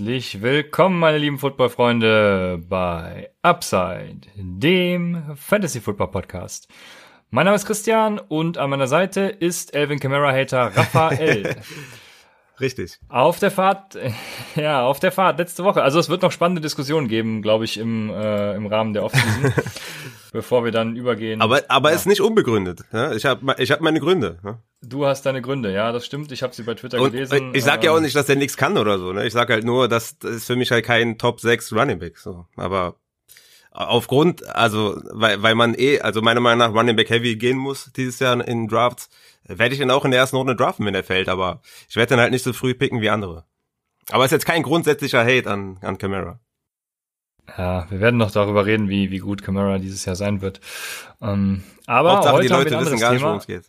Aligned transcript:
Herzlich 0.00 0.40
willkommen, 0.40 0.98
meine 0.98 1.18
lieben 1.18 1.38
Football-Freunde, 1.38 2.58
bei 2.66 3.28
Upside, 3.42 4.22
dem 4.34 5.36
Fantasy-Football-Podcast. 5.36 6.68
Mein 7.28 7.44
Name 7.44 7.56
ist 7.56 7.66
Christian 7.66 8.18
und 8.18 8.56
an 8.56 8.70
meiner 8.70 8.86
Seite 8.86 9.20
ist 9.20 9.74
Elvin 9.74 10.00
Kamara-Hater 10.00 10.72
Raphael. 10.74 11.54
Richtig. 12.60 12.98
Auf 13.08 13.38
der 13.38 13.50
Fahrt, 13.50 13.96
ja, 14.54 14.82
auf 14.82 15.00
der 15.00 15.12
Fahrt 15.12 15.38
letzte 15.38 15.64
Woche. 15.64 15.82
Also 15.82 15.98
es 15.98 16.08
wird 16.08 16.22
noch 16.22 16.32
spannende 16.32 16.60
Diskussionen 16.60 17.08
geben, 17.08 17.42
glaube 17.42 17.64
ich, 17.64 17.78
im, 17.78 18.10
äh, 18.10 18.54
im 18.54 18.66
Rahmen 18.66 18.92
der 18.92 19.04
Offseason, 19.04 19.52
bevor 20.32 20.64
wir 20.64 20.72
dann 20.72 20.96
übergehen. 20.96 21.40
Aber, 21.40 21.62
aber 21.68 21.90
ja. 21.90 21.96
ist 21.96 22.06
nicht 22.06 22.20
unbegründet. 22.20 22.80
Ja? 22.92 23.12
Ich 23.12 23.24
habe 23.24 23.54
ich 23.58 23.70
hab 23.70 23.80
meine 23.80 24.00
Gründe. 24.00 24.38
Ja? 24.44 24.58
Du 24.82 25.06
hast 25.06 25.22
deine 25.26 25.42
Gründe, 25.42 25.72
ja, 25.72 25.92
das 25.92 26.06
stimmt. 26.06 26.32
Ich 26.32 26.42
habe 26.42 26.54
sie 26.54 26.62
bei 26.62 26.74
Twitter 26.74 27.00
Und 27.00 27.12
gelesen. 27.12 27.52
Ich 27.54 27.64
sage 27.64 27.86
ja 27.86 27.92
auch 27.92 27.96
ähm, 27.96 28.02
nicht, 28.02 28.16
dass 28.16 28.28
er 28.28 28.36
nichts 28.36 28.56
kann 28.56 28.76
oder 28.76 28.98
so. 28.98 29.12
Ne? 29.12 29.26
Ich 29.26 29.32
sage 29.32 29.54
halt 29.54 29.64
nur, 29.64 29.88
dass 29.88 30.18
das 30.18 30.36
ist 30.36 30.46
für 30.46 30.56
mich 30.56 30.70
halt 30.70 30.84
kein 30.84 31.18
Top 31.18 31.40
6 31.40 31.72
Running 31.72 31.98
Back. 31.98 32.18
So. 32.18 32.46
Aber 32.56 32.96
aufgrund, 33.70 34.46
also 34.54 35.00
weil, 35.10 35.42
weil 35.42 35.54
man 35.54 35.74
eh, 35.76 36.00
also 36.00 36.22
meiner 36.22 36.40
Meinung 36.40 36.58
nach 36.58 36.74
Running 36.74 36.96
Back 36.96 37.10
Heavy 37.10 37.36
gehen 37.36 37.58
muss 37.58 37.92
dieses 37.92 38.18
Jahr 38.18 38.46
in 38.46 38.68
Drafts, 38.68 39.08
werde 39.44 39.74
ich 39.74 39.80
ihn 39.80 39.90
auch 39.90 40.04
in 40.04 40.10
der 40.10 40.20
ersten 40.20 40.36
Runde 40.36 40.56
draften, 40.56 40.86
wenn 40.86 40.94
er 40.94 41.04
fällt, 41.04 41.28
aber 41.28 41.60
ich 41.88 41.96
werde 41.96 42.10
dann 42.10 42.20
halt 42.20 42.32
nicht 42.32 42.44
so 42.44 42.52
früh 42.52 42.74
picken 42.74 43.00
wie 43.00 43.10
andere. 43.10 43.44
Aber 44.10 44.24
ist 44.24 44.32
jetzt 44.32 44.46
kein 44.46 44.62
grundsätzlicher 44.62 45.24
Hate 45.24 45.50
an, 45.50 45.78
an 45.82 45.98
Camara. 45.98 46.40
Ja, 47.56 47.90
wir 47.90 48.00
werden 48.00 48.16
noch 48.16 48.30
darüber 48.30 48.66
reden, 48.66 48.88
wie, 48.88 49.10
wie 49.10 49.18
gut 49.18 49.42
Camara 49.42 49.78
dieses 49.78 50.04
Jahr 50.04 50.16
sein 50.16 50.40
wird. 50.40 50.60
Ähm, 51.20 51.62
aber 51.86 52.12
Hauptsache, 52.12 52.34
heute 52.34 52.46
die 52.46 52.52
Leute 52.52 52.80
wissen 52.80 53.00
gar 53.00 53.12
nicht, 53.12 53.22
worum 53.22 53.38
es 53.38 53.46
geht. 53.46 53.64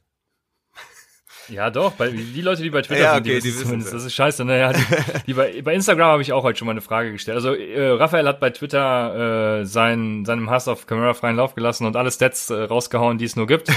Ja, 1.51 1.69
doch, 1.69 1.91
bei, 1.93 2.09
die 2.09 2.41
Leute, 2.41 2.63
die 2.63 2.69
bei 2.69 2.81
Twitter 2.81 3.01
ja, 3.01 3.17
okay, 3.17 3.23
sind, 3.23 3.25
die, 3.25 3.41
die 3.41 3.47
wissen 3.47 3.63
zumindest. 3.63 3.93
Das 3.93 4.05
ist 4.05 4.13
scheiße. 4.13 4.45
Ne? 4.45 4.73
die, 4.73 5.25
die 5.27 5.33
bei, 5.33 5.61
bei 5.61 5.73
Instagram 5.73 6.07
habe 6.07 6.21
ich 6.21 6.31
auch 6.31 6.43
heute 6.43 6.57
schon 6.57 6.65
mal 6.65 6.71
eine 6.71 6.81
Frage 6.81 7.11
gestellt. 7.11 7.35
Also 7.35 7.53
äh, 7.53 7.89
Raphael 7.89 8.27
hat 8.27 8.39
bei 8.39 8.51
Twitter 8.51 9.59
äh, 9.59 9.65
sein, 9.65 10.23
seinem 10.23 10.49
Hass 10.49 10.67
auf 10.67 10.87
Camera 10.87 11.13
freien 11.13 11.35
Lauf 11.35 11.53
gelassen 11.53 11.85
und 11.85 11.95
alle 11.97 12.09
Stats 12.09 12.49
äh, 12.49 12.53
rausgehauen, 12.53 13.17
die 13.17 13.25
es 13.25 13.35
nur 13.35 13.47
gibt. 13.47 13.69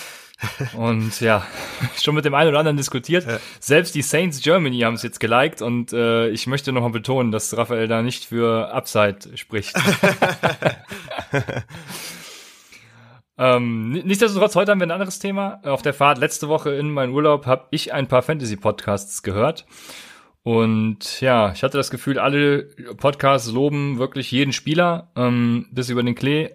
und 0.76 1.20
ja, 1.20 1.46
schon 2.00 2.14
mit 2.14 2.24
dem 2.24 2.34
einen 2.34 2.48
oder 2.48 2.58
anderen 2.60 2.78
diskutiert. 2.78 3.26
Ja. 3.26 3.38
Selbst 3.60 3.94
die 3.94 4.02
Saints 4.02 4.40
Germany 4.40 4.80
haben 4.80 4.94
es 4.94 5.02
jetzt 5.02 5.20
geliked 5.20 5.60
und 5.60 5.92
äh, 5.92 6.28
ich 6.28 6.46
möchte 6.46 6.72
nochmal 6.72 6.90
betonen, 6.90 7.32
dass 7.32 7.54
Raphael 7.56 7.86
da 7.86 8.00
nicht 8.00 8.24
für 8.26 8.72
Upside 8.72 9.36
spricht. 9.36 9.76
Ähm, 13.36 13.90
nichtsdestotrotz, 13.90 14.54
heute 14.54 14.70
haben 14.70 14.80
wir 14.80 14.86
ein 14.86 14.92
anderes 14.92 15.18
Thema. 15.18 15.60
Auf 15.64 15.82
der 15.82 15.94
Fahrt 15.94 16.18
letzte 16.18 16.48
Woche 16.48 16.70
in 16.70 16.90
meinen 16.90 17.12
Urlaub 17.12 17.46
habe 17.46 17.66
ich 17.70 17.92
ein 17.92 18.08
paar 18.08 18.22
Fantasy-Podcasts 18.22 19.22
gehört. 19.22 19.66
Und 20.42 21.20
ja, 21.20 21.52
ich 21.52 21.62
hatte 21.62 21.78
das 21.78 21.90
Gefühl, 21.90 22.18
alle 22.18 22.64
Podcasts 22.96 23.50
loben 23.50 23.98
wirklich 23.98 24.30
jeden 24.30 24.52
Spieler, 24.52 25.10
ähm, 25.16 25.66
bis 25.72 25.88
über 25.88 26.02
den 26.02 26.14
Klee 26.14 26.50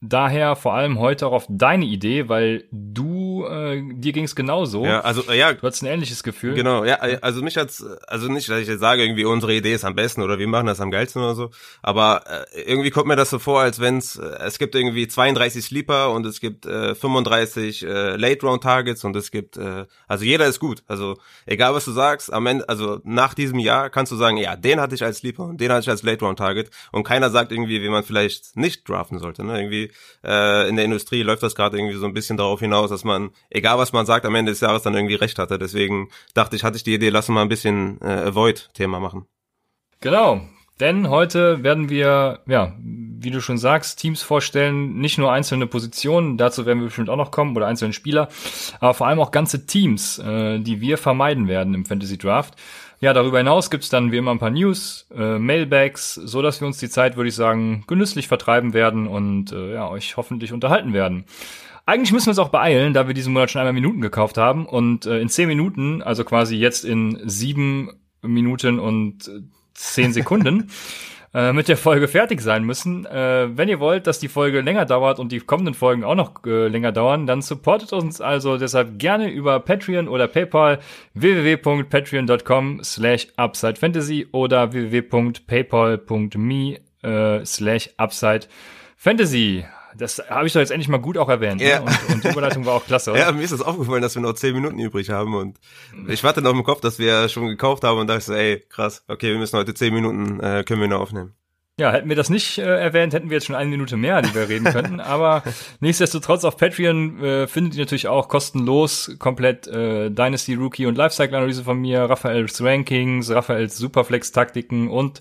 daher 0.00 0.56
vor 0.56 0.74
allem 0.74 0.98
heute 0.98 1.26
auch 1.26 1.32
auf 1.32 1.46
deine 1.48 1.84
Idee, 1.84 2.28
weil 2.28 2.64
du, 2.70 3.17
äh, 3.46 3.82
dir 3.94 4.12
ging 4.12 4.24
es 4.24 4.34
genauso. 4.34 4.84
Ja, 4.84 5.00
also 5.00 5.22
ja. 5.32 5.52
Du 5.52 5.62
hattest 5.62 5.82
ein 5.82 5.86
ähnliches 5.86 6.22
Gefühl. 6.22 6.54
Genau, 6.54 6.84
ja, 6.84 7.04
äh, 7.04 7.18
also 7.22 7.42
mich 7.42 7.56
hat's, 7.56 7.84
also 8.06 8.28
nicht, 8.28 8.48
dass 8.48 8.60
ich 8.60 8.68
jetzt 8.68 8.80
sage, 8.80 9.02
irgendwie 9.02 9.24
unsere 9.24 9.54
Idee 9.54 9.74
ist 9.74 9.84
am 9.84 9.94
besten 9.94 10.22
oder 10.22 10.38
wir 10.38 10.48
machen 10.48 10.66
das 10.66 10.80
am 10.80 10.90
geilsten 10.90 11.22
oder 11.22 11.34
so, 11.34 11.50
aber 11.82 12.24
äh, 12.54 12.62
irgendwie 12.62 12.90
kommt 12.90 13.06
mir 13.06 13.16
das 13.16 13.30
so 13.30 13.38
vor, 13.38 13.60
als 13.60 13.80
wenn's, 13.80 14.16
äh, 14.16 14.26
es 14.46 14.58
gibt 14.58 14.74
irgendwie 14.74 15.08
32 15.08 15.64
Sleeper 15.64 16.12
und 16.12 16.26
es 16.26 16.40
gibt 16.40 16.66
äh, 16.66 16.94
35 16.94 17.84
äh, 17.84 18.16
Late 18.16 18.46
Round 18.46 18.62
Targets 18.62 19.04
und 19.04 19.16
es 19.16 19.30
gibt, 19.30 19.56
äh, 19.56 19.86
also 20.06 20.24
jeder 20.24 20.46
ist 20.46 20.60
gut. 20.60 20.82
Also 20.86 21.16
egal 21.46 21.74
was 21.74 21.84
du 21.84 21.92
sagst, 21.92 22.32
am 22.32 22.46
Ende, 22.46 22.68
also 22.68 23.00
nach 23.04 23.34
diesem 23.34 23.58
Jahr 23.58 23.90
kannst 23.90 24.12
du 24.12 24.16
sagen, 24.16 24.36
ja, 24.36 24.56
den 24.56 24.80
hatte 24.80 24.94
ich 24.94 25.04
als 25.04 25.18
Sleeper 25.18 25.44
und 25.44 25.60
den 25.60 25.70
hatte 25.70 25.82
ich 25.82 25.90
als 25.90 26.02
Late 26.02 26.24
Round 26.24 26.38
Target 26.38 26.70
und 26.92 27.04
keiner 27.04 27.30
sagt 27.30 27.52
irgendwie, 27.52 27.82
wie 27.82 27.88
man 27.88 28.04
vielleicht 28.04 28.56
nicht 28.56 28.88
draften 28.88 29.18
sollte. 29.18 29.44
Ne? 29.44 29.58
Irgendwie 29.58 29.90
äh, 30.24 30.68
in 30.68 30.76
der 30.76 30.84
Industrie 30.84 31.22
läuft 31.22 31.42
das 31.42 31.54
gerade 31.54 31.78
irgendwie 31.78 31.96
so 31.96 32.06
ein 32.06 32.14
bisschen 32.14 32.36
darauf 32.36 32.60
hinaus, 32.60 32.90
dass 32.90 33.04
man, 33.04 33.27
egal 33.50 33.78
was 33.78 33.92
man 33.92 34.06
sagt, 34.06 34.26
am 34.26 34.34
Ende 34.34 34.52
des 34.52 34.60
Jahres 34.60 34.82
dann 34.82 34.94
irgendwie 34.94 35.14
recht 35.14 35.38
hatte. 35.38 35.58
Deswegen 35.58 36.08
dachte 36.34 36.56
ich, 36.56 36.64
hatte 36.64 36.76
ich 36.76 36.84
die 36.84 36.94
Idee, 36.94 37.10
lass 37.10 37.28
mal 37.28 37.42
ein 37.42 37.48
bisschen 37.48 38.00
äh, 38.00 38.28
Avoid-Thema 38.28 39.00
machen. 39.00 39.26
Genau, 40.00 40.40
denn 40.80 41.10
heute 41.10 41.64
werden 41.64 41.88
wir, 41.88 42.40
ja, 42.46 42.72
wie 42.80 43.30
du 43.30 43.40
schon 43.40 43.58
sagst, 43.58 43.98
Teams 43.98 44.22
vorstellen, 44.22 44.98
nicht 44.98 45.18
nur 45.18 45.32
einzelne 45.32 45.66
Positionen, 45.66 46.36
dazu 46.36 46.66
werden 46.66 46.78
wir 46.78 46.86
bestimmt 46.86 47.10
auch 47.10 47.16
noch 47.16 47.32
kommen, 47.32 47.56
oder 47.56 47.66
einzelne 47.66 47.92
Spieler, 47.92 48.28
aber 48.78 48.94
vor 48.94 49.08
allem 49.08 49.18
auch 49.18 49.32
ganze 49.32 49.66
Teams, 49.66 50.20
äh, 50.20 50.60
die 50.60 50.80
wir 50.80 50.96
vermeiden 50.98 51.48
werden 51.48 51.74
im 51.74 51.84
Fantasy 51.84 52.16
Draft. 52.16 52.54
Ja, 53.00 53.12
darüber 53.12 53.38
hinaus 53.38 53.70
gibt's 53.70 53.90
dann 53.90 54.10
wie 54.12 54.16
immer 54.16 54.32
ein 54.32 54.40
paar 54.40 54.50
News, 54.50 55.08
äh, 55.14 55.38
Mailbags, 55.38 56.14
so 56.14 56.42
dass 56.42 56.60
wir 56.60 56.66
uns 56.66 56.78
die 56.78 56.88
Zeit, 56.88 57.16
würde 57.16 57.28
ich 57.28 57.34
sagen, 57.34 57.84
genüsslich 57.86 58.28
vertreiben 58.28 58.72
werden 58.72 59.08
und 59.08 59.52
äh, 59.52 59.74
ja, 59.74 59.88
euch 59.88 60.16
hoffentlich 60.16 60.52
unterhalten 60.52 60.92
werden. 60.92 61.24
Eigentlich 61.88 62.12
müssen 62.12 62.26
wir 62.26 62.32
uns 62.32 62.38
auch 62.38 62.50
beeilen, 62.50 62.92
da 62.92 63.06
wir 63.06 63.14
diesen 63.14 63.32
Monat 63.32 63.50
schon 63.50 63.60
einmal 63.60 63.72
Minuten 63.72 64.02
gekauft 64.02 64.36
haben 64.36 64.66
und 64.66 65.06
äh, 65.06 65.20
in 65.20 65.30
zehn 65.30 65.48
Minuten, 65.48 66.02
also 66.02 66.22
quasi 66.22 66.54
jetzt 66.54 66.84
in 66.84 67.18
sieben 67.24 67.94
Minuten 68.20 68.78
und 68.78 69.26
äh, 69.26 69.40
zehn 69.72 70.12
Sekunden, 70.12 70.70
äh, 71.34 71.54
mit 71.54 71.66
der 71.66 71.78
Folge 71.78 72.06
fertig 72.06 72.42
sein 72.42 72.64
müssen. 72.64 73.06
Äh, 73.06 73.56
wenn 73.56 73.70
ihr 73.70 73.80
wollt, 73.80 74.06
dass 74.06 74.18
die 74.18 74.28
Folge 74.28 74.60
länger 74.60 74.84
dauert 74.84 75.18
und 75.18 75.32
die 75.32 75.40
kommenden 75.40 75.72
Folgen 75.72 76.04
auch 76.04 76.14
noch 76.14 76.44
äh, 76.44 76.68
länger 76.68 76.92
dauern, 76.92 77.26
dann 77.26 77.40
supportet 77.40 77.94
uns 77.94 78.20
also 78.20 78.58
deshalb 78.58 78.98
gerne 78.98 79.30
über 79.30 79.58
Patreon 79.58 80.08
oder 80.08 80.28
PayPal 80.28 80.80
www.patreon.com 81.14 82.84
slash 82.84 83.28
UpsideFantasy 83.38 84.26
oder 84.32 84.74
www.paypal.me 84.74 86.80
äh, 87.02 87.44
slash 87.46 87.88
UpsideFantasy. 87.96 89.64
Das 89.98 90.22
habe 90.30 90.46
ich 90.46 90.52
doch 90.52 90.60
jetzt 90.60 90.70
endlich 90.70 90.88
mal 90.88 90.98
gut 90.98 91.18
auch 91.18 91.28
erwähnt. 91.28 91.60
Ne? 91.60 91.68
Ja. 91.68 91.80
Ne? 91.80 91.86
Und, 91.86 92.14
und, 92.14 92.24
die 92.24 92.28
Überleitung 92.28 92.64
war 92.64 92.74
auch 92.74 92.86
klasse. 92.86 93.10
Oder? 93.12 93.20
Ja, 93.20 93.32
mir 93.32 93.42
ist 93.42 93.52
das 93.52 93.62
aufgefallen, 93.62 94.02
dass 94.02 94.14
wir 94.14 94.22
noch 94.22 94.34
zehn 94.34 94.54
Minuten 94.54 94.78
übrig 94.78 95.10
haben 95.10 95.34
und 95.34 95.58
ich 96.06 96.24
warte 96.24 96.40
noch 96.40 96.52
im 96.52 96.64
Kopf, 96.64 96.80
dass 96.80 96.98
wir 96.98 97.28
schon 97.28 97.48
gekauft 97.48 97.84
haben 97.84 97.98
und 97.98 98.06
dachte 98.06 98.22
so, 98.22 98.34
ey, 98.34 98.64
krass, 98.68 99.04
okay, 99.08 99.32
wir 99.32 99.38
müssen 99.38 99.58
heute 99.58 99.74
zehn 99.74 99.92
Minuten, 99.92 100.40
äh, 100.40 100.64
können 100.64 100.80
wir 100.80 100.88
noch 100.88 101.00
aufnehmen. 101.00 101.34
Ja, 101.78 101.92
hätten 101.92 102.08
wir 102.08 102.16
das 102.16 102.28
nicht 102.28 102.58
äh, 102.58 102.62
erwähnt, 102.62 103.14
hätten 103.14 103.30
wir 103.30 103.36
jetzt 103.36 103.46
schon 103.46 103.54
eine 103.54 103.70
Minute 103.70 103.96
mehr, 103.96 104.20
die 104.20 104.34
wir 104.34 104.48
reden 104.48 104.64
könnten. 104.64 104.98
Aber 105.00 105.44
nichtsdestotrotz 105.78 106.42
auf 106.42 106.56
Patreon 106.56 107.22
äh, 107.22 107.46
findet 107.46 107.76
ihr 107.76 107.82
natürlich 107.82 108.08
auch 108.08 108.28
kostenlos 108.28 109.14
komplett 109.20 109.68
äh, 109.68 110.10
Dynasty 110.10 110.54
Rookie 110.54 110.86
und 110.86 110.98
Lifecycle 110.98 111.36
Analyse 111.36 111.62
von 111.62 111.78
mir, 111.78 112.02
Raphaels 112.02 112.60
Rankings, 112.60 113.30
Raphaels 113.30 113.78
Superflex 113.78 114.32
Taktiken 114.32 114.90
und 114.90 115.20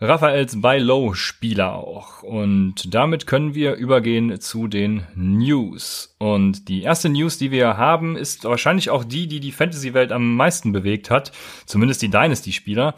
Raphaels 0.00 0.60
Buy-Low-Spieler 0.60 1.74
auch. 1.74 2.22
Und 2.22 2.94
damit 2.94 3.26
können 3.26 3.54
wir 3.54 3.74
übergehen 3.74 4.40
zu 4.40 4.68
den 4.68 5.06
News. 5.14 6.14
Und 6.18 6.68
die 6.68 6.82
erste 6.82 7.08
News, 7.08 7.38
die 7.38 7.50
wir 7.50 7.76
haben, 7.76 8.16
ist 8.16 8.44
wahrscheinlich 8.44 8.90
auch 8.90 9.04
die, 9.04 9.26
die 9.26 9.40
die 9.40 9.52
Fantasy-Welt 9.52 10.12
am 10.12 10.36
meisten 10.36 10.72
bewegt 10.72 11.10
hat. 11.10 11.32
Zumindest 11.66 12.02
die 12.02 12.10
Dynasty-Spieler. 12.10 12.94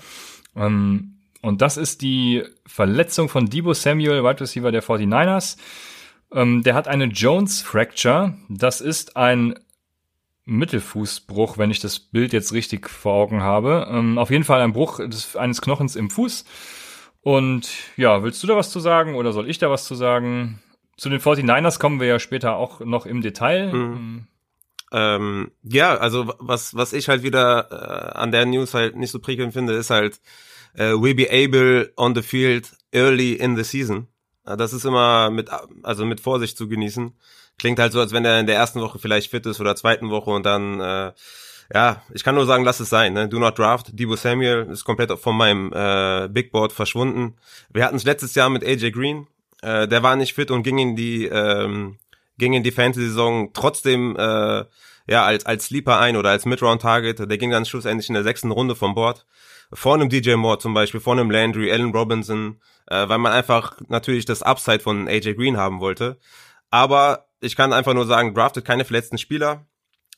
Ähm, 0.57 1.17
und 1.43 1.62
das 1.62 1.77
ist 1.77 2.03
die 2.03 2.43
Verletzung 2.67 3.28
von 3.28 3.47
Debo 3.47 3.73
Samuel, 3.73 4.25
Wide 4.25 4.41
Receiver 4.41 4.73
der 4.73 4.83
49ers. 4.83 5.57
Ähm, 6.33 6.63
der 6.63 6.75
hat 6.75 6.89
eine 6.89 7.05
Jones 7.05 7.63
Fracture. 7.63 8.37
Das 8.49 8.81
ist 8.81 9.17
ein 9.17 9.55
Mittelfußbruch, 10.45 11.59
wenn 11.59 11.71
ich 11.71 11.81
das 11.81 11.99
Bild 11.99 12.33
jetzt 12.33 12.53
richtig 12.53 12.89
vor 12.89 13.15
Augen 13.15 13.43
habe. 13.43 13.89
Ähm, 13.91 14.16
auf 14.19 14.31
jeden 14.31 14.45
Fall 14.45 14.60
ein 14.63 14.72
Bruch 14.72 14.99
des, 14.99 15.37
eines 15.37 15.60
Knochens 15.60 15.97
im 15.97 16.09
Fuß. 16.09 16.45
Und 17.27 17.69
ja, 17.97 18.23
willst 18.23 18.41
du 18.45 18.47
da 18.47 18.55
was 18.55 18.71
zu 18.71 18.78
sagen 18.78 19.17
oder 19.17 19.33
soll 19.33 19.51
ich 19.51 19.59
da 19.59 19.69
was 19.69 19.84
zu 19.84 19.97
sagen? 19.97 20.63
Zu 20.97 21.09
den 21.09 21.19
49ers 21.19 21.81
kommen 21.81 21.99
wir 21.99 22.07
ja 22.07 22.21
später 22.21 22.55
auch 22.55 22.78
noch 22.78 23.05
im 23.05 23.21
Detail. 23.21 23.73
Mhm. 23.73 24.28
Ähm, 24.93 25.51
ja, 25.65 25.97
also 25.97 26.33
was, 26.39 26.77
was 26.77 26.93
ich 26.93 27.09
halt 27.09 27.25
wieder 27.25 27.67
äh, 27.73 28.17
an 28.17 28.31
der 28.31 28.47
News 28.47 28.75
halt 28.75 28.95
nicht 28.95 29.11
so 29.11 29.19
prickelnd 29.19 29.55
finde, 29.55 29.73
ist 29.73 29.91
halt, 29.91 30.21
äh, 30.75 30.93
we 30.93 31.17
be 31.17 31.28
able 31.28 31.93
on 31.97 32.15
the 32.15 32.23
field 32.23 32.71
early 32.93 33.33
in 33.33 33.57
the 33.57 33.65
season. 33.65 34.07
Das 34.45 34.73
ist 34.73 34.84
immer 34.84 35.28
mit, 35.31 35.51
also 35.83 36.07
mit 36.07 36.21
Vorsicht 36.21 36.57
zu 36.57 36.69
genießen. 36.69 37.13
Klingt 37.59 37.81
halt 37.81 37.91
so, 37.91 37.99
als 37.99 38.13
wenn 38.13 38.25
er 38.25 38.39
in 38.39 38.47
der 38.47 38.55
ersten 38.55 38.81
Woche 38.81 39.01
vielleicht 39.01 39.33
fit 39.33 39.47
ist 39.47 39.61
oder 39.61 39.75
zweiten 39.75 40.11
Woche 40.11 40.31
und 40.31 40.47
dann 40.47 40.78
äh, 40.78 41.13
ja, 41.72 42.03
ich 42.13 42.22
kann 42.22 42.34
nur 42.34 42.47
sagen, 42.47 42.65
lass 42.65 42.80
es 42.80 42.91
sein. 42.91 43.13
Ne? 43.13 43.28
Do 43.28 43.39
not 43.39 43.59
draft. 43.59 43.89
Debo 43.92 44.16
Samuel 44.16 44.68
ist 44.71 44.84
komplett 44.84 45.10
von 45.18 45.36
meinem 45.36 45.72
äh, 45.72 46.28
Big 46.28 46.53
Board 46.53 46.72
verschwunden. 46.72 47.36
Wir 47.72 47.84
hatten 47.84 47.97
es 47.97 48.04
letztes 48.04 48.34
Jahr 48.34 48.51
mit 48.51 48.65
AJ 48.65 48.92
Green. 48.92 49.27
Äh, 49.63 49.89
der 49.89 50.03
war 50.03 50.16
nicht 50.16 50.34
fit 50.34 50.51
und 50.51 50.63
ging 50.63 50.78
in 50.78 50.97
die 50.97 51.27
ähm, 51.27 51.98
ging 52.39 52.53
in 52.53 52.63
die 52.63 52.71
Fantasy-Saison 52.71 53.53
trotzdem 53.53 54.15
äh, 54.16 54.65
ja 55.09 55.24
als 55.24 55.47
als 55.47 55.66
Sleeper 55.66 55.98
ein 55.98 56.16
oder 56.16 56.30
als 56.30 56.47
Mid-Round-Target. 56.47 57.30
Der 57.30 57.39
ging 57.39 57.51
dann 57.51 57.65
schlussendlich 57.65 58.09
in 58.09 58.15
der 58.15 58.24
sechsten 58.24 58.51
Runde 58.51 58.77
vom 58.77 58.95
Board. 58.95 59.27
Vor 59.72 59.95
einem 59.95 60.09
DJ 60.09 60.34
Moore 60.34 60.59
zum 60.59 60.74
Beispiel, 60.74 61.01
vor 61.01 61.15
einem 61.15 61.30
Landry, 61.30 61.72
Allen 61.72 61.91
Robinson, 61.91 62.60
äh, 62.86 63.09
weil 63.09 63.18
man 63.18 63.33
einfach 63.33 63.77
natürlich 63.89 64.24
das 64.24 64.42
Upside 64.42 64.80
von 64.80 65.09
AJ 65.09 65.34
Green 65.34 65.57
haben 65.57 65.80
wollte. 65.80 66.18
Aber 66.71 67.27
ich 67.41 67.57
kann 67.57 67.72
einfach 67.72 67.95
nur 67.95 68.07
sagen, 68.07 68.34
draftet 68.34 68.65
keine 68.65 68.84
verletzten 68.84 69.18
Spieler 69.18 69.66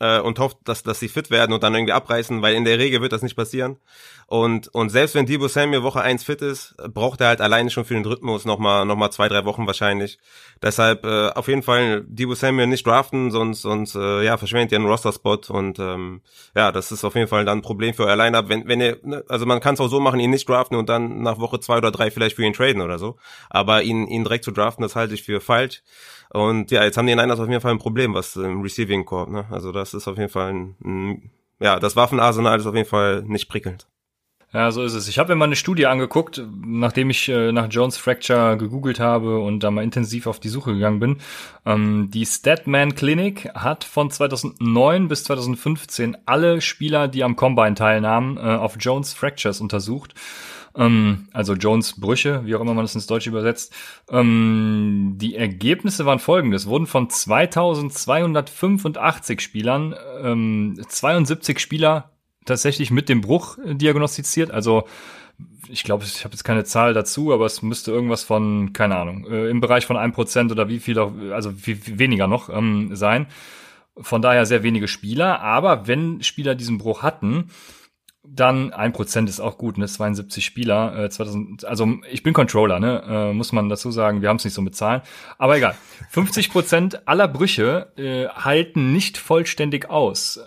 äh, 0.01 0.21
und 0.21 0.39
hofft, 0.39 0.59
dass, 0.65 0.83
dass 0.83 1.01
sie 1.01 1.09
fit 1.09 1.31
werden 1.31 1.53
und 1.53 1.63
dann 1.63 1.75
irgendwie 1.75 1.93
abreißen, 1.93 2.43
weil 2.43 2.55
in 2.55 2.65
der 2.65 2.79
Regel 2.79 3.01
wird 3.01 3.13
das 3.13 3.23
nicht 3.23 3.37
passieren. 3.37 3.79
Und, 4.27 4.69
und 4.75 4.91
selbst 4.91 5.15
wenn 5.15 5.25
Debo 5.25 5.49
Samuel 5.49 5.83
Woche 5.83 6.03
1 6.03 6.23
fit 6.23 6.43
ist, 6.43 6.77
braucht 6.93 7.23
er 7.23 7.29
halt 7.29 7.41
alleine 7.41 7.71
schon 7.71 7.87
für 7.87 7.95
den 7.95 8.05
Rhythmus 8.05 8.45
nochmal 8.45 8.85
noch 8.85 8.97
mal 8.97 9.11
zwei, 9.11 9.27
drei 9.29 9.45
Wochen 9.47 9.67
wahrscheinlich. 9.67 10.19
Deshalb 10.63 11.07
äh, 11.07 11.31
auf 11.31 11.49
jeden 11.49 11.63
Fall 11.63 12.05
Debo 12.07 12.35
Samuel 12.35 12.67
nicht 12.67 12.87
draften, 12.87 13.31
sonst, 13.31 13.63
sonst 13.63 13.95
äh, 13.95 14.23
ja, 14.25 14.37
verschwendet 14.37 14.73
ihr 14.73 14.79
einen 14.79 14.87
Roster-Spot 14.87 15.41
und 15.49 15.79
ähm, 15.79 16.21
ja, 16.55 16.73
das 16.73 16.93
ist 16.93 17.05
auf 17.05 17.15
jeden 17.15 17.29
Fall 17.29 17.45
dann 17.45 17.59
ein 17.59 17.63
Problem 17.63 17.95
für 17.95 18.05
euer 18.05 18.17
Line-Up. 18.17 18.49
Wenn, 18.49 18.69
wenn 18.69 18.81
ihr, 18.81 18.99
ne, 19.03 19.25
also 19.29 19.47
man 19.47 19.61
kann 19.61 19.75
es 19.75 19.81
auch 19.81 19.89
so 19.89 19.99
machen, 19.99 20.21
ihn 20.21 20.31
nicht 20.31 20.49
draften 20.49 20.77
und 20.77 20.89
dann 20.89 21.23
nach 21.23 21.39
Woche 21.39 21.59
zwei 21.61 21.79
oder 21.79 21.91
drei 21.91 22.11
vielleicht 22.11 22.37
für 22.37 22.45
ihn 22.45 22.53
traden 22.53 22.83
oder 22.83 22.99
so. 22.99 23.17
Aber 23.49 23.83
ihn, 23.83 24.07
ihn 24.07 24.25
direkt 24.25 24.45
zu 24.45 24.51
draften, 24.51 24.83
das 24.83 24.95
halte 24.95 25.15
ich 25.15 25.23
für 25.23 25.41
falsch. 25.41 25.83
Und 26.31 26.71
ja, 26.71 26.85
jetzt 26.85 26.97
haben 26.97 27.07
die 27.07 27.15
Niners 27.15 27.41
auf 27.41 27.49
jeden 27.49 27.61
Fall 27.61 27.73
ein 27.73 27.79
Problem, 27.79 28.15
was 28.15 28.37
im 28.37 28.63
Receiving 28.63 29.05
Corps, 29.05 29.31
ne? 29.31 29.47
Also 29.51 29.73
das 29.73 29.95
ist 29.95 30.09
auf 30.09 30.19
jeden 30.19 30.31
Fall 30.31 30.53
ein, 30.53 30.75
ein 30.85 31.31
ja, 31.61 31.81
das 31.81 31.97
Waffenarsenal 31.97 32.59
ist 32.59 32.67
auf 32.67 32.75
jeden 32.75 32.89
Fall 32.89 33.23
nicht 33.23 33.49
prickelnd. 33.49 33.87
Ja, 34.51 34.71
so 34.71 34.83
ist 34.83 34.95
es. 34.95 35.09
Ich 35.09 35.19
habe 35.19 35.35
mir 35.35 35.37
mal 35.37 35.45
eine 35.45 35.57
Studie 35.57 35.87
angeguckt, 35.87 36.43
nachdem 36.65 37.11
ich 37.11 37.29
äh, 37.29 37.53
nach 37.53 37.69
Jones 37.69 37.99
Fracture 37.99 38.57
gegoogelt 38.57 38.99
habe 38.99 39.41
und 39.41 39.61
da 39.61 39.71
mal 39.71 39.85
intensiv 39.85 40.27
auf 40.27 40.41
die 40.41 40.49
Suche 40.49 40.73
gegangen 40.73 41.01
bin. 41.01 41.17
Ähm, 41.67 42.09
die 42.11 42.25
Statman 42.25 42.95
Clinic 42.95 43.51
hat 43.55 43.85
von 43.85 44.11
2009 44.11 45.09
bis 45.09 45.25
2015 45.25 46.17
alle 46.25 46.63
Spieler, 46.63 47.09
die 47.09 47.25
am 47.25 47.37
Combine 47.37 47.75
teilnahmen, 47.75 48.39
äh, 48.39 48.41
auf 48.41 48.77
Jones 48.81 49.13
Fractures 49.13 49.61
untersucht. 49.61 50.15
Ähm, 50.79 51.29
also 51.33 51.55
Jones 51.55 52.01
Brüche, 52.01 52.47
wie 52.47 52.55
auch 52.55 52.61
immer 52.61 52.73
man 52.73 52.85
das 52.85 52.95
ins 52.95 53.07
Deutsche 53.07 53.31
übersetzt. 53.31 53.75
Ähm, 54.09 55.15
die 55.17 55.35
Ergebnisse 55.35 56.07
waren 56.07 56.21
folgende. 56.21 56.57
Es 56.57 56.67
wurden 56.67 56.87
von 56.87 57.11
2285 57.11 59.41
Spielern 59.41 59.95
72 60.89 61.57
ähm, 61.57 61.59
Spieler 61.59 62.13
tatsächlich 62.47 62.91
mit 62.91 63.11
dem 63.11 63.21
Bruch 63.21 63.59
diagnostiziert. 63.67 64.51
Also 64.51 64.85
ich 65.69 65.85
glaube, 65.85 66.05
ich 66.05 66.25
habe 66.25 66.33
jetzt 66.33 66.45
keine 66.45 66.65
Zahl 66.65 66.95
dazu, 66.95 67.33
aber 67.33 67.47
es 67.47 67.63
müsste 67.63 67.91
irgendwas 67.91 68.23
von, 68.23 68.73
keine 68.73 68.97
Ahnung, 68.97 69.27
äh, 69.27 69.51
im 69.51 69.61
Bereich 69.61 69.87
von 69.87 69.97
ein 69.97 70.13
Prozent 70.13 70.51
oder 70.51 70.69
wie 70.69 70.79
viel, 70.79 70.99
also 70.99 71.53
viel, 71.53 71.77
viel 71.77 71.99
weniger 71.99 72.27
noch 72.27 72.49
ähm, 72.49 72.97
sein. 72.97 73.27
Von 74.01 74.23
daher 74.23 74.47
sehr 74.47 74.63
wenige 74.63 74.89
Spieler. 74.89 75.41
Aber 75.41 75.87
wenn 75.87 76.23
Spieler 76.23 76.55
diesen 76.55 76.79
Bruch 76.79 77.03
hatten, 77.03 77.51
dann 78.35 78.73
ein 78.73 78.93
Prozent 78.93 79.29
ist 79.29 79.41
auch 79.41 79.59
gut, 79.59 79.79
ne? 79.79 79.87
72 79.87 80.45
Spieler, 80.45 81.05
äh, 81.05 81.11
2000, 81.11 81.65
also 81.65 81.89
ich 82.11 82.23
bin 82.23 82.33
Controller, 82.33 82.81
ne? 82.81 83.03
Äh, 83.09 83.33
muss 83.33 83.53
man 83.53 83.69
dazu 83.69 83.91
sagen, 83.91 84.23
wir 84.23 84.29
haben 84.29 84.37
es 84.37 84.45
nicht 84.45 84.55
so 84.55 84.63
mit 84.63 84.77
Zahlen. 84.77 85.03
Aber 85.39 85.57
egal. 85.57 85.75
50 86.11 86.51
Prozent 86.51 87.09
aller 87.09 87.29
Brüche 87.29 87.93
äh, 87.97 88.29
halten 88.29 88.93
nicht 88.93 89.19
vollständig 89.19 89.91
aus. 89.91 90.41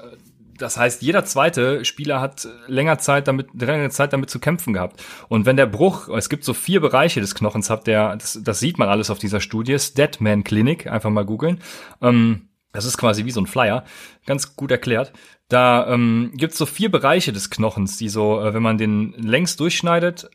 Das 0.57 0.78
heißt, 0.78 1.01
jeder 1.01 1.25
zweite 1.25 1.83
Spieler 1.86 2.22
hat 2.22 2.48
länger 2.68 3.00
Zeit 3.00 3.28
damit, 3.28 3.48
längere 3.60 3.89
Zeit 3.89 4.13
damit 4.13 4.30
zu 4.30 4.39
kämpfen 4.39 4.74
gehabt. 4.74 5.04
Und 5.27 5.45
wenn 5.48 5.57
der 5.57 5.66
Bruch, 5.66 6.07
es 6.10 6.30
gibt 6.30 6.44
so 6.44 6.54
vier 6.54 6.81
Bereiche 6.81 7.19
des 7.19 7.34
Knochens, 7.34 7.72
habt 7.72 7.88
der, 7.88 8.16
das, 8.16 8.39
das 8.44 8.60
sieht 8.60 8.77
man 8.77 8.88
alles 8.88 9.10
auf 9.10 9.18
dieser 9.18 9.42
Studie, 9.42 9.80
Statman 9.80 10.44
Clinic, 10.44 10.86
einfach 10.86 11.10
mal 11.10 11.25
googeln. 11.25 11.60
Ähm, 12.01 12.44
das 12.71 12.85
ist 12.85 12.97
quasi 12.97 13.25
wie 13.25 13.31
so 13.31 13.41
ein 13.41 13.47
Flyer, 13.47 13.83
ganz 14.25 14.56
gut 14.56 14.71
erklärt. 14.71 15.13
Da 15.47 15.88
ähm, 15.88 16.31
gibt 16.35 16.53
es 16.53 16.57
so 16.57 16.65
vier 16.65 16.89
Bereiche 16.89 17.33
des 17.33 17.50
Knochens, 17.50 17.97
die 17.97 18.09
so, 18.09 18.41
äh, 18.41 18.53
wenn 18.53 18.63
man 18.63 18.77
den 18.77 19.13
längs 19.13 19.57
durchschneidet, 19.57 20.29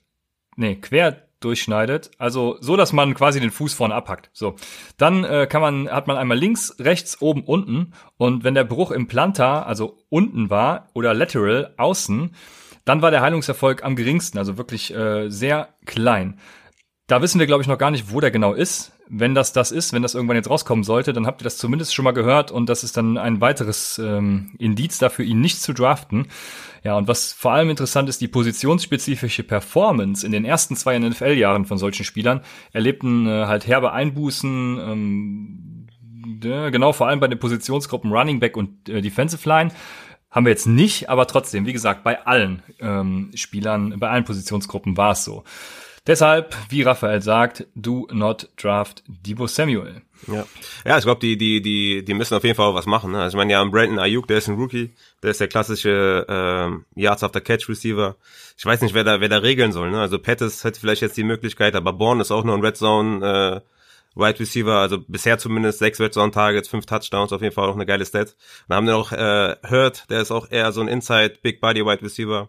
nee, 0.56 0.76
quer 0.76 1.26
durchschneidet, 1.40 2.10
also 2.18 2.56
so, 2.60 2.76
dass 2.76 2.92
man 2.92 3.14
quasi 3.14 3.40
den 3.40 3.50
Fuß 3.50 3.74
vorne 3.74 3.94
abhackt. 3.94 4.30
So, 4.32 4.56
dann 4.96 5.24
äh, 5.24 5.46
kann 5.46 5.60
man 5.60 5.88
hat 5.88 6.06
man 6.06 6.16
einmal 6.16 6.38
links, 6.38 6.76
rechts, 6.78 7.20
oben, 7.20 7.44
unten 7.44 7.92
und 8.16 8.44
wenn 8.44 8.54
der 8.54 8.64
Bruch 8.64 8.90
im 8.90 9.06
Plantar, 9.06 9.66
also 9.66 9.98
unten 10.08 10.50
war 10.50 10.88
oder 10.94 11.14
lateral 11.14 11.74
außen, 11.76 12.34
dann 12.84 13.02
war 13.02 13.10
der 13.10 13.20
Heilungserfolg 13.20 13.84
am 13.84 13.96
geringsten, 13.96 14.38
also 14.38 14.56
wirklich 14.56 14.94
äh, 14.94 15.28
sehr 15.28 15.74
klein. 15.84 16.38
Da 17.06 17.22
wissen 17.22 17.38
wir, 17.38 17.46
glaube 17.46 17.62
ich, 17.62 17.68
noch 17.68 17.78
gar 17.78 17.90
nicht, 17.90 18.12
wo 18.12 18.20
der 18.20 18.30
genau 18.30 18.52
ist. 18.52 18.92
Wenn 19.08 19.34
das 19.34 19.52
das 19.52 19.70
ist, 19.70 19.92
wenn 19.92 20.02
das 20.02 20.14
irgendwann 20.14 20.36
jetzt 20.36 20.50
rauskommen 20.50 20.82
sollte, 20.82 21.12
dann 21.12 21.26
habt 21.26 21.40
ihr 21.40 21.44
das 21.44 21.58
zumindest 21.58 21.94
schon 21.94 22.04
mal 22.04 22.12
gehört 22.12 22.50
und 22.50 22.68
das 22.68 22.82
ist 22.82 22.96
dann 22.96 23.18
ein 23.18 23.40
weiteres 23.40 23.98
ähm, 23.98 24.52
Indiz 24.58 24.98
dafür, 24.98 25.24
ihn 25.24 25.40
nicht 25.40 25.60
zu 25.60 25.72
draften. 25.72 26.26
Ja, 26.82 26.96
und 26.96 27.08
was 27.08 27.32
vor 27.32 27.52
allem 27.52 27.70
interessant 27.70 28.08
ist, 28.08 28.20
die 28.20 28.28
positionsspezifische 28.28 29.42
Performance 29.42 30.24
in 30.26 30.32
den 30.32 30.44
ersten 30.44 30.76
zwei 30.76 30.98
NFL-Jahren 30.98 31.66
von 31.66 31.78
solchen 31.78 32.04
Spielern 32.04 32.40
erlebten 32.72 33.26
äh, 33.26 33.46
halt 33.46 33.66
herbe 33.66 33.92
Einbußen, 33.92 34.78
ähm, 34.80 35.86
äh, 36.42 36.70
genau 36.70 36.92
vor 36.92 37.08
allem 37.08 37.20
bei 37.20 37.28
den 37.28 37.38
Positionsgruppen 37.38 38.12
Running 38.12 38.40
Back 38.40 38.56
und 38.56 38.88
äh, 38.88 39.00
Defensive 39.00 39.48
Line. 39.48 39.70
Haben 40.30 40.46
wir 40.46 40.50
jetzt 40.50 40.66
nicht, 40.66 41.08
aber 41.08 41.26
trotzdem, 41.26 41.64
wie 41.66 41.72
gesagt, 41.72 42.04
bei 42.04 42.26
allen 42.26 42.62
ähm, 42.80 43.30
Spielern, 43.34 43.98
bei 43.98 44.10
allen 44.10 44.24
Positionsgruppen 44.24 44.96
war 44.96 45.12
es 45.12 45.24
so. 45.24 45.44
Deshalb, 46.06 46.54
wie 46.68 46.82
Raphael 46.82 47.20
sagt, 47.20 47.66
do 47.74 48.06
not 48.12 48.48
draft 48.56 49.02
Debo 49.08 49.46
Samuel. 49.46 50.02
Ja, 50.28 50.46
ja 50.84 50.98
ich 50.98 51.04
glaube, 51.04 51.20
die, 51.20 51.36
die, 51.36 51.60
die, 51.60 52.04
die 52.04 52.14
müssen 52.14 52.34
auf 52.34 52.44
jeden 52.44 52.56
Fall 52.56 52.74
was 52.74 52.86
machen. 52.86 53.12
Ne? 53.12 53.20
Also 53.20 53.36
ich 53.36 53.38
meine, 53.38 53.52
ja, 53.52 53.64
Brandon 53.64 53.98
Ayuk, 53.98 54.26
der 54.28 54.38
ist 54.38 54.48
ein 54.48 54.54
Rookie, 54.54 54.92
der 55.22 55.32
ist 55.32 55.40
der 55.40 55.48
klassische 55.48 56.26
äh, 56.28 57.00
Yards 57.00 57.24
after 57.24 57.40
Catch 57.40 57.68
Receiver. 57.68 58.16
Ich 58.56 58.64
weiß 58.64 58.80
nicht, 58.82 58.94
wer 58.94 59.04
da, 59.04 59.20
wer 59.20 59.28
da 59.28 59.38
regeln 59.38 59.72
soll. 59.72 59.90
Ne? 59.90 60.00
Also 60.00 60.18
Pettis 60.18 60.64
hätte 60.64 60.80
vielleicht 60.80 61.02
jetzt 61.02 61.16
die 61.16 61.24
Möglichkeit, 61.24 61.74
aber 61.74 61.92
Bourne 61.92 62.22
ist 62.22 62.30
auch 62.30 62.44
nur 62.44 62.54
ein 62.54 62.64
Red 62.64 62.76
Zone 62.76 63.26
äh, 63.26 63.60
Wide 64.18 64.40
Receiver, 64.40 64.72
also 64.72 64.98
bisher 65.06 65.38
zumindest 65.38 65.78
sechs 65.78 66.00
Red 66.00 66.14
Zone 66.14 66.32
Targets, 66.32 66.68
fünf 66.68 66.86
Touchdowns, 66.86 67.32
auf 67.32 67.42
jeden 67.42 67.54
Fall 67.54 67.68
auch 67.68 67.74
eine 67.74 67.84
geile 67.84 68.06
Stat. 68.06 68.34
Dann 68.66 68.76
haben 68.76 68.86
wir 68.86 68.94
noch 68.94 69.12
äh, 69.12 69.56
Hurt, 69.68 70.08
der 70.08 70.22
ist 70.22 70.30
auch 70.30 70.50
eher 70.50 70.72
so 70.72 70.80
ein 70.80 70.88
Inside 70.88 71.34
Big 71.42 71.60
Body 71.60 71.84
Wide 71.84 72.02
Receiver. 72.02 72.48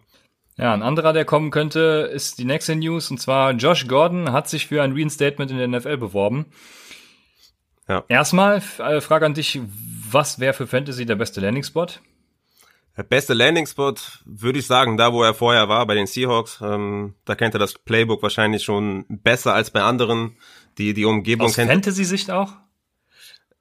Ja, 0.58 0.74
ein 0.74 0.82
anderer, 0.82 1.12
der 1.12 1.24
kommen 1.24 1.52
könnte, 1.52 2.10
ist 2.12 2.38
die 2.38 2.44
nächste 2.44 2.74
News 2.74 3.10
und 3.12 3.18
zwar 3.18 3.52
Josh 3.52 3.86
Gordon 3.86 4.32
hat 4.32 4.48
sich 4.48 4.66
für 4.66 4.82
ein 4.82 4.92
Reinstatement 4.92 5.52
in 5.52 5.58
der 5.58 5.68
NFL 5.68 5.98
beworben. 5.98 6.46
Ja. 7.88 8.04
Erstmal 8.08 8.60
äh, 8.78 9.00
Frage 9.00 9.24
an 9.24 9.34
dich, 9.34 9.60
was 10.10 10.40
wäre 10.40 10.52
für 10.54 10.66
Fantasy 10.66 11.06
der 11.06 11.14
beste 11.14 11.40
Landing-Spot? 11.40 11.86
Der 12.96 13.02
beste 13.04 13.34
Landing-Spot 13.34 13.94
würde 14.24 14.58
ich 14.58 14.66
sagen, 14.66 14.96
da 14.96 15.12
wo 15.12 15.22
er 15.22 15.32
vorher 15.32 15.68
war, 15.68 15.86
bei 15.86 15.94
den 15.94 16.08
Seahawks. 16.08 16.60
Ähm, 16.60 17.14
da 17.24 17.36
kennt 17.36 17.54
er 17.54 17.60
das 17.60 17.74
Playbook 17.74 18.20
wahrscheinlich 18.24 18.64
schon 18.64 19.04
besser 19.08 19.54
als 19.54 19.70
bei 19.70 19.82
anderen, 19.82 20.36
die 20.76 20.92
die 20.92 21.04
Umgebung 21.04 21.46
aus 21.46 21.54
kennt. 21.54 21.70
Aus 21.70 21.74
Fantasy-Sicht 21.74 22.32
auch? 22.32 22.54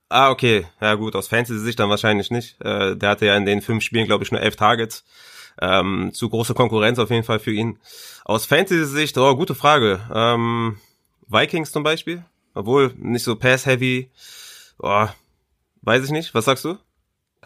Ah, 0.10 0.32
okay. 0.32 0.66
Ja 0.82 0.96
gut, 0.96 1.16
aus 1.16 1.28
Fantasy-Sicht 1.28 1.80
dann 1.80 1.92
wahrscheinlich 1.92 2.32
nicht. 2.32 2.60
Äh, 2.62 2.96
der 2.96 3.10
hatte 3.10 3.28
ja 3.28 3.38
in 3.38 3.46
den 3.46 3.62
fünf 3.62 3.84
Spielen, 3.84 4.08
glaube 4.08 4.24
ich, 4.24 4.32
nur 4.32 4.42
elf 4.42 4.56
Targets. 4.56 5.06
Ähm, 5.62 6.12
zu 6.14 6.30
große 6.30 6.54
Konkurrenz 6.54 7.00
auf 7.00 7.10
jeden 7.10 7.24
Fall 7.24 7.40
für 7.40 7.52
ihn. 7.52 7.80
Aus 8.26 8.46
Fantasy-Sicht, 8.46 9.18
oh, 9.18 9.36
gute 9.36 9.56
Frage. 9.56 10.02
Ähm, 10.14 10.78
Vikings 11.28 11.72
zum 11.72 11.84
Beispiel, 11.84 12.24
obwohl 12.54 12.94
nicht 12.98 13.24
so 13.24 13.36
pass-heavy. 13.36 14.10
Oh, 14.80 15.08
weiß 15.82 16.04
ich 16.06 16.12
nicht. 16.12 16.34
Was 16.34 16.46
sagst 16.46 16.66
du? 16.66 16.78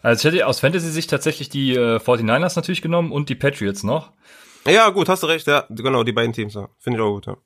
Also 0.01 0.27
ich 0.27 0.33
hätte 0.33 0.47
aus 0.47 0.59
Fantasy-Sicht 0.59 1.09
tatsächlich 1.09 1.49
die 1.49 1.75
äh, 1.75 1.97
49ers 1.97 2.55
natürlich 2.55 2.81
genommen 2.81 3.11
und 3.11 3.29
die 3.29 3.35
Patriots 3.35 3.83
noch. 3.83 4.11
Ja, 4.67 4.89
gut, 4.89 5.09
hast 5.09 5.23
du 5.23 5.27
recht. 5.27 5.47
Ja, 5.47 5.65
genau, 5.69 6.03
die 6.03 6.11
beiden 6.11 6.33
Teams. 6.33 6.53
Ja. 6.53 6.69
Finde 6.77 6.99
ich 6.99 7.03
auch 7.03 7.13
gut. 7.13 7.27
Ja. 7.27 7.37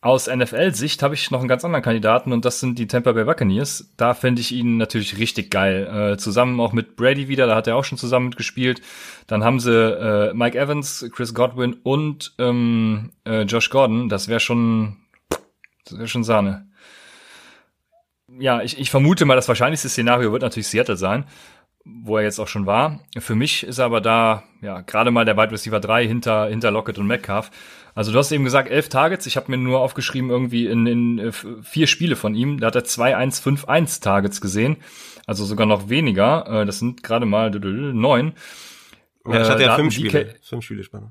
Aus 0.00 0.28
NFL-Sicht 0.28 1.02
habe 1.02 1.14
ich 1.14 1.32
noch 1.32 1.40
einen 1.40 1.48
ganz 1.48 1.64
anderen 1.64 1.82
Kandidaten 1.82 2.32
und 2.32 2.44
das 2.44 2.60
sind 2.60 2.78
die 2.78 2.86
Tampa 2.86 3.10
Bay 3.10 3.24
Buccaneers. 3.24 3.92
Da 3.96 4.14
fände 4.14 4.40
ich 4.40 4.52
ihn 4.52 4.76
natürlich 4.76 5.18
richtig 5.18 5.50
geil. 5.50 6.12
Äh, 6.12 6.16
zusammen 6.18 6.60
auch 6.60 6.72
mit 6.72 6.94
Brady 6.94 7.26
wieder, 7.26 7.48
da 7.48 7.56
hat 7.56 7.66
er 7.66 7.74
auch 7.74 7.82
schon 7.82 7.98
zusammen 7.98 8.26
mitgespielt. 8.28 8.80
Dann 9.26 9.42
haben 9.42 9.58
sie 9.58 9.72
äh, 9.72 10.32
Mike 10.34 10.56
Evans, 10.56 11.04
Chris 11.12 11.34
Godwin 11.34 11.74
und 11.82 12.32
ähm, 12.38 13.10
äh, 13.26 13.42
Josh 13.42 13.70
Gordon. 13.70 14.08
Das 14.08 14.28
wäre 14.28 14.38
schon, 14.38 14.98
das 15.84 15.98
wäre 15.98 16.06
schon 16.06 16.22
Sahne. 16.22 16.68
Ja, 18.38 18.62
ich, 18.62 18.78
ich 18.78 18.90
vermute 18.90 19.24
mal, 19.24 19.34
das 19.34 19.48
wahrscheinlichste 19.48 19.88
Szenario 19.88 20.30
wird 20.30 20.42
natürlich 20.42 20.68
Seattle 20.68 20.96
sein, 20.96 21.24
wo 21.84 22.18
er 22.18 22.22
jetzt 22.22 22.38
auch 22.38 22.46
schon 22.46 22.66
war. 22.66 23.00
Für 23.18 23.34
mich 23.34 23.64
ist 23.64 23.78
er 23.78 23.86
aber 23.86 24.00
da, 24.00 24.44
ja, 24.60 24.82
gerade 24.82 25.10
mal 25.10 25.24
der 25.24 25.36
Wide 25.36 25.50
Receiver 25.50 25.80
3 25.80 26.06
hinter, 26.06 26.46
hinter 26.46 26.70
Lockett 26.70 26.98
und 26.98 27.08
Metcalf. 27.08 27.50
Also 27.98 28.12
du 28.12 28.18
hast 28.18 28.30
eben 28.30 28.44
gesagt, 28.44 28.70
elf 28.70 28.88
Targets. 28.88 29.26
Ich 29.26 29.36
habe 29.36 29.50
mir 29.50 29.56
nur 29.56 29.80
aufgeschrieben, 29.80 30.30
irgendwie 30.30 30.66
in, 30.66 30.86
in 30.86 31.18
äh, 31.18 31.32
vier 31.32 31.88
Spiele 31.88 32.14
von 32.14 32.36
ihm. 32.36 32.60
Da 32.60 32.68
hat 32.68 32.76
er 32.76 32.84
2-1-5-1 32.84 34.00
Targets 34.00 34.40
gesehen. 34.40 34.76
Also 35.26 35.44
sogar 35.44 35.66
noch 35.66 35.88
weniger. 35.88 36.46
Äh, 36.46 36.64
das 36.64 36.78
sind 36.78 37.02
gerade 37.02 37.26
mal 37.26 37.50
neun. 37.50 38.34
Ja, 39.26 39.42
ich 39.42 39.48
hatte 39.48 39.64
ja 39.64 39.74
fünf 39.74 39.94
Spiele. 39.94 40.36
Fünf 40.42 40.64
Spiele 40.64 40.84
spannend. 40.84 41.10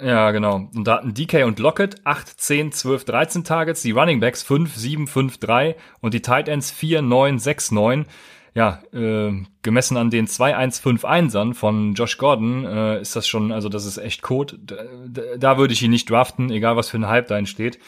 Ja, 0.00 0.30
genau. 0.30 0.70
Und 0.74 0.84
da 0.84 0.94
hatten 0.94 1.12
DK 1.12 1.44
und 1.44 1.58
Lockett 1.58 2.00
8, 2.06 2.26
10, 2.26 2.72
12, 2.72 3.04
13 3.04 3.44
Targets, 3.44 3.82
die 3.82 3.90
Running 3.90 4.20
Backs 4.20 4.42
5, 4.42 4.74
7, 4.74 5.06
5, 5.06 5.36
3 5.36 5.76
und 6.00 6.14
die 6.14 6.22
Tight 6.22 6.48
Ends 6.48 6.70
4, 6.70 7.02
9, 7.02 7.38
6, 7.38 7.70
9 7.70 8.06
ja, 8.54 8.80
äh, 8.92 9.32
gemessen 9.62 9.96
an 9.96 10.10
den 10.10 10.28
2-1-5-1ern 10.28 11.54
von 11.54 11.94
Josh 11.94 12.18
Gordon 12.18 12.64
äh, 12.64 13.00
ist 13.00 13.16
das 13.16 13.26
schon, 13.26 13.50
also 13.50 13.68
das 13.68 13.84
ist 13.84 13.98
echt 13.98 14.22
Code. 14.22 14.58
Da, 14.58 14.76
da 15.36 15.58
würde 15.58 15.74
ich 15.74 15.82
ihn 15.82 15.90
nicht 15.90 16.08
draften, 16.08 16.50
egal 16.50 16.76
was 16.76 16.88
für 16.88 16.98
ein 16.98 17.08
Hype 17.08 17.26
da 17.26 17.36
entsteht. 17.36 17.80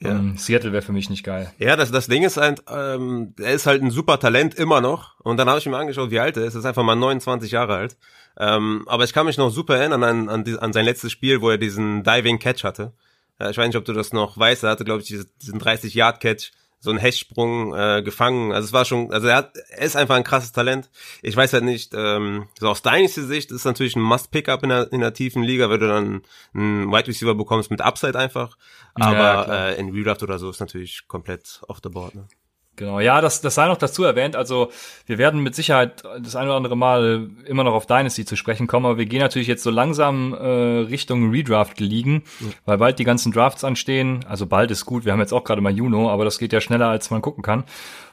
Ja. 0.00 0.10
Ähm, 0.10 0.36
Seattle 0.36 0.72
wäre 0.72 0.82
für 0.82 0.92
mich 0.92 1.08
nicht 1.08 1.24
geil. 1.24 1.50
Ja, 1.58 1.76
das, 1.76 1.90
das 1.90 2.08
Ding 2.08 2.24
ist 2.24 2.36
halt, 2.36 2.62
ähm, 2.68 3.34
er 3.38 3.52
ist 3.52 3.66
halt 3.66 3.82
ein 3.82 3.90
super 3.90 4.18
Talent 4.18 4.54
immer 4.54 4.80
noch. 4.80 5.18
Und 5.20 5.38
dann 5.38 5.48
habe 5.48 5.60
ich 5.60 5.66
mir 5.66 5.76
angeschaut, 5.78 6.10
wie 6.10 6.20
alt 6.20 6.36
er 6.36 6.44
ist. 6.44 6.54
Er 6.54 6.60
ist 6.60 6.66
einfach 6.66 6.82
mal 6.82 6.96
29 6.96 7.50
Jahre 7.52 7.76
alt. 7.76 7.96
Ähm, 8.36 8.84
aber 8.86 9.04
ich 9.04 9.12
kann 9.12 9.26
mich 9.26 9.38
noch 9.38 9.50
super 9.50 9.76
erinnern 9.76 10.02
an, 10.02 10.28
an, 10.28 10.44
die, 10.44 10.58
an 10.58 10.72
sein 10.72 10.84
letztes 10.84 11.12
Spiel, 11.12 11.40
wo 11.40 11.50
er 11.50 11.58
diesen 11.58 12.02
Diving 12.02 12.38
Catch 12.38 12.64
hatte. 12.64 12.92
Ja, 13.40 13.48
ich 13.48 13.56
weiß 13.56 13.68
nicht, 13.68 13.76
ob 13.76 13.84
du 13.84 13.92
das 13.92 14.12
noch 14.12 14.36
weißt. 14.36 14.64
Er 14.64 14.70
hatte, 14.70 14.84
glaube 14.84 15.02
ich, 15.02 15.08
diesen 15.40 15.58
30 15.58 15.94
Yard 15.94 16.20
Catch 16.20 16.52
so 16.82 16.90
einen 16.90 16.98
Hechtsprung 16.98 17.72
äh, 17.74 18.02
gefangen. 18.02 18.50
Also 18.50 18.66
es 18.66 18.72
war 18.72 18.84
schon, 18.84 19.12
also 19.12 19.28
er, 19.28 19.36
hat, 19.36 19.56
er 19.70 19.82
ist 19.82 19.94
einfach 19.94 20.16
ein 20.16 20.24
krasses 20.24 20.50
Talent. 20.50 20.90
Ich 21.22 21.36
weiß 21.36 21.52
halt 21.52 21.62
nicht, 21.62 21.94
ähm, 21.94 22.48
so 22.58 22.68
aus 22.68 22.82
deiner 22.82 23.08
Sicht 23.08 23.52
ist 23.52 23.64
natürlich 23.64 23.94
ein 23.94 24.02
Must-Pickup 24.02 24.64
in 24.64 24.68
der, 24.68 24.92
in 24.92 25.00
der 25.00 25.14
tiefen 25.14 25.44
Liga, 25.44 25.70
weil 25.70 25.78
du 25.78 25.86
dann 25.86 26.22
einen 26.52 26.90
Wide 26.90 27.06
Receiver 27.06 27.36
bekommst 27.36 27.70
mit 27.70 27.80
Upside 27.80 28.18
einfach. 28.18 28.58
Aber 28.94 29.14
ja, 29.16 29.68
äh, 29.68 29.78
in 29.78 29.90
Redraft 29.90 30.24
oder 30.24 30.40
so 30.40 30.50
ist 30.50 30.58
natürlich 30.58 31.06
komplett 31.06 31.60
off 31.68 31.78
the 31.84 31.88
board. 31.88 32.16
Ne? 32.16 32.26
Genau, 32.76 33.00
ja, 33.00 33.20
das, 33.20 33.42
das 33.42 33.54
sei 33.54 33.66
noch 33.68 33.76
dazu 33.76 34.02
erwähnt. 34.02 34.34
Also 34.34 34.70
wir 35.04 35.18
werden 35.18 35.42
mit 35.42 35.54
Sicherheit 35.54 36.02
das 36.20 36.36
ein 36.36 36.46
oder 36.46 36.56
andere 36.56 36.76
Mal 36.76 37.28
immer 37.44 37.64
noch 37.64 37.74
auf 37.74 37.84
Dynasty 37.84 38.24
zu 38.24 38.34
sprechen 38.34 38.66
kommen, 38.66 38.86
aber 38.86 38.96
wir 38.96 39.04
gehen 39.04 39.20
natürlich 39.20 39.46
jetzt 39.46 39.62
so 39.62 39.70
langsam 39.70 40.32
äh, 40.32 40.38
Richtung 40.38 41.30
Redraft 41.30 41.80
liegen, 41.80 42.22
ja. 42.40 42.46
weil 42.64 42.78
bald 42.78 42.98
die 42.98 43.04
ganzen 43.04 43.30
Drafts 43.30 43.62
anstehen. 43.62 44.24
Also 44.26 44.46
bald 44.46 44.70
ist 44.70 44.86
gut, 44.86 45.04
wir 45.04 45.12
haben 45.12 45.20
jetzt 45.20 45.34
auch 45.34 45.44
gerade 45.44 45.60
mal 45.60 45.72
Juno, 45.72 46.10
aber 46.10 46.24
das 46.24 46.38
geht 46.38 46.54
ja 46.54 46.62
schneller, 46.62 46.88
als 46.88 47.10
man 47.10 47.20
gucken 47.20 47.42
kann. 47.42 47.64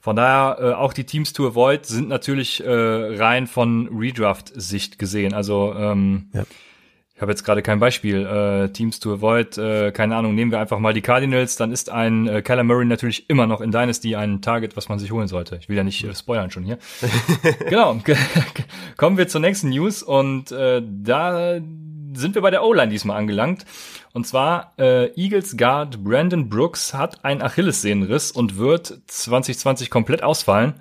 Von 0.02 0.18
daher, 0.18 0.58
äh, 0.60 0.74
auch 0.74 0.92
die 0.92 1.06
Teams 1.06 1.32
to 1.32 1.48
avoid 1.48 1.86
sind 1.86 2.10
natürlich 2.10 2.62
äh, 2.62 2.70
rein 2.70 3.48
von 3.48 3.88
Redraft-Sicht 3.88 5.00
gesehen. 5.00 5.34
Also 5.34 5.74
ähm, 5.78 6.30
ja 6.34 6.44
ich 7.20 7.22
habe 7.22 7.34
jetzt 7.34 7.44
gerade 7.44 7.62
kein 7.62 7.82
Beispiel, 7.82 8.26
äh, 8.26 8.70
Teams 8.70 9.02
to 9.02 9.16
avoid, 9.16 9.58
äh, 9.58 9.92
keine 9.92 10.16
Ahnung, 10.16 10.36
nehmen 10.36 10.52
wir 10.54 10.60
einfach 10.62 10.80
mal 10.80 10.94
die 10.94 11.02
Cardinals, 11.02 11.58
dann 11.58 11.74
ist 11.74 11.90
ein 11.90 12.30
äh, 12.30 12.42
Kyler 12.42 12.64
Murray 12.64 12.86
natürlich 12.86 13.30
immer 13.30 13.46
noch 13.46 13.60
in 13.60 13.72
Dynasty 13.72 14.16
ein 14.16 14.42
Target, 14.42 14.78
was 14.78 14.88
man 14.88 15.00
sich 15.00 15.12
holen 15.12 15.28
sollte. 15.28 15.58
Ich 15.58 15.68
will 15.68 15.76
ja 15.76 15.84
nicht 15.84 16.02
äh, 16.02 16.16
spoilern 16.16 16.50
schon 16.50 16.64
hier. 16.64 16.78
genau, 17.68 18.00
kommen 18.96 19.18
wir 19.18 19.28
zur 19.28 19.42
nächsten 19.42 19.68
News 19.68 20.02
und 20.02 20.54
äh, 20.54 20.82
da 20.82 21.60
sind 22.14 22.36
wir 22.36 22.42
bei 22.42 22.52
der 22.52 22.64
O-Line 22.64 22.90
diesmal 22.90 23.18
angelangt. 23.18 23.66
Und 24.14 24.26
zwar 24.26 24.72
äh, 24.80 25.12
Eagles 25.22 25.58
Guard 25.58 26.02
Brandon 26.02 26.48
Brooks 26.48 26.94
hat 26.94 27.26
einen 27.26 27.42
Achillessehnenriss 27.42 28.32
und 28.32 28.58
wird 28.58 28.98
2020 29.08 29.90
komplett 29.90 30.24
ausfallen. 30.24 30.76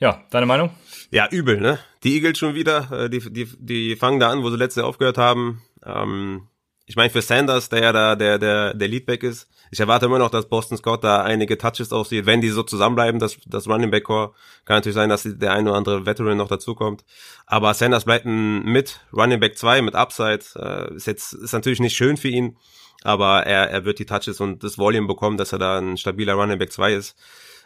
Ja, 0.00 0.24
deine 0.30 0.46
Meinung? 0.46 0.70
Ja, 1.10 1.28
übel, 1.30 1.60
ne? 1.60 1.78
Die 2.04 2.14
Eagles 2.14 2.38
schon 2.38 2.54
wieder, 2.54 2.90
äh, 2.90 3.10
die, 3.10 3.20
die, 3.30 3.46
die 3.58 3.96
fangen 3.96 4.18
da 4.18 4.30
an, 4.30 4.42
wo 4.42 4.48
sie 4.48 4.56
letztes 4.56 4.80
Jahr 4.80 4.88
aufgehört 4.88 5.18
haben. 5.18 5.62
Ähm, 5.84 6.48
ich 6.86 6.96
meine, 6.96 7.10
für 7.10 7.20
Sanders, 7.20 7.68
der 7.68 7.82
ja 7.82 7.92
da 7.92 8.16
der, 8.16 8.38
der, 8.38 8.72
der 8.72 8.88
Leadback 8.88 9.22
ist, 9.22 9.46
ich 9.70 9.78
erwarte 9.78 10.06
immer 10.06 10.18
noch, 10.18 10.30
dass 10.30 10.48
Boston 10.48 10.78
Scott 10.78 11.04
da 11.04 11.22
einige 11.22 11.58
Touches 11.58 11.92
aussieht. 11.92 12.24
Wenn 12.24 12.40
die 12.40 12.48
so 12.48 12.62
zusammenbleiben, 12.62 13.20
das, 13.20 13.36
das 13.46 13.68
Running 13.68 13.90
Back 13.90 14.04
Core, 14.04 14.32
kann 14.64 14.78
natürlich 14.78 14.96
sein, 14.96 15.10
dass 15.10 15.22
der 15.24 15.52
eine 15.52 15.68
oder 15.68 15.78
andere 15.78 16.06
Veteran 16.06 16.38
noch 16.38 16.48
dazukommt. 16.48 17.04
Aber 17.46 17.74
Sanders 17.74 18.06
bleibt 18.06 18.24
ein 18.24 18.64
mit 18.64 19.00
Running 19.12 19.38
Back 19.38 19.58
2, 19.58 19.82
mit 19.82 19.94
Upside. 19.94 20.40
Äh, 20.56 20.94
ist 20.94 21.06
jetzt, 21.06 21.34
ist 21.34 21.52
natürlich 21.52 21.78
nicht 21.78 21.94
schön 21.94 22.16
für 22.16 22.28
ihn, 22.28 22.56
aber 23.02 23.44
er, 23.46 23.70
er 23.70 23.84
wird 23.84 23.98
die 23.98 24.06
Touches 24.06 24.40
und 24.40 24.64
das 24.64 24.78
Volume 24.78 25.06
bekommen, 25.06 25.36
dass 25.36 25.52
er 25.52 25.58
da 25.58 25.78
ein 25.78 25.98
stabiler 25.98 26.34
Running 26.34 26.58
Back 26.58 26.72
2 26.72 26.94
ist. 26.94 27.16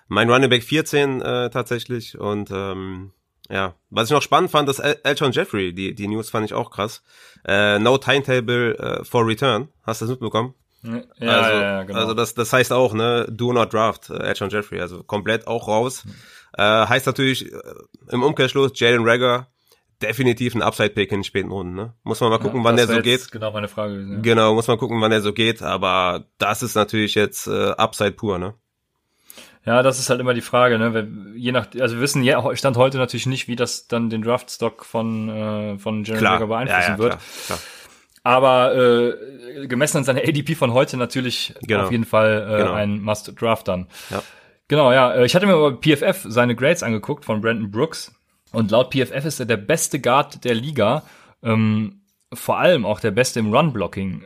Mein 0.09 0.31
Running 0.31 0.51
Back 0.51 0.63
14 0.63 1.21
äh, 1.21 1.51
tatsächlich 1.51 2.19
und 2.19 2.51
ähm, 2.51 3.13
ja, 3.51 3.75
was 3.91 4.09
ich 4.09 4.13
noch 4.13 4.23
spannend 4.23 4.51
fand, 4.51 4.69
dass 4.69 4.79
El 4.79 4.99
Elton 5.05 5.33
Jeffrey, 5.33 5.75
die, 5.75 5.95
die 5.95 6.09
News 6.09 6.31
fand 6.31 6.47
ich 6.47 6.55
auch 6.55 6.71
krass. 6.71 7.03
Äh, 7.47 7.79
no 7.79 7.99
timetable 7.99 8.77
uh, 9.01 9.05
for 9.05 9.27
return. 9.27 9.69
Hast 9.83 10.01
du 10.01 10.07
das 10.07 10.13
mitbekommen? 10.13 10.55
Ja, 10.83 11.41
also, 11.41 11.61
ja, 11.61 11.83
genau. 11.85 11.99
also 11.99 12.15
das, 12.15 12.35
das 12.35 12.53
heißt 12.53 12.73
auch, 12.73 12.93
ne, 12.93 13.27
do 13.31 13.53
not 13.53 13.73
draft, 13.73 14.11
äh, 14.11 14.19
Elton 14.19 14.51
Jeffrey, 14.51 14.81
also 14.81 15.03
komplett 15.03 15.47
auch 15.47 15.69
raus. 15.69 16.05
Mhm. 16.05 16.15
Äh, 16.59 16.87
heißt 16.87 17.07
natürlich 17.07 17.53
äh, 17.53 17.59
im 18.11 18.23
Umkehrschluss, 18.23 18.73
Jalen 18.75 19.07
Rager, 19.07 19.49
definitiv 20.03 20.55
ein 20.55 20.63
Upside-Pick 20.63 21.11
in 21.11 21.19
den 21.19 21.25
späten 21.25 21.51
Runden, 21.51 21.75
ne? 21.75 21.95
Muss 22.03 22.21
man 22.21 22.31
mal 22.31 22.39
gucken, 22.39 22.61
ja, 22.61 22.65
wann 22.65 22.77
der 22.77 22.87
so 22.87 23.01
geht. 23.01 23.31
Genau 23.31 23.53
meine 23.53 23.69
Frage. 23.69 23.95
Ja. 23.95 24.21
Genau, 24.21 24.55
muss 24.55 24.67
man 24.67 24.79
gucken, 24.79 25.01
wann 25.01 25.11
der 25.11 25.23
so 25.23 25.33
geht, 25.33 25.63
aber 25.63 26.27
das 26.39 26.63
ist 26.63 26.75
natürlich 26.75 27.15
jetzt 27.15 27.47
äh, 27.47 27.71
Upside 27.71 28.13
pur, 28.13 28.39
ne? 28.39 28.55
Ja, 29.67 29.83
das 29.83 29.99
ist 29.99 30.11
halt 30.11 30.21
immer 30.21 30.35
die 30.35 30.43
Frage, 30.43 30.79
ne? 30.79 31.09
Je 31.37 31.53
nach, 31.53 31.69
also 31.81 31.97
wir 31.97 32.03
wissen 32.03 32.23
ja, 32.23 32.55
stand 32.55 32.77
heute 32.77 32.99
natürlich 32.99 33.27
nicht, 33.27 33.49
wie 33.49 33.57
das 33.57 33.89
dann 33.89 34.11
den 34.11 34.23
Draftstock 34.23 34.85
von 34.85 35.29
äh, 35.31 35.79
von 35.79 36.05
Jeremy 36.05 36.25
Jagger 36.25 36.47
beeinflussen 36.49 36.83
ja, 36.83 36.89
ja, 36.91 36.99
wird. 36.99 37.13
Klar, 37.13 37.21
klar. 37.47 37.59
Aber 38.27 38.75
äh, 38.75 39.67
gemessen 39.67 39.99
an 39.99 40.05
seiner 40.05 40.21
ADP 40.21 40.55
von 40.55 40.73
heute 40.73 40.97
natürlich 40.97 41.55
genau. 41.63 41.85
auf 41.85 41.93
jeden 41.93 42.07
Fall 42.07 42.47
äh, 42.49 42.57
genau. 42.59 42.73
ein 42.73 43.01
Must-Draft 43.01 43.69
dann. 43.69 43.87
Ja. 44.11 44.23
Genau, 44.69 44.93
ja. 44.93 45.13
Äh, 45.13 45.27
ich 45.27 45.35
hatte 45.35 45.47
mir 45.47 45.55
aber 45.55 45.79
PFF 45.79 46.25
seine 46.27 46.57
Grades 46.57 46.83
angeguckt 46.83 47.25
von 47.25 47.41
Brandon 47.41 47.71
Brooks 47.71 48.15
und 48.53 48.71
laut 48.71 48.95
PFF 48.95 49.25
ist 49.25 49.41
er 49.41 49.47
der 49.47 49.59
beste 49.59 50.01
Guard 50.01 50.45
der 50.45 50.55
Liga. 50.55 51.03
Ähm, 51.43 52.01
vor 52.33 52.59
allem 52.59 52.87
auch 52.87 53.01
der 53.01 53.11
Beste 53.11 53.41
im 53.41 53.53
Run-Blocking. 53.53 54.23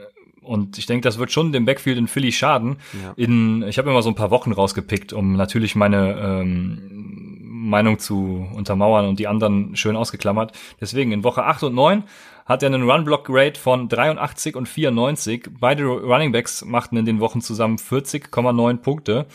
Und 0.48 0.78
ich 0.78 0.86
denke, 0.86 1.06
das 1.06 1.18
wird 1.18 1.30
schon 1.30 1.52
dem 1.52 1.66
Backfield 1.66 1.98
in 1.98 2.08
Philly 2.08 2.32
schaden. 2.32 2.76
Ja. 3.02 3.12
In, 3.16 3.62
ich 3.62 3.76
habe 3.76 3.90
immer 3.90 4.00
so 4.00 4.08
ein 4.08 4.14
paar 4.14 4.30
Wochen 4.30 4.52
rausgepickt, 4.52 5.12
um 5.12 5.34
natürlich 5.34 5.76
meine 5.76 6.18
ähm, 6.18 7.38
Meinung 7.44 7.98
zu 7.98 8.48
untermauern 8.54 9.06
und 9.06 9.18
die 9.18 9.28
anderen 9.28 9.76
schön 9.76 9.94
ausgeklammert. 9.94 10.52
Deswegen 10.80 11.12
in 11.12 11.22
Woche 11.22 11.44
8 11.44 11.64
und 11.64 11.74
9 11.74 12.04
hat 12.46 12.62
er 12.62 12.68
einen 12.68 12.88
Run-Block-Rate 12.90 13.60
von 13.60 13.90
83 13.90 14.56
und 14.56 14.66
94. 14.66 15.50
Beide 15.60 15.84
Running 15.84 16.32
Backs 16.32 16.64
machten 16.64 16.96
in 16.96 17.04
den 17.04 17.20
Wochen 17.20 17.42
zusammen 17.42 17.76
40,9 17.76 18.78
Punkte. 18.78 19.26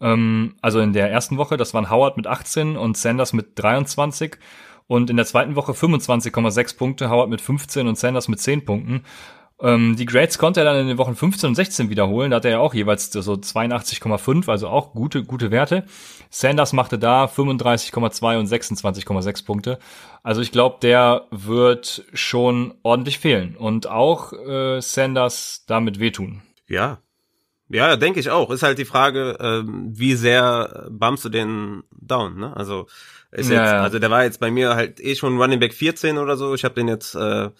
Ähm, 0.00 0.54
also 0.62 0.78
in 0.78 0.92
der 0.92 1.10
ersten 1.10 1.36
Woche, 1.36 1.56
das 1.56 1.74
waren 1.74 1.90
Howard 1.90 2.16
mit 2.16 2.28
18 2.28 2.76
und 2.76 2.96
Sanders 2.96 3.32
mit 3.32 3.58
23. 3.58 4.36
Und 4.86 5.10
in 5.10 5.16
der 5.16 5.26
zweiten 5.26 5.56
Woche 5.56 5.72
25,6 5.72 6.76
Punkte, 6.76 7.10
Howard 7.10 7.28
mit 7.28 7.40
15 7.40 7.88
und 7.88 7.98
Sanders 7.98 8.28
mit 8.28 8.38
10 8.38 8.64
Punkten. 8.64 9.02
Ähm, 9.60 9.94
die 9.96 10.06
Grades 10.06 10.38
konnte 10.38 10.60
er 10.60 10.64
dann 10.64 10.80
in 10.80 10.88
den 10.88 10.98
Wochen 10.98 11.14
15 11.14 11.48
und 11.48 11.54
16 11.54 11.88
wiederholen. 11.88 12.30
Da 12.30 12.38
hat 12.38 12.44
er 12.44 12.50
ja 12.52 12.58
auch 12.58 12.74
jeweils 12.74 13.12
so 13.12 13.32
82,5, 13.32 14.50
also 14.50 14.68
auch 14.68 14.92
gute, 14.92 15.22
gute 15.22 15.50
Werte. 15.50 15.84
Sanders 16.30 16.72
machte 16.72 16.98
da 16.98 17.26
35,2 17.26 18.38
und 18.38 18.48
26,6 18.48 19.44
Punkte. 19.44 19.78
Also 20.22 20.40
ich 20.40 20.50
glaube, 20.50 20.78
der 20.82 21.26
wird 21.30 22.04
schon 22.14 22.74
ordentlich 22.82 23.18
fehlen. 23.18 23.56
Und 23.56 23.86
auch 23.86 24.32
äh, 24.32 24.80
Sanders 24.80 25.64
damit 25.66 26.00
wehtun. 26.00 26.42
Ja. 26.66 26.98
Ja, 27.68 27.96
denke 27.96 28.20
ich 28.20 28.30
auch. 28.30 28.50
Ist 28.50 28.62
halt 28.62 28.78
die 28.78 28.84
Frage, 28.84 29.38
ähm, 29.40 29.90
wie 29.92 30.14
sehr 30.14 30.88
bumpst 30.90 31.24
du 31.24 31.28
den 31.28 31.82
down, 31.90 32.38
ne? 32.38 32.54
Also, 32.56 32.86
ist 33.32 33.50
ja, 33.50 33.62
jetzt, 33.62 33.72
also 33.72 33.98
der 33.98 34.10
war 34.10 34.24
jetzt 34.24 34.38
bei 34.38 34.50
mir 34.50 34.76
halt 34.76 35.00
eh 35.00 35.16
schon 35.16 35.40
Running 35.40 35.60
Back 35.60 35.72
14 35.72 36.18
oder 36.18 36.36
so. 36.36 36.54
Ich 36.54 36.64
habe 36.64 36.74
den 36.74 36.88
jetzt 36.88 37.14
äh, 37.14 37.50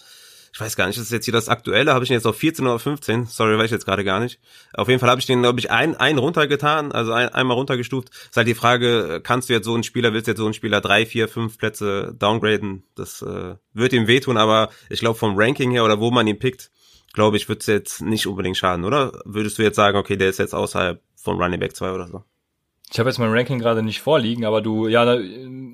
ich 0.55 0.61
weiß 0.61 0.77
gar 0.77 0.87
nicht, 0.87 0.97
das 0.97 1.07
ist 1.07 1.11
jetzt 1.11 1.25
hier 1.25 1.33
das 1.33 1.49
aktuelle, 1.49 1.93
habe 1.93 2.05
ich 2.05 2.11
ihn 2.13 2.15
jetzt 2.15 2.29
auf 2.29 2.37
14 2.37 2.65
oder 2.65 2.79
15, 2.79 3.27
sorry, 3.27 3.59
weiß 3.59 3.65
ich 3.65 3.71
jetzt 3.73 3.87
gerade 3.87 4.05
gar 4.05 4.21
nicht. 4.21 4.39
Auf 4.73 4.87
jeden 4.87 5.01
Fall 5.01 5.11
habe 5.11 5.21
ich 5.21 5.27
den, 5.27 5.43
glaube 5.43 5.59
ich, 5.59 5.73
ein, 5.73 5.97
ein 5.97 6.17
runtergetan, 6.17 6.93
also 6.93 7.11
ein, 7.11 7.29
einmal 7.31 7.57
runtergestuft. 7.57 8.11
Ist 8.11 8.37
halt 8.37 8.47
die 8.47 8.55
Frage, 8.55 9.21
kannst 9.21 9.49
du 9.49 9.53
jetzt 9.53 9.65
so 9.65 9.75
einen 9.75 9.83
Spieler, 9.83 10.13
willst 10.13 10.29
du 10.29 10.31
jetzt 10.31 10.39
so 10.39 10.45
einen 10.45 10.55
Spieler 10.55 10.81
drei, 10.81 11.07
vier, 11.07 11.27
fünf 11.27 11.59
Plätze 11.59 12.15
downgraden? 12.17 12.85
Das 12.95 13.21
äh, 13.21 13.57
wird 13.73 13.93
ihm 13.93 14.07
wehtun, 14.07 14.37
aber 14.37 14.71
ich 14.89 15.01
glaube 15.01 15.19
vom 15.19 15.37
Ranking 15.37 15.73
her 15.73 15.85
oder 15.85 15.99
wo 15.99 16.13
man 16.13 16.29
ihn 16.29 16.39
pickt, 16.39 16.71
glaube 17.13 17.37
ich, 17.37 17.49
wird 17.49 17.63
es 17.63 17.67
jetzt 17.67 18.03
nicht 18.03 18.29
unbedingt 18.29 18.57
schaden, 18.57 18.85
oder? 18.85 19.23
Würdest 19.25 19.59
du 19.59 19.63
jetzt 19.63 19.77
sagen, 19.77 19.99
okay, 19.99 20.17
der 20.17 20.29
ist 20.29 20.39
jetzt 20.39 20.55
außerhalb 20.55 21.03
von 21.17 21.37
Running 21.37 21.59
Back 21.59 21.75
2 21.75 21.91
oder 21.91 22.07
so? 22.07 22.23
Ich 22.93 22.99
habe 22.99 23.09
jetzt 23.09 23.19
mein 23.19 23.31
Ranking 23.31 23.59
gerade 23.59 23.83
nicht 23.83 24.01
vorliegen, 24.01 24.45
aber 24.45 24.61
du, 24.61 24.87
ja, 24.87 25.19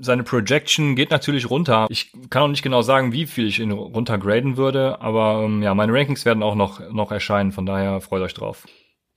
seine 0.00 0.22
Projection 0.22 0.96
geht 0.96 1.10
natürlich 1.10 1.50
runter. 1.50 1.86
Ich 1.90 2.12
kann 2.30 2.42
auch 2.42 2.48
nicht 2.48 2.62
genau 2.62 2.82
sagen, 2.82 3.12
wie 3.12 3.26
viel 3.26 3.46
ich 3.46 3.58
ihn 3.58 3.72
runtergraden 3.72 4.56
würde, 4.56 5.00
aber 5.00 5.42
ähm, 5.44 5.62
ja, 5.62 5.74
meine 5.74 5.92
Rankings 5.92 6.24
werden 6.24 6.42
auch 6.42 6.54
noch, 6.54 6.80
noch 6.90 7.12
erscheinen, 7.12 7.52
von 7.52 7.66
daher 7.66 8.00
freut 8.00 8.22
euch 8.22 8.34
drauf. 8.34 8.66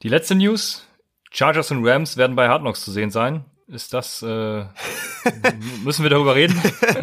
Die 0.02 0.10
letzte 0.10 0.36
News, 0.36 0.86
Chargers 1.32 1.72
und 1.72 1.88
Rams 1.88 2.18
werden 2.18 2.36
bei 2.36 2.50
Hard 2.50 2.62
Knocks 2.62 2.84
zu 2.84 2.92
sehen 2.92 3.10
sein. 3.10 3.46
Ist 3.68 3.94
das, 3.94 4.22
äh, 4.22 4.66
müssen 5.84 6.04
wir 6.04 6.10
darüber 6.10 6.36
reden? 6.36 6.62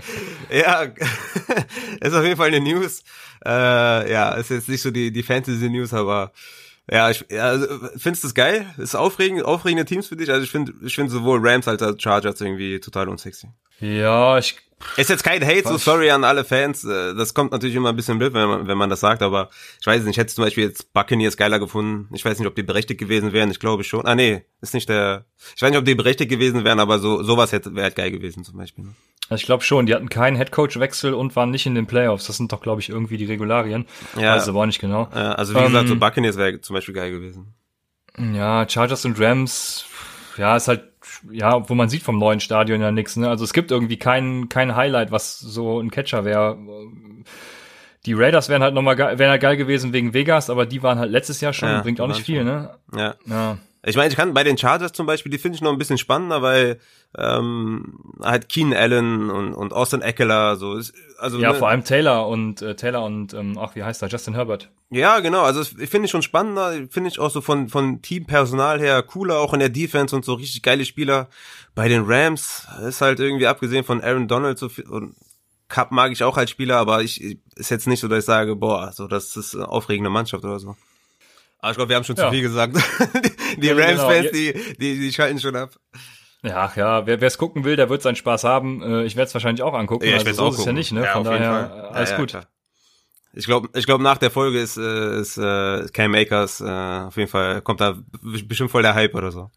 ja, 0.50 0.82
ist 2.00 2.14
auf 2.14 2.22
jeden 2.22 2.36
Fall 2.36 2.48
eine 2.48 2.60
News. 2.60 3.02
Äh, 3.44 4.12
ja, 4.12 4.34
ist 4.34 4.50
jetzt 4.50 4.68
nicht 4.68 4.82
so 4.82 4.90
die, 4.90 5.10
die 5.10 5.22
Fantasy-News, 5.22 5.94
aber 5.94 6.32
ja, 6.90 7.10
ich 7.10 7.24
ja, 7.30 7.44
also, 7.44 7.66
findest 7.96 8.24
du 8.24 8.28
es 8.28 8.34
geil? 8.34 8.66
Ist 8.78 8.94
aufregend, 8.94 9.44
aufregende 9.44 9.84
Teams 9.84 10.08
für 10.08 10.16
dich? 10.16 10.30
Also 10.30 10.42
ich 10.42 10.50
finde 10.50 10.72
ich 10.82 10.94
finde 10.94 11.12
sowohl 11.12 11.40
Rams 11.42 11.68
als 11.68 11.82
auch 11.82 11.94
Chargers 11.98 12.40
irgendwie 12.40 12.80
total 12.80 13.08
unsexy. 13.08 13.48
Ja, 13.80 14.38
ich 14.38 14.56
ist 14.96 15.10
jetzt 15.10 15.24
kein 15.24 15.44
Hate, 15.44 15.68
so 15.68 15.76
sorry 15.76 16.10
an 16.10 16.24
alle 16.24 16.44
Fans. 16.44 16.84
Äh, 16.84 17.14
das 17.14 17.34
kommt 17.34 17.52
natürlich 17.52 17.76
immer 17.76 17.90
ein 17.90 17.96
bisschen 17.96 18.18
blöd, 18.18 18.34
wenn 18.34 18.48
man, 18.48 18.66
wenn 18.66 18.78
man 18.78 18.90
das 18.90 19.00
sagt, 19.00 19.22
aber 19.22 19.50
ich 19.80 19.86
weiß 19.86 20.02
nicht, 20.02 20.12
ich 20.12 20.18
hätte 20.18 20.34
zum 20.34 20.44
Beispiel 20.44 20.64
jetzt 20.64 20.92
Buccaneers 20.92 21.36
geiler 21.36 21.58
gefunden. 21.58 22.08
Ich 22.14 22.24
weiß 22.24 22.38
nicht, 22.38 22.48
ob 22.48 22.54
die 22.54 22.62
berechtigt 22.62 23.00
gewesen 23.00 23.32
wären. 23.32 23.50
Ich 23.50 23.60
glaube 23.60 23.84
schon. 23.84 24.04
Ah, 24.06 24.14
nee, 24.14 24.44
ist 24.60 24.74
nicht 24.74 24.88
der. 24.88 25.24
Ich 25.54 25.62
weiß 25.62 25.70
nicht, 25.70 25.78
ob 25.78 25.84
die 25.84 25.94
berechtigt 25.94 26.30
gewesen 26.30 26.64
wären, 26.64 26.80
aber 26.80 26.98
so 26.98 27.22
sowas 27.22 27.52
hätte 27.52 27.74
wäre 27.74 27.84
halt 27.84 27.96
geil 27.96 28.10
gewesen 28.10 28.44
zum 28.44 28.56
Beispiel. 28.56 28.84
Ne? 28.84 28.94
Also 29.30 29.42
ich 29.42 29.46
glaube 29.46 29.62
schon, 29.62 29.86
die 29.86 29.94
hatten 29.94 30.08
keinen 30.08 30.36
Headcoach-Wechsel 30.36 31.14
und 31.14 31.36
waren 31.36 31.50
nicht 31.50 31.64
in 31.64 31.76
den 31.76 31.86
Playoffs. 31.86 32.26
Das 32.26 32.36
sind 32.36 32.52
doch, 32.52 32.60
glaube 32.60 32.80
ich, 32.80 32.88
irgendwie 32.88 33.16
die 33.16 33.26
Regularien. 33.26 33.86
Ja. 34.18 34.32
Also 34.32 34.54
war 34.54 34.66
nicht 34.66 34.80
genau. 34.80 35.08
Ja, 35.14 35.32
also 35.32 35.54
wie 35.54 35.58
ähm, 35.58 35.66
gesagt, 35.66 35.86
so 35.86 35.94
ähm, 35.94 36.00
Buccaneers 36.00 36.36
wäre 36.36 36.60
zum 36.60 36.74
Beispiel 36.74 36.94
geil 36.94 37.12
gewesen. 37.12 37.54
Ja, 38.18 38.68
Chargers 38.68 39.04
und 39.04 39.20
Rams, 39.20 39.84
ja, 40.36 40.56
ist 40.56 40.66
halt, 40.66 40.89
ja, 41.30 41.68
wo 41.68 41.74
man 41.74 41.88
sieht 41.88 42.02
vom 42.02 42.18
neuen 42.18 42.40
Stadion 42.40 42.80
ja 42.80 42.90
nichts. 42.90 43.16
Ne? 43.16 43.28
Also 43.28 43.44
es 43.44 43.52
gibt 43.52 43.70
irgendwie 43.70 43.98
kein, 43.98 44.48
kein 44.48 44.76
Highlight, 44.76 45.10
was 45.12 45.38
so 45.38 45.80
ein 45.80 45.90
Catcher 45.90 46.24
wäre. 46.24 46.58
Die 48.06 48.14
Raiders 48.14 48.48
wären 48.48 48.62
halt 48.62 48.74
nochmal 48.74 48.96
wären 48.96 49.30
halt 49.30 49.42
geil 49.42 49.56
gewesen 49.56 49.92
wegen 49.92 50.14
Vegas, 50.14 50.48
aber 50.48 50.66
die 50.66 50.82
waren 50.82 50.98
halt 50.98 51.10
letztes 51.10 51.40
Jahr 51.40 51.52
schon, 51.52 51.68
ja, 51.68 51.82
bringt 51.82 52.00
auch 52.00 52.08
nicht 52.08 52.22
viel, 52.22 52.38
schon. 52.38 52.46
ne? 52.46 52.70
Ja. 52.96 53.14
ja. 53.26 53.58
Ich 53.82 53.96
meine, 53.96 54.08
ich 54.08 54.16
kann 54.16 54.34
bei 54.34 54.44
den 54.44 54.58
Chargers 54.58 54.92
zum 54.92 55.06
Beispiel, 55.06 55.32
die 55.32 55.38
finde 55.38 55.56
ich 55.56 55.62
noch 55.62 55.72
ein 55.72 55.78
bisschen 55.78 55.98
spannender, 55.98 56.42
weil 56.42 56.80
ähm, 57.16 57.98
halt 58.22 58.48
Keen 58.48 58.74
Allen 58.74 59.30
und, 59.30 59.54
und 59.54 59.72
Austin 59.72 60.02
Eckler 60.02 60.56
so 60.56 60.74
ist, 60.74 60.92
also 61.20 61.38
ja 61.38 61.52
ne, 61.52 61.58
vor 61.58 61.68
allem 61.68 61.84
Taylor 61.84 62.26
und 62.26 62.62
äh, 62.62 62.74
Taylor 62.74 63.04
und 63.04 63.34
ähm, 63.34 63.58
ach 63.58 63.74
wie 63.74 63.82
heißt 63.82 64.02
er? 64.02 64.08
Justin 64.08 64.34
Herbert. 64.34 64.70
Ja 64.90 65.20
genau. 65.20 65.42
Also 65.42 65.60
ich 65.60 65.88
finde 65.90 66.06
ich 66.06 66.10
schon 66.10 66.22
spannender. 66.22 66.72
Finde 66.90 67.08
ich 67.08 67.18
auch 67.18 67.30
so 67.30 67.40
von 67.40 67.68
von 67.68 68.02
Teampersonal 68.02 68.80
her 68.80 69.02
cooler 69.02 69.38
auch 69.38 69.52
in 69.52 69.60
der 69.60 69.68
Defense 69.68 70.14
und 70.14 70.24
so. 70.24 70.34
Richtig 70.34 70.62
geile 70.62 70.84
Spieler. 70.84 71.28
Bei 71.74 71.88
den 71.88 72.04
Rams 72.04 72.66
ist 72.86 73.00
halt 73.00 73.20
irgendwie 73.20 73.46
abgesehen 73.46 73.84
von 73.84 74.02
Aaron 74.02 74.28
Donald 74.28 74.58
so 74.58 74.68
viel, 74.68 74.86
und 74.86 75.14
Cup 75.68 75.92
mag 75.92 76.10
ich 76.10 76.24
auch 76.24 76.36
als 76.36 76.50
Spieler 76.50 76.78
aber 76.78 77.02
ich 77.02 77.38
ist 77.54 77.70
jetzt 77.70 77.86
nicht 77.86 78.00
so 78.00 78.08
dass 78.08 78.20
ich 78.20 78.24
sage 78.24 78.56
boah 78.56 78.90
so 78.92 79.06
das 79.06 79.36
ist 79.36 79.54
eine 79.54 79.68
aufregende 79.68 80.10
Mannschaft 80.10 80.44
oder 80.44 80.58
so. 80.58 80.76
Aber 81.60 81.70
ich 81.70 81.76
glaube 81.76 81.90
wir 81.90 81.96
haben 81.96 82.04
schon 82.04 82.16
ja. 82.16 82.24
zu 82.24 82.30
viel 82.30 82.42
gesagt. 82.42 82.76
Die, 82.76 83.60
die 83.60 83.66
ja, 83.68 83.74
Rams 83.74 84.00
Fans 84.00 84.30
genau. 84.32 84.32
die, 84.32 84.76
die 84.78 84.98
die 84.98 85.12
schalten 85.12 85.38
schon 85.38 85.56
ab 85.56 85.70
ja, 86.42 86.56
ach 86.56 86.76
ja, 86.76 87.06
wer 87.06 87.22
es 87.22 87.38
gucken 87.38 87.64
will, 87.64 87.76
der 87.76 87.90
wird 87.90 88.02
seinen 88.02 88.16
Spaß 88.16 88.44
haben. 88.44 88.82
Äh, 88.82 89.04
ich 89.04 89.16
werde 89.16 89.28
es 89.28 89.34
wahrscheinlich 89.34 89.62
auch 89.62 89.74
angucken. 89.74 90.04
Ja, 90.04 90.16
ich 90.16 90.26
also 90.26 90.32
so 90.32 90.42
auch 90.44 90.52
ist 90.52 90.60
es 90.60 90.64
ja 90.64 90.72
nicht, 90.72 90.92
ne? 90.92 91.04
Ja, 91.04 91.12
Von 91.12 91.24
daher 91.24 91.90
alles 91.92 92.10
ja, 92.10 92.16
gut. 92.16 92.30
Klar. 92.30 92.46
Ich 93.32 93.46
glaube, 93.46 93.68
ich 93.74 93.86
glaube 93.86 94.02
nach 94.02 94.18
der 94.18 94.30
Folge 94.30 94.58
ist, 94.58 94.76
äh, 94.76 95.20
ist 95.20 95.36
äh, 95.36 95.86
Cam 95.92 96.14
Akers 96.14 96.60
äh, 96.60 96.64
auf 96.64 97.16
jeden 97.16 97.30
Fall 97.30 97.60
kommt 97.62 97.80
da 97.80 97.98
bestimmt 98.22 98.70
voll 98.70 98.82
der 98.82 98.94
Hype 98.94 99.14
oder 99.14 99.30
so. 99.30 99.50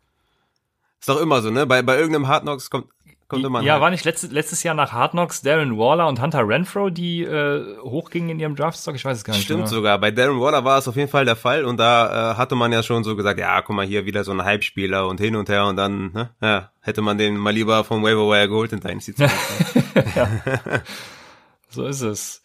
Ist 0.99 1.09
doch 1.09 1.19
immer 1.19 1.41
so, 1.41 1.49
ne? 1.49 1.65
Bei 1.65 1.81
bei 1.81 1.97
irgendeinem 1.97 2.27
Hard 2.27 2.43
Knocks 2.43 2.69
kommt 2.69 2.87
Kommt 3.33 3.45
immer 3.45 3.61
ja, 3.61 3.81
war 3.81 3.89
nicht 3.89 4.05
letztes, 4.05 4.31
letztes 4.31 4.63
Jahr 4.63 4.75
nach 4.75 4.91
Hard 4.91 5.11
Knocks 5.11 5.41
Darren 5.41 5.77
Waller 5.77 6.07
und 6.07 6.21
Hunter 6.21 6.47
Renfro, 6.47 6.89
die 6.89 7.23
äh, 7.23 7.77
hochgingen 7.81 8.29
in 8.29 8.39
ihrem 8.39 8.55
Draftstock? 8.55 8.95
Ich 8.95 9.03
weiß 9.03 9.17
es 9.17 9.23
gar 9.23 9.33
nicht. 9.33 9.43
Stimmt 9.43 9.65
genau. 9.65 9.69
sogar. 9.69 9.99
Bei 9.99 10.11
Darren 10.11 10.39
Waller 10.39 10.63
war 10.63 10.77
es 10.77 10.87
auf 10.87 10.95
jeden 10.95 11.09
Fall 11.09 11.25
der 11.25 11.35
Fall 11.35 11.65
und 11.65 11.77
da 11.77 12.33
äh, 12.33 12.35
hatte 12.35 12.55
man 12.55 12.71
ja 12.71 12.83
schon 12.83 13.03
so 13.03 13.15
gesagt, 13.15 13.39
ja, 13.39 13.61
guck 13.61 13.75
mal 13.75 13.85
hier 13.85 14.05
wieder 14.05 14.23
so 14.23 14.31
ein 14.31 14.43
Hype-Spieler 14.43 15.07
und 15.07 15.19
hin 15.19 15.35
und 15.35 15.49
her 15.49 15.65
und 15.65 15.75
dann 15.75 16.11
ne, 16.13 16.29
ja, 16.41 16.69
hätte 16.81 17.01
man 17.01 17.17
den 17.17 17.37
mal 17.37 17.53
lieber 17.53 17.83
vom 17.83 18.03
Waiver 18.03 18.29
Wire 18.29 18.47
geholt 18.47 18.73
in 18.73 18.79
Dynasty. 18.79 19.15
ja. 20.15 20.29
so 21.69 21.85
ist 21.85 22.01
es. 22.01 22.42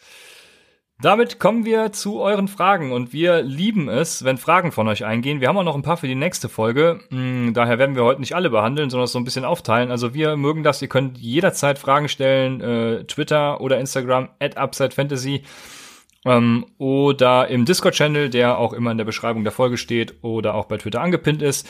Damit 1.01 1.39
kommen 1.39 1.65
wir 1.65 1.93
zu 1.93 2.21
euren 2.21 2.49
Fragen 2.49 2.91
und 2.91 3.13
wir 3.13 3.41
lieben 3.43 3.89
es, 3.89 4.25
wenn 4.25 4.37
Fragen 4.37 4.73
von 4.73 4.89
euch 4.89 5.05
eingehen. 5.05 5.41
Wir 5.41 5.47
haben 5.47 5.57
auch 5.57 5.63
noch 5.63 5.77
ein 5.77 5.83
paar 5.83 5.97
für 5.97 6.09
die 6.09 6.17
nächste 6.17 6.49
Folge. 6.49 6.99
Hm, 7.11 7.55
daher 7.55 7.79
werden 7.79 7.95
wir 7.95 8.03
heute 8.03 8.19
nicht 8.19 8.35
alle 8.35 8.51
behandeln, 8.51 8.91
sondern 8.91 9.07
so 9.07 9.17
ein 9.17 9.25
bisschen 9.25 9.45
aufteilen. 9.45 9.93
Also 9.93 10.13
wir 10.13 10.37
mögen 10.37 10.65
das. 10.65 10.83
Ihr 10.83 10.89
könnt 10.89 11.17
jederzeit 11.17 11.79
Fragen 11.79 12.09
stellen, 12.09 12.61
äh, 12.61 13.05
Twitter 13.05 13.61
oder 13.61 13.79
Instagram 13.79 14.31
at 14.41 14.61
UpsideFantasy 14.61 15.45
ähm, 16.25 16.67
oder 16.79 17.47
im 17.47 17.65
Discord-Channel, 17.65 18.29
der 18.29 18.59
auch 18.59 18.73
immer 18.73 18.91
in 18.91 18.99
der 18.99 19.05
Beschreibung 19.05 19.45
der 19.45 19.53
Folge 19.53 19.77
steht 19.77 20.17
oder 20.23 20.57
auch 20.57 20.65
bei 20.65 20.79
Twitter 20.79 21.01
angepinnt 21.01 21.43
ist. 21.43 21.69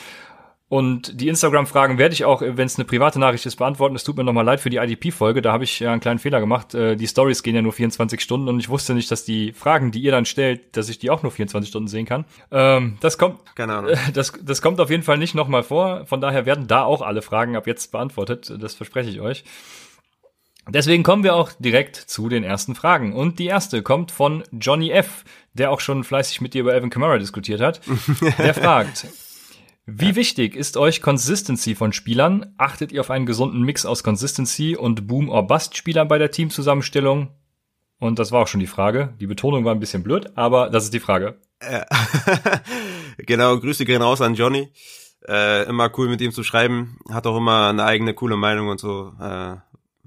Und 0.69 1.19
die 1.19 1.29
Instagram-Fragen 1.29 1.97
werde 1.97 2.13
ich 2.13 2.25
auch, 2.25 2.41
wenn 2.41 2.67
es 2.67 2.77
eine 2.77 2.85
private 2.85 3.19
Nachricht 3.19 3.43
ist, 3.47 3.55
beantworten. 3.55 3.95
Es 3.95 4.03
tut 4.03 4.17
mir 4.17 4.23
nochmal 4.23 4.45
leid 4.45 4.59
für 4.59 4.69
die 4.69 4.77
IDP-Folge. 4.77 5.41
Da 5.41 5.51
habe 5.51 5.63
ich 5.63 5.79
ja 5.79 5.91
einen 5.91 5.99
kleinen 5.99 6.19
Fehler 6.19 6.39
gemacht. 6.39 6.75
Äh, 6.75 6.95
die 6.95 7.07
Stories 7.07 7.41
gehen 7.41 7.55
ja 7.55 7.63
nur 7.63 7.73
24 7.73 8.21
Stunden 8.21 8.47
und 8.47 8.59
ich 8.59 8.69
wusste 8.69 8.93
nicht, 8.93 9.09
dass 9.09 9.25
die 9.25 9.51
Fragen, 9.51 9.91
die 9.91 9.99
ihr 9.99 10.11
dann 10.11 10.25
stellt, 10.25 10.77
dass 10.77 10.87
ich 10.87 10.99
die 10.99 11.09
auch 11.09 11.23
nur 11.23 11.31
24 11.31 11.67
Stunden 11.67 11.87
sehen 11.87 12.05
kann. 12.05 12.25
Ähm, 12.51 12.97
das 12.99 13.17
kommt, 13.17 13.39
keine 13.55 13.75
Ahnung. 13.75 13.95
Das, 14.13 14.33
das 14.41 14.61
kommt 14.61 14.79
auf 14.79 14.89
jeden 14.89 15.03
Fall 15.03 15.17
nicht 15.17 15.33
nochmal 15.33 15.63
vor. 15.63 16.05
Von 16.05 16.21
daher 16.21 16.45
werden 16.45 16.67
da 16.67 16.83
auch 16.83 17.01
alle 17.01 17.21
Fragen 17.21 17.55
ab 17.55 17.67
jetzt 17.67 17.91
beantwortet. 17.91 18.53
Das 18.59 18.75
verspreche 18.75 19.09
ich 19.09 19.21
euch. 19.21 19.43
Deswegen 20.67 21.03
kommen 21.03 21.23
wir 21.23 21.35
auch 21.35 21.51
direkt 21.57 21.95
zu 21.95 22.29
den 22.29 22.43
ersten 22.43 22.75
Fragen. 22.75 23.13
Und 23.13 23.39
die 23.39 23.47
erste 23.47 23.81
kommt 23.81 24.11
von 24.11 24.43
Johnny 24.51 24.91
F., 24.91 25.23
der 25.53 25.71
auch 25.71 25.79
schon 25.79 26.03
fleißig 26.03 26.41
mit 26.41 26.53
dir 26.53 26.61
über 26.61 26.75
Evan 26.75 26.91
Kamara 26.91 27.17
diskutiert 27.17 27.59
hat. 27.59 27.81
Der 28.37 28.53
fragt, 28.53 29.07
wie 29.91 30.15
wichtig 30.15 30.55
ist 30.55 30.77
euch 30.77 31.01
Consistency 31.01 31.75
von 31.75 31.93
Spielern? 31.93 32.53
Achtet 32.57 32.91
ihr 32.91 33.01
auf 33.01 33.11
einen 33.11 33.25
gesunden 33.25 33.61
Mix 33.61 33.85
aus 33.85 34.03
Consistency 34.03 34.75
und 34.75 35.07
Boom- 35.07 35.29
or 35.29 35.47
Bust-Spielern 35.47 36.07
bei 36.07 36.17
der 36.17 36.31
Teamzusammenstellung? 36.31 37.29
Und 37.99 38.19
das 38.19 38.31
war 38.31 38.41
auch 38.41 38.47
schon 38.47 38.59
die 38.59 38.67
Frage. 38.67 39.13
Die 39.19 39.27
Betonung 39.27 39.65
war 39.65 39.73
ein 39.73 39.79
bisschen 39.79 40.03
blöd, 40.03 40.37
aber 40.37 40.69
das 40.69 40.85
ist 40.85 40.93
die 40.93 40.99
Frage. 40.99 41.39
Ja. 41.61 41.85
genau, 43.17 43.59
Grüße 43.59 43.85
gehen 43.85 44.01
raus 44.01 44.21
an 44.21 44.35
Johnny. 44.35 44.71
Äh, 45.27 45.67
immer 45.67 45.91
cool 45.97 46.07
mit 46.07 46.21
ihm 46.21 46.31
zu 46.31 46.43
schreiben. 46.43 46.97
Hat 47.09 47.27
auch 47.27 47.37
immer 47.37 47.67
eine 47.69 47.83
eigene 47.83 48.13
coole 48.13 48.37
Meinung 48.37 48.69
und 48.69 48.79
so. 48.79 49.13
Äh, 49.19 49.57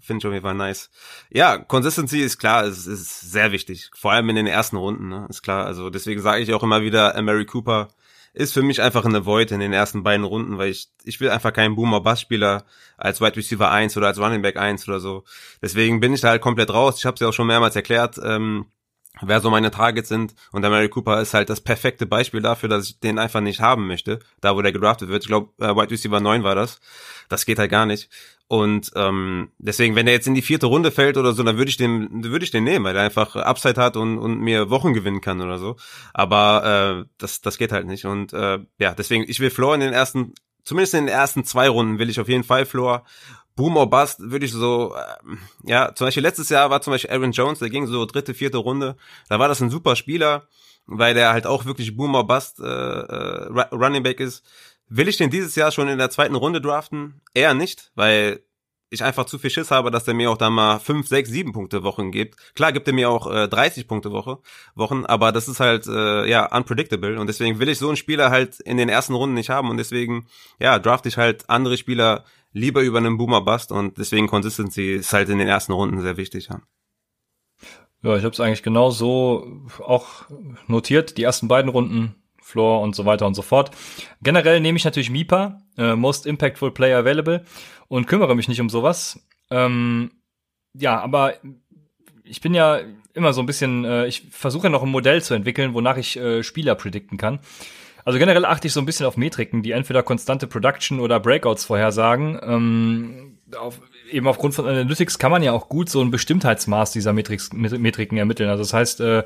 Finde 0.00 0.18
ich 0.18 0.26
auf 0.26 0.32
jeden 0.32 0.44
Fall 0.44 0.54
nice. 0.54 0.90
Ja, 1.30 1.58
Consistency 1.58 2.20
ist 2.20 2.38
klar, 2.38 2.64
es 2.64 2.88
ist 2.88 3.20
sehr 3.30 3.52
wichtig. 3.52 3.90
Vor 3.94 4.10
allem 4.10 4.28
in 4.30 4.36
den 4.36 4.48
ersten 4.48 4.76
Runden, 4.76 5.08
ne? 5.08 5.26
ist 5.30 5.42
klar. 5.42 5.64
Also 5.64 5.90
deswegen 5.90 6.20
sage 6.20 6.42
ich 6.42 6.52
auch 6.52 6.64
immer 6.64 6.82
wieder, 6.82 7.20
Mary 7.22 7.46
Cooper 7.46 7.88
ist 8.34 8.54
für 8.54 8.62
mich 8.62 8.80
einfach 8.80 9.04
eine 9.04 9.26
Void 9.26 9.50
in 9.50 9.60
den 9.60 9.72
ersten 9.72 10.02
beiden 10.02 10.24
Runden, 10.24 10.58
weil 10.58 10.70
ich, 10.70 10.88
ich 11.04 11.20
will 11.20 11.30
einfach 11.30 11.52
keinen 11.52 11.76
Boomer-Bass-Spieler 11.76 12.64
als 12.96 13.20
Wide 13.20 13.36
Receiver 13.36 13.70
1 13.70 13.96
oder 13.96 14.06
als 14.06 14.18
Running 14.18 14.42
Back 14.42 14.56
1 14.56 14.88
oder 14.88 15.00
so. 15.00 15.24
Deswegen 15.60 16.00
bin 16.00 16.14
ich 16.14 16.22
da 16.22 16.28
halt 16.30 16.42
komplett 16.42 16.72
raus. 16.72 16.96
Ich 16.98 17.04
habe 17.04 17.14
es 17.14 17.20
ja 17.20 17.28
auch 17.28 17.32
schon 17.32 17.46
mehrmals 17.46 17.76
erklärt, 17.76 18.18
ähm, 18.24 18.66
wer 19.20 19.40
so 19.40 19.50
meine 19.50 19.70
Targets 19.70 20.08
sind. 20.08 20.34
Und 20.50 20.62
der 20.62 20.70
Mary 20.70 20.88
Cooper 20.88 21.20
ist 21.20 21.34
halt 21.34 21.50
das 21.50 21.60
perfekte 21.60 22.06
Beispiel 22.06 22.40
dafür, 22.40 22.70
dass 22.70 22.88
ich 22.88 23.00
den 23.00 23.18
einfach 23.18 23.40
nicht 23.40 23.60
haben 23.60 23.86
möchte, 23.86 24.20
da 24.40 24.56
wo 24.56 24.62
der 24.62 24.72
gedraftet 24.72 25.10
wird. 25.10 25.24
Ich 25.24 25.28
glaube, 25.28 25.52
äh, 25.62 25.76
Wide 25.76 25.90
Receiver 25.90 26.20
9 26.20 26.42
war 26.42 26.54
das. 26.54 26.80
Das 27.28 27.44
geht 27.44 27.58
halt 27.58 27.70
gar 27.70 27.86
nicht. 27.86 28.08
Und 28.52 28.90
ähm, 28.96 29.48
deswegen, 29.56 29.96
wenn 29.96 30.06
er 30.06 30.12
jetzt 30.12 30.26
in 30.26 30.34
die 30.34 30.42
vierte 30.42 30.66
Runde 30.66 30.90
fällt 30.90 31.16
oder 31.16 31.32
so, 31.32 31.42
dann 31.42 31.56
würde 31.56 31.70
ich 31.70 31.78
den, 31.78 32.22
würde 32.22 32.44
ich 32.44 32.50
den 32.50 32.64
nehmen, 32.64 32.84
weil 32.84 32.94
er 32.94 33.02
einfach 33.02 33.34
Upside 33.34 33.80
hat 33.80 33.96
und, 33.96 34.18
und 34.18 34.40
mir 34.40 34.68
Wochen 34.68 34.92
gewinnen 34.92 35.22
kann 35.22 35.40
oder 35.40 35.56
so. 35.56 35.76
Aber 36.12 37.06
äh, 37.06 37.08
das, 37.16 37.40
das 37.40 37.56
geht 37.56 37.72
halt 37.72 37.86
nicht. 37.86 38.04
Und 38.04 38.34
äh, 38.34 38.58
ja, 38.76 38.92
deswegen, 38.92 39.24
ich 39.26 39.40
will 39.40 39.48
Floor 39.48 39.76
in 39.76 39.80
den 39.80 39.94
ersten, 39.94 40.34
zumindest 40.64 40.92
in 40.92 41.06
den 41.06 41.14
ersten 41.14 41.44
zwei 41.44 41.66
Runden 41.70 41.98
will 41.98 42.10
ich 42.10 42.20
auf 42.20 42.28
jeden 42.28 42.44
Fall 42.44 42.66
Floor. 42.66 43.04
Boom 43.56 43.78
or 43.78 43.88
Bust 43.88 44.20
würde 44.20 44.44
ich 44.44 44.52
so, 44.52 44.94
äh, 44.96 45.36
ja, 45.64 45.94
zum 45.94 46.08
Beispiel 46.08 46.22
letztes 46.22 46.50
Jahr 46.50 46.68
war 46.68 46.82
zum 46.82 46.90
Beispiel 46.90 47.10
Aaron 47.10 47.32
Jones, 47.32 47.60
der 47.60 47.70
ging 47.70 47.86
so 47.86 48.04
dritte, 48.04 48.34
vierte 48.34 48.58
Runde. 48.58 48.96
Da 49.30 49.38
war 49.38 49.48
das 49.48 49.62
ein 49.62 49.70
super 49.70 49.96
Spieler, 49.96 50.46
weil 50.84 51.14
der 51.14 51.32
halt 51.32 51.46
auch 51.46 51.64
wirklich 51.64 51.96
Boom 51.96 52.14
or 52.14 52.26
Bust 52.26 52.60
äh, 52.60 52.64
äh, 52.64 53.64
Running 53.72 54.02
Back 54.02 54.20
ist. 54.20 54.44
Will 54.88 55.08
ich 55.08 55.16
den 55.16 55.30
dieses 55.30 55.54
Jahr 55.54 55.72
schon 55.72 55.88
in 55.88 55.98
der 55.98 56.10
zweiten 56.10 56.34
Runde 56.34 56.60
draften? 56.60 57.22
Eher 57.34 57.54
nicht, 57.54 57.92
weil 57.94 58.42
ich 58.92 59.02
einfach 59.02 59.24
zu 59.24 59.38
viel 59.38 59.50
Schiss 59.50 59.70
habe, 59.70 59.90
dass 59.90 60.04
der 60.04 60.12
mir 60.12 60.30
auch 60.30 60.36
da 60.36 60.50
mal 60.50 60.78
fünf, 60.78 61.08
sechs, 61.08 61.30
sieben 61.30 61.52
Punkte 61.52 61.82
Wochen 61.82 62.10
gibt. 62.10 62.36
Klar 62.54 62.72
gibt 62.72 62.86
er 62.86 62.92
mir 62.92 63.08
auch 63.08 63.26
äh, 63.30 63.48
30 63.48 63.88
Punkte 63.88 64.12
Woche, 64.12 64.38
Wochen, 64.74 65.06
aber 65.06 65.32
das 65.32 65.48
ist 65.48 65.60
halt 65.60 65.86
äh, 65.86 66.28
ja 66.28 66.54
unpredictable 66.54 67.18
und 67.18 67.26
deswegen 67.26 67.58
will 67.58 67.70
ich 67.70 67.78
so 67.78 67.88
einen 67.88 67.96
Spieler 67.96 68.30
halt 68.30 68.60
in 68.60 68.76
den 68.76 68.90
ersten 68.90 69.14
Runden 69.14 69.34
nicht 69.34 69.48
haben 69.48 69.70
und 69.70 69.78
deswegen 69.78 70.26
ja 70.60 70.78
draft 70.78 71.06
ich 71.06 71.16
halt 71.16 71.48
andere 71.48 71.78
Spieler 71.78 72.24
lieber 72.52 72.82
über 72.82 72.98
einen 72.98 73.16
Boomer 73.16 73.40
Bust 73.40 73.72
und 73.72 73.96
deswegen 73.96 74.26
Consistency 74.26 74.92
ist 74.92 75.14
halt 75.14 75.30
in 75.30 75.38
den 75.38 75.48
ersten 75.48 75.72
Runden 75.72 76.02
sehr 76.02 76.18
wichtig. 76.18 76.48
Ja. 76.50 76.60
Ja, 78.02 78.16
ich 78.16 78.24
habe 78.24 78.32
es 78.32 78.40
eigentlich 78.40 78.64
genau 78.64 78.90
so 78.90 79.64
auch 79.78 80.26
notiert. 80.66 81.16
Die 81.16 81.22
ersten 81.22 81.48
beiden 81.48 81.70
Runden 81.70 82.21
Floor 82.52 82.82
und 82.82 82.94
so 82.94 83.04
weiter 83.04 83.26
und 83.26 83.34
so 83.34 83.42
fort. 83.42 83.70
Generell 84.22 84.60
nehme 84.60 84.76
ich 84.76 84.84
natürlich 84.84 85.10
MIPA, 85.10 85.58
äh, 85.78 85.96
Most 85.96 86.26
Impactful 86.26 86.70
Player 86.70 86.98
Available, 86.98 87.44
und 87.88 88.06
kümmere 88.06 88.36
mich 88.36 88.48
nicht 88.48 88.60
um 88.60 88.70
sowas. 88.70 89.20
Ähm, 89.50 90.12
ja, 90.74 91.00
aber 91.00 91.34
ich 92.24 92.40
bin 92.40 92.54
ja 92.54 92.80
immer 93.14 93.32
so 93.32 93.42
ein 93.42 93.46
bisschen, 93.46 93.84
äh, 93.84 94.06
ich 94.06 94.28
versuche 94.30 94.64
ja 94.64 94.70
noch 94.70 94.82
ein 94.82 94.88
Modell 94.88 95.22
zu 95.22 95.34
entwickeln, 95.34 95.74
wonach 95.74 95.96
ich 95.96 96.16
äh, 96.16 96.42
Spieler 96.42 96.74
predikten 96.74 97.18
kann. 97.18 97.40
Also 98.04 98.18
generell 98.18 98.44
achte 98.44 98.66
ich 98.66 98.72
so 98.72 98.80
ein 98.80 98.86
bisschen 98.86 99.06
auf 99.06 99.16
Metriken, 99.16 99.62
die 99.62 99.72
entweder 99.72 100.02
konstante 100.02 100.46
Production 100.46 100.98
oder 100.98 101.20
Breakouts 101.20 101.64
vorhersagen. 101.64 102.38
Ähm, 102.42 103.38
auf, 103.56 103.80
eben 104.10 104.26
aufgrund 104.26 104.54
von 104.54 104.66
Analytics 104.66 105.18
kann 105.18 105.30
man 105.30 105.42
ja 105.42 105.52
auch 105.52 105.68
gut 105.68 105.88
so 105.88 106.00
ein 106.00 106.10
Bestimmtheitsmaß 106.10 106.92
dieser 106.92 107.12
Metriks, 107.12 107.52
Metriken 107.52 108.18
ermitteln. 108.18 108.48
Also 108.48 108.62
das 108.62 108.72
heißt, 108.72 109.00
äh, 109.00 109.24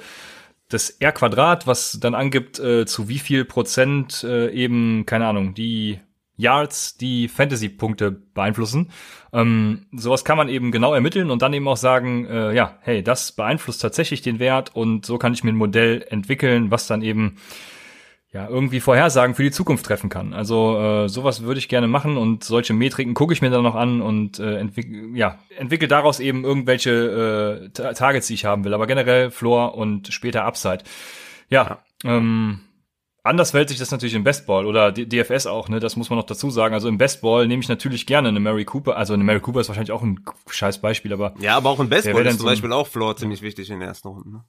das 0.68 0.90
R 0.90 1.12
Quadrat, 1.12 1.66
was 1.66 1.98
dann 2.00 2.14
angibt, 2.14 2.58
äh, 2.58 2.86
zu 2.86 3.08
wie 3.08 3.18
viel 3.18 3.44
Prozent 3.44 4.24
äh, 4.24 4.50
eben, 4.50 5.06
keine 5.06 5.26
Ahnung, 5.26 5.54
die 5.54 6.00
Yards, 6.36 6.96
die 6.96 7.28
Fantasy-Punkte 7.28 8.10
beeinflussen. 8.10 8.90
Ähm, 9.32 9.86
sowas 9.92 10.24
kann 10.24 10.36
man 10.36 10.48
eben 10.48 10.70
genau 10.70 10.92
ermitteln 10.92 11.30
und 11.30 11.42
dann 11.42 11.52
eben 11.52 11.66
auch 11.68 11.76
sagen, 11.76 12.26
äh, 12.26 12.54
ja, 12.54 12.78
hey, 12.82 13.02
das 13.02 13.32
beeinflusst 13.32 13.80
tatsächlich 13.80 14.22
den 14.22 14.38
Wert 14.38 14.74
und 14.74 15.06
so 15.06 15.18
kann 15.18 15.32
ich 15.32 15.44
mir 15.44 15.52
ein 15.52 15.56
Modell 15.56 16.04
entwickeln, 16.08 16.70
was 16.70 16.86
dann 16.86 17.02
eben 17.02 17.36
ja, 18.36 18.46
irgendwie 18.50 18.80
Vorhersagen 18.80 19.34
für 19.34 19.44
die 19.44 19.50
Zukunft 19.50 19.86
treffen 19.86 20.10
kann. 20.10 20.34
Also 20.34 20.78
äh, 20.78 21.08
sowas 21.08 21.44
würde 21.44 21.58
ich 21.58 21.70
gerne 21.70 21.86
machen 21.86 22.18
und 22.18 22.44
solche 22.44 22.74
Metriken 22.74 23.14
gucke 23.14 23.32
ich 23.32 23.40
mir 23.40 23.48
dann 23.48 23.62
noch 23.62 23.74
an 23.74 24.02
und 24.02 24.38
äh, 24.38 24.58
entwick 24.58 24.88
ja, 25.14 25.38
entwickle 25.56 25.88
daraus 25.88 26.20
eben 26.20 26.44
irgendwelche 26.44 27.70
äh, 27.74 27.94
Targets, 27.94 28.26
die 28.26 28.34
ich 28.34 28.44
haben 28.44 28.62
will. 28.64 28.74
Aber 28.74 28.86
generell 28.86 29.30
Floor 29.30 29.74
und 29.74 30.08
später 30.12 30.44
Upside. 30.44 30.84
Ja. 31.48 31.78
Ähm, 32.04 32.60
anders 33.22 33.52
verhält 33.52 33.70
sich 33.70 33.78
das 33.78 33.90
natürlich 33.90 34.14
im 34.14 34.22
Bestball 34.24 34.66
oder 34.66 34.92
DFS 34.92 35.46
auch, 35.46 35.70
ne? 35.70 35.80
Das 35.80 35.96
muss 35.96 36.10
man 36.10 36.18
noch 36.18 36.26
dazu 36.26 36.50
sagen. 36.50 36.74
Also 36.74 36.88
im 36.90 36.98
Bestball 36.98 37.46
nehme 37.46 37.62
ich 37.62 37.70
natürlich 37.70 38.04
gerne 38.04 38.28
eine 38.28 38.40
Mary 38.40 38.66
Cooper. 38.66 38.98
Also 38.98 39.14
eine 39.14 39.24
Mary 39.24 39.40
Cooper 39.40 39.60
ist 39.60 39.68
wahrscheinlich 39.68 39.92
auch 39.92 40.02
ein 40.02 40.20
scheiß 40.50 40.82
Beispiel, 40.82 41.14
aber. 41.14 41.32
Ja, 41.38 41.56
aber 41.56 41.70
auch 41.70 41.80
im 41.80 41.88
Bestball 41.88 42.26
ist 42.26 42.32
zum 42.32 42.40
so 42.40 42.46
Beispiel 42.48 42.72
auch 42.74 42.86
Floor 42.86 43.16
ziemlich 43.16 43.40
wichtig 43.40 43.70
in 43.70 43.80
den 43.80 43.88
ersten 43.88 44.08
Runden. 44.08 44.32
Ne? 44.32 44.44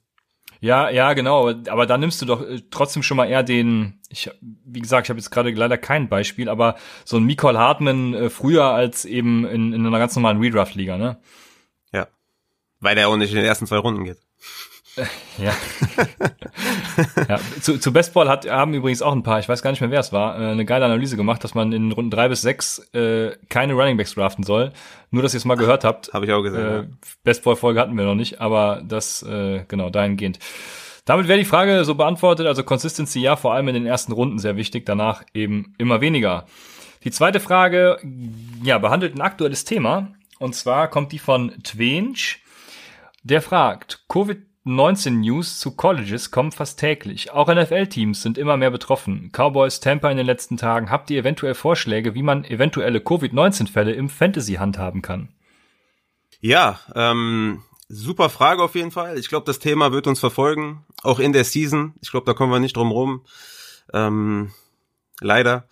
Ja, 0.60 0.90
ja, 0.90 1.12
genau. 1.12 1.50
Aber 1.68 1.86
da 1.86 1.98
nimmst 1.98 2.20
du 2.20 2.26
doch 2.26 2.42
äh, 2.42 2.62
trotzdem 2.70 3.02
schon 3.02 3.16
mal 3.16 3.26
eher 3.26 3.42
den, 3.42 4.00
ich, 4.08 4.30
wie 4.40 4.80
gesagt, 4.80 5.06
ich 5.06 5.10
habe 5.10 5.18
jetzt 5.18 5.30
gerade 5.30 5.50
leider 5.50 5.78
kein 5.78 6.08
Beispiel, 6.08 6.48
aber 6.48 6.76
so 7.04 7.18
ein 7.18 7.26
Nicole 7.26 7.58
Hartman 7.58 8.14
äh, 8.14 8.30
früher 8.30 8.64
als 8.64 9.04
eben 9.04 9.44
in, 9.46 9.72
in 9.72 9.86
einer 9.86 9.98
ganz 9.98 10.16
normalen 10.16 10.40
Redraft-Liga, 10.40 10.98
ne? 10.98 11.18
Ja. 11.92 12.08
Weil 12.80 12.96
der 12.96 13.08
auch 13.08 13.16
nicht 13.16 13.30
in 13.30 13.36
den 13.36 13.44
ersten 13.44 13.66
zwei 13.66 13.78
Runden 13.78 14.04
geht. 14.04 14.18
Ja. 15.38 15.54
ja. 17.28 17.38
Zu, 17.60 17.78
zu 17.78 17.92
Bestball 17.92 18.28
hat, 18.28 18.50
haben 18.50 18.74
übrigens 18.74 19.02
auch 19.02 19.12
ein 19.12 19.22
paar, 19.22 19.38
ich 19.38 19.48
weiß 19.48 19.62
gar 19.62 19.70
nicht 19.70 19.80
mehr, 19.80 19.92
wer 19.92 20.00
es 20.00 20.12
war, 20.12 20.38
äh, 20.38 20.50
eine 20.50 20.64
geile 20.64 20.84
Analyse 20.84 21.16
gemacht, 21.16 21.44
dass 21.44 21.54
man 21.54 21.72
in 21.72 21.92
Runden 21.92 22.10
drei 22.10 22.28
bis 22.28 22.42
sechs 22.42 22.80
äh, 22.92 23.36
keine 23.48 23.74
Runningbacks 23.74 24.14
draften 24.14 24.42
soll. 24.42 24.72
Nur, 25.10 25.22
dass 25.22 25.34
ihr 25.34 25.38
es 25.38 25.44
mal 25.44 25.54
gehört 25.54 25.84
habt. 25.84 26.12
Habe 26.12 26.26
ich 26.26 26.32
auch 26.32 26.42
gesehen. 26.42 26.66
Äh. 26.66 26.86
Bestball-Folge 27.22 27.80
hatten 27.80 27.96
wir 27.96 28.04
noch 28.04 28.16
nicht, 28.16 28.40
aber 28.40 28.82
das, 28.84 29.22
äh, 29.22 29.64
genau, 29.68 29.90
dahingehend. 29.90 30.40
Damit 31.04 31.28
wäre 31.28 31.38
die 31.38 31.44
Frage 31.44 31.84
so 31.84 31.94
beantwortet, 31.94 32.46
also 32.46 32.64
Consistency 32.64 33.20
ja, 33.20 33.36
vor 33.36 33.54
allem 33.54 33.68
in 33.68 33.74
den 33.74 33.86
ersten 33.86 34.12
Runden 34.12 34.38
sehr 34.38 34.56
wichtig, 34.56 34.84
danach 34.84 35.22
eben 35.32 35.74
immer 35.78 36.00
weniger. 36.00 36.46
Die 37.04 37.10
zweite 37.10 37.40
Frage, 37.40 37.98
ja, 38.62 38.78
behandelt 38.78 39.14
ein 39.14 39.20
aktuelles 39.20 39.64
Thema. 39.64 40.08
Und 40.38 40.54
zwar 40.54 40.88
kommt 40.88 41.12
die 41.12 41.18
von 41.18 41.52
Twinch. 41.62 42.42
Der 43.22 43.42
fragt, 43.42 44.04
Covid 44.08 44.47
19 44.68 45.20
News 45.20 45.58
zu 45.58 45.74
Colleges 45.74 46.30
kommen 46.30 46.52
fast 46.52 46.78
täglich. 46.78 47.30
Auch 47.30 47.48
NFL-Teams 47.48 48.20
sind 48.22 48.36
immer 48.36 48.56
mehr 48.56 48.70
betroffen. 48.70 49.30
Cowboys, 49.32 49.80
Tampa 49.80 50.10
in 50.10 50.18
den 50.18 50.26
letzten 50.26 50.58
Tagen. 50.58 50.90
Habt 50.90 51.10
ihr 51.10 51.20
eventuell 51.20 51.54
Vorschläge, 51.54 52.14
wie 52.14 52.22
man 52.22 52.44
eventuelle 52.44 53.00
Covid-19-Fälle 53.00 53.92
im 53.92 54.10
Fantasy 54.10 54.54
handhaben 54.54 55.00
kann? 55.00 55.30
Ja, 56.40 56.80
ähm, 56.94 57.62
super 57.88 58.28
Frage 58.28 58.62
auf 58.62 58.74
jeden 58.74 58.90
Fall. 58.90 59.18
Ich 59.18 59.28
glaube, 59.28 59.46
das 59.46 59.58
Thema 59.58 59.90
wird 59.92 60.06
uns 60.06 60.20
verfolgen, 60.20 60.84
auch 61.02 61.18
in 61.18 61.32
der 61.32 61.44
Season. 61.44 61.94
Ich 62.02 62.10
glaube, 62.10 62.26
da 62.26 62.34
kommen 62.34 62.52
wir 62.52 62.60
nicht 62.60 62.76
drum 62.76 62.92
rum. 62.92 63.24
Ähm, 63.94 64.52
leider. 65.20 65.66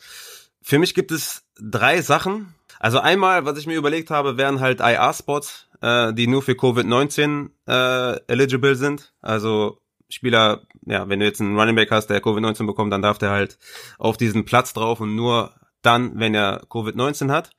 Für 0.63 0.79
mich 0.79 0.95
gibt 0.95 1.13
es 1.13 1.45
drei 1.61 2.01
Sachen. 2.01 2.55
Also 2.81 2.99
einmal, 2.99 3.45
was 3.45 3.59
ich 3.59 3.67
mir 3.67 3.77
überlegt 3.77 4.11
habe, 4.11 4.39
wären 4.39 4.61
halt 4.61 4.81
IR-Spots 4.81 5.69
äh, 5.81 6.13
die 6.13 6.27
nur 6.27 6.43
für 6.43 6.53
Covid-19 6.53 7.51
äh, 7.67 8.21
eligible 8.29 8.77
sind. 8.77 9.13
Also 9.21 9.81
Spieler, 10.09 10.63
ja, 10.87 11.09
wenn 11.09 11.21
du 11.21 11.27
jetzt 11.27 11.41
einen 11.41 11.59
Running 11.59 11.77
Back 11.77 11.91
hast, 11.91 12.09
der 12.09 12.23
Covid-19 12.23 12.67
bekommt, 12.67 12.93
dann 12.93 13.03
darf 13.03 13.19
der 13.19 13.31
halt 13.31 13.59
auf 13.99 14.17
diesen 14.17 14.45
Platz 14.45 14.73
drauf 14.73 15.01
und 15.01 15.15
nur 15.17 15.55
dann, 15.83 16.19
wenn 16.19 16.35
er 16.35 16.65
Covid-19 16.69 17.31
hat, 17.31 17.51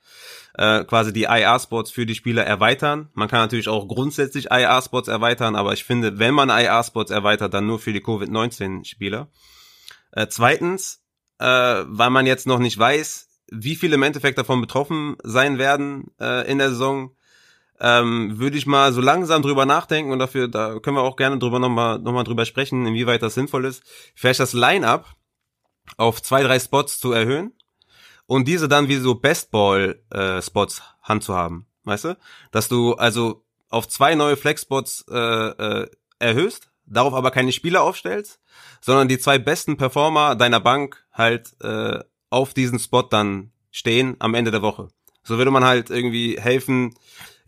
äh, 0.54 0.84
quasi 0.84 1.12
die 1.12 1.24
IR-Spots 1.24 1.90
für 1.90 2.04
die 2.04 2.14
Spieler 2.14 2.44
erweitern. 2.44 3.08
Man 3.14 3.28
kann 3.28 3.40
natürlich 3.40 3.68
auch 3.68 3.86
grundsätzlich 3.88 4.50
IR-Spots 4.50 5.08
erweitern, 5.08 5.56
aber 5.56 5.72
ich 5.72 5.84
finde, 5.84 6.18
wenn 6.18 6.34
man 6.34 6.50
IR-Spots 6.50 7.10
erweitert, 7.10 7.54
dann 7.54 7.66
nur 7.66 7.78
für 7.78 7.92
die 7.92 8.02
Covid-19-Spieler. 8.02 9.28
Äh, 10.12 10.26
zweitens, 10.28 11.04
äh, 11.38 11.44
weil 11.44 12.10
man 12.10 12.26
jetzt 12.26 12.46
noch 12.46 12.58
nicht 12.58 12.78
weiß, 12.78 13.28
wie 13.50 13.76
viele 13.76 13.94
im 13.94 14.02
Endeffekt 14.02 14.38
davon 14.38 14.60
betroffen 14.60 15.16
sein 15.22 15.58
werden 15.58 16.10
äh, 16.20 16.50
in 16.50 16.58
der 16.58 16.70
Saison, 16.70 17.16
ähm, 17.80 18.38
würde 18.38 18.56
ich 18.58 18.66
mal 18.66 18.92
so 18.92 19.00
langsam 19.00 19.42
drüber 19.42 19.66
nachdenken 19.66 20.12
und 20.12 20.18
dafür, 20.18 20.48
da 20.48 20.78
können 20.78 20.96
wir 20.96 21.02
auch 21.02 21.16
gerne 21.16 21.38
drüber 21.38 21.58
nochmal 21.58 21.98
noch 21.98 22.12
mal 22.12 22.24
drüber 22.24 22.44
sprechen, 22.44 22.86
inwieweit 22.86 23.22
das 23.22 23.34
sinnvoll 23.34 23.64
ist, 23.64 23.82
vielleicht 24.14 24.40
das 24.40 24.52
Line-Up 24.52 25.06
auf 25.96 26.22
zwei, 26.22 26.42
drei 26.42 26.58
Spots 26.58 26.98
zu 26.98 27.12
erhöhen 27.12 27.52
und 28.26 28.46
diese 28.46 28.68
dann 28.68 28.88
wie 28.88 28.96
so 28.96 29.14
Bestball-Spots 29.14 30.78
äh, 30.78 30.82
handzuhaben, 31.02 31.66
weißt 31.84 32.04
du? 32.04 32.18
Dass 32.50 32.68
du 32.68 32.94
also 32.94 33.44
auf 33.70 33.88
zwei 33.88 34.14
neue 34.14 34.36
Flex-Spots 34.36 35.06
äh, 35.10 35.16
äh, 35.16 35.90
erhöhst, 36.18 36.70
darauf 36.86 37.14
aber 37.14 37.30
keine 37.30 37.52
Spieler 37.52 37.82
aufstellst, 37.82 38.40
sondern 38.80 39.08
die 39.08 39.18
zwei 39.18 39.38
besten 39.38 39.76
Performer 39.76 40.36
deiner 40.36 40.60
Bank 40.60 41.04
halt 41.12 41.54
äh, 41.62 42.00
auf 42.30 42.54
diesen 42.54 42.78
Spot 42.78 43.02
dann 43.02 43.52
stehen 43.70 44.16
am 44.18 44.34
Ende 44.34 44.50
der 44.50 44.62
Woche. 44.62 44.88
So 45.22 45.38
würde 45.38 45.50
man 45.50 45.64
halt 45.64 45.90
irgendwie 45.90 46.38
helfen, 46.40 46.94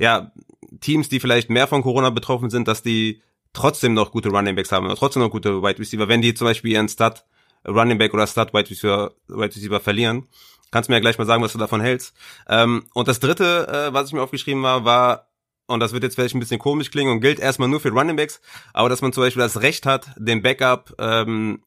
ja, 0.00 0.32
Teams, 0.80 1.08
die 1.08 1.20
vielleicht 1.20 1.50
mehr 1.50 1.66
von 1.66 1.82
Corona 1.82 2.10
betroffen 2.10 2.50
sind, 2.50 2.66
dass 2.66 2.82
die 2.82 3.22
trotzdem 3.52 3.94
noch 3.94 4.12
gute 4.12 4.30
Running 4.30 4.56
Backs 4.56 4.72
haben, 4.72 4.86
oder 4.86 4.96
trotzdem 4.96 5.22
noch 5.22 5.30
gute 5.30 5.62
Wide 5.62 5.78
Receiver. 5.78 6.08
Wenn 6.08 6.22
die 6.22 6.34
zum 6.34 6.46
Beispiel 6.46 6.72
ihren 6.72 6.88
Stud 6.88 7.24
Running 7.68 7.98
Back 7.98 8.14
oder 8.14 8.26
Stud 8.26 8.54
Wide 8.54 8.70
Receiver, 8.70 9.12
Wide 9.28 9.54
Receiver 9.54 9.78
verlieren, 9.78 10.26
kannst 10.70 10.88
du 10.88 10.92
mir 10.92 10.96
ja 10.96 11.00
gleich 11.00 11.18
mal 11.18 11.26
sagen, 11.26 11.42
was 11.42 11.52
du 11.52 11.58
davon 11.58 11.82
hältst. 11.82 12.14
Ähm, 12.48 12.86
und 12.94 13.08
das 13.08 13.20
dritte, 13.20 13.68
äh, 13.68 13.92
was 13.92 14.08
ich 14.08 14.14
mir 14.14 14.22
aufgeschrieben 14.22 14.62
war, 14.62 14.84
war, 14.84 15.28
und 15.66 15.80
das 15.80 15.92
wird 15.92 16.02
jetzt 16.02 16.14
vielleicht 16.14 16.34
ein 16.34 16.40
bisschen 16.40 16.58
komisch 16.58 16.90
klingen 16.90 17.12
und 17.12 17.20
gilt 17.20 17.38
erstmal 17.38 17.68
nur 17.68 17.80
für 17.80 17.90
Running 17.90 18.16
Backs, 18.16 18.40
aber 18.72 18.88
dass 18.88 19.02
man 19.02 19.12
zum 19.12 19.22
Beispiel 19.22 19.42
das 19.42 19.60
Recht 19.60 19.84
hat, 19.84 20.10
den 20.16 20.42
Backup 20.42 20.94
ähm, 20.98 21.62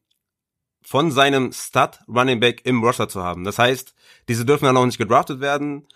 von 0.82 1.12
seinem 1.12 1.52
Stud 1.52 2.00
Running 2.08 2.39
Back 2.39 2.62
im 2.65 2.84
Roster 2.84 3.08
zu 3.08 3.24
haben. 3.24 3.43
Das 3.43 3.60
heißt, 3.60 3.93
diese 4.28 4.43
dürfen 4.43 4.65
dann 4.65 4.78
auch 4.78 4.86
nicht 4.86 4.98
gedraftet 4.98 5.39
werden. 5.39 5.88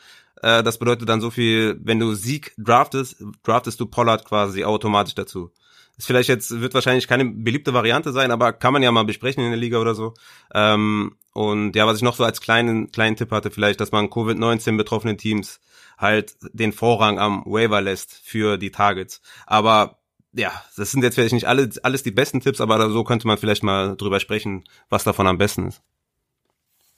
Äh, 0.42 0.64
das 0.64 0.78
bedeutet 0.78 1.10
dann 1.10 1.22
so 1.22 1.30
viel, 1.30 1.80
wenn 1.84 2.00
du 2.00 2.14
Sieg 2.14 2.54
draftest, 2.58 3.24
draftest 3.44 3.80
du 3.80 3.86
Pollard 3.86 4.26
quasi 4.26 4.64
automatisch 4.64 5.16
dazu. 5.16 5.52
Ist 5.98 6.06
vielleicht 6.06 6.30
jetzt, 6.30 6.62
wird 6.62 6.76
wahrscheinlich 6.76 7.08
keine 7.08 7.26
beliebte 7.26 7.74
Variante 7.74 8.12
sein, 8.12 8.30
aber 8.30 8.54
kann 8.54 8.74
man 8.74 8.84
ja 8.84 8.92
mal 8.92 9.04
besprechen 9.04 9.44
in 9.44 9.50
der 9.50 9.60
Liga 9.60 9.80
oder 9.80 9.96
so. 9.96 10.14
Ähm, 10.54 11.16
und 11.34 11.76
ja, 11.76 11.88
was 11.88 11.98
ich 11.98 12.04
noch 12.04 12.16
so 12.16 12.24
als 12.24 12.40
kleinen, 12.40 12.92
kleinen 12.92 13.16
Tipp 13.16 13.32
hatte, 13.32 13.50
vielleicht, 13.50 13.82
dass 13.82 13.92
man 13.92 14.08
Covid-19 14.08 14.78
betroffenen 14.78 15.18
Teams 15.18 15.60
halt 15.98 16.36
den 16.54 16.72
Vorrang 16.72 17.18
am 17.18 17.44
Waiver 17.46 17.82
lässt 17.82 18.14
für 18.24 18.58
die 18.58 18.72
Targets. 18.72 19.22
Aber 19.48 19.98
ja, 20.34 20.52
das 20.76 20.92
sind 20.92 21.04
jetzt 21.04 21.16
vielleicht 21.16 21.34
nicht 21.34 21.48
alle, 21.48 21.70
alles 21.82 22.04
die 22.04 22.12
besten 22.12 22.42
Tipps, 22.42 22.62
aber 22.62 22.90
so 22.92 23.04
könnte 23.04 23.26
man 23.26 23.40
vielleicht 23.40 23.64
mal 23.64 23.96
drüber 23.98 24.20
sprechen, 24.20 24.66
was 24.90 25.04
davon 25.04 25.26
am 25.26 25.40
besten 25.40 25.68
ist. 25.68 25.82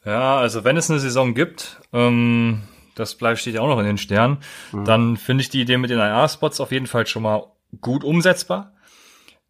Ja, 0.06 0.38
also 0.38 0.64
wenn 0.64 0.78
es 0.78 0.90
eine 0.90 1.00
Saison 1.00 1.34
gibt, 1.34 1.82
ähm, 1.94 2.64
das 2.96 3.16
bleibt 3.16 3.40
steht 3.40 3.56
ja 3.56 3.62
auch 3.62 3.68
noch 3.68 3.80
in 3.80 3.86
den 3.86 3.98
Sternen, 3.98 4.38
mhm. 4.72 4.86
dann 4.86 5.18
finde 5.18 5.42
ich 5.42 5.50
die 5.50 5.62
Idee 5.62 5.78
mit 5.78 5.90
den 5.90 6.00
IR-Spots 6.00 6.60
auf 6.60 6.72
jeden 6.72 6.88
Fall 6.88 7.08
schon 7.08 7.24
mal 7.24 7.44
gut 7.82 8.04
umsetzbar. 8.04 8.74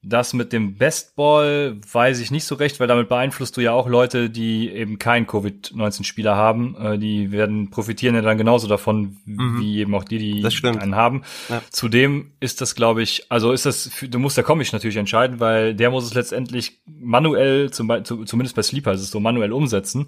Das 0.02 0.34
mit 0.34 0.54
dem 0.54 0.78
Bestball 0.78 1.76
weiß 1.92 2.22
ich 2.22 2.32
nicht 2.32 2.46
so 2.46 2.56
recht, 2.56 2.80
weil 2.80 2.88
damit 2.88 3.10
beeinflusst 3.10 3.58
du 3.58 3.62
ja 3.62 3.74
auch 3.74 3.86
Leute, 3.90 4.30
die 4.30 4.70
eben 4.70 4.98
keinen 4.98 5.28
Covid-19-Spieler 5.28 6.38
haben. 6.38 6.78
Äh, 6.78 6.98
die 6.98 7.34
werden 7.34 7.70
profitieren 7.70 8.16
ja 8.16 8.22
dann 8.22 8.38
genauso 8.38 8.70
davon, 8.70 9.18
mhm. 9.26 9.60
wie 9.60 9.80
eben 9.80 9.94
auch 9.94 10.06
die, 10.06 10.18
die 10.18 10.68
einen 10.68 10.96
haben. 10.96 11.24
Ja. 11.50 11.62
Zudem 11.70 12.32
ist 12.40 12.62
das, 12.62 12.76
glaube 12.76 13.02
ich, 13.02 13.26
also 13.28 13.52
ist 13.52 13.66
das, 13.66 13.92
du 14.10 14.20
musst 14.20 14.38
der 14.38 14.46
Comic 14.46 14.72
natürlich 14.72 14.96
entscheiden, 14.96 15.42
weil 15.42 15.76
der 15.76 15.92
muss 15.92 16.06
es 16.06 16.14
letztendlich 16.14 16.80
manuell, 16.86 17.70
zum, 17.72 18.06
zumindest 18.06 18.56
bei 18.56 18.62
Sleeper 18.62 18.94
ist 18.94 19.02
es 19.02 19.12
so, 19.12 19.20
manuell 19.20 19.52
umsetzen 19.52 20.08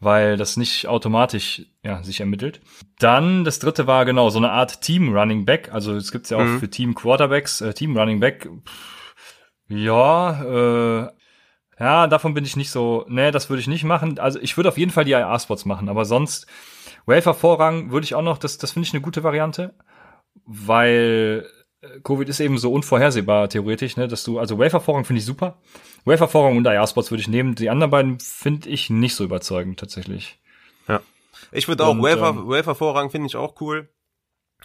weil 0.00 0.38
das 0.38 0.56
nicht 0.56 0.88
automatisch 0.88 1.62
ja, 1.84 2.02
sich 2.02 2.20
ermittelt. 2.20 2.60
Dann 2.98 3.44
das 3.44 3.58
dritte 3.58 3.86
war 3.86 4.06
genau 4.06 4.30
so 4.30 4.38
eine 4.38 4.50
Art 4.50 4.80
Team 4.80 5.14
Running 5.16 5.44
Back. 5.44 5.72
Also 5.72 5.94
es 5.94 6.10
gibt's 6.10 6.30
ja 6.30 6.38
auch 6.38 6.44
mhm. 6.44 6.58
für 6.58 6.70
Team 6.70 6.94
Quarterbacks, 6.94 7.60
äh, 7.60 7.74
Team 7.74 7.96
Running 7.96 8.18
Back. 8.18 8.48
Ja, 9.68 10.42
äh, 10.42 11.08
ja, 11.78 12.06
davon 12.06 12.34
bin 12.34 12.44
ich 12.44 12.56
nicht 12.56 12.70
so. 12.70 13.04
Nee, 13.08 13.30
das 13.30 13.50
würde 13.50 13.60
ich 13.60 13.68
nicht 13.68 13.84
machen. 13.84 14.18
Also 14.18 14.40
ich 14.40 14.56
würde 14.56 14.70
auf 14.70 14.78
jeden 14.78 14.90
Fall 14.90 15.04
die 15.04 15.12
IR-Spots 15.12 15.66
machen, 15.66 15.88
aber 15.88 16.04
sonst 16.04 16.46
Wafer-Vorrang 17.06 17.90
würde 17.90 18.04
ich 18.04 18.14
auch 18.14 18.22
noch, 18.22 18.38
das, 18.38 18.58
das 18.58 18.72
finde 18.72 18.86
ich 18.86 18.94
eine 18.94 19.02
gute 19.02 19.22
Variante, 19.22 19.74
weil 20.44 21.46
Covid 22.04 22.28
ist 22.28 22.40
eben 22.40 22.58
so 22.58 22.72
unvorhersehbar 22.72 23.48
theoretisch, 23.48 23.96
ne, 23.96 24.06
dass 24.06 24.24
du, 24.24 24.38
also 24.38 24.58
Wafer-Vorrang 24.58 25.04
finde 25.04 25.20
ich 25.20 25.24
super. 25.24 25.56
Wafer-Vorrang 26.04 26.56
und 26.56 26.66
IR-Spots 26.66 27.10
würde 27.10 27.22
ich 27.22 27.28
nehmen. 27.28 27.54
Die 27.54 27.70
anderen 27.70 27.90
beiden 27.90 28.20
finde 28.20 28.68
ich 28.68 28.90
nicht 28.90 29.14
so 29.14 29.24
überzeugend 29.24 29.80
tatsächlich. 29.80 30.38
Ja. 30.88 31.00
Ich 31.52 31.68
würde 31.68 31.84
auch 31.84 31.94
ähm, 31.94 32.02
Wafer-Vorrang 32.02 33.10
finde 33.10 33.28
ich 33.28 33.36
auch 33.36 33.60
cool 33.60 33.88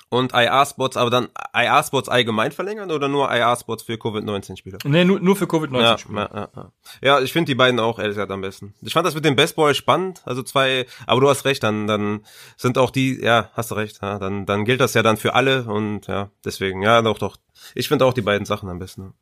und 0.10 0.34
IR-Spots, 0.34 0.98
aber 0.98 1.10
dann 1.10 1.30
IR-Spots 1.54 2.10
allgemein 2.10 2.52
verlängern 2.52 2.92
oder 2.92 3.08
nur 3.08 3.32
IR-Spots 3.32 3.84
für 3.84 3.98
Covid-19-Spieler? 3.98 4.80
Nee, 4.84 5.06
nur, 5.06 5.20
nur 5.20 5.36
für 5.36 5.48
Covid-19-Spieler. 5.48 6.30
Ja, 6.34 6.40
ja, 6.40 6.50
ja. 6.56 6.72
ja, 7.02 7.20
ich 7.22 7.34
finde 7.34 7.48
die 7.48 7.56
beiden 7.56 7.80
auch 7.80 8.00
ehrlich 8.00 8.16
gesagt 8.16 8.32
am 8.32 8.42
besten. 8.42 8.74
Ich 8.82 8.94
fand 8.94 9.06
das 9.06 9.16
mit 9.16 9.26
dem 9.26 9.36
Bestball 9.36 9.74
spannend, 9.76 10.22
also 10.26 10.44
zwei, 10.44 10.86
aber 11.08 11.22
du 11.22 11.30
hast 11.30 11.46
recht, 11.46 11.64
dann, 11.64 11.88
dann 11.88 12.26
sind 12.58 12.78
auch 12.78 12.92
die, 12.92 13.22
ja, 13.22 13.50
hast 13.54 13.72
du 13.72 13.76
recht, 13.76 14.00
ja, 14.02 14.20
dann, 14.20 14.46
dann 14.46 14.66
gilt 14.66 14.82
das 14.82 14.94
ja 14.94 15.04
dann 15.04 15.18
für 15.18 15.34
alle 15.34 15.64
und 15.64 16.08
ja, 16.08 16.30
deswegen, 16.44 16.82
ja, 16.82 17.02
doch, 17.02 17.18
doch. 17.18 17.38
Ich 17.74 17.88
finde 17.88 18.06
auch 18.06 18.14
die 18.14 18.22
beiden 18.22 18.46
Sachen 18.46 18.70
am 18.70 18.80
besten. 18.80 19.14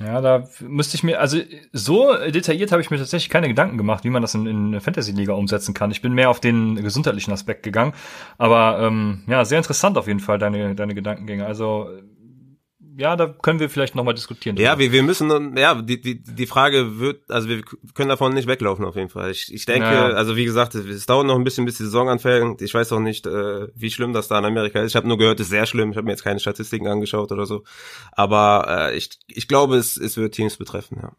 Ja, 0.00 0.20
da 0.20 0.42
müsste 0.60 0.96
ich 0.96 1.04
mir, 1.04 1.20
also 1.20 1.38
so 1.72 2.12
detailliert 2.28 2.72
habe 2.72 2.82
ich 2.82 2.90
mir 2.90 2.98
tatsächlich 2.98 3.30
keine 3.30 3.46
Gedanken 3.46 3.78
gemacht, 3.78 4.02
wie 4.02 4.10
man 4.10 4.22
das 4.22 4.34
in, 4.34 4.46
in 4.46 4.80
Fantasy-Liga 4.80 5.32
umsetzen 5.34 5.72
kann. 5.72 5.92
Ich 5.92 6.02
bin 6.02 6.14
mehr 6.14 6.30
auf 6.30 6.40
den 6.40 6.74
gesundheitlichen 6.74 7.32
Aspekt 7.32 7.62
gegangen. 7.62 7.92
Aber 8.36 8.80
ähm, 8.80 9.22
ja, 9.28 9.44
sehr 9.44 9.58
interessant 9.58 9.96
auf 9.96 10.08
jeden 10.08 10.18
Fall, 10.18 10.38
deine, 10.38 10.74
deine 10.74 10.96
Gedankengänge. 10.96 11.46
Also 11.46 11.90
ja, 12.96 13.16
da 13.16 13.26
können 13.26 13.60
wir 13.60 13.68
vielleicht 13.68 13.94
nochmal 13.94 14.14
diskutieren. 14.14 14.56
Ja, 14.56 14.78
wir, 14.78 14.92
wir 14.92 15.02
müssen, 15.02 15.56
ja, 15.56 15.74
die, 15.80 16.00
die, 16.00 16.22
die 16.22 16.46
Frage 16.46 16.98
wird, 16.98 17.30
also 17.30 17.48
wir 17.48 17.62
können 17.94 18.08
davon 18.08 18.34
nicht 18.34 18.46
weglaufen 18.46 18.84
auf 18.84 18.96
jeden 18.96 19.08
Fall. 19.08 19.30
Ich, 19.30 19.52
ich 19.52 19.66
denke, 19.66 19.88
naja. 19.88 20.14
also 20.14 20.36
wie 20.36 20.44
gesagt, 20.44 20.74
es 20.74 21.06
dauert 21.06 21.26
noch 21.26 21.36
ein 21.36 21.44
bisschen, 21.44 21.64
bis 21.64 21.76
die 21.76 21.84
Saison 21.84 22.08
anfängt. 22.08 22.62
Ich 22.62 22.74
weiß 22.74 22.92
auch 22.92 23.00
nicht, 23.00 23.26
äh, 23.26 23.68
wie 23.74 23.90
schlimm 23.90 24.12
das 24.12 24.28
da 24.28 24.38
in 24.38 24.44
Amerika 24.44 24.80
ist. 24.80 24.92
Ich 24.92 24.96
habe 24.96 25.08
nur 25.08 25.18
gehört, 25.18 25.40
es 25.40 25.46
ist 25.46 25.50
sehr 25.50 25.66
schlimm. 25.66 25.90
Ich 25.90 25.96
habe 25.96 26.04
mir 26.04 26.12
jetzt 26.12 26.24
keine 26.24 26.40
Statistiken 26.40 26.86
angeschaut 26.86 27.32
oder 27.32 27.46
so. 27.46 27.64
Aber 28.12 28.90
äh, 28.90 28.96
ich, 28.96 29.10
ich 29.26 29.48
glaube, 29.48 29.76
es, 29.76 29.96
es 29.96 30.16
wird 30.16 30.34
Teams 30.34 30.56
betreffen, 30.56 30.98
ja. 31.02 31.12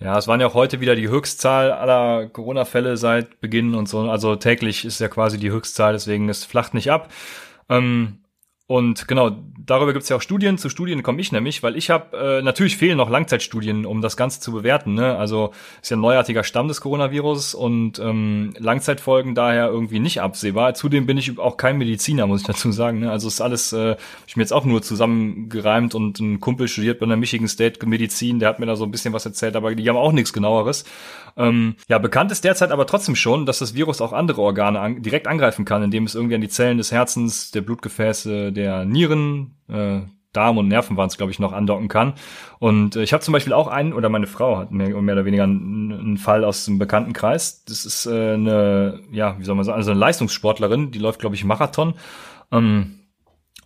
Ja, 0.00 0.18
es 0.18 0.26
waren 0.26 0.40
ja 0.40 0.48
auch 0.48 0.54
heute 0.54 0.80
wieder 0.80 0.96
die 0.96 1.08
Höchstzahl 1.08 1.70
aller 1.70 2.28
Corona-Fälle 2.28 2.96
seit 2.96 3.40
Beginn 3.40 3.74
und 3.74 3.88
so. 3.88 4.00
Also 4.10 4.36
täglich 4.36 4.84
ist 4.84 5.00
ja 5.00 5.08
quasi 5.08 5.38
die 5.38 5.50
Höchstzahl, 5.50 5.92
deswegen 5.92 6.28
es 6.28 6.44
flacht 6.44 6.74
nicht 6.74 6.90
ab. 6.90 7.10
Ähm, 7.68 8.18
und 8.66 9.06
genau, 9.08 9.30
darüber 9.66 9.92
gibt 9.92 10.02
es 10.02 10.08
ja 10.08 10.16
auch 10.16 10.22
Studien. 10.22 10.58
Zu 10.58 10.68
Studien 10.68 11.02
komme 11.02 11.20
ich 11.20 11.32
nämlich, 11.32 11.62
weil 11.62 11.76
ich 11.76 11.90
habe, 11.90 12.16
äh, 12.16 12.42
natürlich 12.42 12.76
fehlen 12.76 12.96
noch 12.96 13.10
Langzeitstudien, 13.10 13.86
um 13.86 14.00
das 14.00 14.16
Ganze 14.16 14.40
zu 14.40 14.52
bewerten. 14.52 14.94
Ne? 14.94 15.16
Also 15.16 15.52
ist 15.80 15.90
ja 15.90 15.96
ein 15.96 16.00
neuartiger 16.00 16.44
Stamm 16.44 16.68
des 16.68 16.80
Coronavirus 16.80 17.54
und 17.54 17.98
ähm, 17.98 18.54
Langzeitfolgen 18.58 19.34
daher 19.34 19.68
irgendwie 19.68 20.00
nicht 20.00 20.20
absehbar. 20.20 20.74
Zudem 20.74 21.06
bin 21.06 21.18
ich 21.18 21.38
auch 21.38 21.56
kein 21.56 21.78
Mediziner, 21.78 22.26
muss 22.26 22.42
ich 22.42 22.46
dazu 22.46 22.72
sagen. 22.72 23.00
Ne? 23.00 23.10
Also 23.10 23.28
ist 23.28 23.40
alles, 23.40 23.72
äh, 23.72 23.96
ich 24.26 24.36
mir 24.36 24.42
jetzt 24.42 24.52
auch 24.52 24.64
nur 24.64 24.82
zusammengereimt 24.82 25.94
und 25.94 26.20
ein 26.20 26.40
Kumpel 26.40 26.68
studiert 26.68 27.00
bei 27.00 27.06
der 27.06 27.16
Michigan 27.16 27.48
State 27.48 27.84
Medizin, 27.86 28.38
der 28.38 28.48
hat 28.48 28.58
mir 28.58 28.66
da 28.66 28.76
so 28.76 28.84
ein 28.84 28.90
bisschen 28.90 29.12
was 29.12 29.26
erzählt, 29.26 29.56
aber 29.56 29.74
die 29.74 29.88
haben 29.88 29.96
auch 29.96 30.12
nichts 30.12 30.32
genaueres. 30.32 30.84
Ähm, 31.36 31.76
ja, 31.88 31.98
bekannt 31.98 32.30
ist 32.30 32.44
derzeit 32.44 32.70
aber 32.70 32.86
trotzdem 32.86 33.16
schon, 33.16 33.46
dass 33.46 33.58
das 33.58 33.74
Virus 33.74 34.00
auch 34.00 34.12
andere 34.12 34.40
Organe 34.40 34.80
an, 34.80 35.02
direkt 35.02 35.26
angreifen 35.26 35.64
kann, 35.64 35.82
indem 35.82 36.04
es 36.04 36.14
irgendwie 36.14 36.36
an 36.36 36.40
die 36.40 36.48
Zellen 36.48 36.78
des 36.78 36.92
Herzens, 36.92 37.50
der 37.50 37.62
Blutgefäße, 37.62 38.52
der 38.52 38.84
Nieren, 38.84 39.53
äh, 39.68 40.00
Darm 40.32 40.58
und 40.58 40.68
Nerven 40.68 40.96
waren 40.96 41.06
es, 41.06 41.16
glaube 41.16 41.32
ich, 41.32 41.38
noch 41.38 41.52
andocken 41.52 41.88
kann. 41.88 42.14
Und 42.58 42.96
äh, 42.96 43.02
ich 43.02 43.12
habe 43.12 43.22
zum 43.22 43.32
Beispiel 43.32 43.52
auch 43.52 43.68
einen, 43.68 43.92
oder 43.92 44.08
meine 44.08 44.26
Frau 44.26 44.58
hat 44.58 44.72
mehr, 44.72 44.88
mehr 45.00 45.14
oder 45.14 45.24
weniger 45.24 45.44
einen, 45.44 45.92
einen 45.92 46.18
Fall 46.18 46.44
aus 46.44 46.64
dem 46.64 46.78
bekannten 46.78 47.12
Kreis. 47.12 47.64
Das 47.64 47.86
ist 47.86 48.06
äh, 48.06 48.34
eine, 48.34 49.00
ja, 49.12 49.38
wie 49.38 49.44
soll 49.44 49.54
man 49.54 49.64
sagen, 49.64 49.78
also 49.78 49.92
eine 49.92 50.00
Leistungssportlerin, 50.00 50.90
die 50.90 50.98
läuft, 50.98 51.20
glaube 51.20 51.36
ich, 51.36 51.44
Marathon. 51.44 51.94
Ähm, 52.52 53.00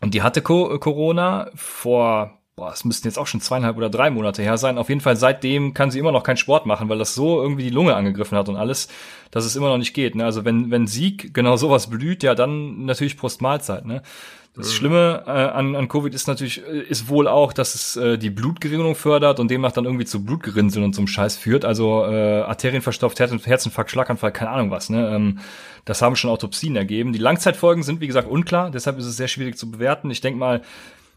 und 0.01 0.15
die 0.15 0.23
hatte 0.23 0.43
Co 0.43 0.79
Corona 0.79 1.51
vor 1.55 2.39
boah, 2.59 2.73
es 2.73 2.85
müssten 2.85 3.07
jetzt 3.07 3.19
auch 3.19 3.29
schon 3.29 3.41
zweieinhalb 3.41 3.77
oder 3.77 3.89
drei 3.89 4.11
Monate 4.11 4.43
her 4.43 4.59
sein. 4.59 4.79
Auf 4.79 4.89
jeden 4.89 5.01
Fall 5.01 5.17
seitdem 5.17 5.75
kann 5.75 5.93
sie 5.93 6.01
immer 6.01 6.11
noch 6.11 6.25
keinen 6.25 6.37
Sport 6.37 6.67
machen, 6.67 6.89
weil 6.89 6.99
das 6.99 7.15
so 7.15 7.41
irgendwie 7.41 7.63
die 7.63 7.71
Lunge 7.71 7.95
angegriffen 7.95 8.37
hat 8.37 8.49
und 8.49 8.57
alles, 8.57 8.89
dass 9.31 9.45
es 9.45 9.55
immer 9.55 9.69
noch 9.69 9.79
nicht 9.79 9.95
geht. 9.95 10.17
Ne? 10.17 10.25
Also 10.25 10.45
wenn, 10.45 10.71
wenn 10.71 10.89
Sieg 10.89 11.33
genau 11.33 11.57
sowas 11.57 11.89
blüht, 11.89 12.25
ja, 12.25 12.35
dann 12.35 12.85
natürlich 12.85 13.17
Postmahlzeit. 13.17 13.87
Ne? 13.87 14.03
Das 14.59 14.75
Schlimme 14.75 15.23
äh, 15.27 15.31
an, 15.31 15.77
an 15.77 15.88
Covid 15.88 16.12
ist 16.12 16.27
natürlich, 16.27 16.66
äh, 16.66 16.81
ist 16.81 17.09
wohl 17.09 17.29
auch, 17.29 17.53
dass 17.53 17.77
es 17.77 17.97
äh, 17.97 18.18
die 18.18 18.31
Blutgerinnung 18.31 18.97
fördert 18.97 19.38
und 19.38 19.51
demnach 19.51 19.71
dann 19.71 19.85
irgendwie 19.85 20.05
zu 20.05 20.25
Blutgerinnseln 20.25 20.85
und 20.85 20.94
zum 20.94 21.07
Scheiß 21.07 21.37
führt. 21.37 21.64
Also 21.64 22.05
äh, 22.05 22.42
Arterien 22.42 22.83
verstopft, 22.83 23.21
Herz 23.21 23.33
Herzinfarkt, 23.47 23.90
Schlaganfall, 23.90 24.33
keine 24.33 24.51
Ahnung 24.51 24.73
was. 24.73 24.90
Ne? 24.90 25.09
Ähm, 25.14 25.38
das 25.85 26.03
haben 26.03 26.16
schon 26.16 26.31
Autopsien 26.31 26.75
ergeben. 26.75 27.12
Die 27.12 27.21
Langzeitfolgen 27.21 27.85
sind, 27.85 28.01
wie 28.01 28.09
gesagt, 28.09 28.29
unklar. 28.29 28.71
Deshalb 28.71 28.99
ist 28.99 29.07
es 29.07 29.16
sehr 29.16 29.29
schwierig 29.29 29.57
zu 29.57 29.71
bewerten. 29.71 30.11
Ich 30.11 30.21
denke 30.21 30.40
mal, 30.40 30.62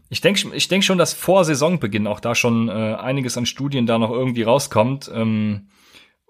ich 0.08 0.20
denke 0.20 0.54
ich 0.54 0.68
denk 0.68 0.84
schon, 0.84 0.98
dass 0.98 1.12
vor 1.12 1.44
Saisonbeginn 1.44 2.06
auch 2.06 2.20
da 2.20 2.34
schon 2.34 2.68
äh, 2.68 2.72
einiges 2.72 3.36
an 3.36 3.46
Studien 3.46 3.86
da 3.86 3.98
noch 3.98 4.10
irgendwie 4.10 4.42
rauskommt, 4.42 5.10
ähm, 5.12 5.68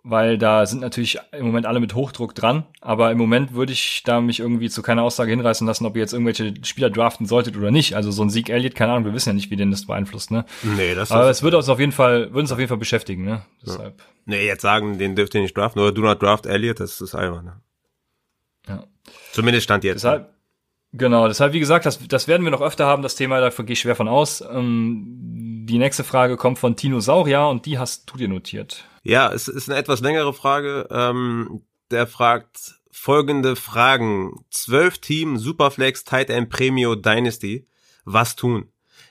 weil 0.04 0.36
da 0.36 0.66
sind 0.66 0.80
natürlich 0.80 1.18
im 1.30 1.46
Moment 1.46 1.64
alle 1.64 1.78
mit 1.78 1.94
Hochdruck 1.94 2.34
dran, 2.34 2.64
aber 2.80 3.12
im 3.12 3.18
Moment 3.18 3.54
würde 3.54 3.72
ich 3.72 4.02
da 4.04 4.20
mich 4.20 4.40
irgendwie 4.40 4.68
zu 4.68 4.82
keiner 4.82 5.02
Aussage 5.02 5.30
hinreißen 5.30 5.66
lassen, 5.66 5.86
ob 5.86 5.94
ihr 5.94 6.02
jetzt 6.02 6.12
irgendwelche 6.12 6.54
Spieler 6.64 6.90
draften 6.90 7.26
solltet 7.26 7.56
oder 7.56 7.70
nicht. 7.70 7.94
Also 7.94 8.10
so 8.10 8.22
ein 8.22 8.30
Sieg 8.30 8.50
Elliott, 8.50 8.74
keine 8.74 8.92
Ahnung, 8.92 9.04
wir 9.04 9.14
wissen 9.14 9.28
ja 9.28 9.32
nicht, 9.34 9.50
wie 9.50 9.56
den 9.56 9.70
das 9.70 9.86
beeinflusst, 9.86 10.32
ne? 10.32 10.44
Nee, 10.62 10.94
das 10.94 11.12
Aber 11.12 11.30
es 11.30 11.42
würde 11.42 11.56
uns 11.56 11.68
auf 11.68 11.78
jeden 11.78 11.92
Fall, 11.92 12.30
würde 12.30 12.40
uns 12.40 12.52
auf 12.52 12.58
jeden 12.58 12.68
Fall 12.68 12.78
beschäftigen, 12.78 13.24
ne? 13.24 13.42
Deshalb. 13.64 13.98
Ja. 13.98 14.04
Nee, 14.24 14.46
jetzt 14.46 14.62
sagen, 14.62 14.98
den 14.98 15.14
dürft 15.14 15.34
ihr 15.34 15.40
nicht 15.40 15.56
draften 15.56 15.80
oder 15.80 15.92
do 15.92 16.02
not 16.02 16.20
draft 16.20 16.46
Elliott, 16.46 16.80
das 16.80 17.00
ist 17.00 17.14
einfach, 17.14 17.42
ne? 17.42 17.60
Ja. 18.68 18.84
Zumindest 19.32 19.64
stand 19.64 19.84
jetzt. 19.84 20.02
Deshalb, 20.02 20.34
Genau, 20.94 21.26
deshalb, 21.26 21.54
wie 21.54 21.60
gesagt, 21.60 21.86
das, 21.86 22.06
das 22.06 22.28
werden 22.28 22.44
wir 22.44 22.50
noch 22.50 22.60
öfter 22.60 22.84
haben, 22.84 23.02
das 23.02 23.14
Thema, 23.14 23.40
da 23.40 23.48
gehe 23.48 23.72
ich 23.72 23.80
schwer 23.80 23.96
von 23.96 24.08
aus. 24.08 24.42
Ähm, 24.42 25.64
die 25.66 25.78
nächste 25.78 26.04
Frage 26.04 26.36
kommt 26.36 26.58
von 26.58 26.76
Tino 26.76 27.00
Saurier 27.00 27.46
und 27.46 27.64
die 27.64 27.78
hast 27.78 28.10
du 28.10 28.18
dir 28.18 28.28
notiert. 28.28 28.84
Ja, 29.02 29.32
es 29.32 29.48
ist 29.48 29.70
eine 29.70 29.78
etwas 29.78 30.00
längere 30.00 30.34
Frage. 30.34 30.86
Ähm, 30.90 31.62
der 31.90 32.06
fragt 32.06 32.74
folgende 32.90 33.56
Fragen. 33.56 34.44
Zwölf 34.50 34.98
Team 34.98 35.38
Superflex 35.38 36.04
Tight 36.04 36.28
End 36.28 36.50
Premio 36.50 36.94
Dynasty. 36.94 37.66
Was 38.04 38.36
tun? 38.36 38.68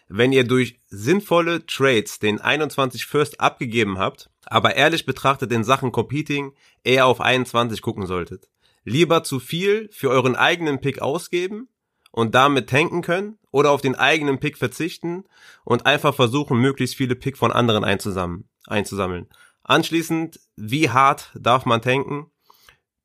Wenn 0.07 0.33
ihr 0.33 0.43
durch 0.43 0.79
sinnvolle 0.87 1.65
Trades 1.65 2.19
den 2.19 2.39
21 2.39 3.05
First 3.05 3.39
abgegeben 3.39 3.97
habt, 3.97 4.29
aber 4.45 4.75
ehrlich 4.75 5.07
betrachtet 5.07 5.51
in 5.51 5.63
Sachen 5.63 5.91
Competing 5.91 6.53
eher 6.83 7.07
auf 7.07 7.21
21 7.21 7.81
gucken 7.81 8.05
solltet 8.05 8.51
lieber 8.83 9.23
zu 9.23 9.39
viel 9.39 9.89
für 9.91 10.09
euren 10.09 10.35
eigenen 10.35 10.81
Pick 10.81 11.01
ausgeben 11.01 11.69
und 12.11 12.35
damit 12.35 12.69
tanken 12.69 13.01
können 13.01 13.37
oder 13.51 13.71
auf 13.71 13.81
den 13.81 13.95
eigenen 13.95 14.39
Pick 14.39 14.57
verzichten 14.57 15.25
und 15.63 15.85
einfach 15.85 16.15
versuchen, 16.15 16.59
möglichst 16.59 16.95
viele 16.95 17.15
Pick 17.15 17.37
von 17.37 17.51
anderen 17.51 17.83
einzusammeln. 17.83 19.27
Anschließend, 19.63 20.39
wie 20.55 20.89
hart 20.89 21.31
darf 21.35 21.65
man 21.65 21.81
tanken? 21.81 22.31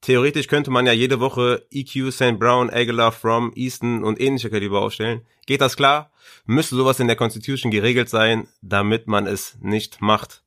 Theoretisch 0.01 0.47
könnte 0.47 0.71
man 0.71 0.87
ja 0.87 0.93
jede 0.93 1.21
Woche 1.21 1.67
EQ, 1.71 2.13
St. 2.13 2.39
Brown, 2.39 2.71
Aguilar, 2.71 3.13
From, 3.13 3.53
Easton 3.55 4.05
und 4.05 4.21
ähnliche 4.21 4.51
Kaliber 4.51 4.81
aufstellen. 4.83 5.27
Geht 5.47 5.61
das 5.61 5.77
klar? 5.77 6.13
Müsste 6.45 6.77
sowas 6.77 7.01
in 7.01 7.07
der 7.07 7.17
Constitution 7.17 7.71
geregelt 7.71 8.09
sein, 8.09 8.49
damit 8.63 9.07
man 9.09 9.27
es 9.27 9.57
nicht 9.61 10.01
macht. 10.01 10.43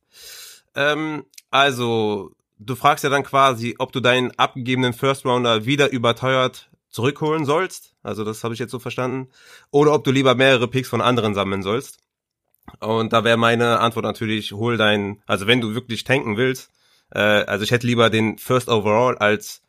Ähm, 0.74 1.24
also, 1.50 2.34
du 2.60 2.74
fragst 2.76 3.02
ja 3.04 3.10
dann 3.10 3.24
quasi, 3.24 3.74
ob 3.78 3.92
du 3.92 4.00
deinen 4.00 4.30
abgegebenen 4.38 4.92
First 4.92 5.24
Rounder 5.24 5.64
wieder 5.64 5.90
überteuert 5.90 6.70
zurückholen 6.90 7.44
sollst. 7.44 7.94
Also 8.02 8.24
das 8.24 8.44
habe 8.44 8.54
ich 8.54 8.60
jetzt 8.60 8.70
so 8.70 8.78
verstanden. 8.78 9.28
Oder 9.70 9.94
ob 9.94 10.04
du 10.04 10.10
lieber 10.10 10.34
mehrere 10.34 10.68
Picks 10.68 10.88
von 10.88 11.00
anderen 11.00 11.34
sammeln 11.34 11.62
sollst. 11.62 11.98
Und 12.78 13.12
da 13.12 13.24
wäre 13.24 13.36
meine 13.36 13.80
Antwort 13.80 14.04
natürlich, 14.04 14.52
hol 14.52 14.76
deinen, 14.76 15.22
also 15.26 15.46
wenn 15.46 15.60
du 15.60 15.74
wirklich 15.74 16.04
tanken 16.04 16.36
willst, 16.36 16.70
äh, 17.10 17.18
also 17.18 17.64
ich 17.64 17.70
hätte 17.70 17.86
lieber 17.86 18.10
den 18.10 18.38
First 18.38 18.68
Overall 18.68 19.16
als 19.18 19.62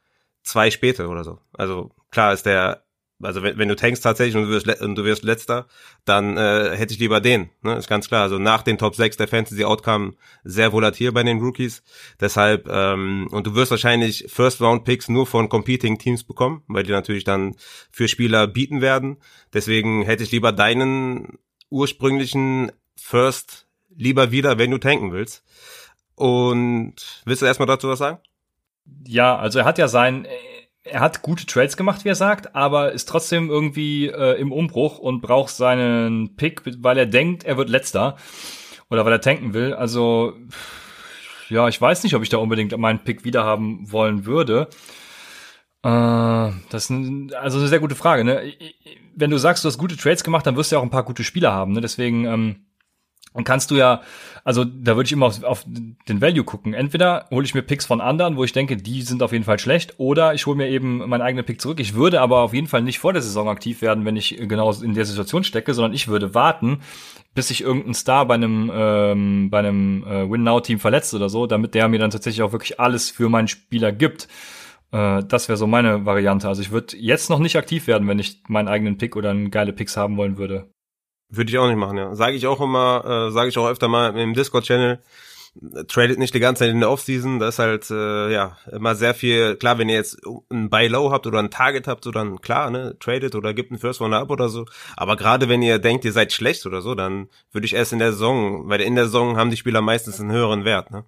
zwei 0.43 0.69
späte 0.69 1.07
oder 1.07 1.23
so. 1.23 1.39
Also 1.53 1.91
klar 2.11 2.33
ist 2.33 2.45
der 2.45 2.83
also 3.23 3.43
wenn, 3.43 3.57
wenn 3.57 3.67
du 3.67 3.75
tankst 3.75 4.03
tatsächlich 4.03 4.35
und 4.35 4.43
du 4.43 4.49
wirst, 4.49 4.81
und 4.81 4.95
du 4.95 5.03
wirst 5.03 5.23
letzter, 5.23 5.67
dann 6.05 6.37
äh, 6.37 6.75
hätte 6.75 6.93
ich 6.93 6.99
lieber 6.99 7.21
den. 7.21 7.49
Ne? 7.61 7.75
Ist 7.75 7.87
ganz 7.87 8.07
klar. 8.07 8.23
Also 8.23 8.39
nach 8.39 8.63
den 8.63 8.77
Top 8.77 8.95
6 8.95 9.17
der 9.17 9.27
Fantasy 9.27 9.63
Outcome 9.63 10.13
sehr 10.43 10.71
volatil 10.71 11.11
bei 11.11 11.23
den 11.23 11.39
Rookies. 11.39 11.83
Deshalb, 12.19 12.67
ähm, 12.69 13.27
und 13.31 13.47
du 13.47 13.55
wirst 13.55 13.71
wahrscheinlich 13.71 14.25
First 14.27 14.61
Round 14.61 14.83
Picks 14.83 15.09
nur 15.09 15.27
von 15.27 15.49
Competing 15.49 15.97
Teams 15.97 16.23
bekommen, 16.23 16.63
weil 16.67 16.83
die 16.83 16.91
natürlich 16.91 17.23
dann 17.23 17.55
für 17.91 18.07
Spieler 18.07 18.47
bieten 18.47 18.81
werden. 18.81 19.17
Deswegen 19.53 20.03
hätte 20.03 20.23
ich 20.23 20.31
lieber 20.31 20.51
deinen 20.51 21.37
ursprünglichen 21.69 22.71
First 22.95 23.67
lieber 23.95 24.31
wieder, 24.31 24.57
wenn 24.57 24.71
du 24.71 24.77
tanken 24.77 25.11
willst. 25.11 25.43
Und 26.15 26.95
willst 27.25 27.41
du 27.41 27.45
erstmal 27.45 27.67
dazu 27.67 27.89
was 27.89 27.99
sagen? 27.99 28.19
Ja, 29.07 29.37
also 29.37 29.59
er 29.59 29.65
hat 29.65 29.77
ja 29.77 29.87
sein 29.87 30.27
er 30.83 30.99
hat 30.99 31.21
gute 31.21 31.45
Trades 31.45 31.77
gemacht, 31.77 32.03
wie 32.05 32.09
er 32.09 32.15
sagt, 32.15 32.55
aber 32.55 32.91
ist 32.91 33.07
trotzdem 33.07 33.49
irgendwie 33.49 34.07
äh, 34.07 34.39
im 34.39 34.51
Umbruch 34.51 34.97
und 34.97 35.21
braucht 35.21 35.53
seinen 35.53 36.35
Pick, 36.35 36.63
weil 36.79 36.97
er 36.97 37.05
denkt, 37.05 37.43
er 37.43 37.57
wird 37.57 37.69
letzter 37.69 38.15
oder 38.89 39.05
weil 39.05 39.13
er 39.13 39.21
tanken 39.21 39.53
will. 39.53 39.73
Also 39.73 40.33
ja, 41.49 41.67
ich 41.67 41.79
weiß 41.79 42.03
nicht, 42.03 42.15
ob 42.15 42.23
ich 42.23 42.29
da 42.29 42.37
unbedingt 42.37 42.75
meinen 42.77 43.03
Pick 43.03 43.23
wiederhaben 43.23 43.91
wollen 43.91 44.25
würde. 44.25 44.69
Äh, 45.83 46.51
das 46.69 46.89
ist 46.89 47.33
also 47.33 47.59
eine 47.59 47.67
sehr 47.67 47.79
gute 47.79 47.95
Frage. 47.95 48.23
Ne? 48.23 48.53
Wenn 49.15 49.29
du 49.29 49.37
sagst, 49.37 49.63
du 49.63 49.67
hast 49.67 49.77
gute 49.77 49.97
Trades 49.97 50.23
gemacht, 50.23 50.47
dann 50.47 50.55
wirst 50.55 50.71
du 50.71 50.75
ja 50.75 50.79
auch 50.79 50.85
ein 50.85 50.89
paar 50.89 51.05
gute 51.05 51.23
Spieler 51.23 51.51
haben. 51.51 51.73
Ne? 51.73 51.81
Deswegen 51.81 52.25
ähm, 52.25 52.65
dann 53.33 53.43
kannst 53.43 53.71
du 53.71 53.75
ja, 53.75 54.01
also 54.43 54.65
da 54.65 54.95
würde 54.95 55.07
ich 55.07 55.13
immer 55.13 55.27
auf, 55.27 55.43
auf 55.43 55.65
den 55.65 56.21
Value 56.21 56.43
gucken. 56.43 56.73
Entweder 56.73 57.27
hole 57.31 57.45
ich 57.45 57.53
mir 57.53 57.61
Picks 57.61 57.85
von 57.85 58.01
anderen, 58.01 58.35
wo 58.35 58.43
ich 58.43 58.51
denke, 58.51 58.75
die 58.75 59.01
sind 59.03 59.23
auf 59.23 59.31
jeden 59.31 59.45
Fall 59.45 59.59
schlecht, 59.59 59.95
oder 59.97 60.33
ich 60.33 60.45
hole 60.45 60.57
mir 60.57 60.67
eben 60.67 60.97
meinen 61.07 61.21
eigenen 61.21 61.45
Pick 61.45 61.61
zurück. 61.61 61.79
Ich 61.79 61.93
würde 61.93 62.21
aber 62.21 62.39
auf 62.39 62.53
jeden 62.53 62.67
Fall 62.67 62.81
nicht 62.81 62.99
vor 62.99 63.13
der 63.13 63.21
Saison 63.21 63.47
aktiv 63.47 63.81
werden, 63.81 64.05
wenn 64.05 64.17
ich 64.17 64.37
genau 64.47 64.71
in 64.73 64.93
der 64.93 65.05
Situation 65.05 65.43
stecke, 65.43 65.73
sondern 65.73 65.93
ich 65.93 66.07
würde 66.07 66.33
warten, 66.33 66.81
bis 67.33 67.47
sich 67.47 67.61
irgendein 67.61 67.93
Star 67.93 68.25
bei 68.25 68.33
einem 68.33 68.69
ähm, 68.73 69.49
bei 69.49 69.59
einem 69.59 70.03
äh, 70.03 70.29
Win-Now-Team 70.29 70.79
verletzt 70.79 71.13
oder 71.13 71.29
so, 71.29 71.47
damit 71.47 71.73
der 71.73 71.87
mir 71.87 71.99
dann 71.99 72.11
tatsächlich 72.11 72.43
auch 72.43 72.51
wirklich 72.51 72.79
alles 72.79 73.09
für 73.09 73.29
meinen 73.29 73.47
Spieler 73.47 73.93
gibt. 73.93 74.27
Äh, 74.91 75.23
das 75.23 75.47
wäre 75.47 75.57
so 75.57 75.67
meine 75.67 76.05
Variante. 76.05 76.47
Also 76.49 76.61
ich 76.61 76.71
würde 76.71 76.97
jetzt 76.97 77.29
noch 77.29 77.39
nicht 77.39 77.55
aktiv 77.55 77.87
werden, 77.87 78.07
wenn 78.07 78.19
ich 78.19 78.41
meinen 78.47 78.67
eigenen 78.67 78.97
Pick 78.97 79.15
oder 79.15 79.29
einen 79.29 79.51
geile 79.51 79.71
Picks 79.71 79.95
haben 79.95 80.17
wollen 80.17 80.37
würde. 80.37 80.69
Würde 81.33 81.49
ich 81.49 81.57
auch 81.57 81.67
nicht 81.67 81.77
machen, 81.77 81.97
ja. 81.97 82.13
Sage 82.13 82.35
ich 82.35 82.45
auch 82.45 82.59
immer, 82.59 83.27
äh, 83.29 83.31
sage 83.31 83.49
ich 83.49 83.57
auch 83.57 83.67
öfter 83.67 83.87
mal 83.87 84.17
im 84.17 84.33
Discord-Channel. 84.33 84.99
tradet 85.87 86.17
nicht 86.19 86.33
die 86.33 86.39
ganze 86.39 86.59
Zeit 86.63 86.71
in 86.71 86.79
der 86.81 86.89
Offseason. 86.89 87.39
Das 87.39 87.55
ist 87.55 87.59
halt 87.59 87.89
äh, 87.89 88.31
ja 88.31 88.57
immer 88.71 88.95
sehr 88.95 89.13
viel. 89.13 89.55
Klar, 89.55 89.77
wenn 89.77 89.89
ihr 89.89 89.95
jetzt 89.95 90.19
ein 90.49 90.69
Buy 90.69 90.87
Low 90.87 91.11
habt 91.11 91.27
oder 91.27 91.39
ein 91.39 91.49
Target 91.49 91.87
habt, 91.87 92.03
so 92.03 92.11
dann 92.11 92.41
klar, 92.41 92.69
ne, 92.69 92.97
tradet 92.99 93.35
oder 93.35 93.53
gibt 93.53 93.71
einen 93.71 93.79
First 93.79 94.01
One 94.01 94.17
ab 94.17 94.29
oder 94.29 94.49
so. 94.49 94.65
Aber 94.97 95.15
gerade 95.15 95.49
wenn 95.49 95.61
ihr 95.61 95.79
denkt, 95.79 96.05
ihr 96.05 96.11
seid 96.13 96.33
schlecht 96.33 96.65
oder 96.65 96.81
so, 96.81 96.95
dann 96.95 97.29
würde 97.51 97.65
ich 97.65 97.73
erst 97.73 97.93
in 97.93 97.99
der 97.99 98.11
Saison, 98.11 98.67
weil 98.69 98.81
in 98.81 98.95
der 98.95 99.05
Saison 99.05 99.37
haben 99.37 99.51
die 99.51 99.57
Spieler 99.57 99.81
meistens 99.81 100.19
einen 100.19 100.31
höheren 100.31 100.65
Wert. 100.65 100.91
Ne? 100.91 101.05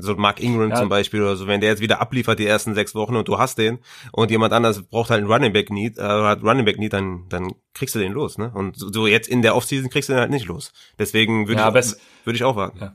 So 0.00 0.14
Mark 0.14 0.40
Ingram 0.40 0.70
ja. 0.70 0.76
zum 0.76 0.88
Beispiel 0.88 1.22
oder 1.22 1.36
so, 1.36 1.46
wenn 1.46 1.60
der 1.60 1.70
jetzt 1.70 1.82
wieder 1.82 2.00
abliefert 2.00 2.38
die 2.38 2.46
ersten 2.46 2.74
sechs 2.74 2.94
Wochen 2.94 3.16
und 3.16 3.26
du 3.26 3.38
hast 3.38 3.58
den 3.58 3.78
und 4.12 4.30
jemand 4.30 4.52
anders 4.52 4.82
braucht 4.82 5.10
halt 5.10 5.22
einen 5.22 5.30
Running 5.30 5.52
Back 5.52 5.70
Need, 5.70 5.98
äh, 5.98 6.02
hat 6.02 6.42
Running 6.42 6.64
Back 6.64 6.78
Need, 6.78 6.92
dann, 6.92 7.26
dann 7.28 7.52
kriegst 7.74 7.94
du 7.94 7.98
den 7.98 8.12
los, 8.12 8.38
ne? 8.38 8.52
Und 8.54 8.76
so 8.76 9.06
jetzt 9.06 9.28
in 9.28 9.42
der 9.42 9.56
Offseason 9.56 9.90
kriegst 9.90 10.08
du 10.08 10.12
den 10.12 10.20
halt 10.20 10.30
nicht 10.30 10.46
los. 10.46 10.72
Deswegen 10.98 11.48
würde 11.48 11.60
ja, 11.60 11.74
ich, 11.74 11.94
würde 12.24 12.36
ich 12.36 12.44
auch 12.44 12.56
warten. 12.56 12.78
Ja. 12.80 12.94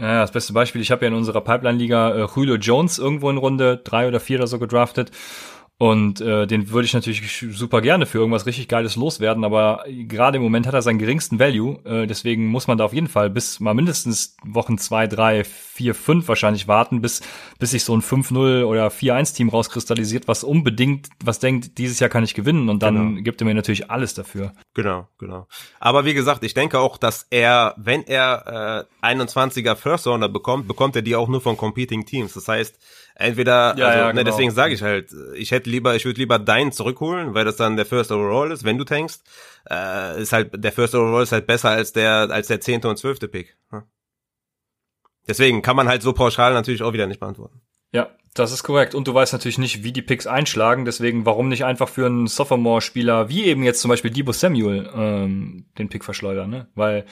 Ja, 0.00 0.20
das 0.20 0.30
beste 0.30 0.52
Beispiel, 0.52 0.80
ich 0.80 0.92
habe 0.92 1.04
ja 1.04 1.08
in 1.08 1.16
unserer 1.16 1.40
Pipeline-Liga 1.40 2.14
äh, 2.14 2.28
Julio 2.32 2.54
Jones 2.54 2.98
irgendwo 2.98 3.30
in 3.30 3.36
Runde 3.36 3.78
drei 3.82 4.06
oder 4.06 4.20
vier 4.20 4.38
oder 4.38 4.46
so 4.46 4.60
gedraftet 4.60 5.10
und 5.80 6.20
äh, 6.20 6.48
den 6.48 6.70
würde 6.70 6.86
ich 6.86 6.92
natürlich 6.92 7.46
super 7.52 7.80
gerne 7.80 8.04
für 8.04 8.18
irgendwas 8.18 8.46
richtig 8.46 8.66
Geiles 8.66 8.96
loswerden, 8.96 9.44
aber 9.44 9.84
gerade 9.86 10.38
im 10.38 10.42
Moment 10.42 10.66
hat 10.66 10.74
er 10.74 10.82
seinen 10.82 10.98
geringsten 10.98 11.38
Value. 11.38 11.78
Äh, 11.84 12.08
deswegen 12.08 12.48
muss 12.48 12.66
man 12.66 12.78
da 12.78 12.84
auf 12.84 12.92
jeden 12.92 13.06
Fall 13.06 13.30
bis 13.30 13.60
mal 13.60 13.74
mindestens 13.74 14.36
Wochen 14.44 14.76
zwei, 14.78 15.06
drei, 15.06 15.44
vier, 15.44 15.94
fünf 15.94 16.26
wahrscheinlich 16.26 16.66
warten, 16.66 17.00
bis, 17.00 17.20
bis 17.60 17.70
sich 17.70 17.84
so 17.84 17.96
ein 17.96 18.02
5-0 18.02 18.64
oder 18.64 18.88
4-1-Team 18.88 19.50
rauskristallisiert, 19.50 20.26
was 20.26 20.42
unbedingt, 20.42 21.10
was 21.22 21.38
denkt, 21.38 21.78
dieses 21.78 22.00
Jahr 22.00 22.10
kann 22.10 22.24
ich 22.24 22.34
gewinnen 22.34 22.68
und 22.68 22.82
dann 22.82 22.96
genau. 22.96 23.22
gibt 23.22 23.40
er 23.40 23.44
mir 23.44 23.54
natürlich 23.54 23.88
alles 23.88 24.14
dafür. 24.14 24.54
Genau, 24.74 25.06
genau. 25.16 25.46
Aber 25.78 26.04
wie 26.04 26.14
gesagt, 26.14 26.42
ich 26.42 26.54
denke 26.54 26.80
auch, 26.80 26.96
dass 26.96 27.28
er, 27.30 27.74
wenn 27.76 28.02
er 28.02 28.88
äh, 29.00 29.06
21er 29.06 29.76
First 29.76 30.08
Owner 30.08 30.28
bekommt, 30.28 30.66
bekommt 30.66 30.96
er 30.96 31.02
die 31.02 31.14
auch 31.14 31.28
nur 31.28 31.40
von 31.40 31.56
Competing 31.56 32.04
Teams. 32.04 32.34
Das 32.34 32.48
heißt, 32.48 32.76
Entweder, 33.20 33.74
ja, 33.76 33.86
also, 33.86 33.86
ja, 33.86 33.90
ne, 33.90 33.98
genau. 33.98 34.12
ne, 34.14 34.24
deswegen 34.24 34.52
sage 34.52 34.74
ich 34.74 34.82
halt, 34.82 35.12
ich 35.34 35.50
hätte 35.50 35.68
lieber, 35.68 35.96
ich 35.96 36.04
würde 36.04 36.20
lieber 36.20 36.38
deinen 36.38 36.70
zurückholen, 36.70 37.34
weil 37.34 37.44
das 37.44 37.56
dann 37.56 37.76
der 37.76 37.84
First 37.84 38.12
Overall 38.12 38.52
ist, 38.52 38.62
wenn 38.62 38.78
du 38.78 38.84
tankst. 38.84 39.24
Äh, 39.68 40.22
ist 40.22 40.32
halt, 40.32 40.52
der 40.54 40.70
First 40.70 40.94
Overall 40.94 41.24
ist 41.24 41.32
halt 41.32 41.48
besser 41.48 41.70
als 41.70 41.92
der, 41.92 42.28
als 42.30 42.46
der 42.46 42.60
zehnte 42.60 42.88
und 42.88 42.96
zwölfte 42.96 43.26
Pick. 43.26 43.56
Hm? 43.70 43.82
Deswegen 45.26 45.62
kann 45.62 45.74
man 45.74 45.88
halt 45.88 46.02
so 46.02 46.12
pauschal 46.12 46.54
natürlich 46.54 46.84
auch 46.84 46.92
wieder 46.92 47.08
nicht 47.08 47.18
beantworten. 47.18 47.60
Ja, 47.90 48.08
das 48.34 48.52
ist 48.52 48.62
korrekt. 48.62 48.94
Und 48.94 49.08
du 49.08 49.14
weißt 49.14 49.32
natürlich 49.32 49.58
nicht, 49.58 49.82
wie 49.82 49.92
die 49.92 50.02
Picks 50.02 50.28
einschlagen. 50.28 50.84
Deswegen, 50.84 51.26
warum 51.26 51.48
nicht 51.48 51.64
einfach 51.64 51.88
für 51.88 52.06
einen 52.06 52.28
Sophomore-Spieler, 52.28 53.28
wie 53.28 53.46
eben 53.46 53.64
jetzt 53.64 53.80
zum 53.80 53.88
Beispiel 53.88 54.12
Debo 54.12 54.30
Samuel, 54.30 54.88
ähm, 54.94 55.66
den 55.76 55.88
Pick 55.88 56.04
verschleudern, 56.04 56.50
ne? 56.50 56.68
Weil 56.76 57.04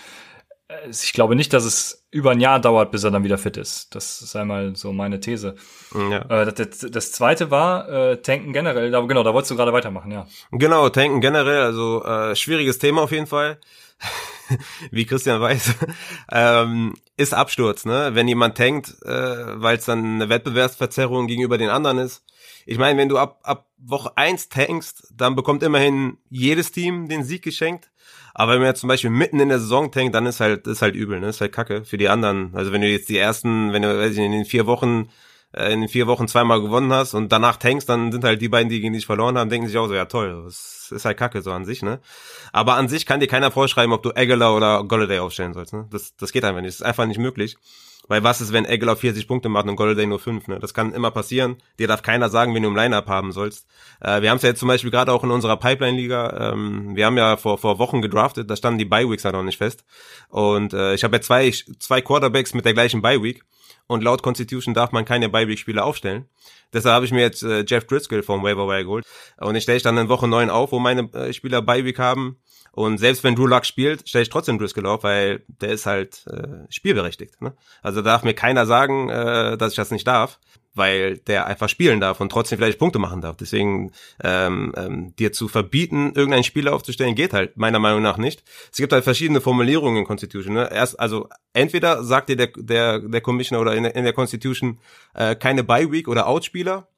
äh, 0.68 0.88
ich 0.88 1.12
glaube 1.12 1.34
nicht, 1.34 1.52
dass 1.52 1.64
es 1.64 2.05
über 2.16 2.30
ein 2.30 2.40
Jahr 2.40 2.58
dauert, 2.58 2.90
bis 2.90 3.04
er 3.04 3.10
dann 3.10 3.24
wieder 3.24 3.36
fit 3.36 3.58
ist. 3.58 3.94
Das 3.94 4.22
ist 4.22 4.34
einmal 4.34 4.74
so 4.74 4.92
meine 4.92 5.20
These. 5.20 5.54
Ja. 5.94 6.22
Äh, 6.42 6.52
das, 6.52 6.78
das, 6.90 7.12
zweite 7.12 7.50
war 7.50 7.88
äh, 7.88 8.16
Tanken 8.22 8.54
generell. 8.54 8.90
Da, 8.90 9.00
genau, 9.02 9.22
da 9.22 9.34
wolltest 9.34 9.50
du 9.50 9.56
gerade 9.56 9.74
weitermachen, 9.74 10.10
ja. 10.10 10.26
Genau, 10.50 10.88
Tanken 10.88 11.20
generell. 11.20 11.60
Also 11.60 12.02
äh, 12.04 12.34
schwieriges 12.34 12.78
Thema 12.78 13.02
auf 13.02 13.12
jeden 13.12 13.26
Fall. 13.26 13.58
Wie 14.90 15.04
Christian 15.04 15.40
weiß, 15.40 15.74
ähm, 16.32 16.94
ist 17.18 17.34
Absturz. 17.34 17.84
Ne? 17.84 18.10
Wenn 18.14 18.28
jemand 18.28 18.56
tankt, 18.56 18.96
äh, 19.04 19.60
weil 19.60 19.76
es 19.76 19.84
dann 19.84 20.02
eine 20.02 20.28
Wettbewerbsverzerrung 20.30 21.26
gegenüber 21.26 21.58
den 21.58 21.70
anderen 21.70 21.98
ist. 21.98 22.24
Ich 22.64 22.78
meine, 22.78 22.98
wenn 22.98 23.10
du 23.10 23.18
ab, 23.18 23.40
ab 23.42 23.66
Woche 23.76 24.16
eins 24.16 24.48
tankst, 24.48 25.12
dann 25.14 25.36
bekommt 25.36 25.62
immerhin 25.62 26.16
jedes 26.30 26.72
Team 26.72 27.08
den 27.08 27.24
Sieg 27.24 27.42
geschenkt. 27.42 27.90
Aber 28.38 28.52
wenn 28.52 28.58
man 28.58 28.68
jetzt 28.68 28.80
zum 28.80 28.88
Beispiel 28.88 29.08
mitten 29.08 29.40
in 29.40 29.48
der 29.48 29.58
Saison 29.58 29.90
tankt, 29.90 30.14
dann 30.14 30.26
ist 30.26 30.40
halt, 30.40 30.66
ist 30.66 30.82
halt 30.82 30.94
übel, 30.94 31.20
ne? 31.20 31.30
Ist 31.30 31.40
halt 31.40 31.52
kacke 31.52 31.86
für 31.86 31.96
die 31.96 32.10
anderen. 32.10 32.50
Also 32.54 32.70
wenn 32.70 32.82
du 32.82 32.86
jetzt 32.86 33.08
die 33.08 33.16
ersten, 33.16 33.72
wenn 33.72 33.80
du, 33.80 33.98
weiß 33.98 34.12
ich, 34.12 34.18
in 34.18 34.30
den 34.30 34.44
vier 34.44 34.66
Wochen, 34.66 35.08
äh, 35.52 35.72
in 35.72 35.80
den 35.80 35.88
vier 35.88 36.06
Wochen 36.06 36.28
zweimal 36.28 36.60
gewonnen 36.60 36.92
hast 36.92 37.14
und 37.14 37.32
danach 37.32 37.56
tankst, 37.56 37.88
dann 37.88 38.12
sind 38.12 38.24
halt 38.24 38.42
die 38.42 38.50
beiden, 38.50 38.68
die 38.68 38.82
gegen 38.82 38.92
dich 38.92 39.06
verloren 39.06 39.38
haben, 39.38 39.48
denken 39.48 39.68
sich 39.68 39.78
auch 39.78 39.88
so, 39.88 39.94
ja 39.94 40.04
toll, 40.04 40.42
das 40.44 40.92
ist 40.94 41.06
halt 41.06 41.16
kacke 41.16 41.40
so 41.40 41.50
an 41.50 41.64
sich, 41.64 41.82
ne? 41.82 41.98
Aber 42.52 42.74
an 42.74 42.88
sich 42.88 43.06
kann 43.06 43.20
dir 43.20 43.26
keiner 43.26 43.50
vorschreiben, 43.50 43.94
ob 43.94 44.02
du 44.02 44.10
Aguilar 44.10 44.54
oder 44.54 44.84
Golladay 44.84 45.20
aufstellen 45.20 45.54
sollst, 45.54 45.72
ne? 45.72 45.88
Das, 45.90 46.14
das 46.16 46.30
geht 46.30 46.44
einfach 46.44 46.60
nicht. 46.60 46.74
Das 46.74 46.80
ist 46.80 46.86
einfach 46.86 47.06
nicht 47.06 47.18
möglich. 47.18 47.56
Weil 48.08 48.22
was 48.22 48.40
ist, 48.40 48.52
wenn 48.52 48.64
Eggler 48.64 48.96
40 48.96 49.26
Punkte 49.26 49.48
macht 49.48 49.66
und 49.66 49.76
Golladay 49.76 50.06
nur 50.06 50.18
5? 50.18 50.48
Ne? 50.48 50.58
Das 50.60 50.74
kann 50.74 50.92
immer 50.92 51.10
passieren. 51.10 51.56
Dir 51.78 51.88
darf 51.88 52.02
keiner 52.02 52.28
sagen, 52.28 52.54
wen 52.54 52.62
du 52.62 52.68
im 52.68 52.76
Lineup 52.76 53.08
haben 53.08 53.32
sollst. 53.32 53.66
Äh, 54.00 54.22
wir 54.22 54.30
haben 54.30 54.36
es 54.36 54.42
ja 54.42 54.50
jetzt 54.50 54.60
zum 54.60 54.68
Beispiel 54.68 54.90
gerade 54.90 55.12
auch 55.12 55.24
in 55.24 55.30
unserer 55.30 55.56
Pipeline-Liga. 55.56 56.52
Ähm, 56.52 56.94
wir 56.94 57.06
haben 57.06 57.16
ja 57.16 57.36
vor, 57.36 57.58
vor 57.58 57.78
Wochen 57.78 58.02
gedraftet, 58.02 58.48
da 58.50 58.56
standen 58.56 58.78
die 58.78 58.84
Bye-Weeks 58.84 59.24
halt 59.24 59.34
noch 59.34 59.42
nicht 59.42 59.58
fest. 59.58 59.84
Und 60.28 60.72
äh, 60.72 60.94
ich 60.94 61.04
habe 61.04 61.16
ja 61.16 61.20
zwei, 61.20 61.50
zwei 61.78 62.00
Quarterbacks 62.00 62.54
mit 62.54 62.64
der 62.64 62.74
gleichen 62.74 63.02
Bye-Week. 63.02 63.42
Und 63.88 64.02
laut 64.02 64.22
Constitution 64.22 64.74
darf 64.74 64.92
man 64.92 65.04
keine 65.04 65.28
Bye-Week-Spieler 65.28 65.84
aufstellen. 65.84 66.28
Deshalb 66.72 66.94
habe 66.94 67.04
ich 67.04 67.12
mir 67.12 67.20
jetzt 67.20 67.42
äh, 67.42 67.64
Jeff 67.66 67.86
Driscoll 67.86 68.22
vom 68.22 68.42
Waiver 68.42 68.66
Wire 68.66 68.84
geholt. 68.84 69.06
Und 69.38 69.54
ich 69.54 69.62
stelle 69.62 69.76
ich 69.76 69.82
dann 69.82 69.96
in 69.96 70.08
Woche 70.08 70.26
9 70.26 70.50
auf, 70.50 70.72
wo 70.72 70.78
meine 70.78 71.02
äh, 71.12 71.32
Spieler 71.32 71.62
Bye-Week 71.62 71.98
haben. 71.98 72.38
Und 72.76 72.98
selbst 72.98 73.24
wenn 73.24 73.34
Drew 73.34 73.46
Luck 73.46 73.64
spielt, 73.64 74.06
stelle 74.06 74.22
ich 74.22 74.28
trotzdem 74.28 74.58
Driscoll 74.58 74.84
auf, 74.84 75.02
weil 75.02 75.42
der 75.48 75.70
ist 75.70 75.86
halt 75.86 76.26
äh, 76.26 76.70
spielberechtigt. 76.70 77.40
Ne? 77.40 77.54
Also 77.82 78.02
darf 78.02 78.22
mir 78.22 78.34
keiner 78.34 78.66
sagen, 78.66 79.08
äh, 79.08 79.56
dass 79.56 79.72
ich 79.72 79.76
das 79.76 79.90
nicht 79.90 80.06
darf, 80.06 80.38
weil 80.74 81.16
der 81.16 81.46
einfach 81.46 81.70
spielen 81.70 82.00
darf 82.00 82.20
und 82.20 82.30
trotzdem 82.30 82.58
vielleicht 82.58 82.78
Punkte 82.78 82.98
machen 82.98 83.22
darf. 83.22 83.38
Deswegen 83.38 83.92
ähm, 84.22 84.74
ähm, 84.76 85.16
dir 85.16 85.32
zu 85.32 85.48
verbieten, 85.48 86.12
irgendeinen 86.14 86.44
Spieler 86.44 86.74
aufzustellen, 86.74 87.14
geht 87.14 87.32
halt 87.32 87.56
meiner 87.56 87.78
Meinung 87.78 88.02
nach 88.02 88.18
nicht. 88.18 88.44
Es 88.70 88.76
gibt 88.76 88.92
halt 88.92 89.04
verschiedene 89.04 89.40
Formulierungen 89.40 90.00
in 90.00 90.04
Constitution. 90.04 90.52
Ne? 90.52 90.68
Erst, 90.70 91.00
also 91.00 91.30
entweder 91.54 92.04
sagt 92.04 92.28
dir 92.28 92.36
der, 92.36 92.48
der, 92.58 92.98
der 92.98 93.20
Commissioner 93.22 93.62
oder 93.62 93.74
in 93.74 93.84
der, 93.84 93.96
in 93.96 94.04
der 94.04 94.12
Constitution 94.12 94.80
äh, 95.14 95.34
keine 95.34 95.64
Bye-Week 95.64 96.08
oder 96.08 96.26
Outspieler 96.26 96.88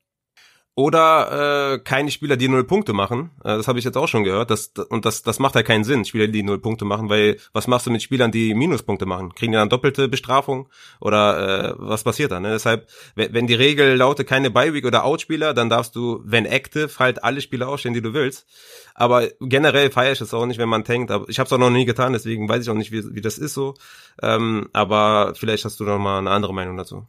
oder 0.79 1.73
äh, 1.73 1.79
keine 1.81 2.13
Spieler, 2.13 2.37
die 2.37 2.47
null 2.47 2.63
Punkte 2.63 2.93
machen. 2.93 3.33
Äh, 3.43 3.57
das 3.57 3.67
habe 3.67 3.81
ich 3.81 3.85
jetzt 3.85 3.97
auch 3.97 4.07
schon 4.07 4.23
gehört. 4.23 4.49
Das, 4.53 4.69
und 4.91 5.07
das, 5.07 5.25
das 5.25 5.41
macht 5.41 5.57
halt 5.57 5.67
keinen 5.67 5.83
Sinn, 5.83 6.05
Spieler, 6.05 6.29
die 6.29 6.45
null 6.45 6.61
Punkte 6.61 6.85
machen, 6.85 7.09
weil 7.09 7.37
was 7.53 7.67
machst 7.67 7.89
du 7.89 7.91
mit 7.91 8.01
Spielern, 8.01 8.31
die 8.31 8.55
Minuspunkte 8.55 9.05
machen? 9.05 9.35
Kriegen 9.35 9.51
die 9.51 9.59
dann 9.59 9.71
doppelte 9.71 10.07
Bestrafung? 10.07 10.69
Oder 11.01 11.73
äh, 11.73 11.75
was 11.79 12.05
passiert 12.05 12.31
dann? 12.31 12.45
Ne? 12.45 12.51
Deshalb, 12.51 12.87
wenn 13.17 13.49
die 13.49 13.55
Regel 13.55 13.97
lautet 13.97 14.29
keine 14.29 14.53
Bye-Week 14.53 14.87
oder 14.87 15.05
Outspieler, 15.05 15.53
dann 15.53 15.69
darfst 15.69 15.97
du, 15.97 16.23
wenn 16.25 16.47
active, 16.47 16.91
halt 17.01 17.25
alle 17.25 17.41
Spieler 17.41 17.67
ausstellen, 17.69 17.95
die 17.95 18.03
du 18.03 18.15
willst. 18.15 18.47
Aber 18.95 19.27
generell 19.41 19.91
feiere 19.91 20.13
ich 20.13 20.21
es 20.21 20.33
auch 20.33 20.47
nicht, 20.47 20.61
wenn 20.61 20.69
man 20.69 20.85
tankt. 20.85 21.11
Aber 21.11 21.29
ich 21.29 21.41
habe 21.41 21.49
es 21.49 21.53
auch 21.53 21.59
noch 21.59 21.71
nie 21.71 21.87
getan, 21.87 22.13
deswegen 22.13 22.49
weiß 22.49 22.63
ich 22.63 22.71
auch 22.71 22.75
nicht, 22.75 22.93
wie, 22.93 23.17
wie 23.17 23.21
das 23.21 23.39
ist 23.39 23.55
so. 23.55 23.75
Ähm, 24.23 24.69
aber 24.73 25.35
vielleicht 25.35 25.65
hast 25.65 25.81
du 25.81 25.85
noch 25.85 25.99
mal 25.99 26.19
eine 26.19 26.31
andere 26.31 26.55
Meinung 26.55 26.77
dazu. 26.77 27.05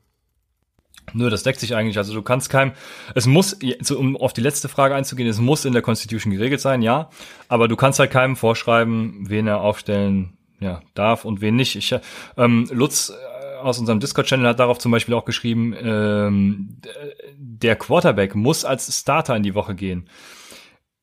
Nö, 1.14 1.30
das 1.30 1.44
deckt 1.44 1.60
sich 1.60 1.76
eigentlich. 1.76 1.98
Also 1.98 2.14
du 2.14 2.22
kannst 2.22 2.50
keinem, 2.50 2.74
es 3.16 3.26
muss, 3.26 3.58
um 3.92 4.18
auf 4.18 4.34
die 4.34 4.42
letzte 4.42 4.70
Frage 4.70 4.96
einzugehen, 4.96 5.30
es 5.30 5.40
muss 5.40 5.66
in 5.66 5.74
der 5.74 5.82
Constitution 5.82 6.34
geregelt 6.34 6.62
sein, 6.62 6.82
ja. 6.82 7.10
Aber 7.48 7.68
du 7.68 7.76
kannst 7.76 8.00
halt 8.00 8.12
keinem 8.12 8.36
vorschreiben, 8.36 9.30
wen 9.30 9.48
er 9.48 9.62
aufstellen 9.62 10.38
ja, 10.60 10.82
darf 10.94 11.26
und 11.26 11.42
wen 11.42 11.56
nicht. 11.56 11.76
Ich, 11.76 11.96
ähm, 12.38 12.68
Lutz 12.72 13.10
äh, 13.10 13.58
aus 13.58 13.80
unserem 13.80 14.00
Discord-Channel 14.00 14.48
hat 14.48 14.60
darauf 14.60 14.80
zum 14.80 14.92
Beispiel 14.92 15.14
auch 15.14 15.26
geschrieben, 15.26 15.76
ähm, 15.82 16.78
der 17.38 17.76
Quarterback 17.76 18.36
muss 18.36 18.66
als 18.66 18.98
Starter 18.98 19.36
in 19.36 19.44
die 19.44 19.56
Woche 19.56 19.76
gehen. 19.76 20.08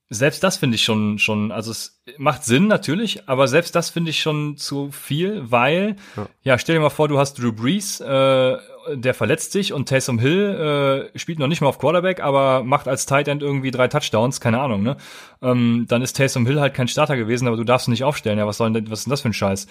Selbst 0.09 0.45
das 0.45 0.57
finde 0.57 0.77
ich 0.77 0.85
schon, 0.85 1.19
schon, 1.19 1.51
also 1.51 1.73
es 1.73 2.01
macht 2.16 2.45
Sinn 2.45 2.69
natürlich, 2.69 3.29
aber 3.29 3.49
selbst 3.49 3.75
das 3.75 3.90
finde 3.90 4.11
ich 4.11 4.21
schon 4.21 4.57
zu 4.57 4.92
viel, 4.92 5.51
weil, 5.51 5.97
ja. 6.16 6.29
ja. 6.42 6.59
stell 6.59 6.77
dir 6.77 6.81
mal 6.81 6.90
vor, 6.90 7.09
du 7.09 7.19
hast 7.19 7.35
Drew 7.35 7.53
Brees, 7.53 8.01
äh, 8.01 8.57
der 8.95 9.14
verletzt 9.14 9.51
sich 9.51 9.73
und 9.73 9.88
Taysom 9.88 10.21
Hill 10.21 11.11
äh, 11.12 11.19
spielt 11.19 11.40
noch 11.40 11.49
nicht 11.49 11.61
mal 11.61 11.66
auf 11.66 11.81
Quarterback, 11.81 12.21
aber 12.21 12.62
macht 12.62 12.87
als 12.87 13.07
Tight 13.07 13.27
End 13.27 13.42
irgendwie 13.42 13.73
drei 13.73 13.88
Touchdowns, 13.88 14.40
keine 14.40 14.61
Ahnung, 14.61 14.85
ne? 14.85 14.97
Ähm, 15.42 15.87
dann 15.88 16.03
ist 16.03 16.16
Taysom 16.16 16.47
Hill 16.47 16.61
halt 16.61 16.75
kein 16.75 16.87
Starter 16.87 17.16
gewesen, 17.16 17.49
aber 17.49 17.57
du 17.57 17.64
darfst 17.64 17.88
ihn 17.88 17.90
nicht 17.90 18.05
aufstellen. 18.05 18.38
Ja, 18.38 18.47
was 18.47 18.59
soll 18.59 18.73
denn, 18.73 18.88
was 18.88 19.01
ist 19.01 19.05
denn 19.07 19.11
das 19.11 19.23
für 19.23 19.31
ein 19.31 19.33
Scheiß? 19.33 19.66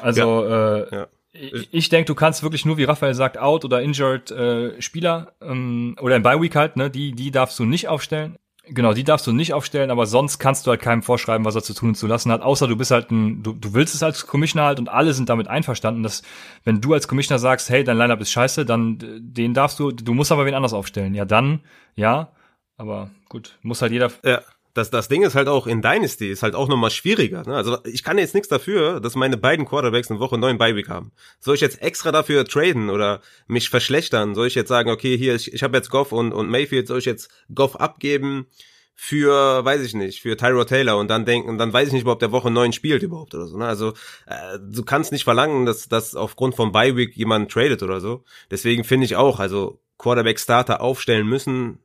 Also, 0.00 0.46
ja. 0.46 0.76
äh, 0.76 0.94
ja. 0.94 1.06
Ich, 1.32 1.68
ich 1.72 1.88
denke, 1.88 2.06
du 2.06 2.14
kannst 2.14 2.44
wirklich 2.44 2.64
nur, 2.64 2.76
wie 2.76 2.84
Raphael 2.84 3.14
sagt, 3.14 3.36
out 3.36 3.64
oder 3.64 3.82
injured 3.82 4.30
äh, 4.30 4.80
Spieler 4.80 5.32
ähm, 5.42 5.96
oder 6.00 6.14
im 6.16 6.22
Bye 6.22 6.40
Week 6.40 6.54
halt, 6.54 6.76
ne, 6.76 6.88
die 6.88 7.12
die 7.12 7.32
darfst 7.32 7.58
du 7.58 7.64
nicht 7.64 7.88
aufstellen. 7.88 8.36
Genau, 8.68 8.92
die 8.94 9.04
darfst 9.04 9.26
du 9.26 9.32
nicht 9.32 9.52
aufstellen, 9.52 9.90
aber 9.92 10.06
sonst 10.06 10.38
kannst 10.38 10.66
du 10.66 10.70
halt 10.70 10.80
keinem 10.80 11.02
vorschreiben, 11.02 11.44
was 11.44 11.54
er 11.54 11.62
zu 11.62 11.72
tun 11.72 11.90
und 11.90 11.94
zu 11.94 12.08
lassen 12.08 12.32
hat, 12.32 12.42
außer 12.42 12.66
du 12.66 12.76
bist 12.76 12.90
halt 12.90 13.12
ein, 13.12 13.42
du, 13.42 13.52
du 13.52 13.74
willst 13.74 13.94
es 13.94 14.02
als 14.02 14.26
Commissioner 14.26 14.66
halt 14.66 14.80
und 14.80 14.88
alle 14.88 15.14
sind 15.14 15.28
damit 15.28 15.46
einverstanden, 15.46 16.02
dass 16.02 16.22
wenn 16.64 16.80
du 16.80 16.92
als 16.92 17.06
Commissioner 17.06 17.38
sagst, 17.38 17.70
hey, 17.70 17.84
dein 17.84 17.96
Lineup 17.96 18.20
ist 18.20 18.32
scheiße, 18.32 18.64
dann 18.64 18.98
den 19.20 19.54
darfst 19.54 19.78
du, 19.78 19.92
du 19.92 20.14
musst 20.14 20.32
aber 20.32 20.46
wen 20.46 20.54
anders 20.54 20.72
aufstellen. 20.72 21.14
Ja, 21.14 21.24
dann, 21.24 21.60
ja, 21.94 22.32
aber 22.76 23.10
gut, 23.28 23.56
muss 23.62 23.82
halt 23.82 23.92
jeder. 23.92 24.10
Ja 24.24 24.42
das, 24.76 24.90
das 24.90 25.08
Ding 25.08 25.22
ist 25.22 25.34
halt 25.34 25.48
auch 25.48 25.66
in 25.66 25.80
Dynasty 25.80 26.30
ist 26.30 26.42
halt 26.42 26.54
auch 26.54 26.68
nochmal 26.68 26.90
schwieriger. 26.90 27.42
Ne? 27.46 27.54
Also 27.54 27.78
ich 27.84 28.02
kann 28.02 28.18
jetzt 28.18 28.34
nichts 28.34 28.48
dafür, 28.48 29.00
dass 29.00 29.14
meine 29.14 29.36
beiden 29.36 29.64
Quarterbacks 29.64 30.10
eine 30.10 30.20
Woche 30.20 30.36
neun 30.36 30.58
Beiweek 30.58 30.88
haben. 30.88 31.12
Soll 31.40 31.54
ich 31.54 31.60
jetzt 31.60 31.80
extra 31.80 32.12
dafür 32.12 32.44
traden 32.44 32.90
oder 32.90 33.20
mich 33.46 33.70
verschlechtern? 33.70 34.34
Soll 34.34 34.48
ich 34.48 34.54
jetzt 34.54 34.68
sagen, 34.68 34.90
okay, 34.90 35.16
hier, 35.16 35.34
ich, 35.34 35.52
ich 35.52 35.62
habe 35.62 35.76
jetzt 35.76 35.90
Goff 35.90 36.12
und, 36.12 36.32
und 36.32 36.50
Mayfield, 36.50 36.88
soll 36.88 36.98
ich 36.98 37.06
jetzt 37.06 37.30
Goff 37.54 37.76
abgeben 37.76 38.46
für, 38.94 39.64
weiß 39.64 39.82
ich 39.82 39.94
nicht, 39.94 40.20
für 40.20 40.36
Tyrod 40.36 40.68
Taylor 40.68 40.98
und 40.98 41.08
dann 41.08 41.24
denken, 41.24 41.58
dann 41.58 41.72
weiß 41.72 41.88
ich 41.88 41.94
nicht, 41.94 42.06
ob 42.06 42.18
der 42.18 42.32
Woche 42.32 42.50
neun 42.50 42.72
spielt 42.72 43.02
überhaupt 43.02 43.34
oder 43.34 43.46
so. 43.46 43.56
Ne? 43.56 43.66
Also 43.66 43.92
äh, 44.26 44.58
du 44.60 44.84
kannst 44.84 45.12
nicht 45.12 45.24
verlangen, 45.24 45.66
dass, 45.66 45.88
dass 45.88 46.14
aufgrund 46.14 46.54
von 46.54 46.72
Bye 46.72 46.96
Week 46.96 47.14
jemand 47.16 47.50
tradet 47.50 47.82
oder 47.82 48.00
so. 48.00 48.24
Deswegen 48.50 48.84
finde 48.84 49.06
ich 49.06 49.16
auch, 49.16 49.38
also 49.38 49.80
Quarterback 49.98 50.38
Starter 50.38 50.80
aufstellen 50.80 51.26
müssen, 51.26 51.78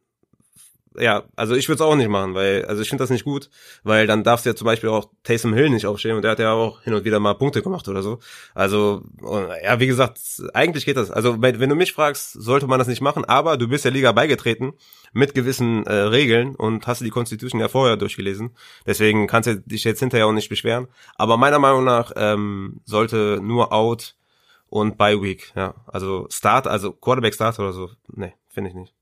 ja, 0.97 1.23
also 1.35 1.55
ich 1.55 1.69
würde 1.69 1.75
es 1.75 1.81
auch 1.81 1.95
nicht 1.95 2.09
machen, 2.09 2.33
weil, 2.33 2.65
also 2.65 2.81
ich 2.81 2.89
finde 2.89 3.03
das 3.03 3.09
nicht 3.09 3.23
gut, 3.23 3.49
weil 3.83 4.07
dann 4.07 4.23
darfst 4.23 4.45
du 4.45 4.49
ja 4.49 4.55
zum 4.55 4.65
Beispiel 4.65 4.89
auch 4.89 5.09
Taysom 5.23 5.53
Hill 5.53 5.69
nicht 5.69 5.85
aufstehen 5.85 6.15
und 6.15 6.21
der 6.21 6.31
hat 6.31 6.39
ja 6.39 6.51
auch 6.51 6.81
hin 6.81 6.93
und 6.93 7.05
wieder 7.05 7.19
mal 7.19 7.33
Punkte 7.33 7.61
gemacht 7.61 7.87
oder 7.87 8.03
so. 8.03 8.19
Also, 8.53 9.03
ja, 9.63 9.79
wie 9.79 9.87
gesagt, 9.87 10.19
eigentlich 10.53 10.85
geht 10.85 10.97
das. 10.97 11.09
Also, 11.09 11.41
wenn 11.41 11.69
du 11.69 11.75
mich 11.75 11.93
fragst, 11.93 12.33
sollte 12.33 12.67
man 12.67 12.79
das 12.79 12.87
nicht 12.87 13.01
machen, 13.01 13.23
aber 13.25 13.57
du 13.57 13.67
bist 13.67 13.85
der 13.85 13.91
Liga 13.91 14.11
beigetreten 14.11 14.73
mit 15.13 15.33
gewissen 15.33 15.85
äh, 15.85 15.93
Regeln 15.93 16.55
und 16.55 16.87
hast 16.87 17.01
die 17.01 17.09
Constitution 17.09 17.61
ja 17.61 17.67
vorher 17.67 17.97
durchgelesen. 17.97 18.51
Deswegen 18.85 19.27
kannst 19.27 19.47
du 19.47 19.59
dich 19.59 19.83
jetzt 19.83 19.99
hinterher 19.99 20.27
auch 20.27 20.31
nicht 20.33 20.49
beschweren. 20.49 20.87
Aber 21.15 21.37
meiner 21.37 21.59
Meinung 21.59 21.83
nach 21.83 22.11
ähm, 22.15 22.81
sollte 22.85 23.39
nur 23.41 23.71
Out 23.73 24.15
und 24.67 24.97
Bye 24.97 25.21
Week, 25.21 25.51
ja. 25.55 25.75
Also 25.87 26.27
Start, 26.29 26.67
also 26.67 26.93
Quarterback 26.93 27.33
Start 27.33 27.59
oder 27.59 27.73
so, 27.73 27.89
nee, 28.13 28.33
finde 28.49 28.69
ich 28.69 28.75
nicht. 28.75 28.93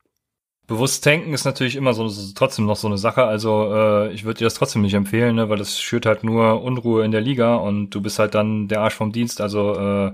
Bewusst 0.69 1.03
tanken 1.03 1.33
ist 1.33 1.45
natürlich 1.45 1.75
immer 1.75 1.93
so 1.93 2.07
trotzdem 2.35 2.67
noch 2.67 2.75
so 2.75 2.87
eine 2.87 2.99
Sache. 2.99 3.23
Also 3.23 3.73
äh, 3.73 4.13
ich 4.13 4.23
würde 4.23 4.37
dir 4.37 4.45
das 4.45 4.53
trotzdem 4.53 4.83
nicht 4.83 4.93
empfehlen, 4.93 5.35
ne, 5.35 5.49
weil 5.49 5.57
das 5.57 5.81
schürt 5.81 6.05
halt 6.05 6.23
nur 6.23 6.61
Unruhe 6.61 7.03
in 7.03 7.11
der 7.11 7.21
Liga 7.21 7.55
und 7.55 7.89
du 7.89 8.01
bist 8.01 8.19
halt 8.19 8.35
dann 8.35 8.67
der 8.67 8.81
Arsch 8.81 8.93
vom 8.93 9.11
Dienst. 9.11 9.41
Also 9.41 9.73
äh, 9.73 10.13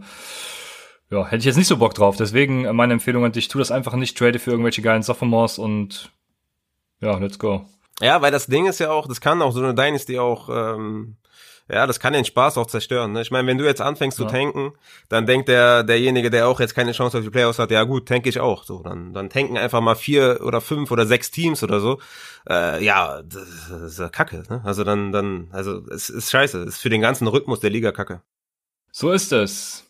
ja, 1.12 1.26
hätte 1.26 1.40
ich 1.40 1.46
jetzt 1.46 1.58
nicht 1.58 1.68
so 1.68 1.76
Bock 1.76 1.94
drauf. 1.94 2.16
Deswegen 2.16 2.74
meine 2.74 2.94
Empfehlung 2.94 3.26
an 3.26 3.34
dich, 3.34 3.50
tu 3.50 3.60
das 3.60 3.70
einfach 3.70 3.96
nicht, 3.96 4.18
trade 4.18 4.40
für 4.40 4.52
irgendwelche 4.52 4.82
geilen 4.82 5.04
Sophomores 5.04 5.60
und 5.60 6.10
ja, 7.02 7.18
let's 7.18 7.38
go. 7.38 7.66
Ja, 8.00 8.22
weil 8.22 8.32
das 8.32 8.48
Ding 8.48 8.66
ist 8.66 8.80
ja 8.80 8.92
auch, 8.92 9.10
das 9.10 9.20
kann 9.20 9.42
auch 9.42 9.52
so 9.52 9.60
eine 9.62 9.76
Dynasty 9.76 10.20
auch 10.20 10.48
ähm, 10.50 11.18
ja, 11.68 11.88
das 11.88 12.00
kann 12.00 12.14
den 12.14 12.26
Spaß 12.26 12.58
auch 12.58 12.68
zerstören. 12.68 13.14
Ne? 13.14 13.22
Ich 13.22 13.32
meine, 13.32 13.48
wenn 13.48 13.58
du 13.58 13.66
jetzt 13.66 13.82
anfängst 13.82 14.20
ja. 14.20 14.26
zu 14.26 14.32
tanken, 14.32 14.74
dann 15.10 15.26
denkt 15.26 15.50
der 15.50 15.84
derjenige, 15.84 16.30
der 16.30 16.48
auch 16.48 16.60
jetzt 16.60 16.76
keine 16.76 16.92
Chance 16.92 17.18
auf 17.18 17.24
die 17.24 17.32
Playoffs 17.32 17.58
hat, 17.58 17.72
ja 17.72 17.84
gut, 17.84 18.08
tank 18.08 18.28
ich 18.28 18.40
auch. 18.40 18.64
So, 18.64 18.84
dann 18.84 19.14
dann 19.14 19.30
tanken 19.30 19.58
einfach 19.58 19.82
mal 19.82 19.96
vier 19.96 20.42
oder 20.44 20.62
fünf 20.62 20.92
oder 20.92 21.06
sechs 21.06 21.32
Teams 21.32 21.64
oder 21.64 21.80
so. 21.80 22.00
Äh, 22.48 22.84
ja, 22.84 23.24
das 23.24 23.70
ist 23.82 24.00
ja 24.00 24.10
Kacke. 24.10 24.44
Ne? 24.50 24.62
Also 24.64 24.84
dann 24.84 25.12
dann 25.12 25.48
also 25.52 25.82
es 25.90 26.10
ist 26.10 26.30
scheiße. 26.30 26.62
Es 26.62 26.76
ist 26.76 26.82
für 26.82 26.90
den 26.90 27.02
ganzen 27.02 27.28
Rhythmus 27.28 27.60
der 27.60 27.72
Liga 27.72 27.92
Kacke. 27.92 28.22
So 28.92 29.12
ist 29.12 29.34
es. 29.34 29.85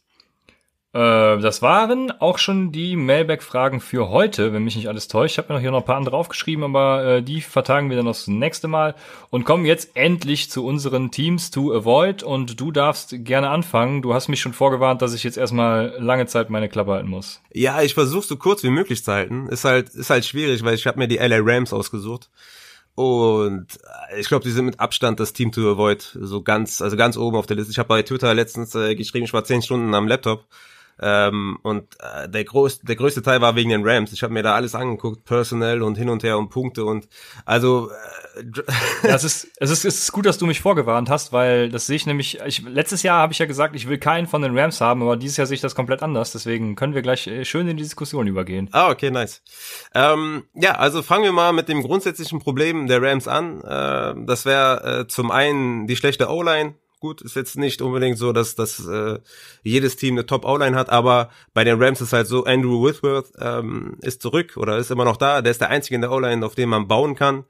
Äh, 0.95 1.41
das 1.41 1.61
waren 1.61 2.09
auch 2.21 2.37
schon 2.37 2.71
die 2.71 2.95
Mailback-Fragen 2.95 3.81
für 3.81 4.07
heute, 4.07 4.53
wenn 4.53 4.63
mich 4.63 4.77
nicht 4.77 4.87
alles 4.87 5.09
täuscht. 5.09 5.33
Ich 5.33 5.37
habe 5.37 5.49
mir 5.49 5.55
noch 5.55 5.61
hier 5.61 5.71
noch 5.71 5.79
ein 5.81 5.85
paar 5.85 5.97
andere 5.97 6.15
aufgeschrieben, 6.15 6.63
aber 6.63 7.03
äh, 7.03 7.21
die 7.21 7.41
vertagen 7.41 7.89
wir 7.89 7.97
dann 7.97 8.05
das 8.05 8.27
nächste 8.27 8.69
Mal 8.69 8.95
und 9.29 9.43
kommen 9.43 9.65
jetzt 9.65 9.89
endlich 9.95 10.49
zu 10.49 10.65
unseren 10.65 11.11
Teams 11.11 11.51
to 11.51 11.73
avoid. 11.73 12.23
Und 12.23 12.61
du 12.61 12.71
darfst 12.71 13.13
gerne 13.25 13.49
anfangen. 13.49 14.03
Du 14.03 14.13
hast 14.13 14.29
mich 14.29 14.39
schon 14.39 14.53
vorgewarnt, 14.53 15.01
dass 15.01 15.13
ich 15.13 15.25
jetzt 15.25 15.37
erstmal 15.37 15.93
lange 15.99 16.27
Zeit 16.27 16.49
meine 16.49 16.69
Klappe 16.69 16.91
halten 16.91 17.09
muss. 17.09 17.41
Ja, 17.51 17.81
ich 17.81 17.93
versuche 17.93 18.25
so 18.25 18.37
kurz 18.37 18.63
wie 18.63 18.69
möglich 18.69 19.03
zu 19.03 19.11
halten. 19.11 19.47
Ist 19.49 19.65
halt, 19.65 19.89
ist 19.89 20.09
halt 20.09 20.23
schwierig, 20.23 20.63
weil 20.63 20.75
ich 20.75 20.87
habe 20.87 20.97
mir 20.97 21.09
die 21.09 21.17
LA 21.17 21.39
Rams 21.41 21.73
ausgesucht. 21.73 22.29
Und 22.93 23.67
äh, 24.13 24.21
ich 24.21 24.29
glaube, 24.29 24.45
die 24.45 24.51
sind 24.51 24.63
mit 24.63 24.79
Abstand 24.79 25.19
das 25.19 25.33
Team 25.33 25.51
to 25.51 25.69
avoid, 25.69 26.17
so 26.21 26.41
ganz, 26.41 26.81
also 26.81 26.95
ganz 26.95 27.17
oben 27.17 27.35
auf 27.35 27.47
der 27.47 27.57
Liste. 27.57 27.71
Ich 27.71 27.79
habe 27.79 27.89
bei 27.89 28.01
Twitter 28.01 28.33
letztens 28.33 28.73
äh, 28.75 28.95
geschrieben, 28.95 29.25
ich 29.25 29.33
war 29.33 29.43
zehn 29.43 29.61
Stunden 29.61 29.93
am 29.93 30.07
Laptop 30.07 30.45
ähm, 31.01 31.57
und 31.61 31.95
äh, 31.99 32.29
der, 32.29 32.45
größte, 32.45 32.85
der 32.85 32.95
größte 32.95 33.21
Teil 33.21 33.41
war 33.41 33.55
wegen 33.55 33.69
den 33.69 33.87
Rams. 33.87 34.13
Ich 34.13 34.23
habe 34.23 34.33
mir 34.33 34.43
da 34.43 34.55
alles 34.55 34.75
angeguckt, 34.75 35.25
personell 35.25 35.81
und 35.81 35.97
hin 35.97 36.09
und 36.09 36.23
her 36.23 36.37
und 36.37 36.49
Punkte 36.49 36.85
und 36.85 37.07
also 37.45 37.89
äh, 37.89 38.43
ja, 39.07 39.15
es 39.15 39.23
ist 39.23 39.47
es 39.57 39.71
ist 39.71 39.85
es 39.85 40.03
ist 40.03 40.11
gut, 40.11 40.25
dass 40.25 40.37
du 40.37 40.45
mich 40.45 40.61
vorgewarnt 40.61 41.09
hast, 41.09 41.33
weil 41.33 41.69
das 41.69 41.87
sehe 41.87 41.95
ich 41.95 42.05
nämlich. 42.05 42.39
Ich, 42.45 42.61
letztes 42.63 43.03
Jahr 43.03 43.19
habe 43.19 43.33
ich 43.33 43.39
ja 43.39 43.45
gesagt, 43.45 43.75
ich 43.75 43.87
will 43.87 43.97
keinen 43.97 44.27
von 44.27 44.41
den 44.41 44.57
Rams 44.57 44.81
haben, 44.81 45.01
aber 45.01 45.17
dieses 45.17 45.37
Jahr 45.37 45.47
sehe 45.47 45.55
ich 45.55 45.61
das 45.61 45.75
komplett 45.75 46.03
anders. 46.03 46.31
Deswegen 46.31 46.75
können 46.75 46.93
wir 46.93 47.01
gleich 47.01 47.27
äh, 47.27 47.45
schön 47.45 47.67
in 47.67 47.77
die 47.77 47.83
Diskussion 47.83 48.27
übergehen. 48.27 48.69
Ah, 48.71 48.89
okay, 48.89 49.11
nice. 49.11 49.41
Ähm, 49.93 50.43
ja, 50.53 50.75
also 50.75 51.01
fangen 51.01 51.23
wir 51.23 51.31
mal 51.31 51.53
mit 51.53 51.69
dem 51.69 51.81
grundsätzlichen 51.81 52.39
Problem 52.39 52.87
der 52.87 53.01
Rams 53.01 53.27
an. 53.27 53.61
Äh, 53.61 54.25
das 54.25 54.45
wäre 54.45 55.01
äh, 55.01 55.07
zum 55.07 55.31
einen 55.31 55.87
die 55.87 55.95
schlechte 55.95 56.29
O-Line 56.29 56.75
gut, 57.05 57.21
ist 57.21 57.35
jetzt 57.35 57.55
nicht 57.55 57.83
unbedingt 57.83 58.17
so, 58.17 58.33
dass, 58.33 58.55
dass 58.55 58.83
äh, 58.87 59.19
jedes 59.61 59.95
Team 59.95 60.15
eine 60.15 60.25
Top-O-Line 60.25 60.75
hat, 60.75 60.89
aber 60.89 61.29
bei 61.53 61.63
den 61.63 61.79
Rams 61.79 62.01
ist 62.01 62.13
halt 62.13 62.25
so, 62.25 62.45
Andrew 62.45 62.83
Whitworth 62.83 63.31
ähm, 63.39 63.97
ist 64.01 64.23
zurück 64.23 64.57
oder 64.57 64.77
ist 64.77 64.89
immer 64.89 65.05
noch 65.05 65.17
da, 65.17 65.43
der 65.43 65.51
ist 65.51 65.61
der 65.61 65.69
Einzige 65.69 65.95
in 65.95 66.01
der 66.01 66.11
O-Line, 66.11 66.43
auf 66.43 66.55
dem 66.55 66.69
man 66.69 66.87
bauen 66.87 67.13
kann. 67.15 67.43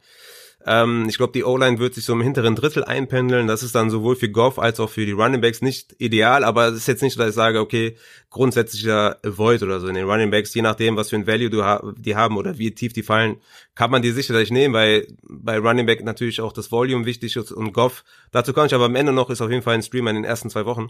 Ähm, 0.67 1.05
ich 1.07 1.17
glaube, 1.17 1.33
die 1.33 1.43
O-Line 1.43 1.77
wird 1.77 1.93
sich 1.93 2.05
so 2.05 2.13
im 2.13 2.21
hinteren 2.21 2.55
Drittel 2.55 2.83
einpendeln. 2.83 3.47
Das 3.47 3.61
ist 3.61 3.75
dann 3.75 3.91
sowohl 3.91 4.15
für 4.15 4.29
Goff 4.29 4.57
als 4.57 4.79
auch 4.79 4.89
für 4.89 5.05
die 5.05 5.11
Running 5.11 5.39
Backs 5.39 5.61
nicht 5.61 5.95
ideal, 5.99 6.43
aber 6.43 6.69
es 6.69 6.77
ist 6.77 6.87
jetzt 6.87 7.03
nicht 7.03 7.13
so, 7.13 7.19
dass 7.19 7.29
ich 7.29 7.35
sage, 7.35 7.59
okay, 7.59 7.95
grundsätzlicher 8.31 9.19
Avoid 9.23 9.61
oder 9.61 9.79
so 9.79 9.87
in 9.87 9.93
den 9.93 10.09
Running 10.09 10.31
Backs, 10.31 10.53
je 10.55 10.63
nachdem, 10.63 10.97
was 10.97 11.11
für 11.11 11.17
ein 11.17 11.27
Value 11.27 11.51
du 11.51 11.63
ha 11.63 11.93
die 11.97 12.15
haben 12.15 12.35
oder 12.35 12.57
wie 12.57 12.71
tief 12.71 12.93
die 12.93 13.03
fallen, 13.03 13.37
kann 13.75 13.91
man 13.91 14.01
die 14.01 14.11
sicherlich 14.11 14.49
nehmen, 14.49 14.73
weil 14.73 15.07
bei 15.21 15.59
Running 15.59 15.85
Back 15.85 16.03
natürlich 16.03 16.41
auch 16.41 16.51
das 16.51 16.71
Volume 16.71 17.05
wichtig 17.05 17.35
ist 17.35 17.51
und 17.51 17.71
Goff. 17.71 18.03
Dazu 18.31 18.51
kann 18.51 18.65
ich 18.65 18.73
aber 18.73 18.85
am 18.85 18.95
Ende 18.95 19.13
noch, 19.13 19.29
ist 19.29 19.41
auf 19.41 19.51
jeden 19.51 19.61
Fall 19.61 19.75
ein 19.75 19.83
Streamer 19.83 20.09
in 20.09 20.15
den 20.15 20.25
ersten 20.25 20.49
zwei 20.49 20.65
Wochen. 20.65 20.89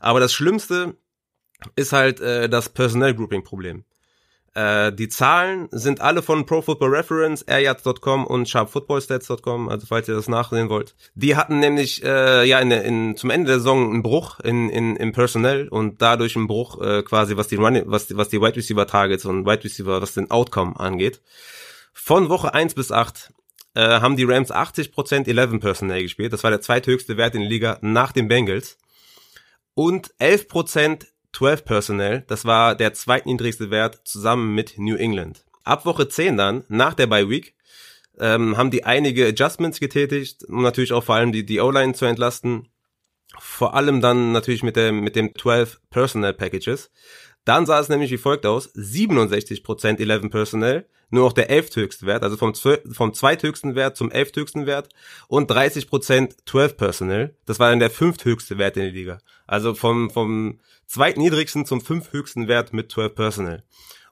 Aber 0.00 0.18
das 0.18 0.32
Schlimmste 0.32 0.96
ist 1.76 1.92
halt 1.92 2.20
äh, 2.20 2.48
das 2.48 2.68
Personnel 2.70 3.14
Grouping 3.14 3.44
Problem. 3.44 3.84
Äh, 4.54 4.92
die 4.92 5.08
Zahlen 5.08 5.68
sind 5.70 6.00
alle 6.00 6.20
von 6.20 6.44
Pro 6.44 6.60
Football 6.60 6.94
Reference, 6.94 7.42
airyards.com 7.42 8.26
und 8.26 8.48
sharpfootballstats.com, 8.48 9.70
also 9.70 9.86
falls 9.86 10.08
ihr 10.08 10.14
das 10.14 10.28
nachsehen 10.28 10.68
wollt. 10.68 10.94
Die 11.14 11.36
hatten 11.36 11.58
nämlich 11.58 12.04
äh, 12.04 12.44
ja 12.44 12.58
in, 12.60 12.70
in, 12.70 13.16
zum 13.16 13.30
Ende 13.30 13.46
der 13.46 13.58
Saison 13.58 13.90
einen 13.90 14.02
Bruch 14.02 14.40
in, 14.40 14.68
in, 14.68 14.96
im 14.96 15.12
Personell 15.12 15.68
und 15.68 16.02
dadurch 16.02 16.36
einen 16.36 16.48
Bruch 16.48 16.80
äh, 16.82 17.02
quasi, 17.02 17.36
was 17.38 17.48
die 17.48 17.56
Running, 17.56 17.84
was 17.86 18.08
die, 18.08 18.16
was 18.16 18.28
die 18.28 18.40
Wide 18.42 18.56
Receiver 18.56 18.86
Targets 18.86 19.24
und 19.24 19.46
Wide 19.46 19.64
Receiver, 19.64 20.02
was 20.02 20.12
den 20.12 20.30
Outcome 20.30 20.78
angeht. 20.78 21.22
Von 21.94 22.28
Woche 22.28 22.52
1 22.52 22.74
bis 22.74 22.92
8 22.92 23.32
äh, 23.74 23.80
haben 23.80 24.16
die 24.16 24.24
Rams 24.24 24.52
80% 24.52 25.28
11 25.28 25.60
Personnel 25.60 26.02
gespielt. 26.02 26.32
Das 26.34 26.44
war 26.44 26.50
der 26.50 26.60
zweithöchste 26.60 27.16
Wert 27.16 27.34
in 27.34 27.40
der 27.40 27.50
Liga 27.50 27.78
nach 27.80 28.12
den 28.12 28.28
Bengals. 28.28 28.76
Und 29.74 30.12
11% 30.20 31.06
12 31.32 31.64
Personnel, 31.64 32.24
das 32.26 32.44
war 32.44 32.74
der 32.74 32.92
zweitniedrigste 32.94 33.70
Wert 33.70 34.00
zusammen 34.04 34.54
mit 34.54 34.78
New 34.78 34.96
England. 34.96 35.44
Ab 35.64 35.86
Woche 35.86 36.08
10 36.08 36.36
dann, 36.36 36.64
nach 36.68 36.94
der 36.94 37.06
Bye 37.06 37.28
Week, 37.28 37.54
ähm, 38.18 38.56
haben 38.56 38.70
die 38.70 38.84
einige 38.84 39.26
Adjustments 39.26 39.80
getätigt, 39.80 40.44
um 40.44 40.62
natürlich 40.62 40.92
auch 40.92 41.04
vor 41.04 41.14
allem 41.14 41.32
die, 41.32 41.46
die 41.46 41.60
O-Line 41.60 41.94
zu 41.94 42.04
entlasten. 42.04 42.68
Vor 43.38 43.74
allem 43.74 44.00
dann 44.00 44.32
natürlich 44.32 44.62
mit 44.62 44.76
dem, 44.76 45.00
mit 45.00 45.16
dem 45.16 45.34
12 45.34 45.80
Personnel 45.90 46.34
Packages. 46.34 46.90
Dann 47.44 47.66
sah 47.66 47.80
es 47.80 47.88
nämlich 47.88 48.10
wie 48.10 48.18
folgt 48.18 48.46
aus. 48.46 48.74
67% 48.74 49.98
11 49.98 50.30
Personnel, 50.30 50.86
nur 51.10 51.24
noch 51.24 51.32
der 51.32 51.50
elfthöchste 51.50 52.06
Wert, 52.06 52.22
also 52.22 52.36
vom, 52.36 52.54
vom 52.54 53.14
zweithöchsten 53.14 53.74
Wert 53.74 53.96
zum 53.96 54.10
elfthöchsten 54.10 54.66
Wert 54.66 54.88
und 55.28 55.50
30% 55.50 56.36
12 56.46 56.76
Personnel. 56.76 57.36
Das 57.44 57.58
war 57.58 57.70
dann 57.70 57.80
der 57.80 57.90
fünfthöchste 57.90 58.58
Wert 58.58 58.76
in 58.76 58.84
der 58.84 58.92
Liga. 58.92 59.18
Also 59.46 59.74
vom, 59.74 60.10
vom 60.10 60.60
zweitniedrigsten 60.86 61.66
zum 61.66 61.80
fünfthöchsten 61.80 62.48
Wert 62.48 62.72
mit 62.72 62.90
12 62.90 63.14
Personnel. 63.14 63.62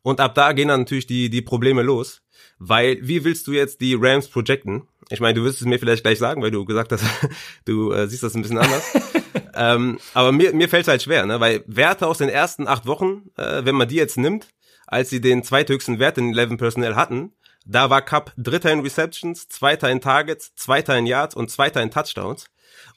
Und 0.02 0.20
ab 0.20 0.34
da 0.34 0.52
gehen 0.52 0.68
dann 0.68 0.80
natürlich 0.80 1.06
die, 1.06 1.30
die 1.30 1.42
Probleme 1.42 1.82
los. 1.82 2.22
Weil, 2.62 2.98
wie 3.00 3.24
willst 3.24 3.46
du 3.46 3.52
jetzt 3.52 3.80
die 3.80 3.96
Rams 3.98 4.28
projecten? 4.28 4.86
Ich 5.08 5.18
meine, 5.18 5.32
du 5.32 5.44
wirst 5.44 5.62
es 5.62 5.66
mir 5.66 5.78
vielleicht 5.78 6.04
gleich 6.04 6.18
sagen, 6.18 6.42
weil 6.42 6.50
du 6.50 6.66
gesagt 6.66 6.92
hast, 6.92 7.02
du 7.64 7.90
äh, 7.90 8.06
siehst 8.06 8.22
das 8.22 8.34
ein 8.34 8.42
bisschen 8.42 8.58
anders. 8.58 8.84
ähm, 9.54 9.98
aber 10.12 10.30
mir, 10.30 10.52
mir 10.52 10.68
fällt 10.68 10.82
es 10.82 10.88
halt 10.88 11.02
schwer, 11.02 11.24
ne? 11.24 11.40
weil 11.40 11.64
Werte 11.66 12.06
aus 12.06 12.18
den 12.18 12.28
ersten 12.28 12.68
acht 12.68 12.86
Wochen, 12.86 13.30
äh, 13.38 13.64
wenn 13.64 13.74
man 13.74 13.88
die 13.88 13.96
jetzt 13.96 14.18
nimmt, 14.18 14.48
als 14.86 15.08
sie 15.08 15.22
den 15.22 15.42
zweithöchsten 15.42 15.98
Wert 15.98 16.18
in 16.18 16.36
11 16.36 16.58
Personnel 16.58 16.96
hatten, 16.96 17.32
da 17.64 17.88
war 17.88 18.02
Cup 18.02 18.32
Dritter 18.36 18.72
in 18.72 18.80
Receptions, 18.80 19.48
Zweiter 19.48 19.90
in 19.90 20.02
Targets, 20.02 20.54
Zweiter 20.54 20.98
in 20.98 21.06
Yards 21.06 21.34
und 21.34 21.50
Zweiter 21.50 21.82
in 21.82 21.90
Touchdowns. 21.90 22.46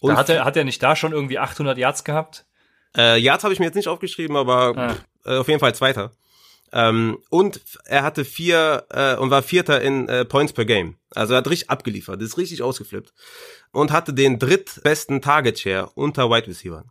Und 0.01 0.11
da 0.11 0.18
hat, 0.18 0.30
er, 0.30 0.43
hat 0.43 0.57
er 0.57 0.66
nicht 0.66 0.84
da 0.84 0.97
schon 0.97 1.14
irgendwie 1.14 1.39
800 1.39 1.78
Yards 1.78 2.03
gehabt? 2.03 2.45
Äh, 2.97 3.18
Yards 3.18 3.45
habe 3.45 3.53
ich 3.53 3.59
mir 3.59 3.66
jetzt 3.68 3.76
nicht 3.76 3.88
aufgeschrieben, 3.88 4.36
aber 4.36 4.78
ah. 4.78 4.95
äh, 5.26 5.38
auf 5.38 5.47
jeden 5.47 5.61
Fall 5.61 5.74
Zweiter. 5.74 6.11
Ähm, 6.74 7.19
und 7.30 7.61
er 7.86 8.03
hatte 8.03 8.26
vier 8.26 8.86
äh, 8.89 9.15
und 9.15 9.30
war 9.30 9.43
Vierter 9.43 9.82
in 9.82 10.09
äh, 10.09 10.26
Points 10.26 10.53
per 10.53 10.65
Game. 10.65 10.97
Also 11.11 11.34
er 11.34 11.38
hat 11.38 11.47
richtig 11.47 11.69
abgeliefert, 11.69 12.21
ist 12.21 12.38
richtig 12.38 12.63
ausgeflippt. 12.63 13.13
Und 13.71 13.91
hatte 13.91 14.13
den 14.13 14.39
drittbesten 14.39 15.21
Target 15.21 15.59
Share 15.59 15.91
unter 15.93 16.30
Wide 16.30 16.47
Receiver. 16.47 16.84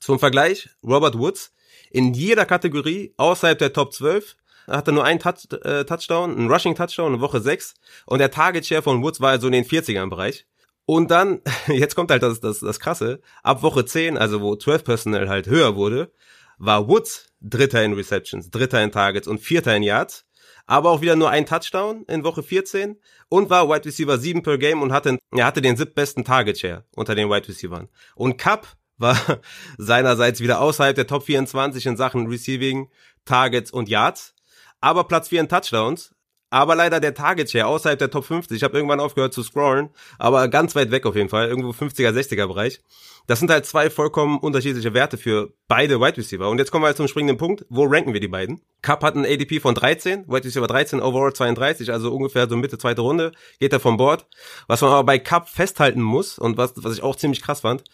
Zum 0.00 0.18
Vergleich, 0.18 0.68
Robert 0.82 1.18
Woods 1.18 1.52
in 1.90 2.12
jeder 2.12 2.44
Kategorie 2.44 3.14
außerhalb 3.16 3.58
der 3.58 3.72
Top 3.72 3.94
12 3.94 4.36
hatte 4.66 4.92
nur 4.92 5.04
einen 5.04 5.18
Touch, 5.18 5.48
äh, 5.64 5.84
Touchdown, 5.84 6.36
einen 6.36 6.50
Rushing 6.50 6.74
Touchdown 6.74 7.14
in 7.14 7.20
Woche 7.20 7.40
6 7.40 7.74
und 8.04 8.18
der 8.18 8.30
Target 8.30 8.66
Share 8.66 8.82
von 8.82 9.02
Woods 9.02 9.20
war 9.20 9.30
also 9.30 9.46
in 9.46 9.54
den 9.54 9.64
40ern 9.64 10.10
Bereich. 10.10 10.46
Und 10.84 11.10
dann, 11.10 11.40
jetzt 11.68 11.94
kommt 11.94 12.10
halt 12.10 12.22
das, 12.22 12.40
das, 12.40 12.60
das 12.60 12.80
Krasse, 12.80 13.20
ab 13.42 13.62
Woche 13.62 13.84
10, 13.84 14.18
also 14.18 14.40
wo 14.42 14.56
12 14.56 14.84
Personnel 14.84 15.28
halt 15.28 15.46
höher 15.46 15.76
wurde, 15.76 16.12
war 16.58 16.88
Woods 16.88 17.26
Dritter 17.40 17.84
in 17.84 17.94
Receptions, 17.94 18.50
Dritter 18.50 18.82
in 18.82 18.92
Targets 18.92 19.28
und 19.28 19.40
Vierter 19.40 19.74
in 19.76 19.82
Yards. 19.82 20.26
aber 20.66 20.90
auch 20.90 21.00
wieder 21.00 21.16
nur 21.16 21.30
ein 21.30 21.46
Touchdown 21.46 22.04
in 22.08 22.24
Woche 22.24 22.42
14 22.42 23.00
und 23.30 23.48
war 23.48 23.68
Wide 23.68 23.86
Receiver 23.86 24.18
7 24.18 24.42
per 24.42 24.58
Game 24.58 24.82
und 24.82 24.92
hatte, 24.92 25.18
er 25.34 25.46
hatte 25.46 25.62
den 25.62 25.76
siebtbesten 25.78 26.24
Target 26.24 26.58
Share 26.58 26.84
unter 26.94 27.14
den 27.14 27.30
Wide 27.30 27.48
Receivers. 27.48 27.88
Und 28.14 28.36
Cup 28.36 28.76
war 28.98 29.16
seinerseits 29.78 30.40
wieder 30.40 30.60
außerhalb 30.60 30.94
der 30.94 31.06
Top 31.06 31.24
24 31.24 31.86
in 31.86 31.96
Sachen 31.96 32.26
Receiving, 32.26 32.90
Targets 33.24 33.70
und 33.70 33.88
Yards, 33.88 34.34
aber 34.80 35.04
Platz 35.04 35.28
4 35.28 35.40
in 35.40 35.48
Touchdowns, 35.48 36.14
aber 36.50 36.74
leider 36.74 37.00
der 37.00 37.14
Target 37.14 37.50
Share 37.50 37.66
außerhalb 37.66 37.98
der 37.98 38.10
Top 38.10 38.24
50. 38.24 38.56
Ich 38.56 38.62
habe 38.62 38.76
irgendwann 38.76 39.00
aufgehört 39.00 39.32
zu 39.32 39.42
scrollen, 39.42 39.90
aber 40.18 40.48
ganz 40.48 40.74
weit 40.74 40.90
weg 40.90 41.06
auf 41.06 41.16
jeden 41.16 41.28
Fall, 41.28 41.48
irgendwo 41.48 41.70
50er, 41.70 42.10
60er 42.10 42.46
Bereich. 42.46 42.80
Das 43.26 43.40
sind 43.40 43.50
halt 43.50 43.66
zwei 43.66 43.90
vollkommen 43.90 44.38
unterschiedliche 44.38 44.94
Werte 44.94 45.18
für 45.18 45.52
beide 45.68 46.00
Wide 46.00 46.16
Receiver. 46.16 46.48
Und 46.48 46.58
jetzt 46.58 46.70
kommen 46.70 46.82
wir 46.82 46.86
halt 46.86 46.96
zum 46.96 47.08
springenden 47.08 47.36
Punkt. 47.36 47.66
Wo 47.68 47.84
ranken 47.84 48.14
wir 48.14 48.20
die 48.20 48.28
beiden? 48.28 48.62
Cup 48.80 49.02
hat 49.02 49.16
einen 49.16 49.26
ADP 49.26 49.60
von 49.60 49.74
13, 49.74 50.26
Wide 50.28 50.44
Receiver 50.44 50.66
13, 50.66 51.02
Overall 51.02 51.34
32, 51.34 51.92
also 51.92 52.14
ungefähr 52.14 52.48
so 52.48 52.56
Mitte 52.56 52.78
zweite 52.78 53.02
Runde, 53.02 53.32
geht 53.60 53.74
er 53.74 53.80
vom 53.80 53.98
Board. 53.98 54.26
Was 54.66 54.80
man 54.80 54.92
aber 54.92 55.04
bei 55.04 55.18
Cup 55.18 55.50
festhalten 55.50 56.00
muss 56.00 56.38
und 56.38 56.56
was, 56.56 56.72
was 56.76 56.94
ich 56.94 57.02
auch 57.02 57.16
ziemlich 57.16 57.42
krass 57.42 57.60
fand, 57.60 57.84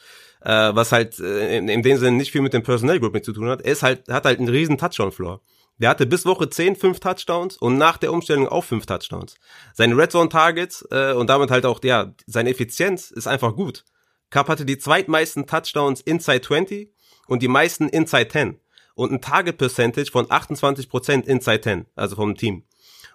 äh, 0.43 0.71
was 0.73 0.93
halt 0.93 1.19
äh, 1.19 1.59
in, 1.59 1.69
in 1.69 1.83
dem 1.83 1.97
Sinne 1.97 2.17
nicht 2.17 2.31
viel 2.31 2.43
mit 2.43 2.53
dem 2.53 2.63
Personnel 2.63 3.01
Grouping 3.01 3.25
zu 3.25 3.33
tun 3.33 3.49
hat, 3.49 3.63
er 3.63 3.73
ist 3.73 3.83
halt, 3.83 4.09
hat 4.09 4.27
halt 4.27 4.39
einen 4.39 4.49
riesen 4.49 4.79
Touchdown-Floor. 4.79 5.41
Der 5.79 5.91
hatte 5.91 6.07
bis 6.07 6.25
Woche 6.25 6.49
10 6.49 6.77
fünf 6.77 7.01
Touchdowns 7.01 7.57
und 7.57 7.79
nach 7.79 7.97
der 7.97 8.12
Umstellung 8.12 8.49
auch 8.49 8.64
fünf 8.64 8.87
Touchdowns. 8.87 9.37
Seine 9.72 9.97
Red 9.97 10.12
Zone 10.12 10.29
Targets 10.29 10.87
äh, 10.91 11.12
und 11.12 11.29
damit 11.29 11.51
halt 11.51 11.66
auch 11.66 11.83
ja, 11.83 12.14
seine 12.27 12.51
Effizienz 12.51 13.11
ist 13.11 13.27
einfach 13.27 13.57
gut. 13.57 13.85
Cup 14.31 14.49
hatte 14.49 14.64
die 14.64 14.79
zweitmeisten 14.79 15.47
Touchdowns 15.47 16.01
inside 16.01 16.43
20 16.43 16.93
und 17.27 17.43
die 17.43 17.49
meisten 17.49 17.89
inside 17.89 18.29
10 18.29 18.61
und 18.95 19.12
ein 19.12 19.20
Target 19.20 19.59
Percentage 19.59 20.11
von 20.11 20.27
28% 20.27 21.25
inside 21.25 21.61
10, 21.61 21.87
also 21.97 22.16
vom 22.16 22.37
Team. 22.37 22.64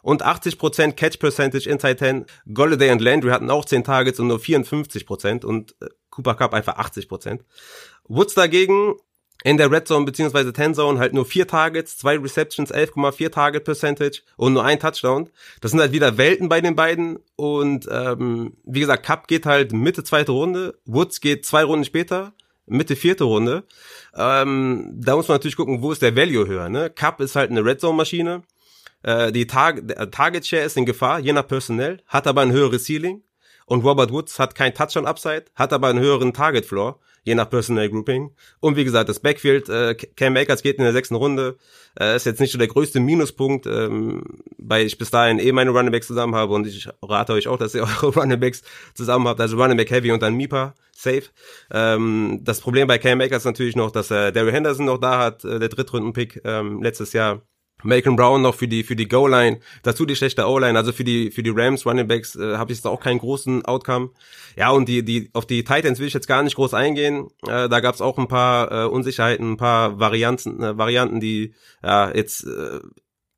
Und 0.01 0.25
80% 0.25 0.93
Catch 0.93 1.19
Percentage 1.19 1.69
inside 1.69 1.97
10. 1.97 2.25
Golladay 2.53 2.91
und 2.91 3.01
Landry 3.01 3.31
hatten 3.31 3.49
auch 3.49 3.65
10 3.65 3.83
Targets 3.83 4.19
und 4.19 4.27
nur 4.27 4.39
54% 4.39 5.45
und 5.45 5.75
äh, 5.81 5.87
Cooper 6.09 6.35
Cup 6.35 6.53
einfach 6.53 6.77
80%. 6.77 7.41
Woods 8.05 8.33
dagegen 8.33 8.95
in 9.43 9.57
der 9.57 9.71
Red 9.71 9.87
Zone 9.87 10.05
bzw. 10.05 10.51
Ten 10.51 10.73
Zone 10.73 10.99
halt 10.99 11.13
nur 11.13 11.25
vier 11.25 11.47
Targets, 11.47 11.97
zwei 11.97 12.17
Receptions, 12.17 12.73
11,4 12.73 13.31
Target 13.31 13.63
Percentage 13.63 14.21
und 14.35 14.53
nur 14.53 14.65
ein 14.65 14.79
Touchdown. 14.79 15.29
Das 15.61 15.71
sind 15.71 15.79
halt 15.79 15.91
wieder 15.91 16.17
Welten 16.17 16.49
bei 16.49 16.61
den 16.61 16.75
beiden 16.75 17.19
und 17.35 17.87
ähm, 17.89 18.53
wie 18.65 18.81
gesagt, 18.81 19.05
Cup 19.05 19.27
geht 19.27 19.45
halt 19.45 19.71
Mitte 19.71 20.03
zweite 20.03 20.33
Runde, 20.33 20.77
Woods 20.85 21.21
geht 21.21 21.45
zwei 21.45 21.63
Runden 21.63 21.85
später, 21.85 22.33
Mitte 22.65 22.95
vierte 22.95 23.23
Runde. 23.23 23.63
Ähm, 24.15 24.91
da 24.93 25.15
muss 25.15 25.27
man 25.27 25.35
natürlich 25.35 25.55
gucken, 25.55 25.81
wo 25.81 25.91
ist 25.91 26.01
der 26.01 26.15
Value 26.15 26.47
höher. 26.47 26.69
Ne? 26.69 26.89
Cup 26.89 27.21
ist 27.21 27.35
halt 27.35 27.49
eine 27.49 27.63
Red 27.63 27.79
Zone 27.81 27.95
Maschine. 27.95 28.43
Äh, 29.03 29.31
die 29.31 29.47
Tar 29.47 29.75
Target 30.11 30.45
Share 30.45 30.63
ist 30.63 30.75
in 30.77 30.85
Gefahr, 30.85 31.19
je 31.19 31.31
nach 31.31 31.47
Personell, 31.47 32.01
hat 32.07 32.27
aber 32.27 32.41
ein 32.41 32.51
höheres 32.51 32.85
Ceiling. 32.85 33.23
Und 33.65 33.83
Robert 33.83 34.11
Woods 34.11 34.39
hat 34.39 34.55
kein 34.55 34.73
Touchdown 34.73 35.05
Upside, 35.05 35.45
hat 35.55 35.73
aber 35.73 35.87
einen 35.87 35.99
höheren 35.99 36.33
Target 36.33 36.65
Floor 36.65 36.99
je 37.23 37.35
nach 37.35 37.49
Personal 37.49 37.89
Grouping. 37.89 38.31
Und 38.59 38.75
wie 38.75 38.83
gesagt, 38.83 39.09
das 39.09 39.19
Backfield, 39.19 39.69
äh, 39.69 39.95
Cam 39.95 40.35
Akers 40.37 40.63
geht 40.63 40.77
in 40.77 40.83
der 40.83 40.93
sechsten 40.93 41.15
Runde, 41.15 41.57
äh, 41.99 42.15
ist 42.15 42.25
jetzt 42.25 42.39
nicht 42.39 42.51
so 42.51 42.57
der 42.57 42.67
größte 42.67 42.99
Minuspunkt, 42.99 43.65
ähm, 43.65 44.23
weil 44.57 44.85
ich 44.85 44.97
bis 44.97 45.11
dahin 45.11 45.39
eh 45.39 45.51
meine 45.51 45.71
Running 45.71 45.91
Backs 45.91 46.07
zusammen 46.07 46.35
habe 46.35 46.53
und 46.53 46.67
ich 46.67 46.87
rate 47.01 47.33
euch 47.33 47.47
auch, 47.47 47.57
dass 47.57 47.75
ihr 47.75 47.81
eure 48.01 48.13
Running 48.13 48.39
Backs 48.39 48.61
zusammen 48.93 49.27
habt, 49.27 49.41
also 49.41 49.57
Running 49.57 49.77
Back 49.77 49.91
Heavy 49.91 50.11
und 50.11 50.21
dann 50.21 50.35
Mipa 50.35 50.75
safe. 50.95 51.23
Ähm, 51.71 52.39
das 52.43 52.59
Problem 52.61 52.87
bei 52.87 52.97
Cam 52.97 53.21
Akers 53.21 53.45
natürlich 53.45 53.75
noch, 53.75 53.91
dass 53.91 54.11
äh, 54.11 54.31
Daryl 54.31 54.51
Henderson 54.51 54.85
noch 54.85 54.97
da 54.97 55.19
hat, 55.19 55.45
äh, 55.45 55.59
der 55.59 55.69
Drittrunden-Pick 55.69 56.41
ähm, 56.43 56.83
letztes 56.83 57.13
Jahr 57.13 57.41
Macon 57.83 58.15
Brown 58.15 58.41
noch 58.41 58.55
für 58.55 58.67
die 58.67 58.83
für 58.83 58.95
die 58.95 59.07
Goal-Line, 59.07 59.59
dazu 59.83 60.05
die 60.05 60.15
schlechte 60.15 60.47
O-Line, 60.47 60.77
also 60.77 60.91
für 60.91 61.03
die 61.03 61.31
für 61.31 61.43
die 61.43 61.51
Rams 61.53 61.85
Running 61.85 62.07
Backs 62.07 62.35
äh, 62.35 62.57
habe 62.57 62.71
ich 62.71 62.79
jetzt 62.79 62.85
auch 62.85 62.99
keinen 62.99 63.19
großen 63.19 63.65
Outcome. 63.65 64.11
Ja, 64.57 64.71
und 64.71 64.89
die 64.89 65.03
die 65.03 65.29
auf 65.33 65.45
die 65.45 65.63
Titans 65.63 65.99
will 65.99 66.07
ich 66.07 66.13
jetzt 66.13 66.27
gar 66.27 66.43
nicht 66.43 66.55
groß 66.55 66.73
eingehen. 66.73 67.27
Äh, 67.47 67.69
da 67.69 67.79
gab 67.79 67.95
es 67.95 68.01
auch 68.01 68.17
ein 68.17 68.27
paar 68.27 68.71
äh, 68.71 68.87
Unsicherheiten, 68.87 69.53
ein 69.53 69.57
paar 69.57 69.99
Varianten 69.99 70.61
äh, 70.61 70.77
Varianten, 70.77 71.19
die 71.19 71.53
ja 71.81 72.13
jetzt 72.13 72.45
äh, 72.45 72.79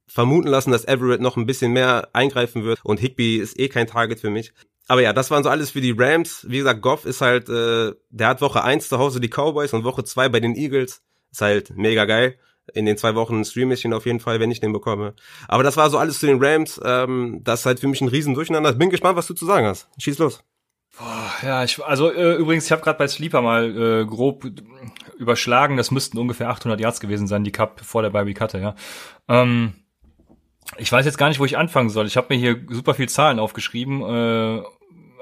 vermuten 0.08 0.48
lassen, 0.48 0.72
dass 0.72 0.86
Everett 0.86 1.22
noch 1.22 1.38
ein 1.38 1.46
bisschen 1.46 1.72
mehr 1.72 2.10
eingreifen 2.14 2.64
wird 2.64 2.80
und 2.84 3.00
Higby 3.00 3.38
ist 3.38 3.60
eh 3.60 3.70
kein 3.70 3.88
Target 3.88 4.20
für 4.20 4.30
mich. 4.30 4.54
Aber 4.88 5.02
ja, 5.02 5.14
das 5.14 5.32
waren 5.32 5.44
so 5.44 5.50
alles 5.50 5.72
für 5.72 5.80
die 5.80 5.96
Rams. 5.98 6.46
Wie 6.50 6.58
gesagt, 6.58 6.82
Goff 6.82 7.06
ist 7.06 7.22
halt 7.22 7.48
äh, 7.48 7.94
der 8.10 8.28
hat 8.28 8.42
Woche 8.42 8.64
eins 8.64 8.90
zu 8.90 8.98
Hause 8.98 9.20
die 9.22 9.30
Cowboys 9.30 9.74
und 9.74 9.84
Woche 9.84 10.04
zwei 10.04 10.30
bei 10.30 10.40
den 10.40 10.56
Eagles. 10.56 11.02
Ist 11.32 11.42
halt 11.42 11.78
mega 11.78 12.06
geil 12.06 12.38
in 12.74 12.86
den 12.86 12.98
zwei 12.98 13.16
Wochen 13.16 13.44
streame 13.44 13.74
ich 13.74 13.86
ihn 13.86 13.94
auf 13.94 14.06
jeden 14.06 14.20
Fall, 14.20 14.40
wenn 14.40 14.52
ich 14.52 14.60
den 14.60 14.74
bekomme. 14.74 15.14
Aber 15.48 15.64
das 15.64 15.78
war 15.78 15.90
so 15.90 15.98
alles 15.98 16.20
zu 16.20 16.28
den 16.28 16.44
Rams. 16.44 16.80
Ähm, 16.84 17.42
das 17.44 17.62
ist 17.62 17.66
halt 17.66 17.80
für 17.80 17.88
mich 17.88 18.02
ein 18.02 18.08
riesen 18.08 18.34
Durcheinander. 18.34 18.74
Bin 18.74 18.90
gespannt, 18.90 19.18
was 19.18 19.28
du 19.28 19.34
zu 19.34 19.46
sagen 19.46 19.66
hast. 19.66 19.88
Schieß 19.98 20.18
los. 20.20 20.44
Boah, 20.98 21.32
ja, 21.42 21.64
ich, 21.64 21.84
also 21.84 22.12
äh, 22.12 22.36
übrigens, 22.36 22.66
ich 22.66 22.72
habe 22.72 22.82
gerade 22.82 22.98
bei 22.98 23.08
Sleeper 23.08 23.42
mal 23.42 24.02
äh, 24.02 24.06
grob 24.06 24.46
überschlagen. 25.18 25.78
Das 25.78 25.92
müssten 25.92 26.18
ungefähr 26.18 26.50
800 26.50 26.80
Yards 26.80 27.00
gewesen 27.00 27.28
sein, 27.28 27.44
die 27.44 27.52
Cup 27.52 27.80
vor 27.82 28.02
der 28.02 28.10
Bye 28.10 28.34
hatte, 28.40 28.60
ja. 28.60 28.76
Ähm, 29.30 29.74
ich 30.78 30.92
weiß 30.92 31.06
jetzt 31.06 31.18
gar 31.18 31.30
nicht, 31.30 31.40
wo 31.40 31.46
ich 31.46 31.58
anfangen 31.58 31.90
soll. 31.90 32.08
Ich 32.08 32.18
habe 32.18 32.28
mir 32.30 32.40
hier 32.40 32.62
super 32.70 32.94
viel 32.94 33.10
Zahlen 33.10 33.40
aufgeschrieben. 33.40 34.02
Äh, 34.02 34.64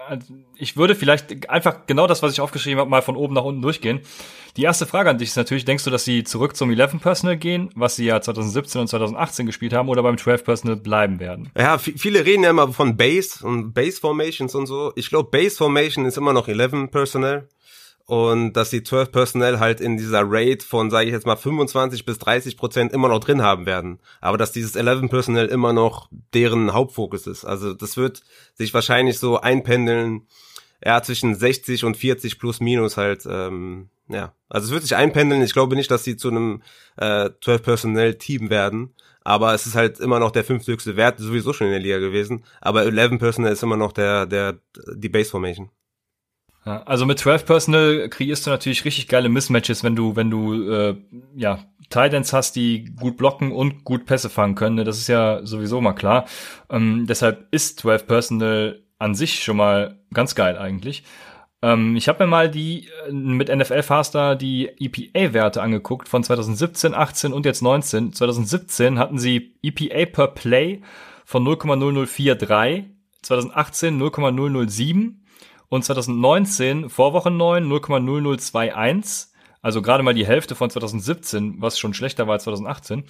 also, 0.09 0.33
ich 0.55 0.75
würde 0.75 0.95
vielleicht 0.95 1.49
einfach 1.49 1.85
genau 1.87 2.07
das, 2.07 2.21
was 2.21 2.33
ich 2.33 2.41
aufgeschrieben 2.41 2.79
habe, 2.79 2.89
mal 2.89 3.01
von 3.01 3.15
oben 3.15 3.33
nach 3.33 3.43
unten 3.43 3.61
durchgehen. 3.61 4.01
Die 4.57 4.63
erste 4.63 4.85
Frage 4.85 5.09
an 5.09 5.17
dich 5.17 5.29
ist 5.29 5.35
natürlich, 5.37 5.63
denkst 5.63 5.83
du, 5.83 5.89
dass 5.89 6.03
sie 6.03 6.23
zurück 6.23 6.55
zum 6.55 6.71
11 6.71 6.99
Personal 7.01 7.37
gehen, 7.37 7.69
was 7.75 7.95
sie 7.95 8.05
ja 8.05 8.19
2017 8.19 8.81
und 8.81 8.87
2018 8.87 9.45
gespielt 9.45 9.73
haben, 9.73 9.89
oder 9.89 10.03
beim 10.03 10.17
12 10.17 10.43
Personal 10.43 10.75
bleiben 10.75 11.19
werden? 11.19 11.51
Ja, 11.57 11.77
viele 11.77 12.25
reden 12.25 12.43
ja 12.43 12.49
immer 12.49 12.73
von 12.73 12.97
Base 12.97 13.45
und 13.45 13.73
Base 13.73 13.99
Formations 13.99 14.55
und 14.55 14.65
so. 14.65 14.91
Ich 14.95 15.09
glaube, 15.09 15.29
Base 15.29 15.55
Formation 15.55 16.05
ist 16.05 16.17
immer 16.17 16.33
noch 16.33 16.47
11 16.47 16.91
Personal 16.91 17.47
und 18.09 18.53
dass 18.53 18.71
die 18.71 18.81
12 18.81 19.11
Personnel 19.11 19.59
halt 19.59 19.79
in 19.79 19.95
dieser 19.95 20.23
Rate 20.23 20.65
von, 20.65 20.89
sage 20.89 21.05
ich 21.05 21.13
jetzt 21.13 21.27
mal, 21.27 21.35
25 21.35 22.05
bis 22.05 22.17
30 22.17 22.57
Prozent 22.57 22.91
immer 22.91 23.07
noch 23.07 23.19
drin 23.19 23.43
haben 23.43 23.67
werden. 23.67 23.99
Aber 24.19 24.35
dass 24.39 24.51
dieses 24.51 24.75
11 24.75 25.11
Personnel 25.11 25.45
immer 25.45 25.73
noch 25.73 26.09
deren 26.33 26.73
Hauptfokus 26.73 27.27
ist. 27.27 27.45
Also 27.45 27.75
das 27.75 27.97
wird 27.97 28.23
sich 28.55 28.73
wahrscheinlich 28.73 29.19
so 29.19 29.39
einpendeln, 29.39 30.25
ja, 30.83 31.03
zwischen 31.03 31.35
60 31.35 31.85
und 31.85 31.97
40 31.97 32.39
plus 32.39 32.59
minus 32.59 32.97
halt, 32.97 33.27
ähm, 33.29 33.89
ja. 34.07 34.33
Also 34.49 34.65
es 34.65 34.71
wird 34.71 34.81
sich 34.81 34.95
einpendeln. 34.95 35.43
Ich 35.43 35.53
glaube 35.53 35.75
nicht, 35.75 35.91
dass 35.91 36.03
sie 36.03 36.17
zu 36.17 36.29
einem 36.29 36.63
äh, 36.97 37.29
12 37.43 37.61
Personnel 37.61 38.15
Team 38.15 38.49
werden. 38.49 38.95
Aber 39.23 39.53
es 39.53 39.67
ist 39.67 39.75
halt 39.75 39.99
immer 39.99 40.19
noch 40.19 40.31
der 40.31 40.43
fünfthöchste 40.43 40.95
Wert, 40.95 41.19
sowieso 41.19 41.53
schon 41.53 41.67
in 41.67 41.73
der 41.73 41.81
Liga 41.81 41.99
gewesen. 41.99 42.43
Aber 42.59 42.85
11 42.85 43.19
Personnel 43.19 43.53
ist 43.53 43.61
immer 43.61 43.77
noch 43.77 43.91
der, 43.91 44.25
der, 44.25 44.57
die 44.95 45.09
Base 45.09 45.29
Formation. 45.29 45.69
Also 46.69 47.05
mit 47.05 47.19
12 47.19 47.45
Personal 47.45 48.09
kreierst 48.09 48.45
du 48.45 48.51
natürlich 48.51 48.85
richtig 48.85 49.07
geile 49.07 49.29
Mismatches, 49.29 49.83
wenn 49.83 49.95
du, 49.95 50.15
wenn 50.15 50.29
du 50.29 50.69
äh, 50.71 50.95
ja 51.35 51.59
Titans 51.89 52.33
hast, 52.33 52.55
die 52.55 52.85
gut 52.95 53.17
blocken 53.17 53.51
und 53.51 53.83
gut 53.83 54.05
Pässe 54.05 54.29
fangen 54.29 54.55
können. 54.55 54.75
Ne? 54.75 54.83
Das 54.83 54.97
ist 54.97 55.07
ja 55.07 55.45
sowieso 55.45 55.81
mal 55.81 55.93
klar. 55.93 56.25
Ähm, 56.69 57.05
deshalb 57.07 57.47
ist 57.51 57.79
12 57.79 58.07
Personal 58.07 58.83
an 58.99 59.15
sich 59.15 59.43
schon 59.43 59.57
mal 59.57 59.99
ganz 60.13 60.35
geil 60.35 60.57
eigentlich. 60.57 61.03
Ähm, 61.61 61.95
ich 61.95 62.07
habe 62.07 62.23
mir 62.23 62.29
mal 62.29 62.49
die 62.49 62.87
äh, 63.07 63.11
mit 63.11 63.53
NFL 63.53 63.83
Faster 63.83 64.35
die 64.35 64.69
EPA-Werte 64.79 65.61
angeguckt 65.61 66.07
von 66.07 66.23
2017, 66.23 66.93
18 66.93 67.33
und 67.33 67.45
jetzt 67.45 67.61
19. 67.61 68.13
2017 68.13 68.99
hatten 68.99 69.17
sie 69.17 69.55
EPA 69.61 70.05
per 70.05 70.27
Play 70.27 70.81
von 71.25 71.45
0,0043, 71.45 72.85
2018 73.21 73.97
0,007 73.97 75.18
und 75.69 75.85
2019 75.85 76.89
vor 76.89 77.13
Woche 77.13 77.31
9 77.31 77.65
0,0021. 77.71 79.29
Also 79.61 79.81
gerade 79.81 80.03
mal 80.03 80.13
die 80.13 80.25
Hälfte 80.25 80.55
von 80.55 80.69
2017, 80.69 81.55
was 81.59 81.77
schon 81.77 81.93
schlechter 81.93 82.27
war 82.27 82.35
als 82.35 82.45
2018. 82.45 83.03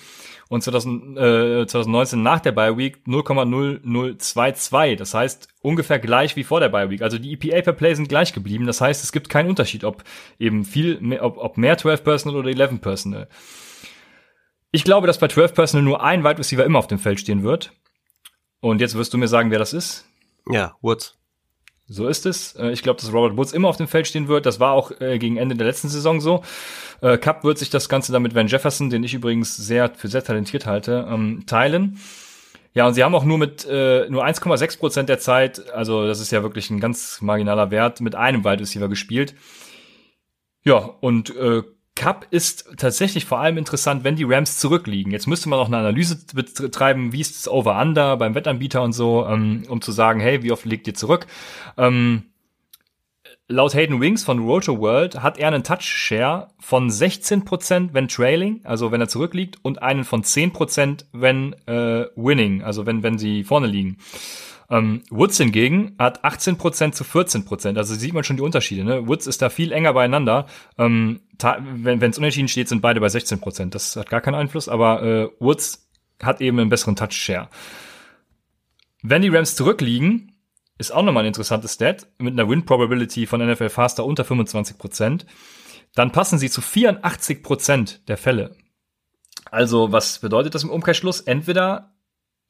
Und 0.49 0.63
2000, 0.63 1.17
äh, 1.17 1.67
2019 1.67 2.23
nach 2.23 2.39
der 2.39 2.53
Bye 2.53 2.75
Week 2.75 2.97
0,0022. 3.05 4.95
Das 4.95 5.13
heißt 5.13 5.47
ungefähr 5.61 5.99
gleich 5.99 6.35
wie 6.35 6.43
vor 6.43 6.59
der 6.59 6.69
Bye 6.69 6.89
Week. 6.89 7.03
Also 7.03 7.19
die 7.19 7.33
EPA 7.33 7.61
per 7.61 7.73
Play 7.73 7.93
sind 7.93 8.09
gleich 8.09 8.33
geblieben. 8.33 8.65
Das 8.65 8.81
heißt, 8.81 9.03
es 9.03 9.11
gibt 9.11 9.29
keinen 9.29 9.49
Unterschied, 9.49 9.83
ob 9.83 10.03
eben 10.39 10.65
viel, 10.65 10.99
mehr, 11.01 11.23
ob, 11.23 11.37
ob 11.37 11.57
mehr 11.57 11.77
12 11.77 12.03
Personal 12.03 12.39
oder 12.39 12.49
11 12.49 12.81
Personal. 12.81 13.27
Ich 14.71 14.83
glaube, 14.83 15.05
dass 15.05 15.19
bei 15.19 15.27
12 15.27 15.53
Personal 15.53 15.83
nur 15.83 16.01
ein 16.01 16.23
Wide 16.23 16.39
Receiver 16.39 16.65
immer 16.65 16.79
auf 16.79 16.87
dem 16.87 16.99
Feld 16.99 17.19
stehen 17.19 17.43
wird. 17.43 17.73
Und 18.59 18.81
jetzt 18.81 18.95
wirst 18.95 19.13
du 19.13 19.19
mir 19.19 19.27
sagen, 19.27 19.51
wer 19.51 19.59
das 19.59 19.73
ist. 19.73 20.07
Ja, 20.49 20.75
Woods. 20.81 21.18
So 21.89 22.07
ist 22.07 22.25
es. 22.27 22.55
Äh, 22.55 22.71
ich 22.71 22.83
glaube, 22.83 23.01
dass 23.01 23.11
Robert 23.11 23.35
Woods 23.35 23.51
immer 23.51 23.67
auf 23.67 23.77
dem 23.77 23.87
Feld 23.87 24.07
stehen 24.07 24.27
wird. 24.27 24.45
Das 24.45 24.59
war 24.59 24.73
auch 24.73 24.91
äh, 25.01 25.17
gegen 25.17 25.37
Ende 25.37 25.55
der 25.55 25.65
letzten 25.65 25.89
Saison 25.89 26.21
so. 26.21 26.43
Äh, 27.01 27.17
Cup 27.17 27.43
wird 27.43 27.57
sich 27.57 27.71
das 27.71 27.89
Ganze 27.89 28.11
dann 28.11 28.21
mit 28.21 28.35
Van 28.35 28.47
Jefferson, 28.47 28.89
den 28.89 29.03
ich 29.03 29.15
übrigens 29.15 29.57
sehr 29.57 29.89
für 29.89 30.07
sehr 30.07 30.23
talentiert 30.23 30.67
halte, 30.67 31.07
ähm, 31.09 31.43
teilen. 31.47 31.99
Ja, 32.75 32.85
und 32.85 32.93
sie 32.93 33.03
haben 33.03 33.15
auch 33.15 33.25
nur 33.25 33.39
mit 33.39 33.65
nur 33.65 34.23
1,6 34.23 34.77
Prozent 34.77 35.09
der 35.09 35.17
Zeit, 35.17 35.71
also 35.71 36.05
das 36.05 36.19
ist 36.19 36.31
ja 36.31 36.43
wirklich 36.43 36.69
ein 36.69 36.79
ganz 36.79 37.19
marginaler 37.19 37.71
Wert, 37.71 37.99
mit 37.99 38.13
einem 38.13 38.45
Wide 38.45 38.61
Receiver 38.61 38.87
gespielt. 38.87 39.33
Ja, 40.63 40.77
und 40.77 41.33
Cup 41.99 42.27
ist 42.31 42.77
tatsächlich 42.77 43.25
vor 43.25 43.39
allem 43.39 43.57
interessant, 43.57 44.05
wenn 44.05 44.15
die 44.15 44.23
Rams 44.23 44.57
zurückliegen. 44.57 45.11
Jetzt 45.11 45.27
müsste 45.27 45.49
man 45.49 45.59
noch 45.59 45.67
eine 45.67 45.79
Analyse 45.79 46.17
betreiben, 46.33 47.11
wie 47.11 47.19
ist 47.19 47.35
das 47.35 47.51
Over-Under 47.51 48.15
beim 48.15 48.35
Wettanbieter 48.35 48.81
und 48.81 48.93
so, 48.93 49.27
ähm, 49.27 49.63
um 49.67 49.81
zu 49.81 49.91
sagen, 49.91 50.21
hey, 50.21 50.41
wie 50.41 50.53
oft 50.53 50.63
liegt 50.63 50.87
ihr 50.87 50.93
zurück? 50.93 51.27
Ähm, 51.77 52.23
laut 53.49 53.73
Hayden 53.73 53.99
Wings 53.99 54.23
von 54.23 54.39
Roto 54.39 54.79
World 54.79 55.21
hat 55.21 55.37
er 55.37 55.49
einen 55.49 55.65
Touch-Share 55.65 56.47
von 56.57 56.89
16%, 56.89 57.89
wenn 57.91 58.07
trailing, 58.07 58.61
also 58.63 58.93
wenn 58.93 59.01
er 59.01 59.09
zurückliegt, 59.09 59.57
und 59.61 59.81
einen 59.81 60.05
von 60.05 60.23
10%, 60.23 61.03
wenn 61.11 61.51
äh, 61.67 62.05
winning, 62.15 62.63
also 62.63 62.85
wenn, 62.85 63.03
wenn 63.03 63.17
sie 63.17 63.43
vorne 63.43 63.67
liegen. 63.67 63.97
Ähm, 64.69 65.01
Woods 65.09 65.37
hingegen 65.37 65.95
hat 65.97 66.23
18% 66.23 66.91
zu 66.91 67.03
14%, 67.03 67.77
also 67.77 67.95
sieht 67.95 68.13
man 68.13 68.23
schon 68.23 68.37
die 68.37 68.43
Unterschiede. 68.43 68.83
Ne? 68.83 69.07
Woods 69.07 69.25
ist 69.25 69.41
da 69.41 69.49
viel 69.49 69.71
enger 69.71 69.93
beieinander. 69.93 70.45
Ähm, 70.77 71.21
wenn 71.41 72.01
es 72.01 72.17
unentschieden 72.17 72.47
steht, 72.47 72.69
sind 72.69 72.81
beide 72.81 72.99
bei 72.99 73.07
16%. 73.07 73.69
Das 73.69 73.95
hat 73.95 74.09
gar 74.09 74.21
keinen 74.21 74.35
Einfluss, 74.35 74.69
aber 74.69 75.01
äh, 75.01 75.29
Woods 75.39 75.89
hat 76.21 76.41
eben 76.41 76.59
einen 76.59 76.69
besseren 76.69 76.95
Touch-Share. 76.95 77.49
Wenn 79.01 79.21
die 79.21 79.29
Rams 79.29 79.55
zurückliegen, 79.55 80.33
ist 80.77 80.91
auch 80.91 81.03
nochmal 81.03 81.23
ein 81.23 81.27
interessantes 81.27 81.73
Stat, 81.73 82.07
mit 82.19 82.33
einer 82.33 82.49
Win-Probability 82.49 83.25
von 83.25 83.45
NFL 83.45 83.69
Faster 83.69 84.05
unter 84.05 84.23
25%, 84.23 85.25
dann 85.95 86.11
passen 86.11 86.37
sie 86.37 86.49
zu 86.49 86.61
84% 86.61 88.05
der 88.07 88.17
Fälle. 88.17 88.55
Also, 89.51 89.91
was 89.91 90.19
bedeutet 90.19 90.53
das 90.53 90.63
im 90.63 90.69
Umkehrschluss? 90.69 91.21
Entweder 91.21 91.93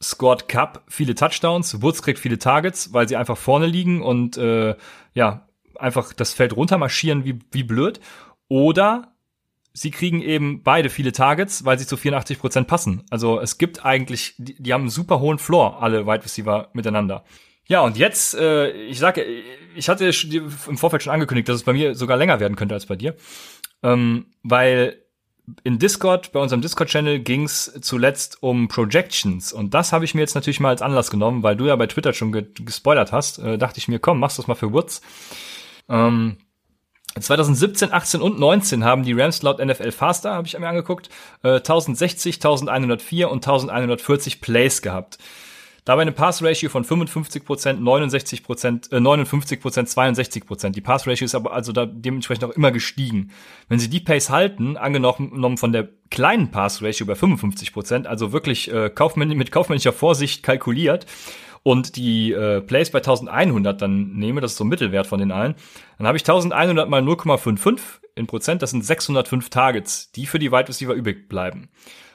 scored 0.01 0.47
Cup 0.47 0.83
viele 0.87 1.15
Touchdowns, 1.15 1.81
Woods 1.81 2.01
kriegt 2.01 2.19
viele 2.19 2.39
Targets, 2.39 2.93
weil 2.93 3.07
sie 3.07 3.17
einfach 3.17 3.37
vorne 3.37 3.65
liegen 3.65 4.01
und 4.01 4.37
äh, 4.37 4.75
ja, 5.13 5.47
einfach 5.75 6.13
das 6.13 6.33
Feld 6.33 6.55
runtermarschieren 6.55 7.25
wie, 7.25 7.39
wie 7.51 7.63
blöd. 7.63 7.99
Oder 8.47 9.13
sie 9.73 9.91
kriegen 9.91 10.21
eben 10.21 10.63
beide 10.63 10.89
viele 10.89 11.11
Targets, 11.11 11.65
weil 11.65 11.77
sie 11.79 11.85
zu 11.85 11.97
84 11.97 12.39
Prozent 12.39 12.67
passen. 12.67 13.03
Also 13.09 13.39
es 13.39 13.57
gibt 13.57 13.85
eigentlich, 13.85 14.35
die, 14.37 14.61
die 14.61 14.73
haben 14.73 14.81
einen 14.81 14.89
super 14.89 15.19
hohen 15.19 15.39
Floor, 15.39 15.81
alle 15.81 16.05
Wide 16.05 16.23
Receiver 16.23 16.69
miteinander. 16.73 17.23
Ja, 17.67 17.81
und 17.81 17.97
jetzt, 17.97 18.35
äh, 18.35 18.71
ich 18.71 18.97
sage, 18.97 19.23
ich 19.75 19.89
hatte 19.89 20.09
im 20.09 20.77
Vorfeld 20.77 21.03
schon 21.03 21.13
angekündigt, 21.13 21.47
dass 21.49 21.57
es 21.57 21.63
bei 21.63 21.73
mir 21.73 21.93
sogar 21.93 22.17
länger 22.17 22.39
werden 22.39 22.55
könnte 22.55 22.73
als 22.73 22.87
bei 22.87 22.95
dir. 22.95 23.15
Ähm, 23.83 24.27
weil 24.43 25.03
in 25.63 25.79
Discord, 25.79 26.31
bei 26.31 26.39
unserem 26.39 26.61
Discord-Channel 26.61 27.19
ging 27.19 27.43
es 27.43 27.71
zuletzt 27.81 28.41
um 28.41 28.67
Projections. 28.67 29.53
Und 29.53 29.73
das 29.73 29.93
habe 29.93 30.05
ich 30.05 30.13
mir 30.13 30.21
jetzt 30.21 30.35
natürlich 30.35 30.59
mal 30.59 30.69
als 30.69 30.81
Anlass 30.81 31.11
genommen, 31.11 31.43
weil 31.43 31.55
du 31.55 31.67
ja 31.67 31.75
bei 31.75 31.87
Twitter 31.87 32.13
schon 32.13 32.31
ge 32.31 32.45
gespoilert 32.55 33.11
hast. 33.11 33.39
Äh, 33.39 33.57
dachte 33.57 33.79
ich 33.79 33.87
mir, 33.87 33.99
komm, 33.99 34.19
machst 34.19 34.39
das 34.39 34.47
mal 34.47 34.55
für 34.55 34.73
Woods. 34.73 35.01
Ähm, 35.87 36.37
2017, 37.19 37.91
18 37.91 38.21
und 38.21 38.39
19 38.39 38.83
haben 38.83 39.03
die 39.03 39.13
Rams 39.13 39.41
laut 39.41 39.63
NFL 39.63 39.91
Faster, 39.91 40.33
habe 40.33 40.47
ich 40.47 40.57
mir 40.57 40.67
angeguckt, 40.67 41.09
äh, 41.43 41.55
1060, 41.55 42.35
1104 42.35 43.29
und 43.29 43.45
1140 43.45 44.41
Plays 44.41 44.81
gehabt. 44.81 45.17
Dabei 45.85 46.03
eine 46.03 46.11
Pass-Ratio 46.11 46.69
von 46.69 46.83
55 46.83 47.43
69 47.47 48.41
äh, 48.41 48.43
59% 48.43 49.61
62% 49.61 50.69
Die 50.69 50.81
Pass-Ratio 50.81 51.25
ist 51.25 51.35
aber 51.35 51.53
also 51.53 51.71
da 51.71 51.85
dementsprechend 51.85 52.43
auch 52.43 52.51
immer 52.51 52.71
gestiegen. 52.71 53.31
Wenn 53.67 53.79
sie 53.79 53.89
die 53.89 53.99
Pace 53.99 54.29
halten, 54.29 54.77
angenommen 54.77 55.57
von 55.57 55.71
der 55.71 55.89
kleinen 56.09 56.51
Pass-Ratio 56.51 57.05
bei 57.05 57.13
55% 57.13 58.05
also 58.05 58.31
wirklich 58.31 58.71
äh, 58.71 58.89
kaufmänn 58.89 59.29
mit 59.29 59.51
kaufmännischer 59.51 59.93
Vorsicht 59.93 60.43
kalkuliert, 60.43 61.05
und 61.63 61.95
die 61.97 62.31
äh, 62.31 62.61
Plays 62.61 62.89
bei 62.89 62.99
1100 62.99 63.81
dann 63.81 64.13
nehme, 64.13 64.41
das 64.41 64.51
ist 64.51 64.57
so 64.57 64.63
ein 64.63 64.69
Mittelwert 64.69 65.07
von 65.07 65.19
den 65.19 65.31
allen, 65.31 65.55
dann 65.97 66.07
habe 66.07 66.17
ich 66.17 66.23
1100 66.23 66.89
mal 66.89 67.01
0,55 67.01 67.79
in 68.15 68.27
Prozent, 68.27 68.61
das 68.61 68.71
sind 68.71 68.83
605 68.83 69.49
Targets, 69.49 70.11
die 70.11 70.25
für 70.25 70.39
die 70.39 70.51
Wide 70.51 70.67
Receiver 70.67 70.93
übrig 70.93 71.29
bleiben. 71.29 71.69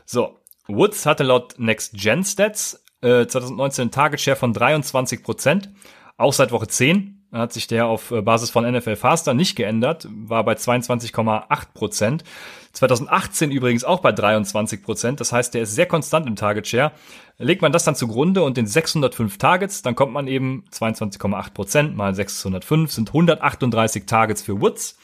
So, 0.05 0.41
Woods 0.67 1.07
hatte 1.07 1.25
laut 1.25 1.55
Next 1.59 1.95
Gen 1.95 2.25
Stats 2.25 2.84
2019 3.05 3.83
einen 3.83 3.91
Target 3.91 4.21
Share 4.21 4.37
von 4.37 4.53
23 4.53 5.23
Prozent, 5.23 5.71
auch 6.17 6.33
seit 6.33 6.53
Woche 6.53 6.69
10 6.69 7.25
hat 7.41 7.53
sich 7.53 7.67
der 7.67 7.87
auf 7.87 8.11
äh, 8.11 8.23
Basis 8.23 8.51
von 8.51 8.71
NFL 8.71 8.97
Faster 8.97 9.35
nicht 9.35 9.57
geändert, 9.57 10.07
war 10.11 10.45
bei 10.45 10.55
22,8 10.55 11.47
Prozent. 11.75 12.25
2018 12.73 13.51
übrigens 13.51 13.85
auch 13.85 14.01
bei 14.01 14.13
23 14.13 14.83
Prozent, 14.83 15.21
das 15.21 15.33
heißt, 15.33 15.55
der 15.55 15.63
ist 15.63 15.75
sehr 15.75 15.87
konstant 15.87 16.27
im 16.27 16.37
Target 16.37 16.67
Share. 16.67 16.93
Legt 17.39 17.63
man 17.63 17.73
das 17.73 17.85
dann 17.85 17.95
zugrunde 17.95 18.43
und 18.43 18.57
den 18.57 18.67
605 18.67 19.39
Targets, 19.39 19.83
dann 19.83 19.95
kommt 19.95 20.13
man 20.13 20.27
eben 20.27 20.65
22,8 20.73 21.53
Prozent 21.53 21.97
mal 21.97 22.15
605 22.15 22.91
sind 22.91 23.09
138 23.11 24.07
Targets 24.07 24.43
für 24.43 24.61
Woods. 24.61 24.97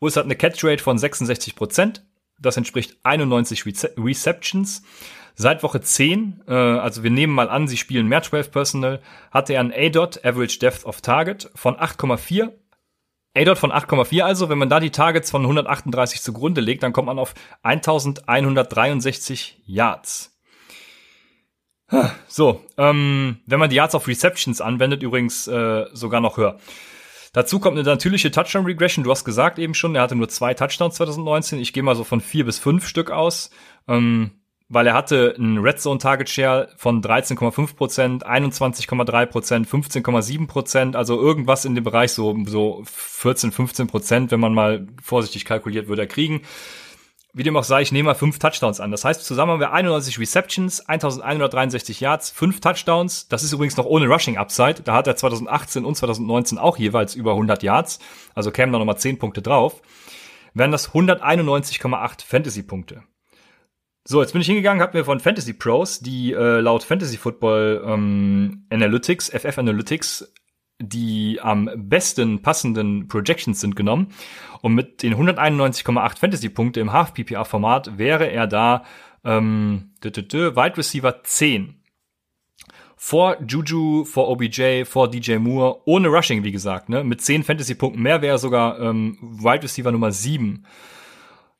Woods 0.00 0.16
hat 0.16 0.24
eine 0.24 0.36
Catch 0.36 0.64
Rate 0.64 0.82
von 0.82 0.96
66 0.96 1.54
Prozent, 1.54 2.04
das 2.38 2.56
entspricht 2.56 2.96
91 3.02 3.64
Receptions. 3.96 4.82
Seit 5.40 5.62
Woche 5.62 5.80
10, 5.80 6.42
äh, 6.48 6.52
also 6.52 7.04
wir 7.04 7.12
nehmen 7.12 7.32
mal 7.32 7.48
an, 7.48 7.68
sie 7.68 7.76
spielen 7.76 8.08
mehr 8.08 8.22
12 8.22 8.50
Personal, 8.50 9.00
hatte 9.30 9.52
er 9.52 9.60
ein 9.60 9.72
A-Dot, 9.72 10.24
Average 10.24 10.58
Depth 10.58 10.84
of 10.84 11.00
Target, 11.00 11.48
von 11.54 11.76
8,4. 11.76 12.50
A-Dot 13.36 13.56
von 13.56 13.70
8,4 13.70 14.22
also, 14.22 14.48
wenn 14.48 14.58
man 14.58 14.68
da 14.68 14.80
die 14.80 14.90
Targets 14.90 15.30
von 15.30 15.42
138 15.42 16.22
zugrunde 16.22 16.60
legt, 16.60 16.82
dann 16.82 16.92
kommt 16.92 17.06
man 17.06 17.20
auf 17.20 17.34
1163 17.62 19.62
Yards. 19.64 20.36
So, 22.26 22.64
ähm, 22.76 23.38
wenn 23.46 23.60
man 23.60 23.70
die 23.70 23.76
Yards 23.76 23.94
auf 23.94 24.08
Receptions 24.08 24.60
anwendet, 24.60 25.04
übrigens 25.04 25.46
äh, 25.46 25.84
sogar 25.92 26.20
noch 26.20 26.36
höher. 26.36 26.58
Dazu 27.32 27.60
kommt 27.60 27.78
eine 27.78 27.86
natürliche 27.86 28.32
Touchdown 28.32 28.64
Regression. 28.64 29.04
Du 29.04 29.10
hast 29.12 29.24
gesagt 29.24 29.60
eben 29.60 29.74
schon, 29.74 29.94
er 29.94 30.02
hatte 30.02 30.16
nur 30.16 30.28
zwei 30.28 30.54
Touchdowns 30.54 30.96
2019. 30.96 31.60
Ich 31.60 31.72
gehe 31.72 31.84
mal 31.84 31.94
so 31.94 32.02
von 32.02 32.20
vier 32.20 32.44
bis 32.44 32.58
fünf 32.58 32.88
Stück 32.88 33.12
aus. 33.12 33.50
Ähm, 33.86 34.32
weil 34.68 34.86
er 34.86 34.94
hatte 34.94 35.34
einen 35.38 35.58
Red 35.58 35.80
Zone 35.80 35.98
Target 35.98 36.28
Share 36.28 36.68
von 36.76 37.02
13,5 37.02 37.74
Prozent, 37.74 38.26
21,3 38.26 39.26
Prozent, 39.26 39.66
15,7 39.66 40.46
Prozent, 40.46 40.96
also 40.96 41.18
irgendwas 41.18 41.64
in 41.64 41.74
dem 41.74 41.84
Bereich 41.84 42.12
so, 42.12 42.36
so 42.46 42.82
14, 42.84 43.50
15 43.50 43.86
Prozent, 43.86 44.30
wenn 44.30 44.40
man 44.40 44.52
mal 44.52 44.86
vorsichtig 45.02 45.46
kalkuliert, 45.46 45.88
würde 45.88 46.02
er 46.02 46.08
kriegen. 46.08 46.42
Wie 47.32 47.42
dem 47.42 47.56
auch 47.56 47.64
sei, 47.64 47.82
ich 47.82 47.92
nehme 47.92 48.08
mal 48.08 48.14
fünf 48.14 48.38
Touchdowns 48.38 48.80
an. 48.80 48.90
Das 48.90 49.04
heißt, 49.04 49.24
zusammen 49.24 49.52
haben 49.52 49.60
wir 49.60 49.72
91 49.72 50.18
Receptions, 50.18 50.80
1163 50.80 52.00
Yards, 52.00 52.30
fünf 52.30 52.60
Touchdowns. 52.60 53.28
Das 53.28 53.44
ist 53.44 53.52
übrigens 53.52 53.76
noch 53.76 53.84
ohne 53.86 54.06
Rushing 54.06 54.38
Upside. 54.38 54.82
Da 54.82 54.94
hat 54.94 55.06
er 55.06 55.14
2018 55.14 55.84
und 55.84 55.94
2019 55.94 56.58
auch 56.58 56.78
jeweils 56.78 57.14
über 57.14 57.32
100 57.32 57.62
Yards. 57.62 58.00
Also 58.34 58.50
kämen 58.50 58.72
da 58.72 58.78
nochmal 58.78 58.98
10 58.98 59.18
Punkte 59.18 59.40
drauf. 59.40 59.80
Wären 60.54 60.72
das 60.72 60.90
191,8 60.90 62.24
Fantasy 62.24 62.62
Punkte. 62.62 63.02
So, 64.10 64.22
jetzt 64.22 64.32
bin 64.32 64.40
ich 64.40 64.46
hingegangen, 64.46 64.82
habe 64.82 64.96
mir 64.96 65.04
von 65.04 65.20
Fantasy 65.20 65.52
Pros 65.52 66.00
die 66.00 66.32
äh, 66.32 66.60
laut 66.60 66.82
Fantasy 66.82 67.18
Football 67.18 67.84
ähm, 67.84 68.64
Analytics, 68.70 69.28
FF 69.28 69.58
Analytics, 69.58 70.32
die 70.78 71.38
am 71.42 71.68
besten 71.76 72.40
passenden 72.40 73.06
Projections 73.08 73.60
sind 73.60 73.76
genommen. 73.76 74.14
Und 74.62 74.72
mit 74.72 75.02
den 75.02 75.14
191,8 75.14 76.18
Fantasy-Punkte 76.18 76.80
im 76.80 76.90
Half-PPA-Format 76.90 77.98
wäre 77.98 78.30
er 78.30 78.46
da 78.46 78.84
ähm, 79.24 79.90
Wide 80.02 80.78
Receiver 80.78 81.22
10. 81.22 81.74
Vor 82.96 83.36
Juju, 83.46 84.06
vor 84.06 84.28
OBJ, 84.30 84.84
vor 84.86 85.10
DJ 85.10 85.36
Moore, 85.36 85.82
ohne 85.84 86.08
Rushing, 86.08 86.44
wie 86.44 86.52
gesagt, 86.52 86.88
ne? 86.88 87.04
Mit 87.04 87.20
10 87.20 87.44
Fantasy-Punkten 87.44 88.00
mehr 88.00 88.22
wäre 88.22 88.36
er 88.36 88.38
sogar 88.38 88.80
ähm, 88.80 89.18
Wide 89.20 89.64
Receiver 89.64 89.92
Nummer 89.92 90.12
7. 90.12 90.64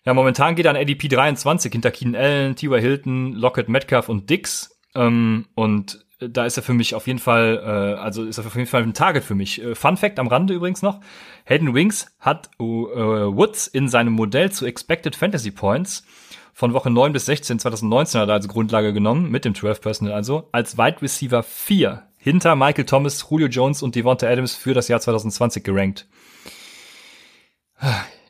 Ja, 0.08 0.14
momentan 0.14 0.54
geht 0.54 0.64
er 0.64 0.70
an 0.70 0.76
ADP 0.78 1.08
23 1.08 1.70
hinter 1.70 1.90
Keenan 1.90 2.18
Allen, 2.18 2.56
T.Y. 2.56 2.80
Hilton, 2.80 3.34
Lockett, 3.34 3.68
Metcalf 3.68 4.08
und 4.08 4.30
Dix. 4.30 4.80
Ähm, 4.94 5.48
und 5.54 6.02
da 6.18 6.46
ist 6.46 6.56
er 6.56 6.62
für 6.62 6.72
mich 6.72 6.94
auf 6.94 7.06
jeden 7.06 7.18
Fall, 7.18 7.60
äh, 7.62 8.00
also 8.00 8.24
ist 8.24 8.38
er 8.38 8.46
auf 8.46 8.54
jeden 8.54 8.66
Fall 8.66 8.84
ein 8.84 8.94
Target 8.94 9.22
für 9.22 9.34
mich. 9.34 9.62
Äh, 9.62 9.74
Fun 9.74 9.98
Fact 9.98 10.18
am 10.18 10.28
Rande 10.28 10.54
übrigens 10.54 10.80
noch. 10.80 11.00
Hayden 11.44 11.74
Wings 11.74 12.06
hat 12.20 12.48
äh, 12.58 12.62
Woods 12.64 13.66
in 13.66 13.90
seinem 13.90 14.14
Modell 14.14 14.50
zu 14.50 14.64
Expected 14.64 15.14
Fantasy 15.14 15.50
Points 15.50 16.06
von 16.54 16.72
Woche 16.72 16.88
9 16.88 17.12
bis 17.12 17.26
16 17.26 17.58
2019 17.58 18.22
hat 18.22 18.30
er 18.30 18.34
als 18.36 18.48
Grundlage 18.48 18.94
genommen, 18.94 19.30
mit 19.30 19.44
dem 19.44 19.54
12 19.54 19.82
Personal 19.82 20.14
also, 20.14 20.48
als 20.52 20.78
Wide 20.78 21.02
Receiver 21.02 21.42
4 21.42 22.02
hinter 22.16 22.56
Michael 22.56 22.86
Thomas, 22.86 23.26
Julio 23.28 23.48
Jones 23.48 23.82
und 23.82 23.94
Devonta 23.94 24.26
Adams 24.26 24.54
für 24.54 24.72
das 24.72 24.88
Jahr 24.88 25.00
2020 25.00 25.62
gerankt. 25.62 26.08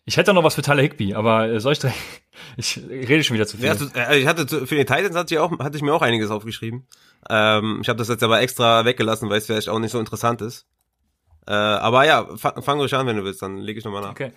Ich 0.09 0.17
hätte 0.17 0.33
noch 0.33 0.43
was 0.43 0.55
für 0.55 0.63
Tyler 0.63 0.81
Higby, 0.81 1.13
aber 1.13 1.51
äh, 1.51 1.61
soll 1.61 1.75
ich 1.75 1.81
direkt, 1.81 1.99
ich 2.57 2.79
rede 2.89 3.23
schon 3.23 3.35
wieder 3.35 3.47
zu 3.47 3.59
viel. 3.59 3.67
Ja, 3.67 3.77
äh, 3.95 4.19
ich 4.19 4.27
hatte 4.27 4.49
für 4.49 4.75
die 4.75 4.87
Titans 4.87 5.15
hatte 5.15 5.35
ich 5.35 5.39
auch 5.39 5.59
hatte 5.59 5.77
ich 5.77 5.83
mir 5.83 5.93
auch 5.93 6.01
einiges 6.01 6.31
aufgeschrieben. 6.31 6.87
Ähm, 7.29 7.81
ich 7.83 7.91
habe 7.91 7.99
das 7.99 8.09
jetzt 8.09 8.23
aber 8.23 8.41
extra 8.41 8.87
weggelassen, 8.87 9.29
weil 9.29 9.37
es 9.37 9.45
vielleicht 9.45 9.69
auch 9.69 9.79
nicht 9.79 9.91
so 9.93 10.01
interessant 10.01 10.41
ist. 10.41 10.67
Äh, 11.47 11.53
aber 11.53 12.07
ja, 12.07 12.27
fang, 12.39 12.63
fang 12.63 12.79
ruhig 12.79 12.95
an, 12.95 13.07
wenn 13.07 13.19
du 13.19 13.25
willst, 13.25 13.43
dann 13.43 13.59
lege 13.59 13.81
ich 13.81 13.85
nochmal 13.85 14.01
nach. 14.01 14.13
Okay. 14.13 14.33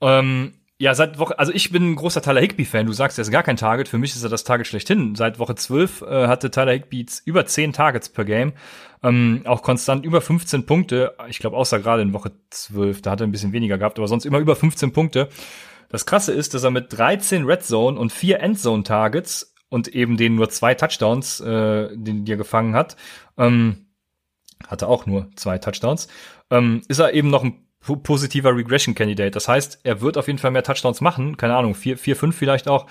Ähm, 0.00 0.60
ja, 0.78 0.94
seit 0.94 1.18
Woche, 1.18 1.38
also 1.38 1.52
ich 1.52 1.70
bin 1.70 1.92
ein 1.92 1.96
großer 1.96 2.20
Tyler 2.20 2.40
Higby-Fan. 2.40 2.86
Du 2.86 2.92
sagst, 2.92 3.16
er 3.18 3.22
ist 3.22 3.30
gar 3.30 3.44
kein 3.44 3.56
Target. 3.56 3.88
Für 3.88 3.98
mich 3.98 4.16
ist 4.16 4.24
er 4.24 4.28
das 4.28 4.42
Target 4.42 4.66
schlechthin. 4.66 5.14
Seit 5.14 5.38
Woche 5.38 5.54
12 5.54 6.02
äh, 6.02 6.26
hatte 6.26 6.50
Tyler 6.50 6.72
Higby 6.72 7.06
über 7.24 7.46
10 7.46 7.72
Targets 7.72 8.08
per 8.08 8.24
Game. 8.24 8.54
Ähm, 9.02 9.42
auch 9.44 9.62
konstant 9.62 10.04
über 10.04 10.20
15 10.20 10.66
Punkte. 10.66 11.14
Ich 11.28 11.38
glaube, 11.38 11.56
außer 11.56 11.78
gerade 11.78 12.02
in 12.02 12.12
Woche 12.12 12.32
12, 12.50 13.02
da 13.02 13.12
hat 13.12 13.20
er 13.20 13.26
ein 13.26 13.32
bisschen 13.32 13.52
weniger 13.52 13.78
gehabt, 13.78 13.98
aber 13.98 14.08
sonst 14.08 14.26
immer 14.26 14.38
über 14.38 14.56
15 14.56 14.92
Punkte. 14.92 15.28
Das 15.90 16.06
Krasse 16.06 16.32
ist, 16.32 16.54
dass 16.54 16.64
er 16.64 16.72
mit 16.72 16.96
13 16.96 17.44
Red 17.44 17.62
Zone 17.62 17.98
und 17.98 18.12
4 18.12 18.40
Endzone 18.40 18.82
Targets 18.82 19.54
und 19.68 19.88
eben 19.88 20.16
den 20.16 20.34
nur 20.34 20.50
zwei 20.50 20.74
Touchdowns, 20.74 21.40
äh, 21.40 21.96
den 21.96 22.26
er 22.26 22.36
gefangen 22.36 22.74
hat, 22.74 22.96
ähm, 23.38 23.86
hatte 24.66 24.88
auch 24.88 25.06
nur 25.06 25.30
zwei 25.36 25.58
Touchdowns, 25.58 26.08
ähm, 26.50 26.82
ist 26.88 26.98
er 26.98 27.12
eben 27.12 27.30
noch 27.30 27.44
ein 27.44 27.63
positiver 28.02 28.54
Regression 28.54 28.94
Candidate. 28.94 29.30
Das 29.30 29.48
heißt, 29.48 29.80
er 29.82 30.00
wird 30.00 30.16
auf 30.16 30.26
jeden 30.26 30.38
Fall 30.38 30.50
mehr 30.50 30.62
Touchdowns 30.62 31.00
machen, 31.00 31.36
keine 31.36 31.56
Ahnung, 31.56 31.74
vier, 31.74 31.98
vier, 31.98 32.16
fünf 32.16 32.36
vielleicht 32.36 32.68
auch. 32.68 32.86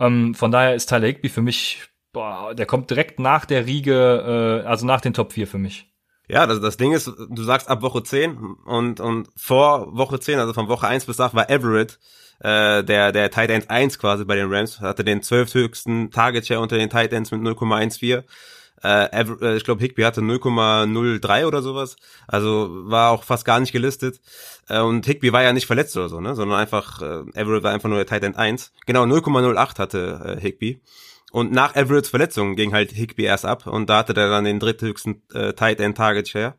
Ähm, 0.00 0.34
von 0.34 0.50
daher 0.50 0.74
ist 0.74 0.86
Tyler 0.86 1.06
Higby 1.06 1.28
für 1.28 1.42
mich, 1.42 1.82
boah, 2.12 2.54
der 2.54 2.66
kommt 2.66 2.90
direkt 2.90 3.20
nach 3.20 3.44
der 3.44 3.66
Riege, 3.66 4.62
äh, 4.64 4.66
also 4.66 4.86
nach 4.86 5.00
den 5.00 5.14
Top 5.14 5.32
4 5.32 5.46
für 5.46 5.58
mich. 5.58 5.92
Ja, 6.28 6.46
das, 6.46 6.60
das 6.60 6.76
Ding 6.76 6.92
ist, 6.92 7.06
du 7.06 7.42
sagst 7.42 7.68
ab 7.68 7.80
Woche 7.82 8.02
10 8.02 8.36
und, 8.66 9.00
und 9.00 9.28
vor 9.34 9.96
Woche 9.96 10.20
10, 10.20 10.38
also 10.38 10.52
von 10.52 10.68
Woche 10.68 10.86
1 10.86 11.06
bis 11.06 11.20
8 11.20 11.34
war 11.34 11.48
Everett, 11.48 11.98
äh, 12.40 12.84
der, 12.84 13.12
der 13.12 13.30
Tight 13.30 13.50
End 13.50 13.70
1 13.70 13.98
quasi 13.98 14.24
bei 14.24 14.36
den 14.36 14.52
Rams, 14.52 14.80
hatte 14.80 15.04
den 15.04 15.22
zwölfthöchsten 15.22 16.10
Target 16.10 16.46
Share 16.46 16.60
unter 16.60 16.76
den 16.76 16.90
Tight 16.90 17.12
Ends 17.12 17.30
mit 17.30 17.40
0,14. 17.40 18.24
Äh, 18.82 19.22
äh, 19.22 19.56
ich 19.56 19.64
glaube, 19.64 19.82
Higby 19.82 20.02
hatte 20.02 20.20
0,03 20.20 21.46
oder 21.46 21.62
sowas. 21.62 21.96
Also 22.26 22.68
war 22.70 23.10
auch 23.10 23.24
fast 23.24 23.44
gar 23.44 23.60
nicht 23.60 23.72
gelistet. 23.72 24.20
Äh, 24.68 24.80
und 24.80 25.06
Higby 25.06 25.32
war 25.32 25.42
ja 25.42 25.52
nicht 25.52 25.66
verletzt 25.66 25.96
oder 25.96 26.08
so, 26.08 26.20
ne? 26.20 26.34
Sondern 26.34 26.58
einfach, 26.58 27.02
äh, 27.02 27.22
Everett 27.34 27.62
war 27.62 27.72
einfach 27.72 27.88
nur 27.88 27.98
der 27.98 28.06
Tight 28.06 28.24
End 28.24 28.36
1. 28.36 28.72
Genau, 28.86 29.04
0,08 29.04 29.78
hatte 29.78 30.38
Higby. 30.40 30.80
Und 31.30 31.52
nach 31.52 31.76
Everetts 31.76 32.08
Verletzung 32.08 32.56
ging 32.56 32.72
halt 32.72 32.92
Higby 32.92 33.24
erst 33.24 33.44
ab 33.44 33.66
und 33.66 33.90
da 33.90 33.98
hatte 33.98 34.14
der 34.14 34.30
dann 34.30 34.44
den 34.44 34.58
dritthöchsten 34.58 35.22
Tight 35.28 35.78
End 35.78 35.94
Target 35.94 36.26
Share. 36.26 36.54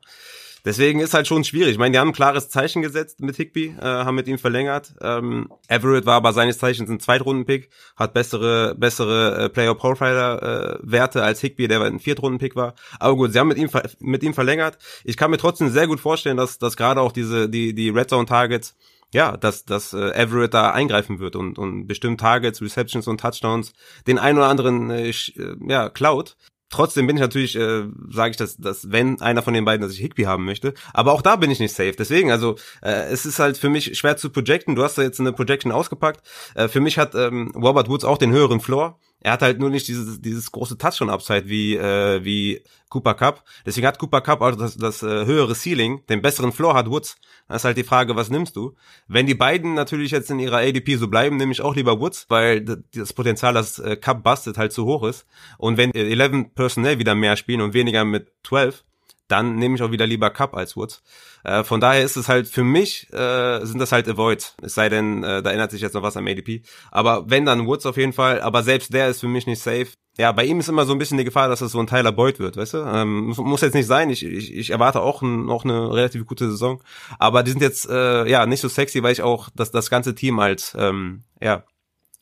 Deswegen 0.66 1.00
ist 1.00 1.14
halt 1.14 1.28
schon 1.28 1.44
schwierig. 1.44 1.74
Ich 1.74 1.78
meine, 1.78 1.94
die 1.94 2.00
haben 2.00 2.10
ein 2.10 2.14
klares 2.14 2.50
Zeichen 2.50 2.82
gesetzt 2.82 3.22
mit 3.22 3.36
Higby, 3.38 3.76
äh, 3.80 3.84
haben 3.84 4.16
mit 4.16 4.28
ihm 4.28 4.38
verlängert. 4.38 4.94
Ähm, 5.02 5.52
Everett 5.68 6.06
war 6.06 6.16
aber 6.16 6.34
seines 6.34 6.58
Zeichens 6.58 6.90
ein 6.90 7.00
Zweitrunden-Pick, 7.00 7.70
hat 7.96 8.14
bessere, 8.14 8.76
bessere 8.76 9.46
äh, 9.46 9.50
Player-Profiler-Werte 9.50 11.20
äh, 11.20 11.24
als 11.24 11.42
Higby, 11.42 11.68
der 11.68 11.82
ein 11.82 12.00
Viertrunden-Pick 12.00 12.56
war. 12.56 12.76
Aber 13.00 13.16
gut, 13.16 13.34
sie 13.34 13.40
haben 13.40 13.48
mit 13.48 13.58
ihm, 13.58 13.70
mit 14.00 14.24
ihm 14.24 14.34
verlängert. 14.34 14.78
Ich 15.04 15.18
kann 15.18 15.32
mir 15.32 15.38
trotzdem 15.38 15.70
sehr 15.70 15.88
gut 15.88 16.00
vorstellen, 16.00 16.38
dass, 16.38 16.60
dass 16.60 16.78
gerade 16.78 17.02
auch 17.02 17.12
diese, 17.12 17.50
die, 17.50 17.74
die 17.74 17.90
Red 17.90 18.10
Zone-Targets 18.10 18.76
ja, 19.12 19.38
dass, 19.38 19.66
dass 19.66 19.94
äh, 19.94 20.12
Everett 20.12 20.54
da 20.54 20.72
eingreifen 20.72 21.20
wird 21.20 21.36
und, 21.36 21.58
und 21.58 21.88
bestimmt 21.88 22.20
Targets, 22.20 22.62
Receptions 22.62 23.08
und 23.08 23.20
Touchdowns 23.20 23.74
den 24.06 24.20
einen 24.20 24.38
oder 24.38 24.48
anderen 24.48 24.92
äh, 24.92 25.10
äh 25.10 25.56
ja, 25.68 25.90
klaut. 25.90 26.38
Trotzdem 26.70 27.08
bin 27.08 27.18
ich 27.18 27.22
natürlich, 27.22 27.56
äh, 27.56 27.84
sage 28.10 28.32
ich 28.32 28.38
das, 28.38 28.58
dass 28.58 28.92
wenn 28.92 29.22
einer 29.22 29.42
von 29.42 29.54
den 29.54 29.66
beiden, 29.66 29.82
dass 29.82 29.92
ich 29.92 30.00
Higby 30.00 30.24
haben 30.24 30.46
möchte, 30.46 30.74
aber 30.94 31.14
auch 31.14 31.22
da 31.22 31.36
bin 31.36 31.50
ich 31.50 31.60
nicht 31.60 31.74
safe. 31.74 31.94
Deswegen, 31.98 32.32
also 32.32 32.56
äh, 32.82 33.10
es 33.12 33.26
ist 33.26 33.40
halt 33.40 33.58
für 33.58 33.70
mich 33.70 33.98
schwer 33.98 34.18
zu 34.18 34.30
projecten. 34.30 34.76
Du 34.76 34.84
hast 34.84 34.98
da 34.98 35.02
jetzt 35.02 35.20
eine 35.20 35.34
Projection 35.34 35.72
ausgepackt. 35.72 36.22
Äh, 36.56 36.68
für 36.68 36.80
mich 36.80 36.98
hat 36.98 37.16
ähm, 37.16 37.52
Robert 37.56 37.90
Woods 37.90 38.06
auch 38.06 38.18
den 38.18 38.32
höheren 38.32 38.60
Floor. 38.60 39.00
Er 39.22 39.34
hat 39.34 39.42
halt 39.42 39.60
nur 39.60 39.70
nicht 39.70 39.88
dieses, 39.88 40.22
dieses 40.22 40.52
große 40.52 40.78
Touchdown-Upside 40.78 41.50
wie, 41.50 41.76
äh, 41.76 42.24
wie 42.24 42.64
Cooper 42.90 43.14
Cup. 43.14 43.44
Deswegen 43.66 43.86
hat 43.86 44.00
Cooper 44.00 44.22
Cup 44.22 44.42
auch 44.42 44.56
das, 44.56 44.78
das 44.78 45.04
äh, 45.04 45.26
höhere 45.26 45.56
Ceiling, 45.56 46.06
den 46.08 46.22
besseren 46.22 46.52
Floor 46.52 46.74
hat 46.74 46.90
Woods. 46.90 47.18
Das 47.48 47.62
ist 47.62 47.66
halt 47.66 47.78
die 47.78 47.84
Frage, 47.84 48.16
was 48.16 48.30
nimmst 48.30 48.56
du? 48.56 48.76
Wenn 49.08 49.26
die 49.26 49.36
beiden 49.36 49.74
natürlich 49.74 50.12
jetzt 50.12 50.32
in 50.32 50.40
ihrer 50.40 50.58
ADP 50.58 50.96
so 50.96 51.08
bleiben, 51.08 51.38
nehme 51.38 51.52
ich 51.52 51.62
auch 51.62 51.76
lieber 51.76 52.00
Woods, 52.00 52.26
weil 52.30 52.62
das 52.62 53.14
Potenzial, 53.14 53.54
dass 53.54 53.80
äh, 53.80 53.98
Cup 53.98 54.24
bustet, 54.24 54.58
halt 54.58 54.72
zu 54.72 54.86
hoch 54.86 55.04
ist. 55.04 55.26
Und 55.58 55.78
wenn 55.78 55.94
11 55.94 56.56
Personell 56.56 57.00
wieder 57.00 57.16
mehr 57.16 57.36
spielen 57.36 57.62
und 57.62 57.74
weniger 57.74 58.06
mit 58.06 58.32
12, 58.44 58.84
dann 59.30 59.56
nehme 59.56 59.76
ich 59.76 59.82
auch 59.82 59.92
wieder 59.92 60.08
lieber 60.08 60.30
Cup 60.30 60.56
als 60.56 60.76
Woods. 60.76 61.02
Äh, 61.44 61.64
von 61.64 61.80
daher 61.80 62.04
ist 62.04 62.18
es 62.18 62.28
halt 62.28 62.48
für 62.48 62.64
mich, 62.64 63.12
äh, 63.14 63.66
sind 63.66 63.80
das 63.80 63.92
halt 63.92 64.10
Avoid. 64.10 64.56
Es 64.62 64.74
sei 64.74 64.90
denn, 64.90 65.24
äh, 65.24 65.42
da 65.42 65.52
ändert 65.52 65.72
sich 65.72 65.82
jetzt 65.82 65.94
noch 65.94 66.04
was 66.04 66.18
am 66.18 66.28
ADP. 66.28 66.64
Aber 66.92 67.30
wenn, 67.30 67.46
dann 67.46 67.68
Woods 67.68 67.86
auf 67.86 67.98
jeden 67.98 68.14
Fall. 68.14 68.42
Aber 68.42 68.64
selbst 68.64 68.94
der 68.94 69.08
ist 69.08 69.22
für 69.22 69.28
mich 69.28 69.48
nicht 69.48 69.62
safe. 69.62 69.88
Ja, 70.18 70.34
bei 70.34 70.44
ihm 70.44 70.60
ist 70.60 70.68
immer 70.68 70.86
so 70.86 70.92
ein 70.92 71.00
bisschen 71.00 71.18
die 71.18 71.24
Gefahr, 71.24 71.48
dass 71.48 71.62
es 71.62 71.72
so 71.72 71.80
ein 71.80 71.88
Tyler 71.88 72.12
Boyd 72.12 72.40
wird, 72.40 72.58
weißt 72.58 72.74
du? 72.74 72.78
Ähm, 72.80 73.28
muss, 73.28 73.38
muss 73.38 73.62
jetzt 73.62 73.76
nicht 73.76 73.88
sein. 73.88 74.10
Ich, 74.10 74.26
ich, 74.26 74.54
ich 74.54 74.70
erwarte 74.72 75.02
auch 75.02 75.22
noch 75.22 75.64
eine 75.64 75.94
relativ 75.94 76.26
gute 76.26 76.50
Saison. 76.50 76.84
Aber 77.20 77.44
die 77.44 77.52
sind 77.52 77.62
jetzt 77.62 77.88
äh, 77.90 78.28
ja 78.28 78.46
nicht 78.46 78.60
so 78.60 78.68
sexy, 78.68 79.02
weil 79.02 79.14
ich 79.14 79.22
auch 79.22 79.50
das, 79.56 79.72
das 79.72 79.90
ganze 79.90 80.16
Team 80.16 80.40
als 80.40 80.76
ähm, 80.78 81.24
ja 81.42 81.64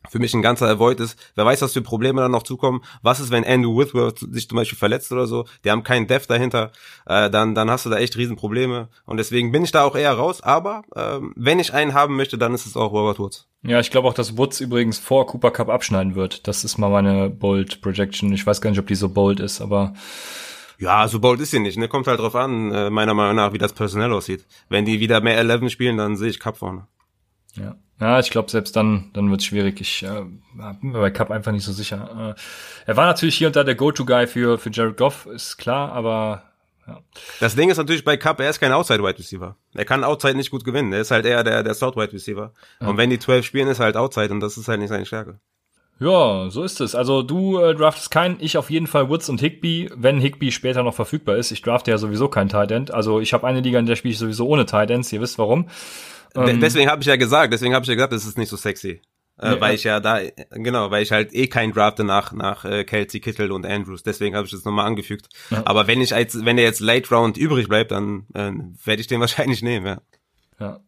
für 0.09 0.19
mich 0.19 0.33
ein 0.33 0.41
ganzer 0.41 0.67
Avoid 0.67 0.99
ist. 0.99 1.17
Wer 1.35 1.45
weiß, 1.45 1.61
was 1.61 1.73
für 1.73 1.81
Probleme 1.81 2.21
dann 2.21 2.31
noch 2.31 2.43
zukommen. 2.43 2.81
Was 3.01 3.19
ist, 3.19 3.31
wenn 3.31 3.45
Andrew 3.45 3.77
Whitworth 3.77 4.19
sich 4.19 4.47
zum 4.47 4.55
Beispiel 4.55 4.77
verletzt 4.77 5.11
oder 5.11 5.27
so? 5.27 5.45
Die 5.63 5.71
haben 5.71 5.83
keinen 5.83 6.07
Dev 6.07 6.25
dahinter. 6.27 6.71
Äh, 7.05 7.29
dann, 7.29 7.55
dann 7.55 7.69
hast 7.69 7.85
du 7.85 7.89
da 7.89 7.97
echt 7.97 8.17
Riesenprobleme. 8.17 8.89
Und 9.05 9.17
deswegen 9.17 9.51
bin 9.51 9.63
ich 9.63 9.71
da 9.71 9.83
auch 9.83 9.95
eher 9.95 10.13
raus. 10.13 10.41
Aber 10.41 10.83
ähm, 10.95 11.33
wenn 11.35 11.59
ich 11.59 11.73
einen 11.73 11.93
haben 11.93 12.15
möchte, 12.15 12.37
dann 12.37 12.53
ist 12.53 12.65
es 12.65 12.77
auch 12.77 12.91
Robert 12.91 13.19
Woods. 13.19 13.47
Ja, 13.63 13.79
ich 13.79 13.91
glaube 13.91 14.07
auch, 14.07 14.13
dass 14.13 14.37
Woods 14.37 14.61
übrigens 14.61 14.99
vor 14.99 15.27
Cooper 15.27 15.51
Cup 15.51 15.69
abschneiden 15.69 16.15
wird. 16.15 16.47
Das 16.47 16.63
ist 16.63 16.77
mal 16.77 16.89
meine 16.89 17.29
Bold 17.29 17.81
Projection. 17.81 18.31
Ich 18.33 18.45
weiß 18.45 18.61
gar 18.61 18.69
nicht, 18.69 18.79
ob 18.79 18.87
die 18.87 18.95
so 18.95 19.09
bold 19.09 19.39
ist, 19.39 19.61
aber 19.61 19.93
ja, 20.79 21.07
so 21.07 21.19
bold 21.19 21.39
ist 21.41 21.51
sie 21.51 21.59
nicht, 21.59 21.77
ne? 21.77 21.87
Kommt 21.87 22.07
halt 22.07 22.19
drauf 22.19 22.35
an, 22.35 22.71
äh, 22.71 22.89
meiner 22.89 23.15
Meinung 23.15 23.35
nach, 23.35 23.53
wie 23.53 23.57
das 23.57 23.73
personell 23.73 24.13
aussieht. 24.13 24.45
Wenn 24.69 24.85
die 24.85 24.99
wieder 24.99 25.21
mehr 25.21 25.37
11 25.37 25.71
spielen, 25.71 25.97
dann 25.97 26.17
sehe 26.17 26.29
ich 26.29 26.39
Cup 26.39 26.57
vorne. 26.57 26.87
Ja. 27.57 27.75
Ja, 27.99 28.19
ich 28.19 28.29
glaube, 28.29 28.51
selbst 28.51 28.75
dann, 28.75 29.09
dann 29.13 29.31
wird 29.31 29.41
es 29.41 29.47
schwierig. 29.47 29.81
Ich 29.81 30.03
äh, 30.03 30.21
bin 30.21 30.91
mir 30.91 30.99
bei 30.99 31.09
Cup 31.09 31.31
einfach 31.31 31.51
nicht 31.51 31.63
so 31.63 31.71
sicher. 31.71 32.35
Äh, 32.37 32.89
er 32.91 32.95
war 32.95 33.07
natürlich 33.07 33.35
hier 33.35 33.47
und 33.47 33.55
da 33.55 33.63
der 33.63 33.73
Go-To-Guy 33.73 34.27
für, 34.27 34.59
für 34.59 34.69
Jared 34.71 34.97
Goff, 34.97 35.25
ist 35.25 35.57
klar, 35.57 35.91
aber 35.93 36.43
ja. 36.87 37.01
Das 37.39 37.55
Ding 37.55 37.69
ist 37.69 37.77
natürlich 37.77 38.05
bei 38.05 38.15
Cup, 38.15 38.39
er 38.39 38.49
ist 38.49 38.59
kein 38.59 38.71
Outside-Wide 38.71 39.17
Receiver. 39.17 39.57
Er 39.73 39.85
kann 39.85 40.03
Outside 40.03 40.35
nicht 40.35 40.51
gut 40.51 40.63
gewinnen. 40.63 40.93
Er 40.93 41.01
ist 41.01 41.11
halt 41.11 41.25
eher 41.25 41.43
der, 41.43 41.63
der 41.63 41.73
South-Wide 41.73 42.13
Receiver. 42.13 42.53
Ja. 42.79 42.87
Und 42.87 42.97
wenn 42.97 43.09
die 43.09 43.19
12 43.19 43.45
spielen, 43.45 43.67
ist 43.67 43.79
er 43.79 43.85
halt 43.85 43.97
Outside 43.97 44.31
und 44.31 44.39
das 44.39 44.57
ist 44.57 44.67
halt 44.67 44.79
nicht 44.79 44.89
seine 44.89 45.05
Stärke. 45.05 45.39
Ja, 45.99 46.49
so 46.51 46.63
ist 46.63 46.79
es. 46.79 46.93
Also 46.93 47.23
du 47.23 47.59
äh, 47.59 47.73
draftest 47.73 48.11
keinen, 48.11 48.37
ich 48.39 48.57
auf 48.57 48.69
jeden 48.69 48.85
Fall 48.85 49.09
Woods 49.09 49.29
und 49.29 49.41
Higby, 49.41 49.89
wenn 49.95 50.19
Higby 50.19 50.51
später 50.51 50.83
noch 50.83 50.93
verfügbar 50.93 51.37
ist. 51.37 51.51
Ich 51.51 51.63
drafte 51.63 51.89
ja 51.89 51.97
sowieso 51.97 52.27
kein 52.27 52.49
Tight 52.49 52.71
End. 52.71 52.91
Also 52.91 53.19
ich 53.19 53.33
habe 53.33 53.47
eine 53.47 53.61
Liga, 53.61 53.79
in 53.79 53.87
der 53.87 53.95
spiele 53.95 54.11
ich 54.11 54.19
sowieso 54.19 54.47
ohne 54.47 54.67
Tight 54.67 54.91
Ends. 54.91 55.11
Ihr 55.11 55.21
wisst 55.21 55.39
warum. 55.39 55.67
Ähm, 56.35 56.59
deswegen 56.59 56.89
habe 56.89 57.01
ich 57.01 57.07
ja 57.07 57.15
gesagt, 57.15 57.53
deswegen 57.53 57.73
habe 57.73 57.83
ich 57.83 57.89
ja 57.89 57.95
gesagt, 57.95 58.13
es 58.13 58.25
ist 58.25 58.37
nicht 58.37 58.49
so 58.49 58.57
sexy. 58.57 59.01
Äh, 59.39 59.51
nee, 59.51 59.61
weil 59.61 59.75
ich 59.75 59.83
ja 59.83 59.99
da, 59.99 60.19
genau, 60.51 60.89
weil 60.89 61.03
ich 61.03 61.11
halt 61.11 61.33
eh 61.33 61.47
kein 61.47 61.71
drafte 61.71 62.03
nach, 62.03 62.31
nach 62.31 62.65
äh, 62.65 62.83
Kelsey, 62.83 63.19
Kittle 63.19 63.53
und 63.53 63.65
Andrews. 63.65 64.01
Deswegen 64.01 64.35
habe 64.35 64.45
ich 64.45 64.51
das 64.51 64.65
nochmal 64.65 64.87
angefügt. 64.87 65.27
Ja. 65.51 65.61
Aber 65.65 65.85
wenn 65.85 66.01
ich 66.01 66.15
als, 66.15 66.43
wenn 66.43 66.57
der 66.57 66.65
jetzt 66.65 66.79
Late 66.79 67.13
Round 67.13 67.37
übrig 67.37 67.67
bleibt, 67.67 67.91
dann 67.91 68.25
äh, 68.33 68.51
werde 68.83 69.01
ich 69.01 69.07
den 69.07 69.19
wahrscheinlich 69.19 69.61
nehmen, 69.61 69.85
ja. 69.85 70.01
Ja. 70.59 70.79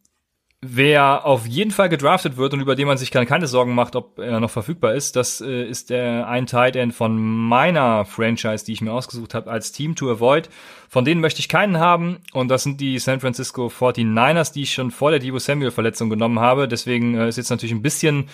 Wer 0.62 1.24
auf 1.24 1.46
jeden 1.46 1.70
Fall 1.70 1.88
gedraftet 1.88 2.36
wird 2.36 2.52
und 2.52 2.60
über 2.60 2.74
den 2.74 2.86
man 2.86 2.98
sich 2.98 3.10
keine 3.10 3.46
Sorgen 3.46 3.74
macht, 3.74 3.96
ob 3.96 4.18
er 4.18 4.40
noch 4.40 4.50
verfügbar 4.50 4.92
ist, 4.92 5.16
das 5.16 5.40
äh, 5.40 5.64
ist 5.64 5.88
der 5.88 6.28
ein 6.28 6.44
Tight 6.44 6.76
End 6.76 6.92
von 6.92 7.18
meiner 7.18 8.04
Franchise, 8.04 8.66
die 8.66 8.74
ich 8.74 8.82
mir 8.82 8.92
ausgesucht 8.92 9.32
habe 9.32 9.50
als 9.50 9.72
Team 9.72 9.94
to 9.94 10.10
Avoid. 10.10 10.50
Von 10.90 11.06
denen 11.06 11.22
möchte 11.22 11.40
ich 11.40 11.48
keinen 11.48 11.78
haben 11.78 12.18
und 12.34 12.48
das 12.48 12.62
sind 12.62 12.78
die 12.78 12.98
San 12.98 13.20
Francisco 13.20 13.68
49ers, 13.68 14.52
die 14.52 14.64
ich 14.64 14.74
schon 14.74 14.90
vor 14.90 15.10
der 15.10 15.20
Debo 15.20 15.38
Samuel 15.38 15.70
Verletzung 15.70 16.10
genommen 16.10 16.40
habe. 16.40 16.68
Deswegen 16.68 17.14
äh, 17.14 17.30
ist 17.30 17.38
jetzt 17.38 17.48
natürlich 17.48 17.72
ein 17.72 17.80
bisschen 17.80 18.28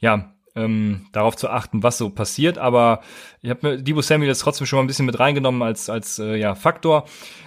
ja, 0.00 0.34
ähm, 0.56 1.06
darauf 1.12 1.36
zu 1.36 1.48
achten, 1.48 1.82
was 1.82 1.98
so 1.98 2.10
passiert. 2.10 2.58
Aber 2.58 3.00
ich 3.42 3.50
habe 3.50 3.82
Debo 3.82 4.02
Samuel 4.02 4.28
jetzt 4.28 4.40
trotzdem 4.40 4.66
schon 4.66 4.78
mal 4.78 4.84
ein 4.84 4.86
bisschen 4.86 5.06
mit 5.06 5.18
reingenommen 5.18 5.62
als, 5.62 5.90
als 5.90 6.18
äh, 6.18 6.36
ja, 6.36 6.54
Faktor. 6.54 7.04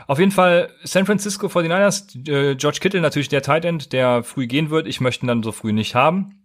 Auf 0.08 0.20
jeden 0.20 0.32
Fall 0.32 0.70
San 0.84 1.06
Francisco 1.06 1.48
49ers, 1.48 2.30
äh, 2.30 2.56
George 2.56 2.80
Kittle 2.82 3.02
natürlich 3.02 3.30
der 3.30 3.42
Tight 3.42 3.66
End, 3.66 3.94
der 3.94 4.24
früh 4.24 4.48
gehen 4.48 4.70
wird. 4.70 4.88
Ich 4.88 5.02
möchte 5.02 5.26
ihn 5.26 5.28
dann 5.28 5.44
so 5.44 5.52
früh 5.52 5.74
nicht 5.74 5.96
haben. 5.96 6.40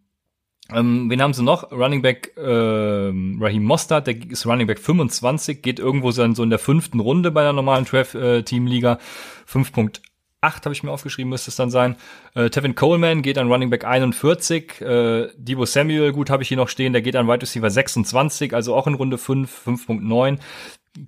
Ähm, 0.70 1.09
wen 1.09 1.22
haben 1.22 1.32
sie 1.32 1.42
noch? 1.42 1.72
Running 1.72 2.02
Back 2.02 2.36
äh, 2.36 2.42
Raheem 2.42 3.64
Mostert, 3.64 4.06
der 4.06 4.16
ist 4.30 4.44
Running 4.44 4.66
Back 4.66 4.78
25, 4.78 5.62
geht 5.62 5.78
irgendwo 5.78 6.11
so 6.11 6.22
in, 6.22 6.50
der 6.50 6.59
fünften 6.59 7.00
Runde 7.00 7.30
bei 7.30 7.42
der 7.42 7.54
normalen 7.54 7.86
Draft-Team-Liga. 7.86 8.94
Äh, 8.94 9.48
5.8 9.50 10.00
habe 10.43 10.72
ich 10.72 10.82
mir 10.82 10.93
aufgeschrieben, 10.93 11.30
müsste 11.30 11.51
es 11.51 11.57
dann 11.57 11.70
sein. 11.70 11.97
Äh, 12.34 12.49
Tevin 12.51 12.76
Coleman 12.76 13.22
geht 13.22 13.39
an 13.39 13.51
Running 13.51 13.70
Back 13.70 13.84
41. 13.84 14.80
Äh, 14.80 15.28
Debo 15.36 15.66
Samuel, 15.66 16.12
gut, 16.12 16.30
habe 16.30 16.43
ich 16.43 16.49
hier 16.49 16.57
noch 16.57 16.68
stehen, 16.68 16.93
der 16.93 17.03
geht 17.03 17.16
an 17.16 17.26
Wide 17.26 17.43
Receiver 17.43 17.68
26, 17.68 18.55
also 18.55 18.74
auch 18.76 18.86
in 18.86 18.95
Runde 18.95 19.18
5, 19.18 19.66
5.9 19.66 20.39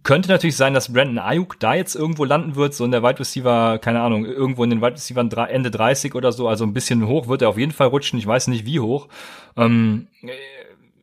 könnte 0.02 0.28
natürlich 0.28 0.56
sein, 0.56 0.74
dass 0.74 0.92
Brandon 0.92 1.18
Ayuk 1.18 1.58
da 1.58 1.74
jetzt 1.74 1.96
irgendwo 1.96 2.24
landen 2.24 2.54
wird, 2.54 2.74
so 2.74 2.84
in 2.84 2.92
der 2.92 3.02
Wide 3.02 3.18
Receiver, 3.18 3.78
keine 3.78 4.00
Ahnung, 4.00 4.24
irgendwo 4.24 4.62
in 4.62 4.70
den 4.70 4.80
Wide 4.80 4.92
Receiver 4.92 5.48
Ende 5.48 5.70
30 5.70 6.14
oder 6.14 6.32
so, 6.32 6.48
also 6.48 6.64
ein 6.64 6.72
bisschen 6.72 7.06
hoch 7.08 7.26
wird 7.26 7.42
er 7.42 7.48
auf 7.48 7.58
jeden 7.58 7.72
Fall 7.72 7.88
rutschen, 7.88 8.18
ich 8.18 8.26
weiß 8.26 8.48
nicht 8.48 8.66
wie 8.66 8.78
hoch. 8.78 9.08
Ähm, 9.56 10.06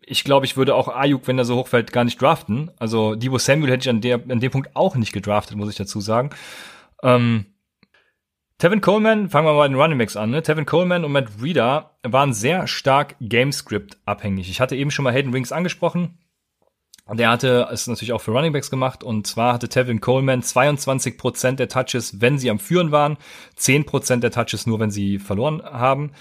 ich 0.02 0.24
glaube, 0.24 0.46
ich 0.46 0.56
würde 0.56 0.76
auch 0.76 0.88
Ayuk, 0.88 1.28
wenn 1.28 1.38
er 1.38 1.44
so 1.44 1.58
hoch 1.58 1.68
fällt, 1.68 1.92
gar 1.92 2.06
nicht 2.06 2.22
draften. 2.22 2.72
Also 2.80 3.16
Debo 3.16 3.38
Samuel 3.40 3.72
hätte 3.72 3.90
ich 3.90 3.90
an, 3.90 4.00
der, 4.00 4.22
an 4.30 4.40
dem 4.40 4.52
Punkt 4.52 4.74
auch 4.74 4.96
nicht 4.96 5.12
gedraftet, 5.12 5.58
muss 5.58 5.70
ich 5.70 5.76
dazu 5.76 6.00
sagen. 6.00 6.30
Ähm, 7.04 7.46
Tevin 8.60 8.82
Coleman, 8.82 9.30
fangen 9.30 9.46
wir 9.46 9.54
mal 9.54 9.60
bei 9.60 9.68
den 9.68 9.80
Running 9.80 10.00
Backs 10.00 10.18
an. 10.18 10.32
Ne? 10.32 10.42
Tevin 10.42 10.66
Coleman 10.66 11.06
und 11.06 11.12
Matt 11.12 11.30
Reeder 11.44 11.92
waren 12.02 12.34
sehr 12.34 12.66
stark 12.66 13.16
Gamescript 13.20 14.00
abhängig. 14.06 14.50
Ich 14.50 14.60
hatte 14.60 14.76
eben 14.76 14.90
schon 14.90 15.04
mal 15.04 15.14
Hayden 15.14 15.32
Wings 15.32 15.52
angesprochen. 15.52 16.18
Der 17.14 17.30
hatte 17.30 17.70
es 17.72 17.88
natürlich 17.88 18.12
auch 18.12 18.22
für 18.22 18.32
Runningbacks 18.32 18.70
gemacht 18.70 19.04
und 19.04 19.28
zwar 19.28 19.54
hatte 19.54 19.70
Tevin 19.70 20.02
Coleman 20.02 20.42
22% 20.42 21.52
der 21.54 21.70
Touches, 21.70 22.20
wenn 22.20 22.38
sie 22.38 22.50
am 22.50 22.60
Führen 22.60 22.92
waren, 22.92 23.18
10% 23.58 24.18
der 24.18 24.32
Touches 24.32 24.68
nur, 24.68 24.80
wenn 24.80 24.92
sie 24.92 25.20
verloren 25.20 25.62
haben. 25.64 26.12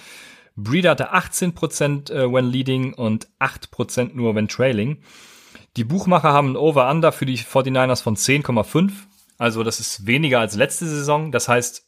Breeder 0.55 0.91
hatte 0.91 1.12
18% 1.12 2.12
äh, 2.12 2.32
when 2.32 2.45
leading 2.45 2.95
und 2.95 3.28
8% 3.41 4.11
nur 4.14 4.34
when 4.34 4.47
trailing. 4.47 4.99
Die 5.76 5.84
Buchmacher 5.84 6.32
haben 6.32 6.53
ein 6.53 6.57
Over-Under 6.57 7.12
für 7.12 7.26
die 7.26 7.39
49ers 7.39 8.03
von 8.03 8.14
10,5. 8.14 8.93
Also 9.39 9.64
das 9.64 9.80
ist 9.80 10.07
weniger 10.07 10.39
als 10.39 10.55
letzte 10.55 10.87
Saison. 10.87 11.32
Das 11.32 11.49
heißt, 11.49 11.86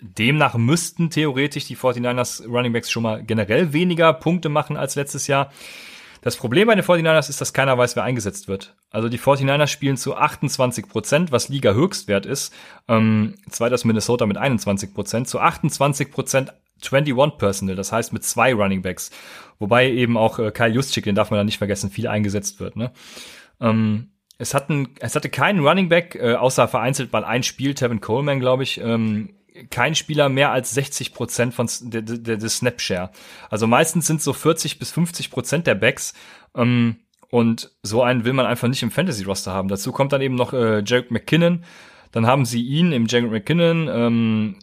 demnach 0.00 0.56
müssten 0.56 1.10
theoretisch 1.10 1.66
die 1.66 1.76
49ers 1.76 2.46
Running 2.46 2.72
Backs 2.72 2.90
schon 2.90 3.02
mal 3.02 3.22
generell 3.22 3.72
weniger 3.72 4.12
Punkte 4.12 4.48
machen 4.48 4.76
als 4.76 4.94
letztes 4.94 5.26
Jahr. 5.26 5.50
Das 6.22 6.36
Problem 6.36 6.66
bei 6.66 6.74
den 6.74 6.84
49ers 6.84 7.30
ist, 7.30 7.40
dass 7.40 7.52
keiner 7.52 7.78
weiß, 7.78 7.94
wer 7.94 8.02
eingesetzt 8.02 8.48
wird. 8.48 8.74
Also 8.90 9.08
die 9.08 9.18
49ers 9.18 9.68
spielen 9.68 9.96
zu 9.96 10.16
28 10.16 10.88
Prozent, 10.88 11.30
was 11.30 11.48
Liga 11.48 11.72
Höchstwert 11.72 12.26
ist. 12.26 12.52
Ähm, 12.88 13.36
zweiter 13.48 13.76
ist 13.76 13.84
Minnesota 13.84 14.26
mit 14.26 14.36
21 14.36 14.92
Prozent. 14.92 15.28
Zu 15.28 15.38
28 15.38 16.10
Prozent 16.10 16.52
21 16.82 17.38
Personal, 17.38 17.76
das 17.76 17.92
heißt 17.92 18.12
mit 18.12 18.24
zwei 18.24 18.52
Running 18.54 18.82
Backs. 18.82 19.10
Wobei 19.58 19.90
eben 19.90 20.16
auch 20.16 20.38
äh, 20.38 20.50
Kyle 20.50 20.72
Juszczyk, 20.72 21.04
den 21.04 21.14
darf 21.14 21.30
man 21.30 21.38
da 21.38 21.44
nicht 21.44 21.58
vergessen, 21.58 21.90
viel 21.90 22.08
eingesetzt 22.08 22.60
wird. 22.60 22.76
Ne? 22.76 22.92
Ähm, 23.60 24.10
es, 24.38 24.52
hatten, 24.52 24.88
es 25.00 25.14
hatte 25.14 25.30
keinen 25.30 25.66
Running 25.66 25.88
Back, 25.88 26.16
äh, 26.16 26.34
außer 26.34 26.68
vereinzelt 26.68 27.12
mal 27.12 27.24
ein 27.24 27.42
Spiel, 27.42 27.74
Tevin 27.74 28.00
Coleman, 28.00 28.40
glaube 28.40 28.64
ich, 28.64 28.80
ähm, 28.80 29.35
kein 29.70 29.94
Spieler 29.94 30.28
mehr 30.28 30.50
als 30.50 30.72
60 30.72 31.14
Prozent 31.14 31.54
von 31.54 31.68
der, 31.82 32.02
der, 32.02 32.36
der 32.36 32.48
Snapshare. 32.48 33.10
Also 33.50 33.66
meistens 33.66 34.06
sind 34.06 34.22
so 34.22 34.32
40 34.32 34.78
bis 34.78 34.90
50 34.90 35.30
Prozent 35.30 35.66
der 35.66 35.74
Backs. 35.74 36.14
Ähm, 36.54 36.96
und 37.28 37.72
so 37.82 38.02
einen 38.02 38.24
will 38.24 38.32
man 38.32 38.46
einfach 38.46 38.68
nicht 38.68 38.82
im 38.82 38.90
Fantasy-Roster 38.90 39.52
haben. 39.52 39.68
Dazu 39.68 39.92
kommt 39.92 40.12
dann 40.12 40.22
eben 40.22 40.36
noch 40.36 40.52
äh, 40.52 40.82
Jared 40.84 41.10
McKinnon. 41.10 41.64
Dann 42.12 42.26
haben 42.26 42.44
sie 42.46 42.62
ihn 42.62 42.92
im 42.92 43.06
Jared 43.06 43.30
McKinnon, 43.30 43.88
ähm, 43.88 44.56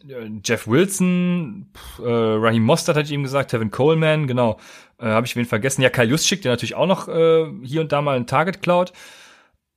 Jeff 0.43 0.67
Wilson, 0.67 1.69
äh, 1.99 2.03
Raheem 2.03 2.63
Mostert 2.63 2.95
hatte 2.95 3.05
ich 3.05 3.11
ihm 3.11 3.21
gesagt, 3.21 3.51
Tevin 3.51 3.69
Coleman, 3.69 4.27
genau. 4.27 4.57
Äh, 4.97 5.05
Habe 5.05 5.27
ich 5.27 5.35
wen 5.35 5.45
vergessen? 5.45 5.81
Ja, 5.81 5.89
Kyle 5.89 6.07
Juszczyk, 6.07 6.41
der 6.41 6.53
natürlich 6.53 6.75
auch 6.75 6.87
noch 6.87 7.07
äh, 7.07 7.45
hier 7.63 7.81
und 7.81 7.91
da 7.91 8.01
mal 8.01 8.15
ein 8.15 8.27
Target 8.27 8.61
klaut. 8.61 8.93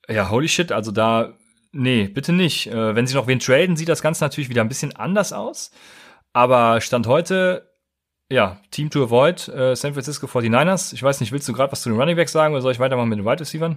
Ja, 0.08 0.30
holy 0.30 0.48
shit, 0.48 0.72
also 0.72 0.92
da 0.92 1.34
Nee, 1.78 2.08
bitte 2.08 2.32
nicht. 2.32 2.68
Äh, 2.68 2.94
wenn 2.94 3.06
sie 3.06 3.14
noch 3.14 3.26
wen 3.26 3.38
traden, 3.38 3.76
sieht 3.76 3.90
das 3.90 4.00
Ganze 4.00 4.24
natürlich 4.24 4.48
wieder 4.48 4.62
ein 4.62 4.68
bisschen 4.68 4.96
anders 4.96 5.34
aus. 5.34 5.70
Aber 6.32 6.80
Stand 6.80 7.06
heute, 7.06 7.70
ja, 8.30 8.60
Team 8.70 8.88
to 8.88 9.04
avoid, 9.04 9.48
äh, 9.48 9.76
San 9.76 9.92
Francisco 9.92 10.26
49ers. 10.26 10.94
Ich 10.94 11.02
weiß 11.02 11.20
nicht, 11.20 11.32
willst 11.32 11.46
du 11.48 11.52
gerade 11.52 11.70
was 11.70 11.82
zu 11.82 11.90
den 11.90 11.98
Running 11.98 12.16
Backs 12.16 12.32
sagen 12.32 12.54
oder 12.54 12.62
soll 12.62 12.72
ich 12.72 12.78
weitermachen 12.78 13.10
mit 13.10 13.18
den 13.18 13.26
Wide 13.26 13.40
Receivers? 13.40 13.76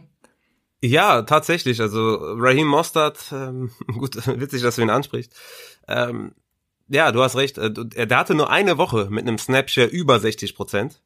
Ja, 0.81 1.23
tatsächlich. 1.23 1.81
Also 1.81 2.17
Raheem 2.37 2.67
Mostert, 2.67 3.33
ähm, 3.33 3.71
gut, 3.87 4.15
witzig, 4.27 4.61
dass 4.61 4.77
du 4.77 4.81
ihn 4.81 4.89
ansprichst. 4.89 5.35
Ähm, 5.89 6.33
ja, 6.87 7.11
du 7.11 7.21
hast 7.21 7.35
recht. 7.35 7.57
Äh, 7.57 7.71
der 7.71 8.17
hatte 8.17 8.33
nur 8.33 8.49
eine 8.49 8.77
Woche 8.77 9.07
mit 9.09 9.27
einem 9.27 9.37
Snapshare 9.37 9.87
über 9.87 10.21
60 10.21 10.55
Prozent. 10.55 11.01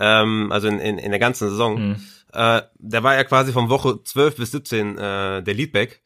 Ähm, 0.00 0.50
also 0.50 0.66
in, 0.66 0.80
in, 0.80 0.98
in 0.98 1.10
der 1.10 1.20
ganzen 1.20 1.50
Saison. 1.50 1.80
Mhm. 1.80 1.96
Äh, 2.32 2.62
der 2.78 3.02
war 3.02 3.14
ja 3.14 3.24
quasi 3.24 3.52
von 3.52 3.68
Woche 3.68 4.02
12 4.02 4.36
bis 4.36 4.50
17 4.52 4.98
äh, 4.98 5.42
der 5.42 5.54
Leadback. 5.54 6.02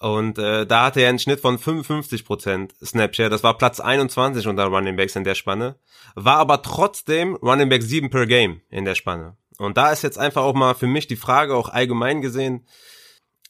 Und 0.00 0.38
äh, 0.38 0.66
da 0.66 0.86
hatte 0.86 1.00
er 1.00 1.08
einen 1.08 1.18
Schnitt 1.18 1.40
von 1.40 1.58
55% 1.58 2.84
Snapshare. 2.84 3.30
Das 3.30 3.42
war 3.42 3.56
Platz 3.56 3.80
21 3.80 4.46
unter 4.48 4.64
Running 4.64 4.96
Backs 4.96 5.16
in 5.16 5.24
der 5.24 5.34
Spanne. 5.34 5.76
War 6.14 6.38
aber 6.38 6.62
trotzdem 6.62 7.36
Running 7.36 7.68
Back 7.68 7.82
7 7.82 8.10
per 8.10 8.26
Game 8.26 8.60
in 8.70 8.84
der 8.84 8.94
Spanne. 8.94 9.36
Und 9.58 9.76
da 9.76 9.92
ist 9.92 10.02
jetzt 10.02 10.18
einfach 10.18 10.42
auch 10.42 10.54
mal 10.54 10.74
für 10.74 10.86
mich 10.86 11.06
die 11.06 11.16
Frage, 11.16 11.54
auch 11.54 11.68
allgemein 11.68 12.20
gesehen, 12.20 12.66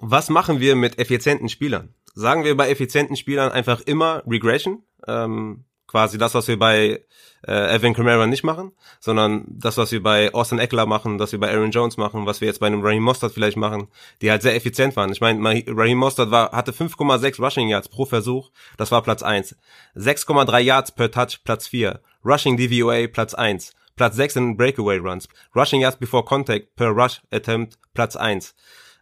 was 0.00 0.28
machen 0.28 0.60
wir 0.60 0.76
mit 0.76 0.98
effizienten 0.98 1.48
Spielern? 1.48 1.94
Sagen 2.14 2.44
wir 2.44 2.56
bei 2.56 2.68
effizienten 2.68 3.16
Spielern 3.16 3.50
einfach 3.50 3.80
immer 3.80 4.22
Regression? 4.26 4.82
Ähm, 5.06 5.64
quasi 5.94 6.18
das, 6.18 6.34
was 6.34 6.48
wir 6.48 6.58
bei 6.58 7.04
äh, 7.46 7.76
Evan 7.76 7.94
Kamara 7.94 8.26
nicht 8.26 8.42
machen, 8.42 8.72
sondern 8.98 9.44
das, 9.46 9.76
was 9.76 9.92
wir 9.92 10.02
bei 10.02 10.34
Austin 10.34 10.58
Eckler 10.58 10.86
machen, 10.86 11.18
das 11.18 11.30
wir 11.30 11.38
bei 11.38 11.52
Aaron 11.52 11.70
Jones 11.70 11.96
machen, 11.96 12.26
was 12.26 12.40
wir 12.40 12.48
jetzt 12.48 12.58
bei 12.58 12.66
einem 12.66 12.82
Raheem 12.82 13.04
Mostert 13.04 13.30
vielleicht 13.32 13.56
machen, 13.56 13.86
die 14.20 14.28
halt 14.28 14.42
sehr 14.42 14.56
effizient 14.56 14.96
waren. 14.96 15.12
Ich 15.12 15.20
meine, 15.20 15.40
Raheem 15.68 15.98
Mostert 15.98 16.32
war, 16.32 16.50
hatte 16.50 16.72
5,6 16.72 17.40
Rushing 17.40 17.68
Yards 17.68 17.88
pro 17.88 18.06
Versuch, 18.06 18.50
das 18.76 18.90
war 18.90 19.02
Platz 19.02 19.22
1. 19.22 19.54
6,3 19.94 20.58
Yards 20.58 20.90
per 20.90 21.12
Touch, 21.12 21.44
Platz 21.44 21.68
4. 21.68 22.00
Rushing 22.24 22.56
DVOA, 22.56 23.06
Platz 23.06 23.32
1. 23.32 23.72
Platz 23.94 24.16
6 24.16 24.34
in 24.34 24.56
Breakaway 24.56 24.98
Runs. 24.98 25.28
Rushing 25.54 25.80
Yards 25.80 25.98
before 25.98 26.24
Contact 26.24 26.74
per 26.74 26.88
Rush 26.88 27.20
Attempt, 27.30 27.78
Platz 27.94 28.16
1. 28.16 28.52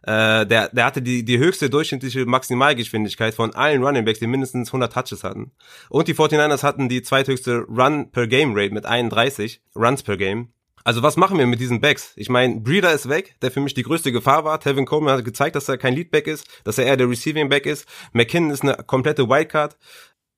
Äh, 0.03 0.45
der, 0.45 0.69
der 0.69 0.85
hatte 0.85 1.01
die, 1.01 1.23
die 1.23 1.37
höchste 1.37 1.69
durchschnittliche 1.69 2.25
Maximalgeschwindigkeit 2.25 3.33
von 3.33 3.55
allen 3.55 3.83
Running 3.83 4.03
Backs, 4.03 4.19
die 4.19 4.27
mindestens 4.27 4.69
100 4.69 4.91
Touches 4.91 5.23
hatten. 5.23 5.51
Und 5.89 6.07
die 6.07 6.13
49ers 6.13 6.63
hatten 6.63 6.89
die 6.89 7.01
zweithöchste 7.01 7.59
Run 7.69 8.11
per 8.11 8.27
Game 8.27 8.53
Rate 8.53 8.73
mit 8.73 8.85
31 8.85 9.61
Runs 9.75 10.03
per 10.03 10.17
Game. 10.17 10.49
Also 10.83 11.01
was 11.01 11.15
machen 11.15 11.37
wir 11.37 11.47
mit 11.47 11.61
diesen 11.61 11.79
Backs? 11.79 12.11
Ich 12.17 12.27
meine, 12.27 12.59
Breeder 12.59 12.93
ist 12.93 13.07
weg, 13.07 13.35
der 13.41 13.51
für 13.51 13.61
mich 13.61 13.73
die 13.73 13.83
größte 13.83 14.11
Gefahr 14.11 14.43
war. 14.43 14.59
Tevin 14.59 14.85
Coleman 14.85 15.17
hat 15.17 15.25
gezeigt, 15.25 15.55
dass 15.55 15.69
er 15.69 15.77
kein 15.77 15.95
Leadback 15.95 16.27
ist, 16.27 16.45
dass 16.65 16.77
er 16.77 16.85
eher 16.85 16.97
der 16.97 17.09
Receiving 17.09 17.47
Back 17.47 17.65
ist. 17.65 17.87
McKinnon 18.11 18.51
ist 18.51 18.63
eine 18.63 18.75
komplette 18.85 19.29
Wildcard. 19.29 19.77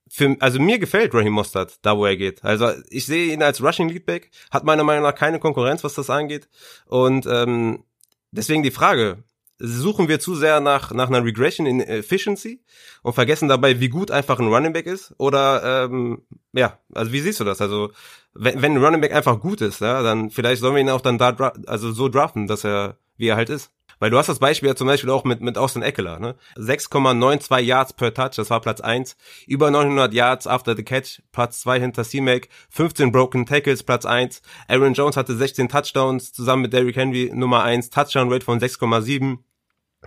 Für, 0.08 0.36
also 0.40 0.60
mir 0.60 0.78
gefällt 0.78 1.16
Raheem 1.16 1.34
Mostert, 1.34 1.80
da 1.82 1.98
wo 1.98 2.06
er 2.06 2.16
geht. 2.16 2.44
Also 2.44 2.72
ich 2.90 3.08
sehe 3.08 3.34
ihn 3.34 3.42
als 3.42 3.64
Rushing 3.64 3.90
Leadback, 3.90 4.30
hat 4.52 4.64
meiner 4.64 4.84
Meinung 4.84 5.02
nach 5.02 5.16
keine 5.16 5.40
Konkurrenz, 5.40 5.84
was 5.84 5.96
das 5.96 6.12
angeht. 6.12 6.48
Und 6.86 7.26
ähm, 7.26 7.84
deswegen 8.30 8.62
die 8.62 8.70
Frage, 8.70 9.24
suchen 9.60 10.08
wir 10.08 10.20
zu 10.20 10.36
sehr 10.36 10.60
nach, 10.60 10.92
nach 10.92 11.08
einer 11.08 11.24
Regression 11.24 11.66
in 11.66 11.80
Efficiency 11.80 12.62
und 13.04 13.14
vergessen 13.14 13.48
dabei, 13.48 13.80
wie 13.80 13.90
gut 13.90 14.12
einfach 14.12 14.40
ein 14.40 14.48
Running 14.48 14.74
Back 14.74 14.86
ist? 14.86 15.14
Oder 15.18 15.86
ähm, 15.86 16.24
ja, 16.54 16.80
also 16.94 17.12
wie 17.12 17.22
siehst 17.22 17.40
du 17.40 17.44
das? 17.44 17.62
Also 17.62 17.92
wenn, 18.34 18.62
wenn 18.62 18.74
ein 18.74 18.84
Running 18.84 19.02
Back 19.02 19.14
einfach 19.14 19.40
gut 19.40 19.62
ist, 19.62 19.82
ja, 19.82 20.04
dann 20.04 20.30
vielleicht 20.30 20.62
sollen 20.62 20.76
wir 20.76 20.82
ihn 20.82 20.90
auch 20.90 21.02
dann 21.02 21.18
da 21.18 21.30
also 21.68 21.92
so 21.92 22.10
draften, 22.10 22.48
dass 22.48 22.64
er 22.66 22.98
wie 23.18 23.28
er 23.28 23.38
halt 23.38 23.50
ist. 23.50 23.72
Weil 24.00 24.10
du 24.10 24.18
hast 24.18 24.28
das 24.28 24.40
Beispiel 24.40 24.70
ja 24.70 24.76
zum 24.76 24.88
Beispiel 24.88 25.10
auch 25.10 25.24
mit, 25.24 25.42
mit 25.42 25.58
Austin 25.58 25.82
Eckler, 25.82 26.20
ne? 26.20 26.36
6,92 26.58 27.60
Yards 27.60 27.94
per 27.94 28.14
Touch, 28.14 28.36
das 28.36 28.50
war 28.50 28.62
Platz 28.62 28.82
1. 28.82 29.16
Über 29.48 29.72
900 29.72 30.14
Yards 30.14 30.48
after 30.48 30.76
the 30.76 30.84
catch, 30.84 31.22
Platz 31.32 31.62
2 31.62 31.80
hinter 31.80 32.04
C-Mac. 32.04 32.50
15 32.70 33.12
broken 33.12 33.46
Tackles, 33.46 33.84
Platz 33.84 34.06
1. 34.06 34.42
Aaron 34.68 34.94
Jones 34.94 35.18
hatte 35.18 35.36
16 35.36 35.70
Touchdowns, 35.70 36.34
zusammen 36.34 36.64
mit 36.64 36.74
Derrick 36.74 36.96
Henry 36.96 37.32
Nummer 37.34 37.64
1. 37.64 37.90
Touchdown 37.90 38.32
Rate 38.32 38.46
von 38.46 38.60
6,7 38.60 39.38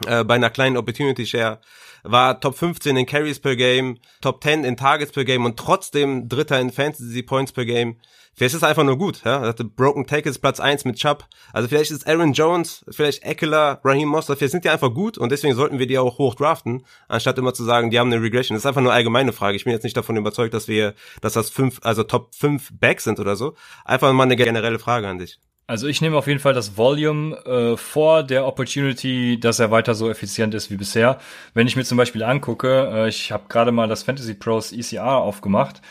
äh, 0.07 0.25
bei 0.25 0.35
einer 0.35 0.51
kleinen 0.51 0.77
Opportunity 0.77 1.27
Share. 1.27 1.61
War 2.03 2.41
Top 2.41 2.57
15 2.57 2.97
in 2.97 3.07
Carries 3.07 3.41
per 3.41 3.57
Game, 3.57 3.99
Top 4.21 4.43
10 4.43 4.65
in 4.65 4.77
Targets 4.77 5.13
per 5.13 5.25
Game 5.25 5.45
und 5.45 5.59
trotzdem 5.59 6.29
Dritter 6.29 6.61
in 6.61 6.71
Fantasy 6.71 7.23
Points 7.23 7.53
per 7.53 7.65
Game. 7.65 7.97
Vielleicht 8.39 8.55
ist 8.55 8.63
es 8.63 8.69
einfach 8.69 8.85
nur 8.85 8.97
gut, 8.97 9.23
ja. 9.25 9.43
Er 9.43 9.49
hatte 9.49 9.65
Broken 9.65 10.07
Tackles 10.07 10.39
Platz 10.39 10.61
1 10.61 10.85
mit 10.85 10.95
Chubb. 10.95 11.27
Also 11.53 11.67
vielleicht 11.67 11.91
ist 11.91 12.07
Aaron 12.07 12.33
Jones, 12.35 12.85
vielleicht 12.89 13.25
Eckler, 13.25 13.81
Raheem 13.83 14.09
Mostert, 14.09 14.39
vielleicht 14.39 14.53
sind 14.53 14.65
die 14.65 14.69
einfach 14.69 14.95
gut 14.95 15.19
und 15.19 15.33
deswegen 15.33 15.57
sollten 15.57 15.81
wir 15.81 15.89
die 15.89 15.99
auch 15.99 16.19
hoch 16.19 16.37
draften, 16.37 16.85
anstatt 17.09 17.37
immer 17.39 17.53
zu 17.53 17.65
sagen, 17.65 17.91
die 17.91 17.99
haben 17.99 18.13
eine 18.13 18.23
Regression. 18.23 18.55
Das 18.55 18.63
ist 18.63 18.67
einfach 18.67 18.81
nur 18.81 18.93
allgemeine 18.93 19.33
Frage. 19.33 19.57
Ich 19.57 19.65
bin 19.65 19.73
jetzt 19.73 19.83
nicht 19.83 19.97
davon 19.97 20.17
überzeugt, 20.17 20.55
dass 20.55 20.69
wir, 20.69 20.95
dass 21.21 21.33
das 21.33 21.51
fünf, 21.51 21.81
also 21.83 22.05
Top 22.05 22.33
5 22.33 22.71
Backs 22.79 23.03
sind 23.03 23.19
oder 23.19 23.35
so. 23.35 23.57
Einfach 23.85 24.13
mal 24.13 24.23
eine 24.23 24.37
generelle 24.37 24.79
Frage 24.79 25.09
an 25.09 25.19
dich. 25.19 25.41
Also 25.71 25.87
ich 25.87 26.01
nehme 26.01 26.17
auf 26.17 26.27
jeden 26.27 26.41
Fall 26.41 26.55
das 26.55 26.79
Volume 26.79 27.37
äh, 27.45 27.77
vor 27.77 28.23
der 28.23 28.47
Opportunity, 28.47 29.39
dass 29.39 29.59
er 29.59 29.71
weiter 29.71 29.95
so 29.95 30.09
effizient 30.09 30.55
ist 30.55 30.71
wie 30.71 30.79
bisher. 30.79 31.19
Wenn 31.53 31.67
ich 31.67 31.77
mir 31.77 31.85
zum 31.85 31.99
Beispiel 31.99 32.23
angucke, 32.23 32.91
äh, 32.91 33.09
ich 33.11 33.33
habe 33.33 33.45
gerade 33.51 33.71
mal 33.71 33.87
das 33.87 34.03
Fantasy 34.03 34.33
Pros 34.33 34.73
ECR 34.73 35.19
aufgemacht. 35.19 35.83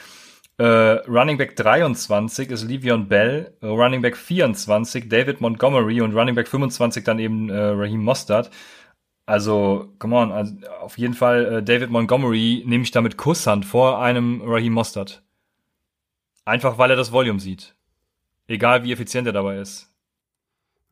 Uh, 0.60 0.98
Running 1.08 1.38
Back 1.38 1.56
23 1.56 2.50
ist 2.50 2.66
Le'Veon 2.66 3.06
Bell, 3.06 3.54
uh, 3.62 3.68
Running 3.68 4.02
Back 4.02 4.18
24 4.18 5.08
David 5.08 5.40
Montgomery 5.40 6.02
und 6.02 6.16
Running 6.16 6.34
Back 6.34 6.48
25 6.48 7.04
dann 7.04 7.20
eben 7.20 7.52
uh, 7.52 7.74
Raheem 7.74 8.04
Mostert. 8.04 8.50
Also, 9.28 9.94
come 10.00 10.16
on, 10.16 10.32
also 10.32 10.56
auf 10.82 10.98
jeden 10.98 11.14
Fall 11.14 11.62
David 11.62 11.92
Montgomery 11.92 12.64
nehme 12.66 12.84
ich 12.84 12.92
damit 12.92 13.18
Kusshand 13.18 13.66
vor 13.66 14.02
einem 14.02 14.42
Raheem 14.44 14.74
Mostert. 14.74 15.22
Einfach 16.46 16.80
weil 16.80 16.90
er 16.90 16.98
das 16.98 17.12
Volume 17.12 17.40
sieht. 17.40 17.77
Egal 18.48 18.84
wie 18.84 18.92
effizient 18.92 19.28
er 19.28 19.34
dabei 19.34 19.58
ist. 19.58 19.92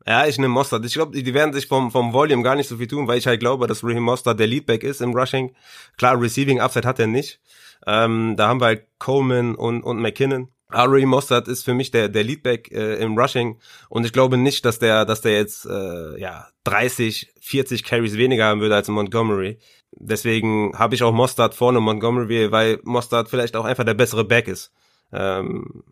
Ja, 0.06 0.26
ich 0.26 0.38
nehme 0.38 0.52
Mostert. 0.52 0.84
Ich 0.84 0.94
glaube, 0.94 1.20
die 1.20 1.34
werden 1.34 1.52
sich 1.52 1.66
vom, 1.66 1.90
vom 1.90 2.12
Volume 2.12 2.42
gar 2.42 2.54
nicht 2.54 2.68
so 2.68 2.76
viel 2.76 2.86
tun, 2.86 3.08
weil 3.08 3.18
ich 3.18 3.26
halt 3.26 3.40
glaube, 3.40 3.66
dass 3.66 3.82
Raheem 3.82 4.04
Mostert 4.04 4.38
der 4.38 4.46
Leadback 4.46 4.84
ist 4.84 5.00
im 5.00 5.12
Rushing. 5.12 5.54
Klar, 5.96 6.20
Receiving 6.20 6.60
Upside 6.60 6.86
hat 6.86 7.00
er 7.00 7.08
nicht. 7.08 7.40
Ähm, 7.86 8.34
da 8.36 8.48
haben 8.48 8.60
wir 8.60 8.66
halt 8.66 8.86
Coleman 8.98 9.56
und, 9.56 9.82
und 9.82 10.00
McKinnon. 10.00 10.48
Ari 10.68 11.06
Mostert 11.06 11.48
ist 11.48 11.64
für 11.64 11.74
mich 11.74 11.90
der, 11.90 12.08
der 12.08 12.24
Leadback 12.24 12.72
äh, 12.72 12.96
im 12.96 13.16
Rushing 13.16 13.58
und 13.88 14.04
ich 14.04 14.12
glaube 14.12 14.36
nicht, 14.36 14.64
dass 14.64 14.80
der, 14.80 15.04
dass 15.04 15.20
der 15.20 15.32
jetzt 15.32 15.64
äh, 15.64 16.20
ja 16.20 16.48
30, 16.64 17.32
40 17.40 17.84
Carries 17.84 18.16
weniger 18.16 18.46
haben 18.46 18.60
würde 18.60 18.74
als 18.74 18.88
Montgomery. 18.88 19.58
Deswegen 19.92 20.76
habe 20.76 20.96
ich 20.96 21.02
auch 21.04 21.12
Mostert 21.12 21.54
vorne 21.54 21.80
Montgomery, 21.80 22.50
weil 22.50 22.80
Mostert 22.82 23.28
vielleicht 23.28 23.56
auch 23.56 23.64
einfach 23.64 23.84
der 23.84 23.94
bessere 23.94 24.24
Back 24.24 24.48
ist. 24.48 24.72
Ähm, 25.12 25.84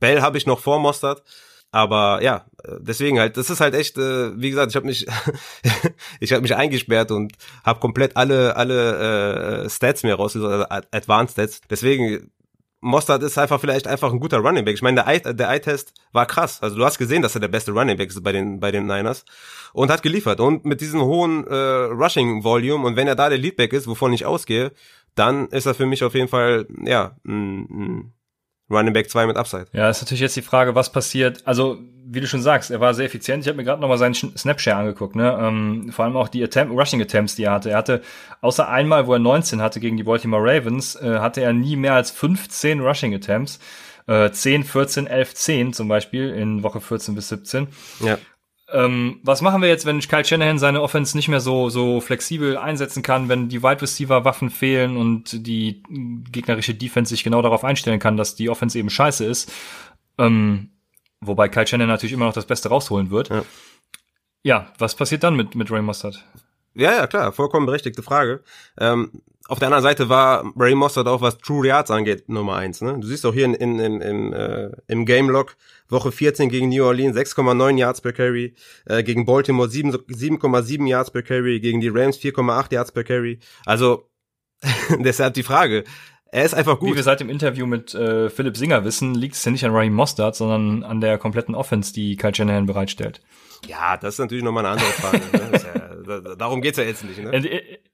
Bell 0.00 0.22
habe 0.22 0.38
ich 0.38 0.46
noch 0.46 0.60
vor 0.60 0.80
Mostert. 0.80 1.22
Aber 1.72 2.20
ja, 2.20 2.46
deswegen 2.80 3.20
halt, 3.20 3.36
das 3.36 3.48
ist 3.48 3.60
halt 3.60 3.74
echt, 3.74 3.96
äh, 3.96 4.36
wie 4.40 4.50
gesagt, 4.50 4.72
ich 4.72 4.76
habe 4.76 4.86
mich, 4.86 5.06
ich 6.20 6.32
habe 6.32 6.42
mich 6.42 6.56
eingesperrt 6.56 7.12
und 7.12 7.32
habe 7.64 7.78
komplett 7.78 8.16
alle 8.16 8.56
alle 8.56 9.64
äh, 9.64 9.70
Stats 9.70 10.02
mir 10.02 10.14
rausgesucht, 10.14 10.50
also 10.50 10.66
Advanced 10.90 11.34
Stats. 11.34 11.60
Deswegen 11.70 12.32
Mostert 12.80 13.22
ist 13.22 13.36
einfach 13.36 13.60
vielleicht 13.60 13.86
einfach 13.86 14.12
ein 14.12 14.20
guter 14.20 14.38
Running 14.38 14.64
Back. 14.64 14.74
Ich 14.74 14.82
meine, 14.82 15.04
der 15.04 15.06
Eye, 15.06 15.34
der 15.34 15.50
Eye-Test 15.50 15.92
war 16.12 16.26
krass. 16.26 16.62
Also 16.62 16.76
du 16.76 16.84
hast 16.84 16.98
gesehen, 16.98 17.20
dass 17.22 17.34
er 17.34 17.40
der 17.40 17.48
beste 17.48 17.72
Running 17.72 17.98
Back 17.98 18.08
ist 18.08 18.22
bei 18.22 18.32
den, 18.32 18.58
bei 18.58 18.72
den 18.72 18.86
Niners 18.86 19.24
und 19.72 19.90
hat 19.90 20.02
geliefert. 20.02 20.40
Und 20.40 20.64
mit 20.64 20.80
diesem 20.80 21.02
hohen 21.02 21.46
äh, 21.46 21.54
Rushing-Volume 21.54 22.86
und 22.86 22.96
wenn 22.96 23.06
er 23.06 23.16
da 23.16 23.28
der 23.28 23.38
Leadback 23.38 23.74
ist, 23.74 23.86
wovon 23.86 24.14
ich 24.14 24.24
ausgehe, 24.24 24.72
dann 25.14 25.48
ist 25.48 25.66
er 25.66 25.74
für 25.74 25.86
mich 25.86 26.02
auf 26.04 26.14
jeden 26.14 26.28
Fall, 26.28 26.66
ja, 26.84 27.16
ein, 27.26 27.60
ein 27.68 28.12
Running 28.70 28.92
Back 28.92 29.10
2 29.10 29.26
mit 29.26 29.36
Upside. 29.36 29.66
Ja, 29.72 29.90
ist 29.90 30.00
natürlich 30.00 30.20
jetzt 30.20 30.36
die 30.36 30.42
Frage, 30.42 30.74
was 30.74 30.92
passiert. 30.92 31.46
Also, 31.46 31.78
wie 32.06 32.20
du 32.20 32.26
schon 32.26 32.42
sagst, 32.42 32.70
er 32.70 32.80
war 32.80 32.94
sehr 32.94 33.06
effizient. 33.06 33.42
Ich 33.42 33.48
habe 33.48 33.56
mir 33.56 33.64
gerade 33.64 33.80
nochmal 33.80 33.98
seinen 33.98 34.14
Snapshare 34.14 34.76
angeguckt, 34.76 35.16
ne? 35.16 35.38
Ähm, 35.40 35.90
vor 35.92 36.04
allem 36.04 36.16
auch 36.16 36.28
die 36.28 36.42
Attempt, 36.42 36.72
Rushing 36.72 37.02
Attempts, 37.02 37.36
die 37.36 37.44
er 37.44 37.52
hatte. 37.52 37.70
Er 37.70 37.78
hatte, 37.78 38.02
außer 38.40 38.68
einmal, 38.68 39.06
wo 39.06 39.12
er 39.12 39.18
19 39.18 39.60
hatte 39.60 39.80
gegen 39.80 39.96
die 39.96 40.04
Baltimore 40.04 40.42
Ravens, 40.42 40.96
äh, 40.96 41.18
hatte 41.18 41.40
er 41.40 41.52
nie 41.52 41.76
mehr 41.76 41.94
als 41.94 42.10
15 42.10 42.80
Rushing 42.80 43.14
Attempts. 43.14 43.58
Äh, 44.06 44.30
10, 44.30 44.64
14, 44.64 45.06
11, 45.06 45.34
10 45.34 45.72
zum 45.72 45.88
Beispiel 45.88 46.30
in 46.30 46.62
Woche 46.62 46.80
14 46.80 47.14
bis 47.14 47.28
17. 47.28 47.68
Ja. 48.00 48.18
Ähm, 48.72 49.20
was 49.22 49.42
machen 49.42 49.62
wir 49.62 49.68
jetzt, 49.68 49.86
wenn 49.86 50.00
Kyle 50.00 50.24
Shanahan 50.24 50.58
seine 50.58 50.82
Offense 50.82 51.16
nicht 51.16 51.28
mehr 51.28 51.40
so, 51.40 51.68
so 51.68 52.00
flexibel 52.00 52.56
einsetzen 52.56 53.02
kann, 53.02 53.28
wenn 53.28 53.48
die 53.48 53.62
Wide 53.62 53.82
Receiver 53.82 54.24
Waffen 54.24 54.50
fehlen 54.50 54.96
und 54.96 55.46
die 55.46 55.82
gegnerische 56.30 56.74
Defense 56.74 57.10
sich 57.10 57.24
genau 57.24 57.42
darauf 57.42 57.64
einstellen 57.64 57.98
kann, 57.98 58.16
dass 58.16 58.36
die 58.36 58.48
Offense 58.48 58.78
eben 58.78 58.90
scheiße 58.90 59.24
ist? 59.24 59.52
Ähm, 60.18 60.70
wobei 61.20 61.48
Kyle 61.48 61.66
Shanahan 61.66 61.88
natürlich 61.88 62.12
immer 62.12 62.26
noch 62.26 62.32
das 62.32 62.46
Beste 62.46 62.68
rausholen 62.68 63.10
wird. 63.10 63.28
Ja, 63.28 63.44
ja 64.42 64.72
was 64.78 64.94
passiert 64.94 65.24
dann 65.24 65.36
mit, 65.36 65.54
mit 65.54 65.70
Ray 65.70 65.82
Mostert? 65.82 66.24
Ja, 66.74 66.92
ja, 66.92 67.06
klar, 67.06 67.32
vollkommen 67.32 67.66
berechtigte 67.66 68.02
Frage. 68.02 68.42
Ähm, 68.78 69.10
auf 69.50 69.58
der 69.58 69.66
anderen 69.66 69.82
Seite 69.82 70.08
war 70.08 70.52
Ray 70.56 70.76
Mostert 70.76 71.08
auch, 71.08 71.22
was 71.22 71.38
True 71.38 71.66
Yards 71.66 71.90
angeht, 71.90 72.28
Nummer 72.28 72.54
eins. 72.54 72.80
Ne? 72.82 72.96
Du 73.00 73.06
siehst 73.06 73.26
auch 73.26 73.34
hier 73.34 73.46
in, 73.46 73.54
in, 73.54 73.80
in, 73.80 74.00
in 74.00 74.32
äh, 74.32 74.70
im 74.86 75.04
Game 75.06 75.28
Log 75.28 75.56
Woche 75.88 76.12
14 76.12 76.48
gegen 76.48 76.68
New 76.68 76.84
Orleans 76.84 77.16
6,9 77.16 77.76
Yards 77.76 78.00
per 78.00 78.12
Carry, 78.12 78.54
äh, 78.86 79.02
gegen 79.02 79.26
Baltimore 79.26 79.68
7,7 79.68 80.86
Yards 80.86 81.10
per 81.10 81.22
Carry, 81.22 81.58
gegen 81.58 81.80
die 81.80 81.88
Rams 81.88 82.18
4,8 82.18 82.72
Yards 82.72 82.92
per 82.92 83.02
Carry. 83.02 83.40
Also 83.66 84.08
deshalb 85.00 85.34
die 85.34 85.42
Frage. 85.42 85.82
Er 86.30 86.44
ist 86.44 86.54
einfach 86.54 86.78
gut. 86.78 86.92
Wie 86.92 86.96
wir 86.96 87.02
seit 87.02 87.18
dem 87.18 87.28
Interview 87.28 87.66
mit 87.66 87.92
äh, 87.92 88.30
Philipp 88.30 88.56
Singer 88.56 88.84
wissen, 88.84 89.16
liegt 89.16 89.34
es 89.34 89.44
ja 89.44 89.50
nicht 89.50 89.64
an 89.64 89.74
Raheem 89.74 89.94
Mostert, 89.94 90.36
sondern 90.36 90.84
an 90.84 91.00
der 91.00 91.18
kompletten 91.18 91.56
Offense, 91.56 91.92
die 91.92 92.14
Kyle 92.14 92.32
Shanahan 92.32 92.66
bereitstellt. 92.66 93.20
Ja, 93.66 93.96
das 93.96 94.14
ist 94.14 94.18
natürlich 94.20 94.44
nochmal 94.44 94.64
eine 94.64 94.74
andere 94.74 94.90
Frage. 94.90 95.20
ne? 95.32 95.60
ja, 96.28 96.34
darum 96.36 96.60
geht's 96.60 96.78
ja 96.78 96.84
jetzt 96.84 97.04
nicht. 97.04 97.22
Ne? 97.22 97.30
In, 97.30 97.44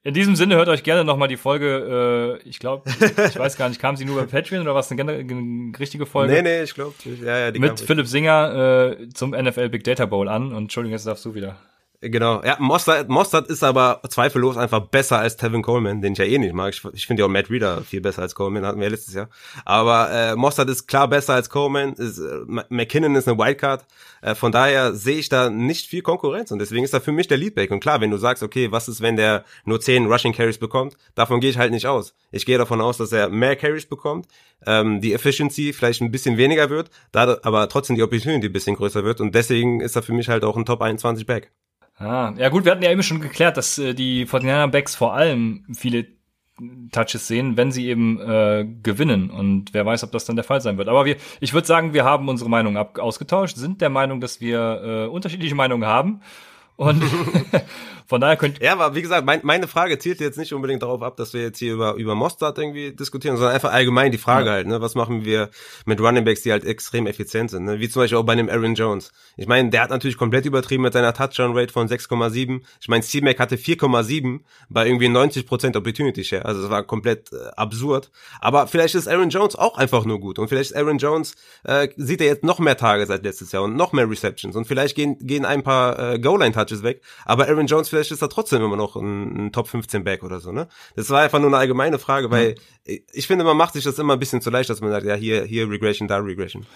in, 0.02 0.14
diesem 0.14 0.36
Sinne 0.36 0.56
hört 0.56 0.68
euch 0.68 0.82
gerne 0.82 1.04
nochmal 1.04 1.28
die 1.28 1.36
Folge, 1.36 2.40
äh, 2.44 2.48
ich 2.48 2.58
glaube, 2.58 2.88
ich 2.90 3.38
weiß 3.38 3.56
gar 3.56 3.68
nicht, 3.68 3.80
kam 3.80 3.96
sie 3.96 4.04
nur 4.04 4.20
bei 4.20 4.26
Patreon 4.26 4.62
oder 4.62 4.74
was 4.74 4.90
eine, 4.90 5.02
eine 5.02 5.72
richtige 5.78 6.06
Folge? 6.06 6.32
Nee, 6.32 6.42
nee, 6.42 6.62
ich 6.62 6.74
glaube, 6.74 6.94
ja, 7.22 7.38
ja, 7.38 7.50
die 7.50 7.58
Mit 7.58 7.80
Philipp 7.80 8.06
Singer 8.06 8.96
äh, 9.00 9.08
zum 9.10 9.30
NFL 9.30 9.68
Big 9.68 9.84
Data 9.84 10.06
Bowl 10.06 10.28
an 10.28 10.52
und 10.52 10.64
Entschuldigung, 10.64 10.92
jetzt 10.92 11.06
darfst 11.06 11.24
du 11.24 11.34
wieder. 11.34 11.56
Genau. 12.00 12.42
Ja, 12.44 12.56
Mostert, 12.58 13.08
Mostert 13.08 13.48
ist 13.48 13.64
aber 13.64 14.00
zweifellos 14.08 14.56
einfach 14.56 14.80
besser 14.80 15.18
als 15.18 15.36
Tevin 15.36 15.62
Coleman, 15.62 16.02
den 16.02 16.12
ich 16.12 16.18
ja 16.18 16.24
eh 16.24 16.38
nicht 16.38 16.52
mag. 16.52 16.74
Ich, 16.74 16.84
ich 16.92 17.06
finde 17.06 17.22
ja 17.22 17.26
auch 17.26 17.30
Matt 17.30 17.50
Reader 17.50 17.82
viel 17.82 18.00
besser 18.00 18.22
als 18.22 18.34
Coleman, 18.34 18.66
hatten 18.66 18.78
wir 18.78 18.86
ja 18.86 18.90
letztes 18.90 19.14
Jahr. 19.14 19.28
Aber 19.64 20.10
äh, 20.10 20.36
Mostert 20.36 20.68
ist 20.68 20.86
klar 20.86 21.08
besser 21.08 21.34
als 21.34 21.48
Coleman. 21.48 21.94
Ist, 21.94 22.18
äh, 22.18 22.40
McKinnon 22.68 23.14
ist 23.16 23.28
eine 23.28 23.38
Wildcard. 23.38 23.86
Äh, 24.20 24.34
von 24.34 24.52
daher 24.52 24.94
sehe 24.94 25.18
ich 25.18 25.28
da 25.28 25.48
nicht 25.48 25.88
viel 25.88 26.02
Konkurrenz 26.02 26.50
und 26.50 26.58
deswegen 26.58 26.84
ist 26.84 26.92
er 26.92 27.00
für 27.00 27.12
mich 27.12 27.28
der 27.28 27.38
Leadback. 27.38 27.70
Und 27.70 27.80
klar, 27.80 28.00
wenn 28.00 28.10
du 28.10 28.18
sagst, 28.18 28.42
okay, 28.42 28.70
was 28.72 28.88
ist, 28.88 29.00
wenn 29.00 29.16
der 29.16 29.44
nur 29.64 29.80
10 29.80 30.06
Rushing 30.06 30.32
Carries 30.32 30.58
bekommt, 30.58 30.96
davon 31.14 31.40
gehe 31.40 31.50
ich 31.50 31.58
halt 31.58 31.72
nicht 31.72 31.86
aus. 31.86 32.14
Ich 32.30 32.44
gehe 32.44 32.58
davon 32.58 32.80
aus, 32.80 32.98
dass 32.98 33.12
er 33.12 33.28
mehr 33.30 33.56
Carries 33.56 33.86
bekommt, 33.86 34.26
ähm, 34.66 35.00
die 35.00 35.12
Efficiency 35.12 35.72
vielleicht 35.72 36.02
ein 36.02 36.10
bisschen 36.10 36.36
weniger 36.36 36.70
wird, 36.70 36.90
da 37.12 37.38
aber 37.42 37.68
trotzdem 37.68 37.96
die 37.96 38.02
Opportunity 38.02 38.46
ein 38.46 38.52
bisschen 38.52 38.76
größer 38.76 39.04
wird 39.04 39.20
und 39.20 39.34
deswegen 39.34 39.80
ist 39.80 39.96
er 39.96 40.02
für 40.02 40.12
mich 40.12 40.28
halt 40.28 40.44
auch 40.44 40.56
ein 40.56 40.64
Top 40.64 40.82
21 40.82 41.26
Back. 41.26 41.52
Ah, 41.98 42.34
ja 42.36 42.50
gut, 42.50 42.64
wir 42.64 42.72
hatten 42.72 42.82
ja 42.82 42.90
eben 42.90 43.02
schon 43.02 43.20
geklärt, 43.20 43.56
dass 43.56 43.78
äh, 43.78 43.94
die 43.94 44.26
49 44.26 44.70
Backs 44.70 44.94
vor 44.94 45.14
allem 45.14 45.64
viele 45.72 46.06
Touches 46.90 47.26
sehen, 47.26 47.56
wenn 47.56 47.70
sie 47.70 47.88
eben 47.88 48.18
äh, 48.20 48.66
gewinnen. 48.82 49.30
Und 49.30 49.74
wer 49.74 49.84
weiß, 49.84 50.04
ob 50.04 50.12
das 50.12 50.24
dann 50.24 50.36
der 50.36 50.44
Fall 50.44 50.60
sein 50.60 50.78
wird. 50.78 50.88
Aber 50.88 51.04
wir, 51.04 51.16
ich 51.40 51.52
würde 51.52 51.66
sagen, 51.66 51.92
wir 51.92 52.04
haben 52.04 52.28
unsere 52.28 52.48
Meinung 52.48 52.78
ab 52.78 52.98
ausgetauscht, 52.98 53.56
sind 53.56 53.82
der 53.82 53.90
Meinung, 53.90 54.20
dass 54.20 54.40
wir 54.40 54.82
äh, 54.82 55.06
unterschiedliche 55.06 55.54
Meinungen 55.54 55.86
haben. 55.86 56.20
Und 56.76 57.02
von 58.06 58.20
daher 58.20 58.36
könnt 58.36 58.60
Ja, 58.62 58.72
aber 58.72 58.94
wie 58.94 59.02
gesagt, 59.02 59.26
mein, 59.26 59.40
meine 59.42 59.66
Frage 59.66 59.98
zielt 59.98 60.20
jetzt 60.20 60.38
nicht 60.38 60.52
unbedingt 60.52 60.82
darauf 60.82 61.02
ab, 61.02 61.16
dass 61.16 61.34
wir 61.34 61.42
jetzt 61.42 61.58
hier 61.58 61.74
über, 61.74 61.94
über 61.94 62.14
Mostard 62.14 62.58
irgendwie 62.58 62.92
diskutieren, 62.92 63.36
sondern 63.36 63.54
einfach 63.54 63.72
allgemein 63.72 64.12
die 64.12 64.18
Frage 64.18 64.46
ja. 64.46 64.52
halt, 64.52 64.66
ne, 64.66 64.80
was 64.80 64.94
machen 64.94 65.24
wir 65.24 65.50
mit 65.84 66.00
Runningbacks, 66.00 66.42
die 66.42 66.52
halt 66.52 66.64
extrem 66.64 67.06
effizient 67.06 67.50
sind, 67.50 67.64
ne? 67.64 67.80
Wie 67.80 67.88
zum 67.88 68.02
Beispiel 68.02 68.18
auch 68.18 68.24
bei 68.24 68.32
einem 68.32 68.48
Aaron 68.48 68.74
Jones. 68.74 69.12
Ich 69.36 69.46
meine, 69.46 69.70
der 69.70 69.82
hat 69.82 69.90
natürlich 69.90 70.16
komplett 70.16 70.46
übertrieben 70.46 70.84
mit 70.84 70.92
seiner 70.92 71.12
Touchdown-Rate 71.12 71.72
von 71.72 71.88
6,7. 71.88 72.60
Ich 72.80 72.88
meine, 72.88 73.02
C-Mac 73.02 73.38
hatte 73.38 73.56
4,7 73.56 74.40
bei 74.68 74.86
irgendwie 74.86 75.08
90% 75.08 75.76
Opportunity 75.76 76.24
Share. 76.24 76.44
Also 76.44 76.62
das 76.62 76.70
war 76.70 76.84
komplett 76.84 77.32
äh, 77.32 77.36
absurd. 77.56 78.10
Aber 78.40 78.66
vielleicht 78.66 78.94
ist 78.94 79.08
Aaron 79.08 79.30
Jones 79.30 79.56
auch 79.56 79.78
einfach 79.78 80.04
nur 80.04 80.20
gut. 80.20 80.38
Und 80.38 80.48
vielleicht 80.48 80.70
ist 80.70 80.76
Aaron 80.76 80.98
Jones, 80.98 81.34
äh, 81.64 81.88
sieht 81.96 82.20
er 82.20 82.28
jetzt 82.28 82.44
noch 82.44 82.58
mehr 82.58 82.76
Tage 82.76 83.04
seit 83.06 83.24
letztes 83.24 83.52
Jahr 83.52 83.64
und 83.64 83.76
noch 83.76 83.92
mehr 83.92 84.08
Receptions. 84.08 84.56
Und 84.56 84.66
vielleicht 84.66 84.94
gehen, 84.94 85.18
gehen 85.20 85.44
ein 85.44 85.62
paar 85.62 86.14
äh, 86.14 86.18
Goal-Line-Touches 86.18 86.82
weg. 86.82 87.02
Aber 87.24 87.48
Aaron 87.48 87.66
Jones 87.66 87.88
vielleicht 87.96 88.12
ist 88.12 88.22
er 88.22 88.28
trotzdem 88.28 88.62
immer 88.62 88.76
noch 88.76 88.96
ein, 88.96 89.46
ein 89.46 89.52
Top 89.52 89.68
15 89.68 90.04
Back 90.04 90.22
oder 90.22 90.40
so, 90.40 90.52
ne? 90.52 90.68
Das 90.94 91.08
war 91.10 91.22
einfach 91.22 91.38
nur 91.38 91.48
eine 91.48 91.56
allgemeine 91.56 91.98
Frage, 91.98 92.30
weil 92.30 92.56
mhm. 92.86 92.98
ich 93.12 93.26
finde, 93.26 93.44
man 93.44 93.56
macht 93.56 93.72
sich 93.72 93.84
das 93.84 93.98
immer 93.98 94.12
ein 94.12 94.18
bisschen 94.18 94.42
zu 94.42 94.50
leicht, 94.50 94.68
dass 94.68 94.80
man 94.80 94.90
sagt, 94.90 95.06
ja, 95.06 95.14
hier, 95.14 95.44
hier 95.44 95.68
Regression, 95.68 96.08
da 96.08 96.18
Regression. 96.18 96.66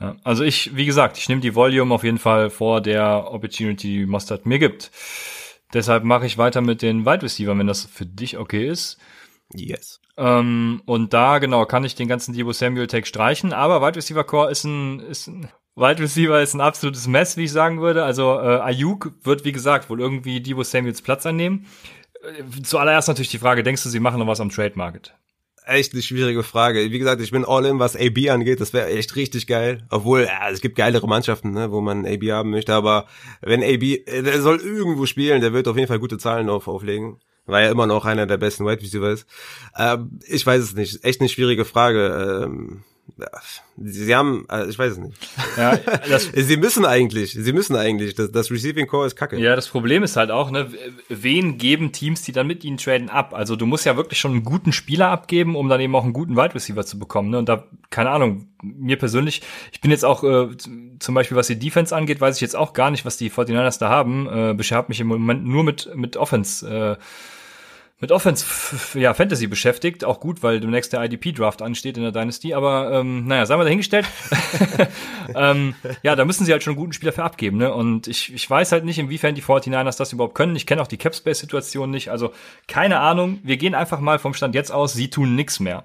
Ja, 0.00 0.16
also 0.24 0.42
ich, 0.42 0.74
wie 0.74 0.86
gesagt, 0.86 1.18
ich 1.18 1.28
nehme 1.28 1.42
die 1.42 1.54
Volume 1.54 1.94
auf 1.94 2.04
jeden 2.04 2.18
Fall 2.18 2.48
vor 2.48 2.80
der 2.80 3.30
Opportunity, 3.30 3.98
die 3.98 4.06
Mustard 4.06 4.46
mir 4.46 4.58
gibt. 4.58 4.90
Deshalb 5.74 6.04
mache 6.04 6.26
ich 6.26 6.38
weiter 6.38 6.62
mit 6.62 6.82
den 6.82 7.04
Wide 7.04 7.22
Receiver, 7.22 7.56
wenn 7.56 7.66
das 7.66 7.84
für 7.84 8.06
dich 8.06 8.38
okay 8.38 8.66
ist. 8.66 8.98
Yes. 9.54 10.00
Ähm, 10.16 10.82
und 10.86 11.12
da, 11.12 11.38
genau, 11.38 11.66
kann 11.66 11.84
ich 11.84 11.94
den 11.94 12.08
ganzen 12.08 12.32
Debo 12.32 12.52
Samuel 12.52 12.86
Tag 12.86 13.06
streichen, 13.06 13.52
aber 13.52 13.86
Wide 13.86 13.96
Receiver 13.96 14.24
Core 14.24 14.50
ist 14.50 14.64
ein, 14.64 15.00
ist 15.00 15.28
ein 15.28 15.48
Wide 15.76 16.02
Receiver 16.02 16.42
ist 16.42 16.54
ein 16.54 16.60
absolutes 16.60 17.06
Mess, 17.06 17.36
wie 17.36 17.44
ich 17.44 17.52
sagen 17.52 17.80
würde. 17.80 18.04
Also 18.04 18.38
äh, 18.38 18.60
Ayuk 18.60 19.12
wird, 19.22 19.44
wie 19.44 19.52
gesagt, 19.52 19.88
wohl 19.88 20.00
irgendwie 20.00 20.40
Debo 20.40 20.62
Samuels 20.62 21.02
Platz 21.02 21.24
einnehmen. 21.26 21.66
Äh, 22.22 22.62
zuallererst 22.62 23.08
natürlich 23.08 23.30
die 23.30 23.38
Frage, 23.38 23.62
denkst 23.62 23.82
du, 23.82 23.88
sie 23.88 24.00
machen 24.00 24.18
noch 24.18 24.26
was 24.26 24.40
am 24.40 24.50
Trade 24.50 24.72
Market? 24.74 25.14
Echt 25.64 25.92
eine 25.92 26.02
schwierige 26.02 26.42
Frage. 26.42 26.90
Wie 26.90 26.98
gesagt, 26.98 27.20
ich 27.20 27.30
bin 27.30 27.44
all 27.44 27.64
in, 27.64 27.78
was 27.78 27.94
AB 27.94 28.30
angeht. 28.30 28.60
Das 28.60 28.72
wäre 28.72 28.88
echt 28.88 29.14
richtig 29.14 29.46
geil. 29.46 29.86
Obwohl, 29.90 30.22
ja, 30.22 30.50
es 30.50 30.60
gibt 30.60 30.76
geilere 30.76 31.06
Mannschaften, 31.06 31.52
ne, 31.52 31.70
wo 31.70 31.80
man 31.80 32.06
AB 32.06 32.24
haben 32.30 32.50
möchte. 32.50 32.74
Aber 32.74 33.06
wenn 33.40 33.62
AB, 33.62 33.82
äh, 33.82 34.22
der 34.22 34.42
soll 34.42 34.58
irgendwo 34.58 35.06
spielen, 35.06 35.40
der 35.40 35.52
wird 35.52 35.68
auf 35.68 35.76
jeden 35.76 35.88
Fall 35.88 36.00
gute 36.00 36.18
Zahlen 36.18 36.48
auf, 36.48 36.66
auflegen. 36.66 37.20
Weil 37.46 37.64
er 37.64 37.70
immer 37.70 37.86
noch 37.86 38.04
einer 38.04 38.26
der 38.26 38.36
besten 38.36 38.66
Wide 38.66 38.82
Receiver 38.82 39.10
ist. 39.10 39.26
Ähm, 39.78 40.18
ich 40.26 40.44
weiß 40.44 40.62
es 40.62 40.74
nicht. 40.74 41.04
Echt 41.04 41.20
eine 41.20 41.28
schwierige 41.28 41.64
Frage. 41.64 42.44
Ähm, 42.44 42.82
Sie 43.76 44.14
haben, 44.14 44.46
äh, 44.50 44.66
ich 44.66 44.78
weiß 44.78 44.92
es 44.92 44.98
nicht. 44.98 45.16
Ja, 45.56 45.78
sie 46.34 46.56
müssen 46.56 46.84
eigentlich, 46.84 47.32
sie 47.32 47.52
müssen 47.52 47.76
eigentlich. 47.76 48.14
Das, 48.14 48.30
das 48.32 48.50
Receiving 48.50 48.86
Core 48.86 49.06
ist 49.06 49.16
kacke. 49.16 49.38
Ja, 49.38 49.56
das 49.56 49.68
Problem 49.68 50.02
ist 50.02 50.16
halt 50.16 50.30
auch, 50.30 50.50
ne, 50.50 50.70
wen 51.08 51.58
geben 51.58 51.92
Teams, 51.92 52.22
die 52.22 52.32
dann 52.32 52.46
mit 52.46 52.64
ihnen 52.64 52.76
traden, 52.76 53.08
ab? 53.08 53.34
Also 53.34 53.56
du 53.56 53.66
musst 53.66 53.86
ja 53.86 53.96
wirklich 53.96 54.18
schon 54.18 54.32
einen 54.32 54.44
guten 54.44 54.72
Spieler 54.72 55.08
abgeben, 55.08 55.56
um 55.56 55.68
dann 55.68 55.80
eben 55.80 55.94
auch 55.94 56.04
einen 56.04 56.12
guten 56.12 56.36
Wide 56.36 56.54
Receiver 56.54 56.84
zu 56.84 56.98
bekommen. 56.98 57.30
Ne? 57.30 57.38
Und 57.38 57.48
da, 57.48 57.64
keine 57.90 58.10
Ahnung, 58.10 58.48
mir 58.62 58.96
persönlich, 58.96 59.42
ich 59.72 59.80
bin 59.80 59.90
jetzt 59.90 60.04
auch, 60.04 60.24
äh, 60.24 60.48
zum 60.56 61.14
Beispiel 61.14 61.36
was 61.36 61.46
die 61.46 61.58
Defense 61.58 61.94
angeht, 61.94 62.20
weiß 62.20 62.36
ich 62.36 62.42
jetzt 62.42 62.56
auch 62.56 62.72
gar 62.72 62.90
nicht, 62.90 63.04
was 63.04 63.16
die 63.16 63.30
49ers 63.30 63.78
da 63.78 63.88
haben. 63.88 64.28
Äh, 64.28 64.54
beschäftigt 64.54 64.88
mich 64.88 65.00
im 65.00 65.08
Moment 65.08 65.44
nur 65.44 65.64
mit, 65.64 65.90
mit 65.94 66.16
Offense. 66.16 66.68
Äh, 66.98 67.02
mit 68.00 68.12
Offense, 68.12 68.46
ja, 68.98 69.12
Fantasy 69.12 69.46
beschäftigt. 69.46 70.04
Auch 70.04 70.20
gut, 70.20 70.42
weil 70.42 70.58
demnächst 70.58 70.94
der 70.94 71.04
IDP-Draft 71.04 71.60
ansteht 71.60 71.98
in 71.98 72.02
der 72.02 72.12
Dynasty. 72.12 72.54
Aber 72.54 72.90
ähm, 72.92 73.26
naja, 73.26 73.44
sagen 73.44 73.60
wir 73.60 73.64
dahingestellt. 73.64 74.06
ähm, 75.34 75.74
ja, 76.02 76.16
da 76.16 76.24
müssen 76.24 76.46
sie 76.46 76.52
halt 76.52 76.62
schon 76.62 76.72
einen 76.72 76.80
guten 76.80 76.94
Spieler 76.94 77.12
für 77.12 77.24
abgeben. 77.24 77.58
Ne? 77.58 77.72
Und 77.72 78.08
ich, 78.08 78.32
ich 78.32 78.48
weiß 78.48 78.72
halt 78.72 78.86
nicht, 78.86 78.98
inwiefern 78.98 79.34
die 79.34 79.42
49ers 79.42 79.98
das 79.98 80.14
überhaupt 80.14 80.34
können. 80.34 80.56
Ich 80.56 80.66
kenne 80.66 80.80
auch 80.80 80.86
die 80.86 80.96
Capspace-Situation 80.96 81.90
nicht. 81.90 82.10
Also 82.10 82.32
keine 82.66 83.00
Ahnung. 83.00 83.38
Wir 83.42 83.58
gehen 83.58 83.74
einfach 83.74 84.00
mal 84.00 84.18
vom 84.18 84.32
Stand 84.32 84.54
jetzt 84.54 84.72
aus. 84.72 84.94
Sie 84.94 85.10
tun 85.10 85.36
nix 85.36 85.60
mehr. 85.60 85.84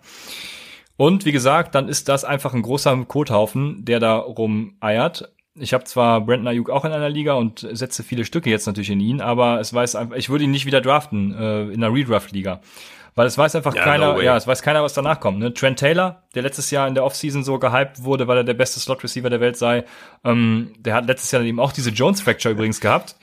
Und 0.98 1.26
wie 1.26 1.34
gesagt, 1.34 1.76
dann 1.76 1.90
ist 1.90 2.08
das 2.08 2.24
einfach 2.24 2.54
ein 2.54 2.62
großer 2.62 2.96
Kothaufen, 3.06 3.84
der 3.84 4.00
da 4.00 4.16
rumeiert 4.16 5.35
ich 5.58 5.74
habe 5.74 5.86
zwar 5.86 6.22
Brandon 6.22 6.48
Ayuk 6.48 6.70
auch 6.70 6.86
in 6.86 6.92
einer 6.92 7.10
Liga 7.10 7.34
und 7.34 7.68
setze 7.72 8.04
viele 8.04 8.26
Stücke 8.26 8.50
jetzt 8.50 8.68
natürlich 8.68 8.90
in 8.90 9.00
ihn, 9.00 9.22
aber 9.22 9.60
es 9.60 9.74
weiß 9.74 9.96
einfach, 9.96 10.18
ich 10.18 10.30
würde 10.30 10.44
ihn 10.44 10.52
nicht 10.52 10.66
wieder 10.66 10.82
draften 10.82 11.34
äh, 11.34 11.64
in 11.64 11.84
einer 11.84 11.94
Redraft-Liga. 11.94 12.60
Weil 13.18 13.28
es 13.28 13.38
weiß 13.38 13.56
einfach 13.56 13.74
ja, 13.74 13.82
keiner, 13.82 14.16
no 14.16 14.22
ja, 14.22 14.36
es 14.36 14.46
weiß 14.46 14.62
keiner, 14.62 14.84
was 14.84 14.94
danach 14.94 15.22
kommt. 15.22 15.40
Ne? 15.40 15.54
Trent 15.54 15.80
Taylor, 15.80 16.24
der 16.36 16.44
letztes 16.44 16.70
Jahr 16.70 16.86
in 16.86 16.96
der 16.96 17.06
Offseason 17.06 17.46
so 17.46 17.58
gehypt 17.58 18.04
wurde, 18.04 18.28
weil 18.28 18.38
er 18.38 18.44
der 18.44 18.54
beste 18.54 18.82
Slot-Receiver 18.82 19.30
der 19.30 19.40
Welt 19.40 19.56
sei, 19.56 19.86
ähm, 20.26 20.74
der 20.78 20.96
hat 20.96 21.08
letztes 21.08 21.32
Jahr 21.32 21.42
eben 21.42 21.62
auch 21.62 21.72
diese 21.72 21.92
Jones-Fracture 21.92 22.54
übrigens 22.54 22.82
gehabt, 22.82 23.16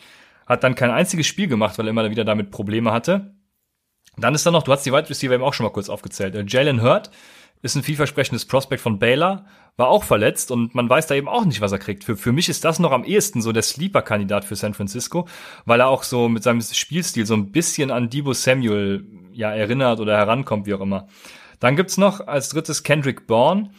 hat 0.47 0.65
dann 0.65 0.75
kein 0.75 0.91
einziges 0.91 1.27
Spiel 1.27 1.47
gemacht, 1.47 1.77
weil 1.77 1.87
er 1.87 1.91
immer 1.91 2.09
wieder 2.09 2.25
damit 2.25 2.51
Probleme 2.51 2.91
hatte. 2.91 3.35
Dann 4.17 4.35
ist 4.35 4.47
da 4.47 4.51
noch, 4.51 4.63
du 4.63 4.73
hast 4.73 4.85
die 4.87 4.93
Wide 4.93 5.11
Receiver 5.11 5.35
eben 5.35 5.45
auch 5.45 5.53
schon 5.53 5.65
mal 5.65 5.73
kurz 5.73 5.91
aufgezählt. 5.91 6.35
Äh, 6.35 6.45
Jalen 6.49 6.81
Hurt, 6.83 7.11
ist 7.63 7.77
ein 7.77 7.83
vielversprechendes 7.83 8.45
Prospect 8.45 8.83
von 8.83 8.99
Baylor, 8.99 9.47
war 9.77 9.89
auch 9.89 10.05
verletzt 10.05 10.51
und 10.51 10.75
man 10.75 10.91
weiß 10.91 11.07
da 11.07 11.15
eben 11.15 11.29
auch 11.29 11.45
nicht, 11.45 11.61
was 11.61 11.73
er 11.73 11.79
kriegt. 11.79 12.05
Für, 12.05 12.17
für 12.17 12.33
mich 12.33 12.49
ist 12.49 12.65
das 12.65 12.79
noch 12.79 12.93
am 12.93 13.05
ehesten 13.05 13.41
so 13.41 13.53
der 13.53 13.63
Sleeper-Kandidat 13.63 14.45
für 14.45 14.57
San 14.57 14.75
Francisco, 14.75 15.27
weil 15.65 15.81
er 15.81 15.89
auch 15.89 16.03
so 16.03 16.29
mit 16.29 16.43
seinem 16.43 16.61
Spielstil 16.61 17.25
so 17.25 17.35
ein 17.35 17.53
bisschen 17.53 17.91
an 17.91 18.11
Debo 18.11 18.33
Samuel 18.35 19.07
ja 19.33 19.51
erinnert 19.51 20.01
oder 20.01 20.17
herankommt, 20.17 20.67
wie 20.67 20.75
auch 20.75 20.81
immer. 20.81 21.07
Dann 21.61 21.77
gibt's 21.77 21.97
noch 21.97 22.27
als 22.27 22.49
drittes 22.51 22.83
Kendrick 22.83 23.27
Bourne 23.27 23.71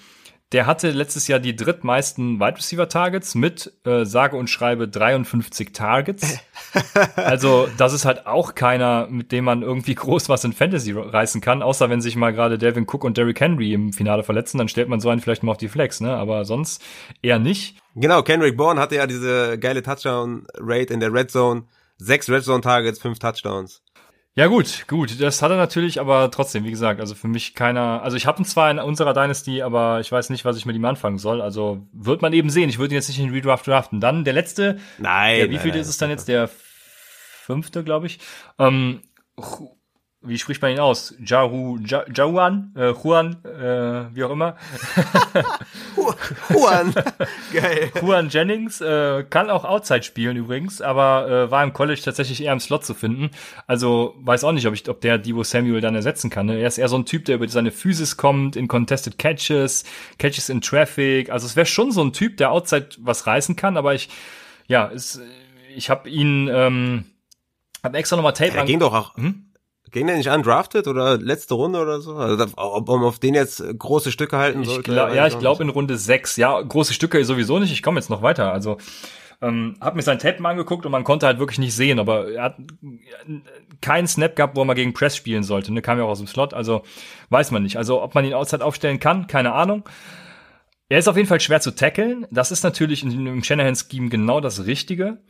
der 0.54 0.68
hatte 0.68 0.92
letztes 0.92 1.28
Jahr 1.28 1.40
die 1.40 1.56
drittmeisten 1.56 2.40
Wide 2.40 2.58
Receiver 2.58 2.88
Targets 2.88 3.34
mit 3.34 3.74
äh, 3.86 4.06
sage 4.06 4.38
und 4.38 4.50
schreibe 4.50 4.88
53 4.88 5.74
Targets. 5.74 6.40
also 7.16 7.68
das 7.78 7.92
ist 7.92 8.06
halt 8.06 8.28
auch 8.28 8.54
keiner, 8.54 9.08
mit 9.10 9.32
dem 9.32 9.46
man 9.46 9.64
irgendwie 9.64 9.96
groß 9.96 10.30
was 10.30 10.44
in 10.44 10.54
Fantasy 10.54 10.92
reißen 10.92 11.42
kann, 11.42 11.64
außer 11.64 11.90
wenn 11.90 12.02
sich 12.02 12.16
mal 12.16 12.32
gerade 12.32 12.60
Devin 12.60 12.86
Cook 12.88 13.04
und 13.04 13.18
Derrick 13.18 13.42
Henry 13.42 13.74
im 13.74 13.94
Finale 13.94 14.24
verletzen, 14.24 14.60
dann 14.60 14.68
stellt 14.68 14.90
man 14.90 15.00
so 15.00 15.10
einen 15.10 15.22
vielleicht 15.22 15.42
mal 15.42 15.52
auf 15.52 15.58
die 15.58 15.70
Flex, 15.70 16.02
ne? 16.02 16.16
Aber 16.16 16.46
sonst 16.46 16.84
eher 17.24 17.40
nicht. 17.40 17.78
Genau, 17.96 18.22
Kendrick 18.22 18.56
Bourne 18.56 18.80
hatte 18.80 18.96
ja 18.96 19.08
diese 19.08 19.58
geile 19.58 19.82
Touchdown 19.82 20.46
Rate 20.60 20.94
in 20.94 21.00
der 21.00 21.12
Red 21.12 21.32
Zone, 21.32 21.64
sechs 21.98 22.30
Red 22.30 22.44
Zone 22.44 22.62
Targets, 22.62 23.00
fünf 23.00 23.18
Touchdowns. 23.18 23.82
Ja 24.36 24.48
gut, 24.48 24.88
gut, 24.88 25.22
das 25.22 25.44
hat 25.44 25.52
er 25.52 25.58
natürlich, 25.58 26.00
aber 26.00 26.32
trotzdem, 26.32 26.64
wie 26.64 26.72
gesagt, 26.72 27.00
also 27.00 27.14
für 27.14 27.28
mich 27.28 27.54
keiner, 27.54 28.02
also 28.02 28.18
ich 28.18 28.26
habe 28.26 28.42
ihn 28.42 28.46
zwar 28.46 28.72
in 28.72 28.80
unserer 28.80 29.14
Dynasty, 29.14 29.62
aber 29.62 30.00
ich 30.00 30.12
weiß 30.12 30.32
nicht, 30.32 30.44
was 30.44 30.58
ich 30.58 30.66
mit 30.66 30.76
ihm 30.76 30.86
anfangen 30.86 31.20
soll, 31.20 31.40
also 31.40 31.86
wird 31.94 32.24
man 32.24 32.34
eben 32.34 32.50
sehen, 32.50 32.68
ich 32.68 32.80
würde 32.80 32.96
ihn 32.96 32.98
jetzt 32.98 33.10
nicht 33.10 33.20
in 33.20 33.30
Redraft 33.30 33.68
draften. 33.68 34.00
Dann 34.00 34.24
der 34.24 34.34
letzte, 34.34 34.80
nein, 34.98 35.40
ja, 35.40 35.50
wie 35.52 35.60
viel 35.60 35.76
ist 35.76 35.88
es 35.88 35.98
dann 35.98 36.10
jetzt, 36.10 36.28
der 36.28 36.48
fünfte, 36.48 37.84
glaube 37.84 38.08
ich, 38.08 38.20
ähm, 38.58 39.02
wie 40.26 40.38
spricht 40.38 40.62
man 40.62 40.72
ihn 40.72 40.80
aus? 40.80 41.14
Jaru, 41.24 41.78
ja, 41.86 42.06
Jauan, 42.14 42.72
äh, 42.78 42.92
Juan, 42.92 43.38
äh, 43.44 44.16
wie 44.16 44.24
auch 44.24 44.32
immer. 44.32 44.56
Juan, 46.50 46.94
geil. 47.54 47.92
Juan 48.02 48.30
Jennings 48.30 48.80
äh, 48.80 49.26
kann 49.30 49.50
auch 49.50 49.66
Outside 49.66 50.04
spielen 50.04 50.38
übrigens, 50.38 50.82
aber 50.82 51.30
äh, 51.30 51.52
war 51.52 51.64
im 51.64 51.74
College 51.74 52.02
tatsächlich 52.04 52.42
eher 52.42 52.54
im 52.54 52.62
Slot 52.62 52.86
zu 52.86 52.94
finden. 52.94 53.32
Also 53.68 54.16
weiß 54.22 54.46
auch 54.46 54.54
nicht, 54.54 54.66
ob 54.66 54.74
ich, 54.74 54.88
ob 54.88 55.02
der 55.02 55.18
Divo 55.18 55.44
Samuel 55.44 55.82
dann 55.82 55.96
ersetzen 55.96 56.30
kann. 56.30 56.46
Ne? 56.46 56.58
Er 56.58 56.68
ist 56.68 56.78
eher 56.78 56.90
so 56.90 56.98
ein 56.98 57.06
Typ, 57.06 57.26
der 57.26 57.36
über 57.36 57.48
seine 57.50 57.72
Physis 57.72 58.16
kommt, 58.16 58.56
in 58.56 58.70
Contested 58.70 59.20
Catches, 59.20 59.84
Catches 60.20 60.48
in 60.48 60.62
Traffic. 60.62 61.32
Also 61.32 61.48
es 61.48 61.58
wäre 61.58 61.66
schon 61.66 61.92
so 61.92 62.02
ein 62.02 62.14
Typ, 62.14 62.38
der 62.38 62.52
Outside 62.52 62.90
was 63.00 63.28
reißen 63.28 63.58
kann, 63.58 63.76
aber 63.76 63.94
ich, 63.94 64.08
ja, 64.68 64.90
es, 64.90 65.20
ich 65.76 65.90
habe 65.90 66.10
ihn, 66.10 66.50
ähm, 66.52 67.06
hab 67.84 67.94
extra 67.94 68.16
nochmal 68.16 68.34
Tape. 68.34 68.56
Er 68.56 68.64
ging 68.64 68.80
doch 68.80 68.94
auch. 68.94 69.18
Hm? 69.18 69.50
Ging 69.94 70.08
der 70.08 70.18
nicht 70.18 70.30
undrafted 70.30 70.88
oder 70.88 71.20
letzte 71.20 71.54
Runde 71.54 71.80
oder 71.80 72.02
so? 72.02 72.16
Also, 72.16 72.48
ob 72.56 72.88
man 72.88 73.04
auf 73.04 73.20
den 73.20 73.36
jetzt 73.36 73.64
große 73.78 74.12
Stücke 74.12 74.38
halten 74.38 74.64
sollte? 74.66 74.80
Ich 74.92 74.96
glaub, 74.96 75.14
ja, 75.14 75.28
ich 75.28 75.38
glaube 75.38 75.64
in 75.64 75.70
Runde 75.70 75.98
sechs. 75.98 76.36
Ja, 76.36 76.60
große 76.60 76.94
Stücke 76.94 77.24
sowieso 77.24 77.60
nicht. 77.60 77.72
Ich 77.72 77.84
komme 77.84 78.00
jetzt 78.00 78.10
noch 78.10 78.24
weiter. 78.24 78.52
Also 78.52 78.78
ähm, 79.40 79.76
hab 79.80 79.96
mir 79.96 80.02
sein 80.02 80.18
Tape 80.18 80.42
mal 80.42 80.50
angeguckt 80.50 80.86
und 80.88 80.92
man 80.92 81.04
konnte 81.04 81.28
halt 81.28 81.38
wirklich 81.38 81.60
nicht 81.60 81.76
sehen, 81.76 82.00
aber 82.00 82.32
er 82.32 82.44
hat 82.44 82.56
keinen 83.82 84.08
Snap 84.08 84.36
gehabt, 84.36 84.56
wo 84.56 84.62
er 84.62 84.66
mal 84.66 84.74
gegen 84.74 84.94
Press 84.94 85.16
spielen 85.16 85.44
sollte. 85.44 85.72
Ne, 85.72 85.84
kam 85.84 86.00
ja 86.00 86.06
auch 86.06 86.10
aus 86.10 86.20
dem 86.20 86.28
Slot, 86.28 86.56
also 86.56 86.82
weiß 87.30 87.52
man 87.52 87.62
nicht. 87.62 87.78
Also 87.78 88.02
ob 88.02 88.16
man 88.16 88.26
ihn 88.26 88.34
outside 88.34 88.66
aufstellen 88.66 89.00
kann, 89.00 89.28
keine 89.28 89.54
Ahnung. 89.54 89.84
Er 90.90 90.98
ist 90.98 91.08
auf 91.08 91.18
jeden 91.18 91.28
Fall 91.28 91.40
schwer 91.40 91.62
zu 91.62 91.76
tackeln. 91.76 92.26
Das 92.32 92.52
ist 92.52 92.64
natürlich 92.64 93.04
einem 93.04 93.44
Shanahan-Scheme 93.44 94.10
genau 94.10 94.40
das 94.40 94.66
Richtige. 94.66 95.22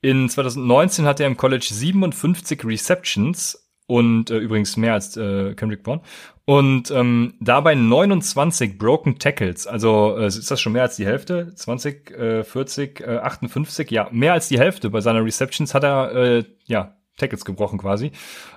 In 0.00 0.28
2019 0.28 1.04
hat 1.04 1.20
er 1.20 1.26
im 1.26 1.36
College 1.36 1.68
57 1.70 2.64
Receptions 2.64 3.65
und 3.86 4.30
äh, 4.30 4.38
übrigens 4.38 4.76
mehr 4.76 4.94
als 4.94 5.16
äh, 5.16 5.54
Kendrick 5.54 5.82
Bourne 5.82 6.02
und 6.46 6.92
ähm, 6.92 7.34
dabei 7.40 7.74
29 7.74 8.78
Broken 8.78 9.18
Tackles. 9.18 9.66
Also 9.66 10.16
äh, 10.16 10.26
ist 10.26 10.48
das 10.48 10.60
schon 10.60 10.72
mehr 10.72 10.82
als 10.82 10.94
die 10.94 11.04
Hälfte? 11.04 11.52
20, 11.54 12.10
äh, 12.12 12.44
40, 12.44 13.00
äh, 13.00 13.16
58, 13.18 13.90
ja, 13.90 14.08
mehr 14.12 14.32
als 14.32 14.46
die 14.46 14.58
Hälfte. 14.58 14.90
Bei 14.90 15.00
seiner 15.00 15.24
Receptions 15.24 15.74
hat 15.74 15.82
er 15.82 16.14
äh, 16.14 16.44
ja 16.64 16.96
Tackles 17.16 17.44
gebrochen 17.44 17.80
quasi. 17.80 18.12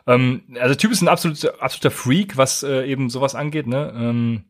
Ähm, 0.06 0.44
also 0.60 0.76
Typ 0.76 0.92
ist 0.92 1.02
ein 1.02 1.08
absoluter, 1.08 1.62
absoluter 1.62 1.90
Freak, 1.90 2.38
was 2.38 2.62
äh, 2.62 2.86
eben 2.86 3.10
sowas 3.10 3.34
angeht, 3.34 3.66
ne? 3.66 3.92
Ähm, 3.96 4.44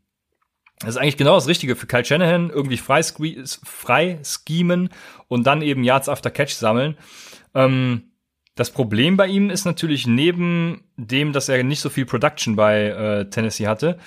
das 0.80 0.92
ist 0.92 0.98
eigentlich 0.98 1.18
genau 1.18 1.36
das 1.36 1.48
Richtige 1.48 1.76
für 1.76 1.88
Kyle 1.88 2.06
Shanahan, 2.06 2.50
irgendwie 2.50 2.78
frei, 2.78 3.02
frei 3.04 4.20
schemen 4.24 4.90
und 5.28 5.46
dann 5.46 5.62
eben 5.62 5.84
Yards 5.84 6.08
after 6.08 6.32
Catch 6.32 6.54
sammeln. 6.54 6.98
Ähm, 7.54 8.09
das 8.56 8.72
Problem 8.72 9.18
bei 9.18 9.28
ihm 9.28 9.50
ist 9.50 9.66
natürlich 9.66 10.06
neben 10.08 10.84
dem, 10.98 11.34
dass 11.34 11.50
er 11.50 11.64
nicht 11.64 11.80
so 11.80 11.90
viel 11.90 12.06
Production 12.06 12.56
bei 12.56 12.88
äh, 12.88 13.30
Tennessee 13.30 13.68
hatte, 13.68 13.98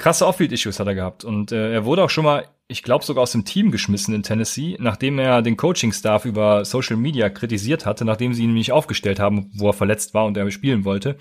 krasse 0.00 0.26
Off-Field-Issues 0.26 0.80
hat 0.80 0.86
er 0.86 0.94
gehabt. 0.94 1.24
Und 1.24 1.52
äh, 1.52 1.72
er 1.72 1.84
wurde 1.84 2.02
auch 2.02 2.10
schon 2.10 2.24
mal, 2.24 2.46
ich 2.68 2.82
glaube 2.82 3.04
sogar 3.04 3.22
aus 3.22 3.32
dem 3.32 3.44
Team 3.44 3.70
geschmissen 3.70 4.14
in 4.14 4.22
Tennessee, 4.22 4.76
nachdem 4.80 5.18
er 5.18 5.42
den 5.42 5.56
Coaching-Staff 5.56 6.24
über 6.24 6.64
Social 6.64 6.96
Media 6.96 7.28
kritisiert 7.28 7.86
hatte, 7.86 8.04
nachdem 8.04 8.34
sie 8.34 8.44
ihn 8.44 8.54
nicht 8.54 8.72
aufgestellt 8.72 9.20
haben, 9.20 9.50
wo 9.54 9.68
er 9.68 9.74
verletzt 9.74 10.14
war 10.14 10.24
und 10.24 10.36
er 10.36 10.50
spielen 10.50 10.84
wollte. 10.84 11.16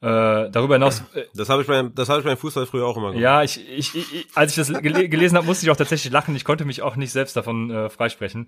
Äh, 0.00 0.50
darüber 0.50 0.76
hinaus. 0.76 1.02
Äh, 1.14 1.22
das 1.34 1.48
habe 1.48 1.62
ich 1.62 1.68
beim, 1.68 1.92
das 1.94 2.08
habe 2.08 2.20
ich 2.20 2.24
beim 2.24 2.36
Fußball 2.36 2.66
früher 2.66 2.86
auch 2.86 2.96
immer 2.96 3.08
gemacht. 3.08 3.22
Ja, 3.22 3.42
ich, 3.42 3.68
ich, 3.68 3.96
ich 3.96 4.26
als 4.34 4.56
ich 4.56 4.66
das 4.66 4.80
gel 4.80 5.08
gelesen 5.08 5.36
habe, 5.36 5.46
musste 5.46 5.66
ich 5.66 5.70
auch 5.70 5.76
tatsächlich 5.76 6.12
lachen. 6.12 6.36
Ich 6.36 6.44
konnte 6.44 6.64
mich 6.64 6.82
auch 6.82 6.96
nicht 6.96 7.10
selbst 7.10 7.36
davon 7.36 7.70
äh, 7.70 7.90
freisprechen. 7.90 8.46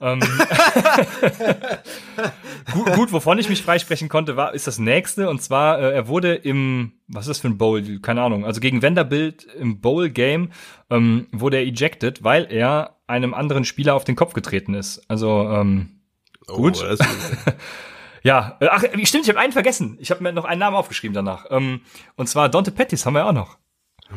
Ähm, 0.00 0.20
gut, 2.72 2.92
gut, 2.94 3.12
wovon 3.12 3.38
ich 3.38 3.48
mich 3.48 3.62
freisprechen 3.62 4.10
konnte, 4.10 4.36
war 4.36 4.52
ist 4.52 4.66
das 4.66 4.78
nächste 4.78 5.30
und 5.30 5.42
zwar 5.42 5.78
äh, 5.78 5.92
er 5.92 6.08
wurde 6.08 6.34
im 6.34 6.92
was 7.08 7.24
ist 7.24 7.30
das 7.30 7.38
für 7.40 7.48
ein 7.48 7.58
Bowl? 7.58 7.82
Keine 8.00 8.22
Ahnung. 8.22 8.44
Also 8.44 8.60
gegen 8.60 8.82
Vanderbilt 8.82 9.46
im 9.58 9.80
Bowl 9.80 10.10
Game 10.10 10.50
ähm, 10.90 11.26
wurde 11.32 11.56
er 11.56 11.64
ejected, 11.64 12.22
weil 12.22 12.46
er 12.50 12.96
einem 13.06 13.34
anderen 13.34 13.64
Spieler 13.64 13.94
auf 13.94 14.04
den 14.04 14.16
Kopf 14.16 14.32
getreten 14.32 14.74
ist. 14.74 15.02
Also 15.08 15.48
ähm, 15.50 16.00
oh, 16.46 16.56
gut. 16.56 16.78
Ja, 18.22 18.56
äh, 18.60 18.68
ach, 18.70 18.84
stimmt, 19.04 19.24
ich 19.24 19.28
habe 19.28 19.38
einen 19.38 19.52
vergessen. 19.52 19.96
Ich 20.00 20.10
habe 20.10 20.22
mir 20.22 20.32
noch 20.32 20.44
einen 20.44 20.60
Namen 20.60 20.76
aufgeschrieben 20.76 21.14
danach. 21.14 21.46
Ähm, 21.50 21.80
und 22.16 22.28
zwar 22.28 22.48
Dante 22.48 22.70
Pettis 22.70 23.06
haben 23.06 23.14
wir 23.14 23.26
auch 23.26 23.32
noch. 23.32 23.58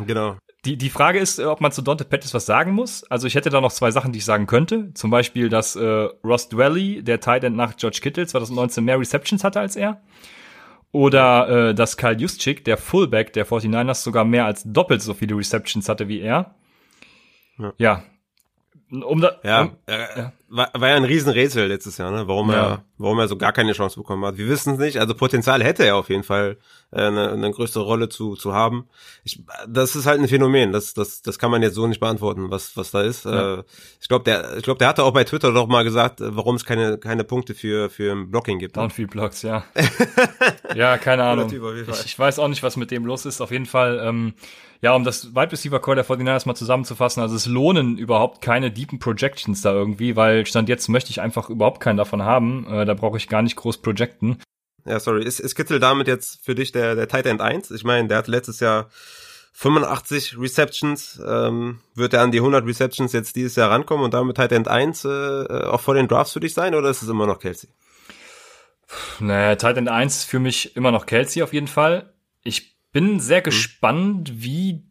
Genau. 0.05 0.37
Die, 0.65 0.77
die 0.77 0.89
Frage 0.89 1.19
ist, 1.19 1.39
äh, 1.39 1.45
ob 1.45 1.61
man 1.61 1.71
zu 1.71 1.81
Dante 1.81 2.05
Pettis 2.05 2.33
was 2.33 2.45
sagen 2.45 2.71
muss. 2.71 3.03
Also 3.05 3.27
ich 3.27 3.35
hätte 3.35 3.49
da 3.49 3.61
noch 3.61 3.71
zwei 3.71 3.91
Sachen, 3.91 4.11
die 4.11 4.19
ich 4.19 4.25
sagen 4.25 4.47
könnte. 4.47 4.93
Zum 4.93 5.11
Beispiel, 5.11 5.49
dass 5.49 5.75
äh, 5.75 6.09
Ross 6.23 6.49
Dwelly, 6.49 7.03
der 7.03 7.19
Tight 7.19 7.43
End 7.43 7.55
nach 7.55 7.75
George 7.77 7.99
Kittle, 8.01 8.25
2019 8.25 8.83
mehr 8.83 8.99
Receptions 8.99 9.43
hatte 9.43 9.59
als 9.59 9.75
er. 9.75 10.01
Oder 10.91 11.69
äh, 11.69 11.75
dass 11.75 11.97
Kyle 11.97 12.17
Juszczyk, 12.17 12.63
der 12.65 12.77
Fullback 12.77 13.33
der 13.33 13.47
49ers, 13.47 14.03
sogar 14.03 14.25
mehr 14.25 14.45
als 14.45 14.63
doppelt 14.63 15.01
so 15.01 15.13
viele 15.13 15.35
Receptions 15.35 15.89
hatte 15.89 16.07
wie 16.07 16.21
er. 16.21 16.55
Ja, 17.57 17.73
ja 17.77 18.03
um 19.01 19.21
da, 19.21 19.39
ja, 19.43 19.61
um, 19.61 19.71
äh, 19.87 20.19
ja. 20.19 20.33
War, 20.49 20.69
war 20.73 20.89
ja 20.89 20.95
ein 20.95 21.03
Riesenrätsel 21.03 21.67
letztes 21.67 21.97
Jahr, 21.97 22.11
ne? 22.11 22.27
warum, 22.27 22.51
ja. 22.51 22.55
er, 22.55 22.83
warum 22.99 23.17
er 23.17 23.27
so 23.27 23.37
gar 23.37 23.53
keine 23.53 23.73
Chance 23.73 23.99
bekommen 23.99 24.23
hat. 24.23 24.37
Wir 24.37 24.47
wissen 24.47 24.73
es 24.73 24.79
nicht. 24.79 24.97
Also 24.99 25.15
Potenzial 25.15 25.63
hätte 25.63 25.83
er 25.83 25.95
auf 25.95 26.09
jeden 26.09 26.21
Fall, 26.23 26.57
äh, 26.91 27.01
eine, 27.01 27.31
eine 27.31 27.49
größere 27.49 27.83
Rolle 27.83 28.07
zu, 28.07 28.35
zu 28.35 28.53
haben. 28.53 28.87
Ich, 29.23 29.41
das 29.67 29.95
ist 29.95 30.05
halt 30.05 30.19
ein 30.19 30.27
Phänomen. 30.27 30.71
Das, 30.71 30.93
das, 30.93 31.23
das 31.23 31.39
kann 31.39 31.49
man 31.49 31.63
jetzt 31.63 31.73
so 31.73 31.87
nicht 31.87 31.99
beantworten, 31.99 32.51
was, 32.51 32.77
was 32.77 32.91
da 32.91 33.01
ist. 33.01 33.25
Ja. 33.25 33.55
Äh, 33.55 33.63
ich 33.99 34.07
glaube, 34.07 34.25
der, 34.25 34.57
ich 34.57 34.63
glaube, 34.63 34.77
der 34.77 34.89
hatte 34.89 35.03
auch 35.03 35.13
bei 35.13 35.23
Twitter 35.23 35.51
doch 35.51 35.67
mal 35.67 35.83
gesagt, 35.83 36.21
äh, 36.21 36.35
warum 36.35 36.55
es 36.55 36.65
keine, 36.65 36.99
keine 36.99 37.23
Punkte 37.23 37.55
für, 37.55 37.89
für 37.89 38.15
Blocking 38.27 38.59
gibt. 38.59 38.77
Downfield 38.77 39.09
Blocks, 39.09 39.41
ja. 39.41 39.63
ja, 40.75 40.99
keine 40.99 41.23
Ahnung. 41.23 41.47
Ich, 41.47 42.05
ich 42.05 42.19
weiß 42.19 42.37
auch 42.37 42.47
nicht, 42.47 42.61
was 42.61 42.77
mit 42.77 42.91
dem 42.91 43.05
los 43.05 43.25
ist. 43.25 43.41
Auf 43.41 43.49
jeden 43.49 43.65
Fall, 43.65 43.99
ähm, 44.03 44.33
ja, 44.83 44.93
um 44.93 45.05
das 45.05 45.33
Wide 45.33 45.53
Receiver 45.53 45.79
Core 45.79 45.95
der 45.95 46.05
49ers 46.05 46.45
mal 46.45 46.55
zusammenzufassen, 46.55 47.23
also 47.23 47.37
es 47.37 47.45
lohnen 47.45 47.97
überhaupt 47.97 48.41
keine 48.41 48.69
deepen 48.69 48.99
Projections 48.99 49.61
da 49.61 49.71
irgendwie, 49.71 50.17
weil 50.17 50.45
Stand 50.45 50.67
jetzt 50.67 50.89
möchte 50.89 51.09
ich 51.09 51.21
einfach 51.21 51.49
überhaupt 51.49 51.79
keinen 51.79 51.95
davon 51.95 52.23
haben. 52.23 52.67
Äh, 52.69 52.85
da 52.85 52.93
brauche 52.93 53.15
ich 53.15 53.29
gar 53.29 53.41
nicht 53.41 53.55
groß 53.55 53.77
projecten. 53.77 54.41
Ja, 54.85 54.99
sorry. 54.99 55.23
Ist, 55.23 55.39
ist 55.39 55.55
Kittel 55.55 55.79
damit 55.79 56.09
jetzt 56.09 56.43
für 56.43 56.53
dich 56.53 56.73
der, 56.73 56.95
der 56.95 57.07
Tight 57.07 57.25
End 57.27 57.39
1? 57.39 57.71
Ich 57.71 57.85
meine, 57.85 58.09
der 58.09 58.17
hat 58.17 58.27
letztes 58.27 58.59
Jahr 58.59 58.89
85 59.53 60.37
Receptions. 60.37 61.21
Ähm, 61.25 61.79
wird 61.95 62.13
er 62.13 62.21
an 62.21 62.33
die 62.33 62.39
100 62.39 62.65
Receptions 62.65 63.13
jetzt 63.13 63.37
dieses 63.37 63.55
Jahr 63.55 63.71
rankommen 63.71 64.03
und 64.03 64.13
damit 64.13 64.35
Tight 64.35 64.51
End 64.51 64.67
1 64.67 65.05
äh, 65.05 65.07
auch 65.07 65.79
vor 65.79 65.93
den 65.93 66.09
Drafts 66.09 66.33
für 66.33 66.41
dich 66.41 66.53
sein 66.53 66.75
oder 66.75 66.89
ist 66.89 67.01
es 67.01 67.07
immer 67.07 67.25
noch 67.25 67.39
Kelsey? 67.39 67.69
Naja, 69.21 69.55
Tight 69.55 69.77
End 69.77 69.87
1 69.87 70.25
für 70.25 70.39
mich 70.39 70.75
immer 70.75 70.91
noch 70.91 71.05
Kelsey 71.05 71.41
auf 71.41 71.53
jeden 71.53 71.67
Fall. 71.67 72.11
Ich 72.43 72.72
bin 72.93 73.19
sehr 73.19 73.39
mhm. 73.39 73.43
gespannt, 73.43 74.31
wie 74.35 74.83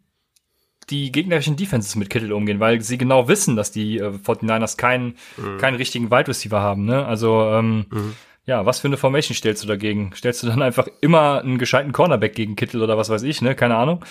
die 0.90 1.12
gegnerischen 1.12 1.56
Defenses 1.56 1.96
mit 1.96 2.10
Kittel 2.10 2.32
umgehen, 2.32 2.60
weil 2.60 2.80
sie 2.82 2.98
genau 2.98 3.28
wissen, 3.28 3.56
dass 3.56 3.70
die 3.70 3.98
äh, 3.98 4.10
49ers 4.10 4.76
keinen, 4.76 5.16
mhm. 5.36 5.58
keinen 5.58 5.76
richtigen 5.76 6.10
Wide 6.10 6.28
Receiver 6.28 6.60
haben. 6.60 6.84
Ne? 6.84 7.06
Also 7.06 7.42
ähm, 7.50 7.86
mhm. 7.90 8.14
ja, 8.44 8.66
was 8.66 8.80
für 8.80 8.88
eine 8.88 8.96
Formation 8.96 9.34
stellst 9.34 9.62
du 9.62 9.68
dagegen? 9.68 10.12
Stellst 10.14 10.42
du 10.42 10.48
dann 10.48 10.60
einfach 10.60 10.88
immer 11.00 11.40
einen 11.40 11.58
gescheiten 11.58 11.92
Cornerback 11.92 12.34
gegen 12.34 12.56
Kittel 12.56 12.82
oder 12.82 12.98
was 12.98 13.08
weiß 13.08 13.22
ich, 13.22 13.40
ne? 13.40 13.54
Keine 13.54 13.76
Ahnung. 13.76 14.04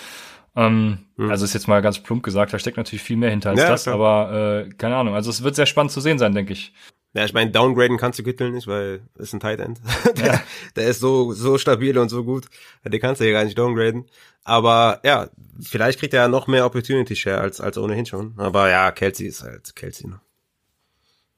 Ähm, 0.56 1.00
mhm. 1.18 1.30
Also 1.30 1.46
ist 1.46 1.54
jetzt 1.54 1.68
mal 1.68 1.82
ganz 1.82 2.00
plump 2.00 2.24
gesagt, 2.24 2.54
da 2.54 2.60
steckt 2.60 2.78
natürlich 2.78 3.04
viel 3.04 3.18
mehr 3.18 3.30
hinter 3.30 3.52
als 3.52 3.60
ja, 3.60 3.70
das, 3.70 3.84
klar. 3.84 3.96
aber 3.96 4.66
äh, 4.66 4.70
keine 4.70 4.96
Ahnung. 4.96 5.14
Also 5.14 5.30
es 5.30 5.44
wird 5.44 5.56
sehr 5.56 5.66
spannend 5.66 5.92
zu 5.92 6.02
sehen 6.02 6.20
sein, 6.20 6.34
denke 6.34 6.54
ich. 6.54 6.74
Ja, 7.14 7.26
ich 7.26 7.34
meine, 7.34 7.52
downgraden 7.52 7.98
kannst 7.98 8.20
du 8.20 8.24
Kittel 8.24 8.52
nicht, 8.52 8.68
weil 8.68 9.02
ist 9.16 9.34
ein 9.34 9.42
Tight 9.42 9.60
End. 9.60 9.82
der, 10.18 10.26
ja. 10.26 10.42
der 10.76 10.88
ist 10.88 11.02
so, 11.02 11.34
so 11.34 11.58
stabil 11.58 11.98
und 11.98 12.10
so 12.10 12.24
gut. 12.24 12.46
Den 12.86 13.02
kannst 13.02 13.20
du 13.20 13.26
ja 13.26 13.34
gar 13.34 13.44
nicht 13.44 13.58
downgraden. 13.58 14.06
Aber 14.44 15.02
ja, 15.04 15.30
vielleicht 15.62 16.00
kriegt 16.00 16.14
er 16.14 16.22
ja 16.22 16.28
noch 16.30 16.48
mehr 16.48 16.66
Opportunity 16.66 17.16
Share 17.16 17.42
als, 17.42 17.60
als 17.60 17.78
ohnehin 17.78 18.06
schon. 18.06 18.34
Aber 18.38 18.70
ja, 18.70 18.92
Kelsey 18.92 19.28
ist 19.28 19.44
halt 19.44 19.76
Kelsey. 19.76 20.08
Ne? 20.08 20.22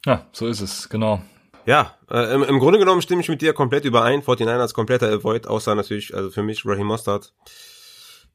Ja, 0.05 0.27
so 0.31 0.47
ist 0.47 0.61
es, 0.61 0.89
genau. 0.89 1.21
Ja, 1.65 1.97
äh, 2.09 2.33
im, 2.33 2.43
im 2.43 2.59
Grunde 2.59 2.77
genommen 2.77 3.01
stimme 3.01 3.21
ich 3.21 3.29
mit 3.29 3.41
dir 3.41 3.53
komplett 3.53 3.85
überein. 3.85 4.21
49ers 4.21 4.73
kompletter 4.73 5.11
Avoid, 5.11 5.47
außer 5.47 5.73
natürlich, 5.75 6.13
also 6.13 6.29
für 6.29 6.43
mich 6.43 6.65
Raheem 6.65 6.87
Mostert 6.87 7.33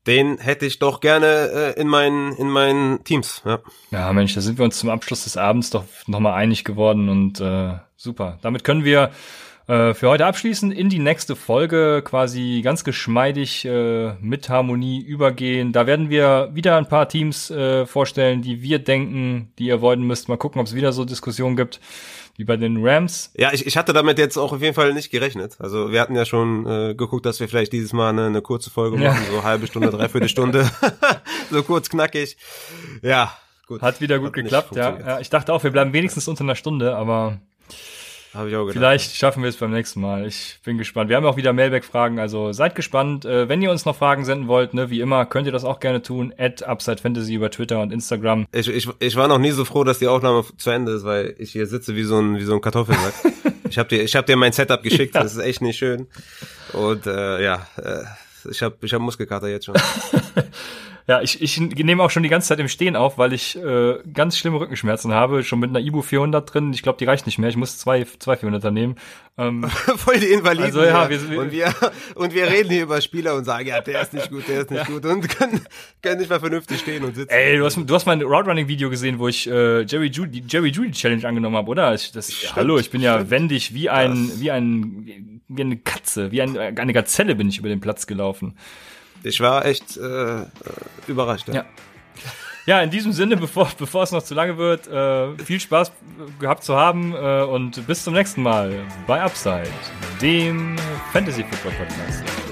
den 0.08 0.38
hätte 0.38 0.66
ich 0.66 0.78
doch 0.78 1.00
gerne 1.00 1.74
äh, 1.76 1.80
in 1.80 1.86
meinen 1.86 2.32
in 2.32 2.48
meinen 2.48 3.04
Teams. 3.04 3.42
Ja. 3.44 3.60
ja, 3.90 4.12
Mensch, 4.12 4.34
da 4.34 4.40
sind 4.40 4.58
wir 4.58 4.64
uns 4.64 4.78
zum 4.78 4.88
Abschluss 4.88 5.24
des 5.24 5.36
Abends 5.36 5.70
doch 5.70 5.84
nochmal 6.06 6.32
einig 6.32 6.64
geworden 6.64 7.08
und 7.08 7.40
äh, 7.40 7.74
super. 7.96 8.38
Damit 8.40 8.64
können 8.64 8.84
wir 8.84 9.10
äh, 9.68 9.92
für 9.92 10.08
heute 10.08 10.24
abschließen, 10.24 10.72
in 10.72 10.88
die 10.88 10.98
nächste 10.98 11.36
Folge 11.36 12.02
quasi 12.02 12.62
ganz 12.64 12.84
geschmeidig 12.84 13.66
äh, 13.66 14.14
mit 14.20 14.48
Harmonie 14.48 15.00
übergehen. 15.00 15.72
Da 15.72 15.86
werden 15.86 16.08
wir 16.08 16.48
wieder 16.54 16.76
ein 16.76 16.88
paar 16.88 17.08
Teams 17.08 17.50
äh, 17.50 17.84
vorstellen, 17.84 18.40
die 18.40 18.62
wir 18.62 18.78
denken, 18.78 19.52
die 19.58 19.66
ihr 19.66 19.74
avoiden 19.74 20.06
müsst. 20.06 20.28
Mal 20.28 20.38
gucken, 20.38 20.60
ob 20.60 20.66
es 20.66 20.74
wieder 20.74 20.92
so 20.92 21.04
Diskussionen 21.04 21.54
gibt 21.54 21.80
wie 22.38 22.44
bei 22.44 22.56
den 22.56 22.78
Rams. 22.86 23.32
Ja, 23.36 23.52
ich, 23.52 23.66
ich 23.66 23.76
hatte 23.76 23.92
damit 23.92 24.16
jetzt 24.18 24.38
auch 24.38 24.52
auf 24.52 24.62
jeden 24.62 24.74
Fall 24.74 24.94
nicht 24.94 25.10
gerechnet. 25.10 25.56
Also 25.58 25.92
wir 25.92 26.00
hatten 26.00 26.14
ja 26.14 26.24
schon 26.24 26.66
äh, 26.66 26.94
geguckt, 26.94 27.26
dass 27.26 27.38
wir 27.40 27.48
vielleicht 27.48 27.72
dieses 27.72 27.92
Mal 27.92 28.10
eine, 28.10 28.26
eine 28.26 28.40
kurze 28.40 28.70
Folge 28.70 28.96
machen, 28.96 29.22
ja. 29.26 29.32
so 29.32 29.42
halbe 29.42 29.66
Stunde, 29.66 29.90
dreiviertel 29.90 30.28
Stunde, 30.30 30.70
so 31.50 31.62
kurz 31.64 31.90
knackig. 31.90 32.38
Ja, 33.02 33.36
gut. 33.66 33.82
Hat 33.82 34.00
wieder 34.00 34.18
gut 34.18 34.28
Hat 34.28 34.34
geklappt, 34.34 34.76
ja. 34.76 34.98
ja. 34.98 35.20
Ich 35.20 35.28
dachte 35.28 35.52
auch, 35.52 35.62
wir 35.64 35.72
bleiben 35.72 35.92
wenigstens 35.92 36.26
unter 36.26 36.44
einer 36.44 36.54
Stunde, 36.54 36.96
aber 36.96 37.40
habe 38.34 38.48
ich 38.50 38.56
auch 38.56 38.66
gedacht. 38.66 38.78
Vielleicht 38.78 39.16
schaffen 39.16 39.42
wir 39.42 39.48
es 39.48 39.56
beim 39.56 39.70
nächsten 39.70 40.00
Mal. 40.00 40.26
Ich 40.26 40.58
bin 40.64 40.78
gespannt. 40.78 41.08
Wir 41.08 41.16
haben 41.16 41.24
auch 41.24 41.36
wieder 41.36 41.52
Mailback-Fragen, 41.52 42.18
also 42.18 42.52
seid 42.52 42.74
gespannt. 42.74 43.24
Äh, 43.24 43.48
wenn 43.48 43.62
ihr 43.62 43.70
uns 43.70 43.84
noch 43.84 43.96
Fragen 43.96 44.24
senden 44.24 44.48
wollt, 44.48 44.74
ne, 44.74 44.90
wie 44.90 45.00
immer, 45.00 45.26
könnt 45.26 45.46
ihr 45.46 45.52
das 45.52 45.64
auch 45.64 45.80
gerne 45.80 46.02
tun. 46.02 46.34
At 46.36 46.62
Upside 46.62 46.98
Fantasy 46.98 47.34
über 47.34 47.50
Twitter 47.50 47.80
und 47.80 47.92
Instagram. 47.92 48.46
Ich, 48.52 48.68
ich, 48.68 48.88
ich 48.98 49.16
war 49.16 49.28
noch 49.28 49.38
nie 49.38 49.50
so 49.50 49.64
froh, 49.64 49.84
dass 49.84 49.98
die 49.98 50.08
Aufnahme 50.08 50.44
zu 50.56 50.70
Ende 50.70 50.92
ist, 50.92 51.04
weil 51.04 51.34
ich 51.38 51.52
hier 51.52 51.66
sitze 51.66 51.96
wie 51.96 52.04
so 52.04 52.18
ein, 52.18 52.36
wie 52.36 52.44
so 52.44 52.54
ein 52.54 52.60
Kartoffelsack. 52.60 53.14
ich 53.70 53.78
habe 53.78 53.88
dir, 53.88 54.02
ich 54.02 54.14
hab 54.14 54.26
dir 54.26 54.36
mein 54.36 54.52
Setup 54.52 54.82
geschickt, 54.82 55.14
ja. 55.14 55.22
das 55.22 55.32
ist 55.32 55.40
echt 55.40 55.62
nicht 55.62 55.78
schön. 55.78 56.06
Und 56.72 57.06
äh, 57.06 57.42
ja, 57.42 57.66
äh, 57.76 58.04
ich 58.50 58.62
habe 58.62 58.76
ich 58.82 58.92
hab 58.92 59.00
Muskelkater 59.00 59.48
jetzt 59.48 59.66
schon. 59.66 59.74
Ja, 61.08 61.22
ich, 61.22 61.40
ich 61.40 61.58
nehme 61.58 62.02
auch 62.02 62.10
schon 62.10 62.22
die 62.22 62.28
ganze 62.28 62.48
Zeit 62.48 62.58
im 62.58 62.68
Stehen 62.68 62.94
auf, 62.94 63.16
weil 63.16 63.32
ich 63.32 63.56
äh, 63.56 63.94
ganz 64.12 64.36
schlimme 64.36 64.60
Rückenschmerzen 64.60 65.14
habe. 65.14 65.42
Schon 65.42 65.58
mit 65.58 65.70
einer 65.70 65.80
Ibu 65.80 66.02
400 66.02 66.52
drin. 66.52 66.70
Ich 66.74 66.82
glaube, 66.82 66.98
die 66.98 67.06
reicht 67.06 67.24
nicht 67.24 67.38
mehr. 67.38 67.48
Ich 67.48 67.56
muss 67.56 67.78
zwei, 67.78 68.06
zwei 68.18 68.34
400er 68.34 68.70
nehmen. 68.70 68.96
Ähm, 69.38 69.64
Voll 69.96 70.20
die 70.20 70.26
Invaliden. 70.26 70.66
Also, 70.66 70.84
ja, 70.84 71.08
wir, 71.08 71.30
wir, 71.30 71.40
und, 71.40 71.50
wir, 71.50 71.74
und 72.14 72.34
wir 72.34 72.48
reden 72.48 72.68
hier 72.68 72.82
über 72.82 73.00
Spieler 73.00 73.36
und 73.36 73.46
sagen, 73.46 73.66
ja, 73.66 73.80
der 73.80 74.02
ist 74.02 74.12
nicht 74.12 74.28
gut, 74.30 74.46
der 74.48 74.60
ist 74.60 74.70
nicht 74.70 74.80
ja. 74.80 74.84
gut. 74.84 75.06
Und 75.06 75.26
können, 75.30 75.62
können 76.02 76.18
nicht 76.18 76.28
mal 76.28 76.40
vernünftig 76.40 76.80
stehen 76.80 77.02
und 77.02 77.14
sitzen. 77.14 77.30
Ey, 77.30 77.56
du 77.56 77.64
hast, 77.64 77.78
du 77.78 77.94
hast 77.94 78.04
mein 78.04 78.20
Roadrunning-Video 78.20 78.90
gesehen, 78.90 79.18
wo 79.18 79.28
ich 79.28 79.48
äh, 79.48 79.84
Jerry 79.84 80.08
Judy, 80.08 80.44
Jerry 80.46 80.68
Judy 80.68 80.90
Challenge 80.90 81.26
angenommen 81.26 81.56
habe, 81.56 81.70
oder? 81.70 81.94
Ich, 81.94 82.12
das, 82.12 82.30
stimmt, 82.30 82.56
hallo, 82.56 82.78
ich 82.78 82.90
bin 82.90 83.00
ja 83.00 83.14
stimmt. 83.14 83.30
wendig 83.30 83.72
wie 83.72 83.88
ein, 83.88 84.30
wie 84.40 84.50
ein, 84.50 85.40
wie 85.48 85.62
eine 85.62 85.78
Katze, 85.78 86.32
wie 86.32 86.42
ein, 86.42 86.58
eine 86.58 86.92
Gazelle 86.92 87.34
bin 87.34 87.48
ich 87.48 87.56
über 87.56 87.70
den 87.70 87.80
Platz 87.80 88.06
gelaufen 88.06 88.58
ich 89.22 89.40
war 89.40 89.64
echt 89.64 89.96
äh, 89.96 90.44
überrascht. 91.06 91.48
Ja. 91.48 91.54
ja. 91.54 91.64
Ja, 92.68 92.82
in 92.82 92.90
diesem 92.90 93.12
Sinne, 93.12 93.38
bevor, 93.38 93.66
bevor 93.78 94.02
es 94.02 94.12
noch 94.12 94.22
zu 94.22 94.34
lange 94.34 94.58
wird, 94.58 94.86
äh, 94.88 95.42
viel 95.42 95.58
Spaß 95.58 95.90
gehabt 96.38 96.64
zu 96.64 96.76
haben 96.76 97.14
äh, 97.14 97.42
und 97.42 97.86
bis 97.86 98.04
zum 98.04 98.12
nächsten 98.12 98.42
Mal 98.42 98.84
bei 99.06 99.22
Upside, 99.22 99.70
dem 100.20 100.76
Fantasy 101.10 101.44
Football 101.44 101.72
Podcast. 101.72 102.47